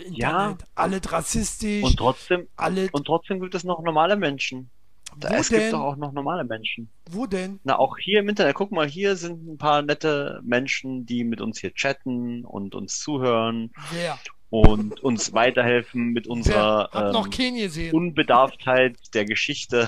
äh, 0.00 0.08
Ja. 0.10 0.50
Internet. 0.50 0.64
Alle 0.74 1.00
rassistisch, 1.04 1.82
Und 1.84 1.96
trotzdem, 1.96 2.48
alle. 2.56 2.88
und 2.92 3.06
trotzdem 3.06 3.40
gibt 3.40 3.54
es 3.54 3.64
noch 3.64 3.80
normale 3.82 4.16
Menschen. 4.16 4.70
Da, 5.18 5.30
es 5.30 5.48
denn? 5.48 5.60
gibt 5.60 5.72
doch 5.72 5.80
auch 5.80 5.96
noch 5.96 6.12
normale 6.12 6.44
Menschen. 6.44 6.90
Wo 7.10 7.26
denn? 7.26 7.60
Na, 7.64 7.78
auch 7.78 7.96
hier 7.96 8.20
im 8.20 8.28
Internet, 8.28 8.54
guck 8.54 8.70
mal, 8.70 8.86
hier 8.86 9.16
sind 9.16 9.46
ein 9.46 9.56
paar 9.56 9.80
nette 9.80 10.40
Menschen, 10.44 11.06
die 11.06 11.24
mit 11.24 11.40
uns 11.40 11.58
hier 11.58 11.72
chatten 11.72 12.44
und 12.44 12.74
uns 12.74 12.98
zuhören 13.00 13.72
Wer? 13.92 14.18
Und 14.62 15.00
uns 15.02 15.32
weiterhelfen 15.34 16.12
mit 16.12 16.26
unserer 16.26 16.88
ähm. 16.94 17.92
Unbedarftheit 17.92 18.96
der 19.14 19.24
Geschichte. 19.24 19.86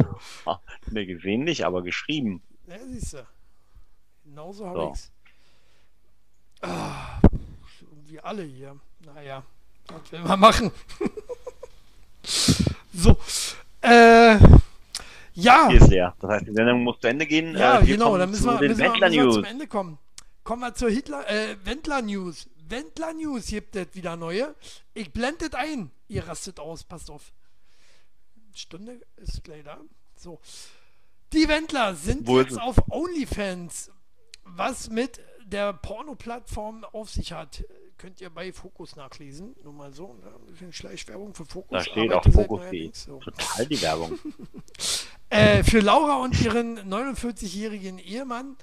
Ne, 0.90 1.06
gesehen 1.06 1.44
nicht, 1.44 1.64
aber 1.64 1.82
geschrieben. 1.82 2.42
Ja, 2.66 2.76
siehst 2.86 3.14
du. 3.14 3.26
Genauso 4.24 4.66
habe 4.66 4.78
So. 4.78 4.90
ich's. 4.92 5.12
Ah, 6.60 7.20
irgendwie 7.80 8.20
alle 8.20 8.42
hier. 8.42 8.76
Naja, 9.04 9.42
was 9.88 10.12
will 10.12 10.20
man 10.20 10.40
machen? 10.40 10.70
so. 12.92 13.16
Äh, 13.80 14.38
ja. 15.34 15.68
Hier 15.68 15.80
ist 15.80 15.88
leer. 15.88 16.14
Das 16.20 16.30
heißt, 16.30 16.46
die 16.48 16.52
Sendung 16.52 16.82
muss 16.82 16.98
zu 17.00 17.06
Ende 17.06 17.26
gehen. 17.26 17.56
Ja, 17.56 17.80
Äh, 17.80 17.86
genau, 17.86 18.18
dann 18.18 18.30
müssen 18.30 18.46
wir, 18.46 18.58
müssen 18.60 18.78
wir, 18.78 18.90
müssen 18.90 19.12
wir 19.12 19.30
zum 19.30 19.44
Ende 19.44 19.66
kommen. 19.66 19.98
kommen 20.42 20.62
wir 20.62 20.74
zur 20.74 20.90
Hitler, 20.90 21.28
äh, 21.30 21.56
Wendler 21.64 22.02
News. 22.02 22.48
Wendler 22.70 23.14
News 23.14 23.46
gibt 23.46 23.76
es 23.76 23.94
wieder 23.94 24.16
neue. 24.16 24.54
Ich 24.94 25.12
blende 25.12 25.48
das 25.48 25.60
ein. 25.60 25.90
Ihr 26.08 26.26
rastet 26.26 26.60
aus, 26.60 26.84
passt 26.84 27.10
auf. 27.10 27.32
Stunde 28.54 29.00
ist 29.16 29.44
gleich 29.44 29.64
da. 29.64 29.78
So. 30.16 30.40
Die 31.32 31.48
Wendler 31.48 31.94
sind 31.94 32.26
Wo 32.26 32.40
ist 32.40 32.50
jetzt 32.50 32.60
auf 32.60 32.76
OnlyFans. 32.90 33.90
Was 34.44 34.88
mit 34.88 35.20
der 35.44 35.72
Porno-Plattform 35.74 36.84
auf 36.84 37.10
sich 37.10 37.32
hat, 37.32 37.64
könnt 37.98 38.20
ihr 38.20 38.30
bei 38.30 38.52
Fokus 38.52 38.96
nachlesen. 38.96 39.54
Nur 39.62 39.72
mal 39.72 39.92
so. 39.92 40.14
ne? 40.14 40.26
Ein 40.26 40.46
bisschen 40.46 40.72
Schleichwerbung 40.72 41.34
für 41.34 41.44
Fokus. 41.44 41.70
Da 41.70 41.84
steht 41.84 42.12
auch 42.12 42.24
neuerdings 42.24 43.04
so. 43.04 43.18
Total 43.18 43.66
die 43.66 43.80
Werbung. 43.82 44.18
Äh, 45.30 45.62
für 45.62 45.80
Laura 45.80 46.22
und 46.22 46.40
ihren 46.40 46.90
49-jährigen 46.90 47.98
Ehemann 47.98 48.56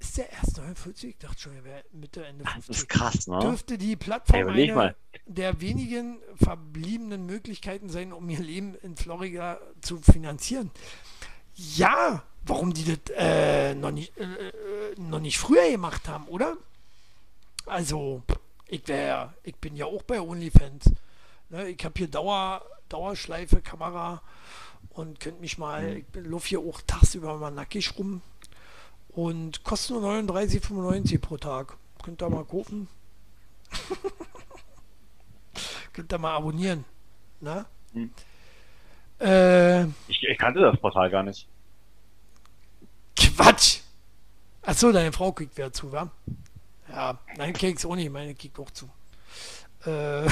ist 0.00 0.16
der 0.16 0.30
erst 0.30 0.56
49? 0.56 1.10
Ich 1.10 1.18
dachte 1.18 1.40
schon, 1.40 1.54
er 1.56 1.64
wäre 1.64 1.84
Mitte, 1.92 2.24
Ende 2.24 2.44
Das 2.44 2.52
50. 2.54 2.76
ist 2.76 2.88
krass, 2.88 3.26
ne? 3.26 3.38
Dürfte 3.40 3.78
die 3.78 3.96
Plattform 3.96 4.36
Ey, 4.36 4.42
überleg 4.42 4.70
eine 4.76 4.94
der 5.28 5.60
wenigen 5.60 6.20
verbliebenen 6.36 7.26
Möglichkeiten 7.26 7.90
sein, 7.90 8.12
um 8.12 8.28
ihr 8.30 8.40
Leben 8.40 8.74
in 8.76 8.96
Florida 8.96 9.60
zu 9.80 9.98
finanzieren. 9.98 10.70
Ja, 11.54 12.22
warum 12.46 12.72
die 12.72 12.84
das 12.84 13.14
äh, 13.16 13.74
noch, 13.74 13.90
nicht, 13.90 14.16
äh, 14.16 14.22
äh, 14.24 14.52
noch 14.96 15.20
nicht 15.20 15.38
früher 15.38 15.70
gemacht 15.70 16.08
haben, 16.08 16.26
oder? 16.28 16.56
Also, 17.66 18.22
ich 18.66 18.88
wär, 18.88 19.34
ich 19.42 19.56
bin 19.56 19.76
ja 19.76 19.84
auch 19.84 20.02
bei 20.02 20.20
OnlyFans. 20.20 20.92
Ne, 21.50 21.68
ich 21.68 21.84
habe 21.84 21.94
hier 21.96 22.08
Dauer, 22.08 22.62
Dauerschleife, 22.88 23.60
Kamera 23.60 24.22
und 24.90 25.20
könnt 25.20 25.40
mich 25.40 25.58
mal, 25.58 25.98
ich 25.98 26.06
laufe 26.14 26.48
hier 26.48 26.60
auch 26.60 26.80
tagsüber 26.86 27.36
mal 27.36 27.50
nackig 27.50 27.98
rum 27.98 28.22
und 29.18 29.64
kostet 29.64 29.96
nur 29.96 30.08
39,95 30.12 31.18
pro 31.18 31.36
Tag. 31.36 31.76
Könnt 32.04 32.22
ihr 32.22 32.30
mal 32.30 32.44
kaufen. 32.44 32.86
könnt 35.92 36.12
ihr 36.12 36.18
mal 36.18 36.36
abonnieren. 36.36 36.84
Ne? 37.40 37.66
Hm. 37.94 38.12
Äh, 39.20 39.82
Ich, 40.06 40.22
ich 40.22 40.38
kannte 40.38 40.60
das 40.60 40.78
Portal 40.78 41.10
gar 41.10 41.24
nicht. 41.24 41.48
Quatsch! 43.16 43.80
Achso, 44.62 44.92
deine 44.92 45.10
Frau 45.10 45.32
kriegt 45.32 45.56
wieder 45.56 45.72
zu, 45.72 45.90
wa? 45.90 46.12
Ja, 46.88 47.18
nein, 47.36 47.54
Keks 47.54 47.84
auch 47.86 47.96
nicht, 47.96 48.12
meine 48.12 48.36
kriegt 48.36 48.56
auch 48.60 48.70
zu. 48.70 48.88
Äh, 49.84 50.26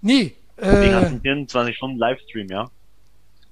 nee, 0.00 0.34
hast 0.56 0.66
äh, 0.66 1.06
einen 1.06 1.20
24 1.20 1.76
Stunden 1.76 1.98
Livestream, 1.98 2.48
ja? 2.48 2.68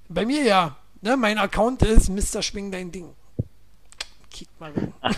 bei 0.09 0.25
mir 0.25 0.43
ja. 0.43 0.75
Ne, 1.01 1.15
mein 1.15 1.37
Account 1.37 1.83
ist 1.83 2.09
Mr. 2.09 2.41
Schwing 2.41 2.69
dein 2.69 2.91
Ding. 2.91 3.15
Kick 4.39 4.47
mal 4.57 4.71
rein. 4.71 4.93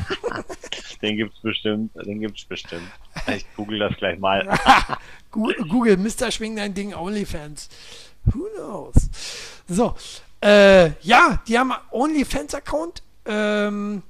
Den 1.04 1.18
gibt's 1.18 1.40
bestimmt, 1.42 1.92
den 1.96 2.20
gibt's 2.20 2.44
bestimmt. 2.46 2.88
Ich 3.28 3.46
google 3.56 3.78
das 3.78 3.96
gleich 3.98 4.18
mal. 4.20 4.48
Google, 5.32 5.98
Mr. 5.98 6.32
Schwing 6.32 6.56
dein 6.56 6.74
Ding, 6.74 6.94
OnlyFans. 6.94 7.70
Who 8.26 8.48
knows? 8.56 9.10
So, 9.68 9.96
äh, 10.44 10.92
ja, 11.02 11.42
die 11.48 11.58
haben 11.58 11.72
OnlyFans-Account. 11.92 13.04
Ähm, 13.26 14.02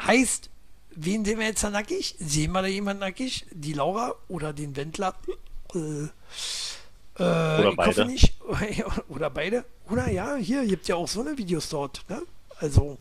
heißt, 0.00 0.48
wen 0.96 1.24
sehen 1.26 1.38
wir 1.38 1.46
jetzt 1.46 1.64
da 1.64 1.70
nackig? 1.70 2.14
Sehen 2.18 2.52
wir 2.52 2.62
da 2.62 2.68
jemand 2.68 3.00
nackig? 3.00 3.46
Die 3.50 3.74
Laura 3.74 4.14
oder 4.28 4.54
den 4.54 4.76
Wendler? 4.76 5.14
Äh, 5.74 6.08
äh, 7.18 7.60
ich 7.60 7.66
hoffe 7.66 7.76
beide. 7.76 8.04
nicht. 8.06 8.34
Oder 9.08 9.30
beide. 9.30 9.64
Oder 9.88 10.10
ja, 10.10 10.36
hier 10.36 10.66
gibt 10.66 10.88
ja 10.88 10.96
auch 10.96 11.08
so 11.08 11.20
eine 11.20 11.38
Videos 11.38 11.68
dort. 11.68 12.04
Ne? 12.08 12.22
Also, 12.58 12.96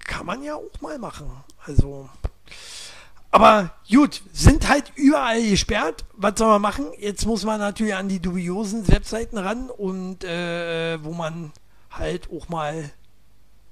kann 0.00 0.26
man 0.26 0.42
ja 0.42 0.54
auch 0.56 0.80
mal 0.80 0.98
machen. 0.98 1.30
Also, 1.66 2.08
aber 3.30 3.70
gut, 3.88 4.22
sind 4.32 4.68
halt 4.68 4.92
überall 4.96 5.42
gesperrt. 5.48 6.04
Was 6.14 6.38
soll 6.38 6.48
man 6.48 6.62
machen? 6.62 6.86
Jetzt 6.98 7.26
muss 7.26 7.44
man 7.44 7.60
natürlich 7.60 7.94
an 7.94 8.08
die 8.08 8.20
dubiosen 8.20 8.88
Webseiten 8.88 9.38
ran 9.38 9.70
und 9.70 10.24
äh, 10.24 11.02
wo 11.04 11.12
man 11.12 11.52
halt 11.90 12.28
auch 12.32 12.48
mal 12.48 12.90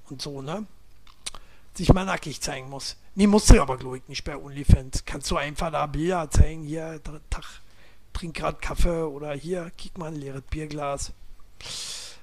und 0.09 0.21
so, 0.21 0.41
ne? 0.41 0.65
Sich 1.73 1.93
mal 1.93 2.05
nackig 2.05 2.41
zeigen 2.41 2.69
muss. 2.69 2.95
Nee, 3.15 3.27
musst 3.27 3.49
du 3.49 3.61
aber, 3.61 3.77
glaube 3.77 3.97
ich, 3.97 4.07
nicht 4.07 4.23
bei 4.23 4.35
OnlyFans. 4.37 5.03
Kannst 5.05 5.29
du 5.29 5.37
einfach 5.37 5.71
da 5.71 5.85
Bilder 5.87 6.29
zeigen, 6.31 6.63
hier, 6.63 7.01
Tag, 7.29 7.43
trink 8.13 8.35
gerade 8.37 8.57
Kaffee 8.59 9.03
oder 9.03 9.33
hier, 9.33 9.71
kick 9.77 9.97
mal 9.97 10.07
ein 10.07 10.15
leeres 10.15 10.41
Bierglas. 10.49 11.11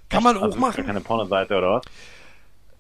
Kann 0.09 0.23
man 0.23 0.37
auch 0.39 0.43
Also, 0.43 0.57
ist 0.57 0.61
machen. 0.61 0.87
keine 0.87 1.01
Pornoseite 1.01 1.57
oder 1.57 1.73
was? 1.75 1.83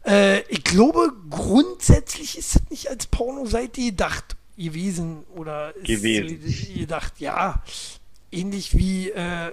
Äh, 0.06 0.40
ich 0.48 0.62
glaube, 0.64 1.12
grundsätzlich 1.30 2.38
ist 2.38 2.56
es 2.56 2.70
nicht 2.70 2.88
als 2.88 3.06
Pornoseite 3.06 3.80
gedacht 3.80 4.36
gewesen 4.56 5.24
oder 5.34 5.74
ist 5.76 5.86
Gewesen. 5.86 6.74
gedacht, 6.74 7.14
ja. 7.18 7.62
Ähnlich 8.32 8.76
wie, 8.76 9.10
äh, 9.10 9.52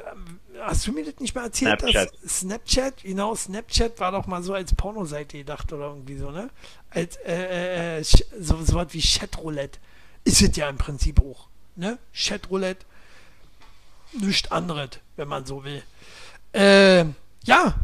hast 0.62 0.88
du 0.88 0.92
mir 0.94 1.06
das 1.06 1.20
nicht 1.20 1.36
mal 1.36 1.46
erzählt? 1.46 1.80
Snapchat. 1.82 2.12
Dass 2.24 2.40
Snapchat, 2.40 3.04
genau, 3.04 3.36
Snapchat 3.36 4.00
war 4.00 4.12
doch 4.12 4.26
mal 4.28 4.42
so 4.44 4.54
als 4.54 4.74
Pornoseite 4.74 5.38
gedacht 5.38 5.72
oder 5.72 5.88
irgendwie 5.88 6.18
so, 6.18 6.32
ne? 6.32 6.50
Als, 6.90 7.16
äh, 7.18 7.98
äh, 7.98 8.02
Sch- 8.02 8.24
so, 8.40 8.62
so 8.64 8.76
was 8.76 8.94
wie 8.94 9.02
Chatroulette. 9.02 9.80
Ist 10.24 10.42
es 10.42 10.56
ja 10.56 10.70
im 10.70 10.78
Prinzip 10.78 11.22
auch, 11.22 11.48
ne? 11.76 11.98
Chatroulette, 12.14 12.86
nichts 14.20 14.52
anderes, 14.52 14.90
wenn 15.18 15.28
man 15.28 15.46
so 15.46 15.64
will. 15.64 15.84
Äh, 16.54 17.06
ja, 17.46 17.76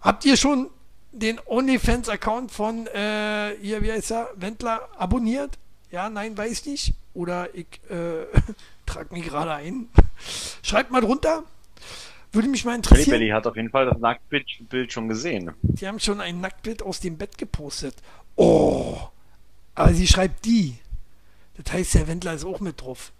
Habt 0.00 0.24
ihr 0.24 0.36
schon 0.36 0.68
den 1.12 1.38
OnlyFans-Account 1.44 2.50
von, 2.50 2.86
äh, 2.88 3.54
hier, 3.60 3.82
wie 3.82 3.92
heißt 3.92 4.12
er, 4.12 4.30
Wendler 4.36 4.88
abonniert? 4.96 5.58
Ja, 5.90 6.08
nein, 6.08 6.36
weiß 6.36 6.66
nicht. 6.66 6.94
Oder 7.14 7.54
ich 7.54 7.66
äh, 7.90 8.26
trage 8.86 9.14
mich 9.14 9.24
gerade 9.24 9.52
ein. 9.52 9.88
Schreibt 10.62 10.90
mal 10.90 11.02
drunter. 11.02 11.44
Würde 12.32 12.48
mich 12.48 12.64
mal 12.64 12.74
interessieren. 12.74 13.10
Belly 13.10 13.28
hat 13.28 13.46
auf 13.46 13.56
jeden 13.56 13.68
Fall 13.68 13.84
das 13.84 13.98
Nacktbild 13.98 14.46
Bild 14.70 14.90
schon 14.90 15.06
gesehen. 15.06 15.52
Die 15.60 15.86
haben 15.86 16.00
schon 16.00 16.20
ein 16.22 16.40
Nacktbild 16.40 16.82
aus 16.82 16.98
dem 17.00 17.18
Bett 17.18 17.36
gepostet. 17.36 17.94
Oh, 18.36 18.96
aber 19.74 19.92
sie 19.92 20.06
schreibt 20.06 20.46
die. 20.46 20.78
Das 21.62 21.74
heißt, 21.74 21.94
der 21.94 22.08
Wendler 22.08 22.32
ist 22.32 22.46
auch 22.46 22.60
mit 22.60 22.80
drauf. 22.80 23.12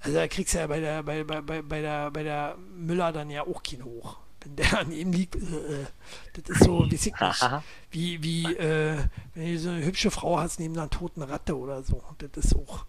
Also 0.00 0.16
da 0.16 0.28
kriegst 0.28 0.54
du 0.54 0.58
ja 0.58 0.68
bei 0.68 0.78
der, 0.78 1.02
bei, 1.02 1.24
bei, 1.24 1.40
bei, 1.40 1.62
bei 1.62 1.80
der, 1.80 2.10
bei 2.12 2.22
der 2.22 2.56
Müller 2.76 3.12
dann 3.12 3.30
ja 3.30 3.42
auch 3.42 3.64
keinen 3.64 3.84
hoch. 3.84 4.16
Der 4.54 4.78
an 4.78 4.92
ihm 4.92 5.12
liegt, 5.12 5.34
äh, 5.36 5.38
äh, 5.38 5.86
das 6.34 6.56
ist 6.56 6.64
so, 6.64 6.80
weiß 6.80 7.06
ich 7.06 7.20
nicht, 7.20 7.44
wie, 7.90 8.22
wie 8.22 8.54
äh, 8.54 8.98
wenn 9.34 9.52
du 9.52 9.58
so 9.58 9.70
eine 9.70 9.84
hübsche 9.84 10.10
Frau 10.10 10.38
hast 10.38 10.60
neben 10.60 10.78
einer 10.78 10.90
toten 10.90 11.22
Ratte 11.22 11.58
oder 11.58 11.82
so. 11.82 12.02
Das 12.18 12.44
ist 12.44 12.56
auch 12.56 12.86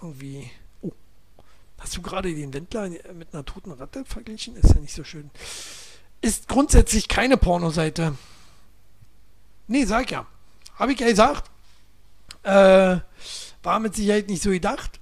irgendwie. 0.00 0.50
Oh, 0.82 0.92
hast 1.78 1.96
du 1.96 2.02
gerade 2.02 2.34
den 2.34 2.52
Wendler 2.54 2.88
mit 3.12 3.34
einer 3.34 3.44
toten 3.44 3.72
Ratte 3.72 4.04
verglichen? 4.04 4.56
Ist 4.56 4.74
ja 4.74 4.80
nicht 4.80 4.94
so 4.94 5.04
schön. 5.04 5.30
Ist 6.20 6.48
grundsätzlich 6.48 7.08
keine 7.08 7.36
Pornoseite. 7.36 8.16
Nee, 9.66 9.84
sag 9.84 10.10
ja. 10.10 10.26
Habe 10.76 10.92
ich 10.92 11.00
ja 11.00 11.08
gesagt. 11.08 11.50
Äh, 12.42 12.98
war 13.62 13.80
mit 13.80 13.94
Sicherheit 13.94 14.28
nicht 14.28 14.42
so 14.42 14.50
gedacht. 14.50 15.00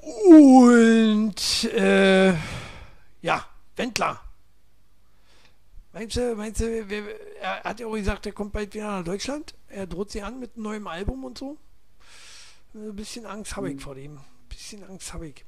Und 0.00 1.64
äh, 1.74 2.34
ja, 3.20 3.44
Wendler. 3.76 4.20
Meinst 5.98 6.16
du, 6.16 6.36
meinst 6.36 6.60
du, 6.60 6.88
wer, 6.88 7.40
er 7.40 7.64
hat 7.64 7.80
ja 7.80 7.86
auch 7.88 7.94
gesagt, 7.94 8.24
er 8.24 8.30
kommt 8.30 8.52
bald 8.52 8.72
wieder 8.72 8.98
nach 8.98 9.04
Deutschland. 9.04 9.56
Er 9.66 9.84
droht 9.84 10.12
sie 10.12 10.22
an 10.22 10.38
mit 10.38 10.54
einem 10.54 10.62
neuen 10.62 10.86
Album 10.86 11.24
und 11.24 11.36
so. 11.36 11.56
Ein 12.72 12.94
bisschen 12.94 13.26
Angst 13.26 13.56
habe 13.56 13.72
ich 13.72 13.80
vor 13.82 13.96
dem. 13.96 14.16
Ein 14.16 14.24
bisschen 14.48 14.84
Angst 14.84 15.12
habe 15.12 15.26
ich. 15.26 15.44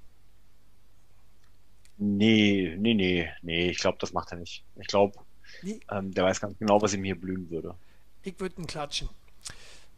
Nee, 1.99 2.75
nee, 2.79 2.95
nee, 2.95 3.31
nee, 3.43 3.71
ich 3.71 3.79
glaube, 3.79 3.99
das 4.01 4.13
macht 4.13 4.33
er 4.33 4.39
nicht. 4.39 4.65
Ich 4.75 4.89
glaube, 4.89 5.21
Nee. 5.63 5.79
ähm, 5.89 6.13
der 6.13 6.25
weiß 6.25 6.41
ganz 6.41 6.59
genau, 6.59 6.83
was 6.83 6.95
ihm 6.95 7.05
hier 7.05 7.15
blühen 7.21 7.49
würde. 7.49 7.77
Ich 8.25 8.41
würde 8.41 8.61
ihn 8.61 8.67
klatschen. 8.67 9.09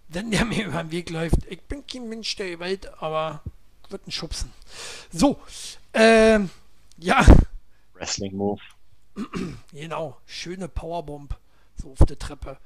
Wenn 0.08 0.30
der 0.30 0.44
mir 0.44 0.66
über 0.66 0.82
den 0.82 0.90
Weg 0.90 1.08
läuft. 1.08 1.46
Ich 1.48 1.62
bin 1.62 1.86
kein 1.86 2.10
Mensch 2.10 2.36
der 2.36 2.58
Welt, 2.58 2.92
aber 3.02 3.42
ich 3.86 3.90
würde 3.90 4.04
ihn 4.06 4.12
schubsen. 4.12 4.52
So, 5.10 5.40
ähm, 5.94 6.50
ja, 6.98 7.24
Wrestling 7.94 8.36
Move. 8.36 8.60
genau. 9.72 10.16
Schöne 10.26 10.68
Powerbomb. 10.68 11.36
So 11.76 11.92
auf 11.92 12.06
der 12.06 12.18
Treppe. 12.18 12.58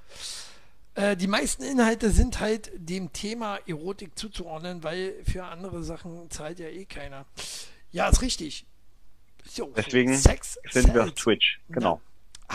Äh, 0.95 1.17
die 1.17 1.27
meisten 1.27 1.63
Inhalte 1.63 2.11
sind 2.11 2.41
halt 2.41 2.71
dem 2.75 3.13
Thema 3.13 3.59
Erotik 3.67 4.19
zuzuordnen, 4.19 4.83
weil 4.83 5.15
für 5.25 5.45
andere 5.45 5.83
Sachen 5.83 6.31
zahlt 6.31 6.59
ja 6.59 6.69
eh 6.69 6.87
keiner. 6.87 7.27
Ja, 7.93 8.09
ist 8.09 8.23
richtig. 8.23 8.67
So. 9.45 9.73
Deswegen 9.77 10.17
Sex 10.17 10.59
Sind 10.71 10.93
wir 10.95 11.05
auf. 11.05 11.13
Twitch. 11.13 11.61
Genau. 11.69 12.01
Ah, 12.49 12.55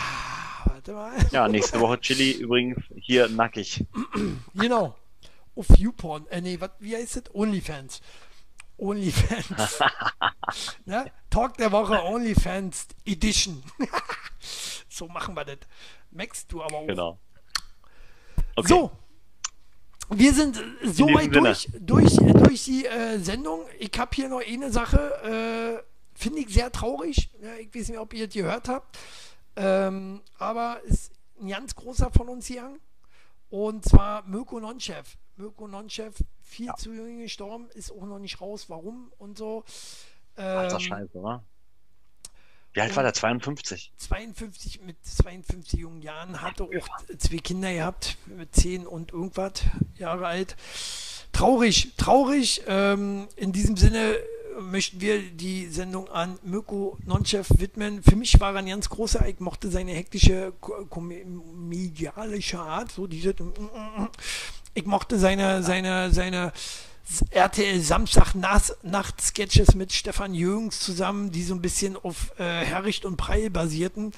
warte 0.66 0.92
mal. 0.92 1.12
Ja, 1.30 1.48
nächste 1.48 1.80
Woche 1.80 2.00
Chili 2.00 2.32
übrigens 2.40 2.82
hier 2.96 3.28
nackig. 3.28 3.84
Genau. 4.54 4.96
Auf 5.54 5.66
YouPorn. 5.76 6.26
Äh, 6.28 6.40
nee, 6.40 6.60
wat, 6.60 6.72
wie 6.80 6.96
heißt 6.96 7.16
das? 7.16 7.34
OnlyFans. 7.34 8.00
OnlyFans. 8.78 9.80
ne? 10.84 11.10
Talk 11.30 11.56
der 11.56 11.72
Woche 11.72 12.02
OnlyFans 12.02 12.88
Edition. 13.06 13.62
so 14.88 15.08
machen 15.08 15.34
wir 15.34 15.44
das. 15.44 15.58
Max, 16.10 16.46
du 16.46 16.62
aber 16.62 16.76
auch. 16.76 16.86
Genau. 16.86 17.18
Okay. 18.56 18.68
So, 18.68 18.90
wir 20.10 20.34
sind 20.34 20.60
so 20.84 21.06
weit 21.06 21.34
durch, 21.34 21.68
durch, 21.78 22.16
durch 22.16 22.64
die 22.64 22.84
äh, 22.84 23.18
Sendung. 23.18 23.60
Ich 23.78 23.98
habe 23.98 24.10
hier 24.14 24.28
noch 24.28 24.42
eine 24.46 24.70
Sache, 24.70 25.82
äh, 25.82 26.18
finde 26.18 26.40
ich 26.40 26.48
sehr 26.48 26.70
traurig. 26.70 27.30
Ja, 27.40 27.54
ich 27.54 27.74
weiß 27.74 27.88
nicht, 27.88 27.98
ob 27.98 28.12
ihr 28.12 28.28
es 28.28 28.34
gehört 28.34 28.68
habt. 28.68 28.98
Ähm, 29.56 30.20
aber 30.38 30.80
ist 30.84 31.12
ein 31.40 31.48
ganz 31.48 31.74
großer 31.74 32.10
von 32.10 32.28
uns 32.28 32.46
hier. 32.46 32.78
Und 33.48 33.84
zwar 33.84 34.22
Mirko 34.24 34.60
Nonchef. 34.60 35.16
Mirko 35.36 35.68
Nonchef, 35.68 36.14
viel 36.42 36.66
ja. 36.66 36.76
zu 36.76 36.92
jung 36.92 37.18
gestorben, 37.18 37.68
ist 37.74 37.90
auch 37.90 38.04
noch 38.04 38.18
nicht 38.18 38.40
raus, 38.40 38.66
warum 38.68 39.12
und 39.18 39.38
so. 39.38 39.64
Ähm, 40.36 40.58
Ach, 40.58 40.68
das 40.68 40.82
scheiße, 40.82 41.18
oder? 41.18 41.44
Wie 42.74 42.80
alt 42.80 42.96
war 42.96 43.02
der? 43.02 43.12
52? 43.12 43.92
52 43.98 44.80
mit 44.80 44.96
52 45.04 45.80
jungen 45.80 46.00
Jahren, 46.00 46.40
hatte 46.40 46.64
auch 46.64 46.70
zwei 47.18 47.36
Kinder 47.38 47.72
gehabt, 47.72 48.16
mit 48.26 48.54
10 48.54 48.86
und 48.86 49.12
irgendwas 49.12 49.64
Jahre 49.96 50.26
alt. 50.26 50.56
Traurig, 51.32 51.92
traurig. 51.96 52.62
Ähm, 52.66 53.28
in 53.36 53.52
diesem 53.52 53.76
Sinne 53.76 54.16
möchten 54.60 55.00
wir 55.00 55.20
die 55.22 55.66
Sendung 55.66 56.08
an 56.08 56.38
Mirko 56.42 56.98
Nonchef 57.04 57.48
widmen. 57.58 58.02
Für 58.02 58.16
mich 58.16 58.38
war 58.40 58.52
er 58.54 58.58
ein 58.58 58.66
ganz 58.66 58.88
großer, 58.88 59.26
ich 59.28 59.40
mochte 59.40 59.70
seine 59.70 59.92
hektische, 59.92 60.52
komedialische 60.60 62.58
Art, 62.58 62.92
so 62.92 63.06
diese, 63.06 63.34
ich 64.74 64.86
mochte 64.86 65.18
seine, 65.18 65.62
seine, 65.62 66.10
seine, 66.12 66.52
RTL 67.30 67.80
Samstag 67.80 68.34
Nacht 68.34 69.20
Sketches 69.20 69.74
mit 69.74 69.92
Stefan 69.92 70.34
Jürgens 70.34 70.80
zusammen, 70.80 71.30
die 71.30 71.42
so 71.42 71.54
ein 71.54 71.60
bisschen 71.60 71.96
auf 71.96 72.32
äh, 72.38 72.42
Herricht 72.44 73.04
und 73.04 73.16
Preil 73.16 73.50
basierten. 73.50 74.12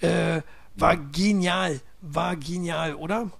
Äh, 0.00 0.42
war 0.74 0.96
genial, 0.96 1.80
war 2.00 2.36
genial, 2.36 2.94
oder? 2.94 3.30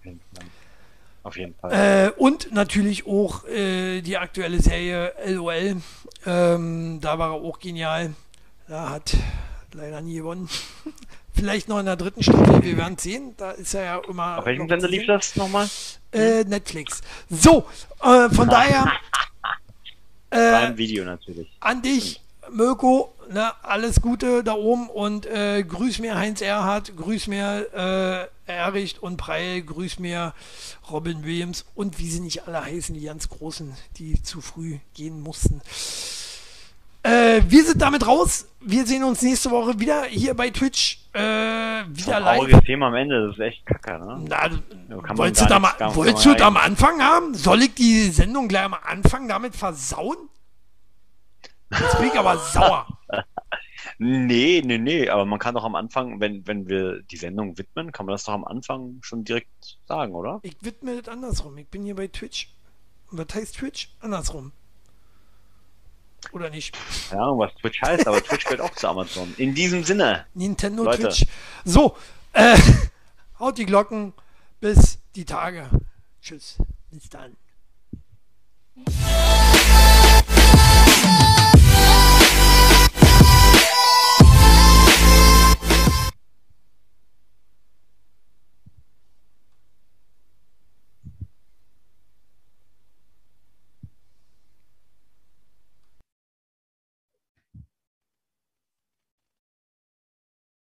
Auf 1.22 1.36
jeden 1.36 1.54
Fall. 1.54 2.08
Äh, 2.08 2.20
und 2.20 2.52
natürlich 2.52 3.06
auch 3.06 3.46
äh, 3.46 4.02
die 4.02 4.18
aktuelle 4.18 4.60
Serie 4.60 5.14
LOL. 5.26 5.80
Ähm, 6.26 6.98
da 7.00 7.18
war 7.18 7.30
er 7.30 7.40
auch 7.40 7.58
genial. 7.58 8.14
Da 8.68 8.90
hat 8.90 9.16
leider 9.72 10.00
nie 10.00 10.16
gewonnen. 10.16 10.48
Vielleicht 11.34 11.68
noch 11.68 11.78
in 11.78 11.86
der 11.86 11.96
dritten 11.96 12.22
Staffel, 12.22 12.62
wir 12.62 12.76
werden 12.76 12.98
sehen. 12.98 13.34
Da 13.36 13.52
ist 13.52 13.74
er 13.74 13.84
ja 13.84 14.00
immer. 14.08 14.38
Auf 14.38 14.46
welchem 14.46 14.68
Sender 14.68 14.88
lief 14.88 15.06
das 15.06 15.34
nochmal? 15.36 15.68
Äh, 16.12 16.44
Netflix. 16.44 17.00
So, 17.30 17.66
äh, 18.02 18.28
von 18.30 18.48
daher. 18.50 18.92
Äh, 20.30 20.76
Video 20.76 21.04
natürlich. 21.04 21.48
An 21.60 21.82
dich, 21.82 22.20
Mirko, 22.50 23.14
ne, 23.30 23.52
alles 23.62 24.00
Gute 24.00 24.42
da 24.44 24.54
oben 24.54 24.88
und 24.88 25.26
äh, 25.26 25.62
grüß 25.62 25.98
mir 26.00 26.16
Heinz 26.16 26.40
Erhardt, 26.40 26.96
grüß 26.96 27.26
mir 27.28 28.28
äh, 28.46 28.50
Erricht 28.50 29.02
und 29.02 29.16
Preil, 29.16 29.62
grüß 29.62 29.98
mir 29.98 30.34
Robin 30.90 31.24
Williams 31.24 31.64
und 31.74 31.98
wie 31.98 32.08
sie 32.08 32.20
nicht 32.20 32.46
alle 32.46 32.64
heißen, 32.64 32.94
die 32.94 33.04
ganz 33.04 33.28
Großen, 33.28 33.74
die 33.98 34.22
zu 34.22 34.40
früh 34.40 34.78
gehen 34.94 35.20
mussten. 35.20 35.60
Äh, 37.02 37.42
wir 37.48 37.64
sind 37.64 37.82
damit 37.82 38.06
raus. 38.06 38.46
Wir 38.60 38.86
sehen 38.86 39.02
uns 39.02 39.22
nächste 39.22 39.50
Woche 39.50 39.78
wieder 39.80 40.04
hier 40.04 40.34
bei 40.34 40.50
Twitch. 40.50 41.00
Äh, 41.12 41.18
wieder 41.20 42.20
live. 42.20 42.38
Trauriges 42.38 42.60
Thema 42.60 42.88
am 42.88 42.94
Ende, 42.94 43.26
das 43.26 43.36
ist 43.36 43.40
echt 43.40 43.66
kacke, 43.66 43.98
ne? 43.98 44.24
Na, 44.28 45.16
wolltest 45.16 45.42
du, 45.42 45.46
da 45.46 45.58
mal, 45.58 45.72
wolltest 45.94 46.24
du 46.24 46.34
da 46.34 46.46
am 46.46 46.56
Anfang 46.56 47.02
haben? 47.02 47.34
Soll 47.34 47.62
ich 47.62 47.74
die 47.74 48.08
Sendung 48.10 48.46
gleich 48.46 48.64
am 48.64 48.74
Anfang 48.74 49.26
damit 49.28 49.56
versauen? 49.56 50.16
Jetzt 51.72 51.98
bin 51.98 52.08
ich 52.08 52.18
aber 52.18 52.38
sauer. 52.52 52.86
nee, 53.98 54.62
nee, 54.64 54.78
nee, 54.78 55.08
aber 55.08 55.24
man 55.24 55.40
kann 55.40 55.54
doch 55.54 55.64
am 55.64 55.74
Anfang, 55.74 56.20
wenn, 56.20 56.46
wenn 56.46 56.68
wir 56.68 57.02
die 57.02 57.16
Sendung 57.16 57.58
widmen, 57.58 57.90
kann 57.90 58.06
man 58.06 58.14
das 58.14 58.24
doch 58.24 58.34
am 58.34 58.44
Anfang 58.44 58.98
schon 59.02 59.24
direkt 59.24 59.78
sagen, 59.86 60.14
oder? 60.14 60.38
Ich 60.42 60.56
widme 60.60 60.96
das 61.00 61.12
andersrum. 61.12 61.58
Ich 61.58 61.66
bin 61.68 61.82
hier 61.82 61.96
bei 61.96 62.06
Twitch. 62.06 62.48
Und 63.10 63.18
was 63.18 63.34
heißt 63.34 63.56
Twitch? 63.56 63.90
Andersrum. 64.00 64.52
Oder 66.30 66.50
nicht? 66.50 66.76
Keine 67.10 67.22
Ahnung, 67.22 67.38
was 67.40 67.54
Twitch 67.56 67.82
heißt, 67.82 68.06
aber 68.06 68.22
Twitch 68.22 68.44
gehört 68.44 68.60
auch 68.60 68.74
zu 68.74 68.88
Amazon. 68.88 69.34
In 69.36 69.54
diesem 69.54 69.84
Sinne. 69.84 70.26
Nintendo 70.34 70.84
Leute. 70.84 71.08
Twitch. 71.08 71.26
So, 71.64 71.96
äh, 72.32 72.56
haut 73.38 73.58
die 73.58 73.66
Glocken. 73.66 74.12
Bis 74.60 74.98
die 75.16 75.24
Tage. 75.24 75.68
Tschüss. 76.20 76.56
Bis 76.90 77.08
dann. 77.08 77.36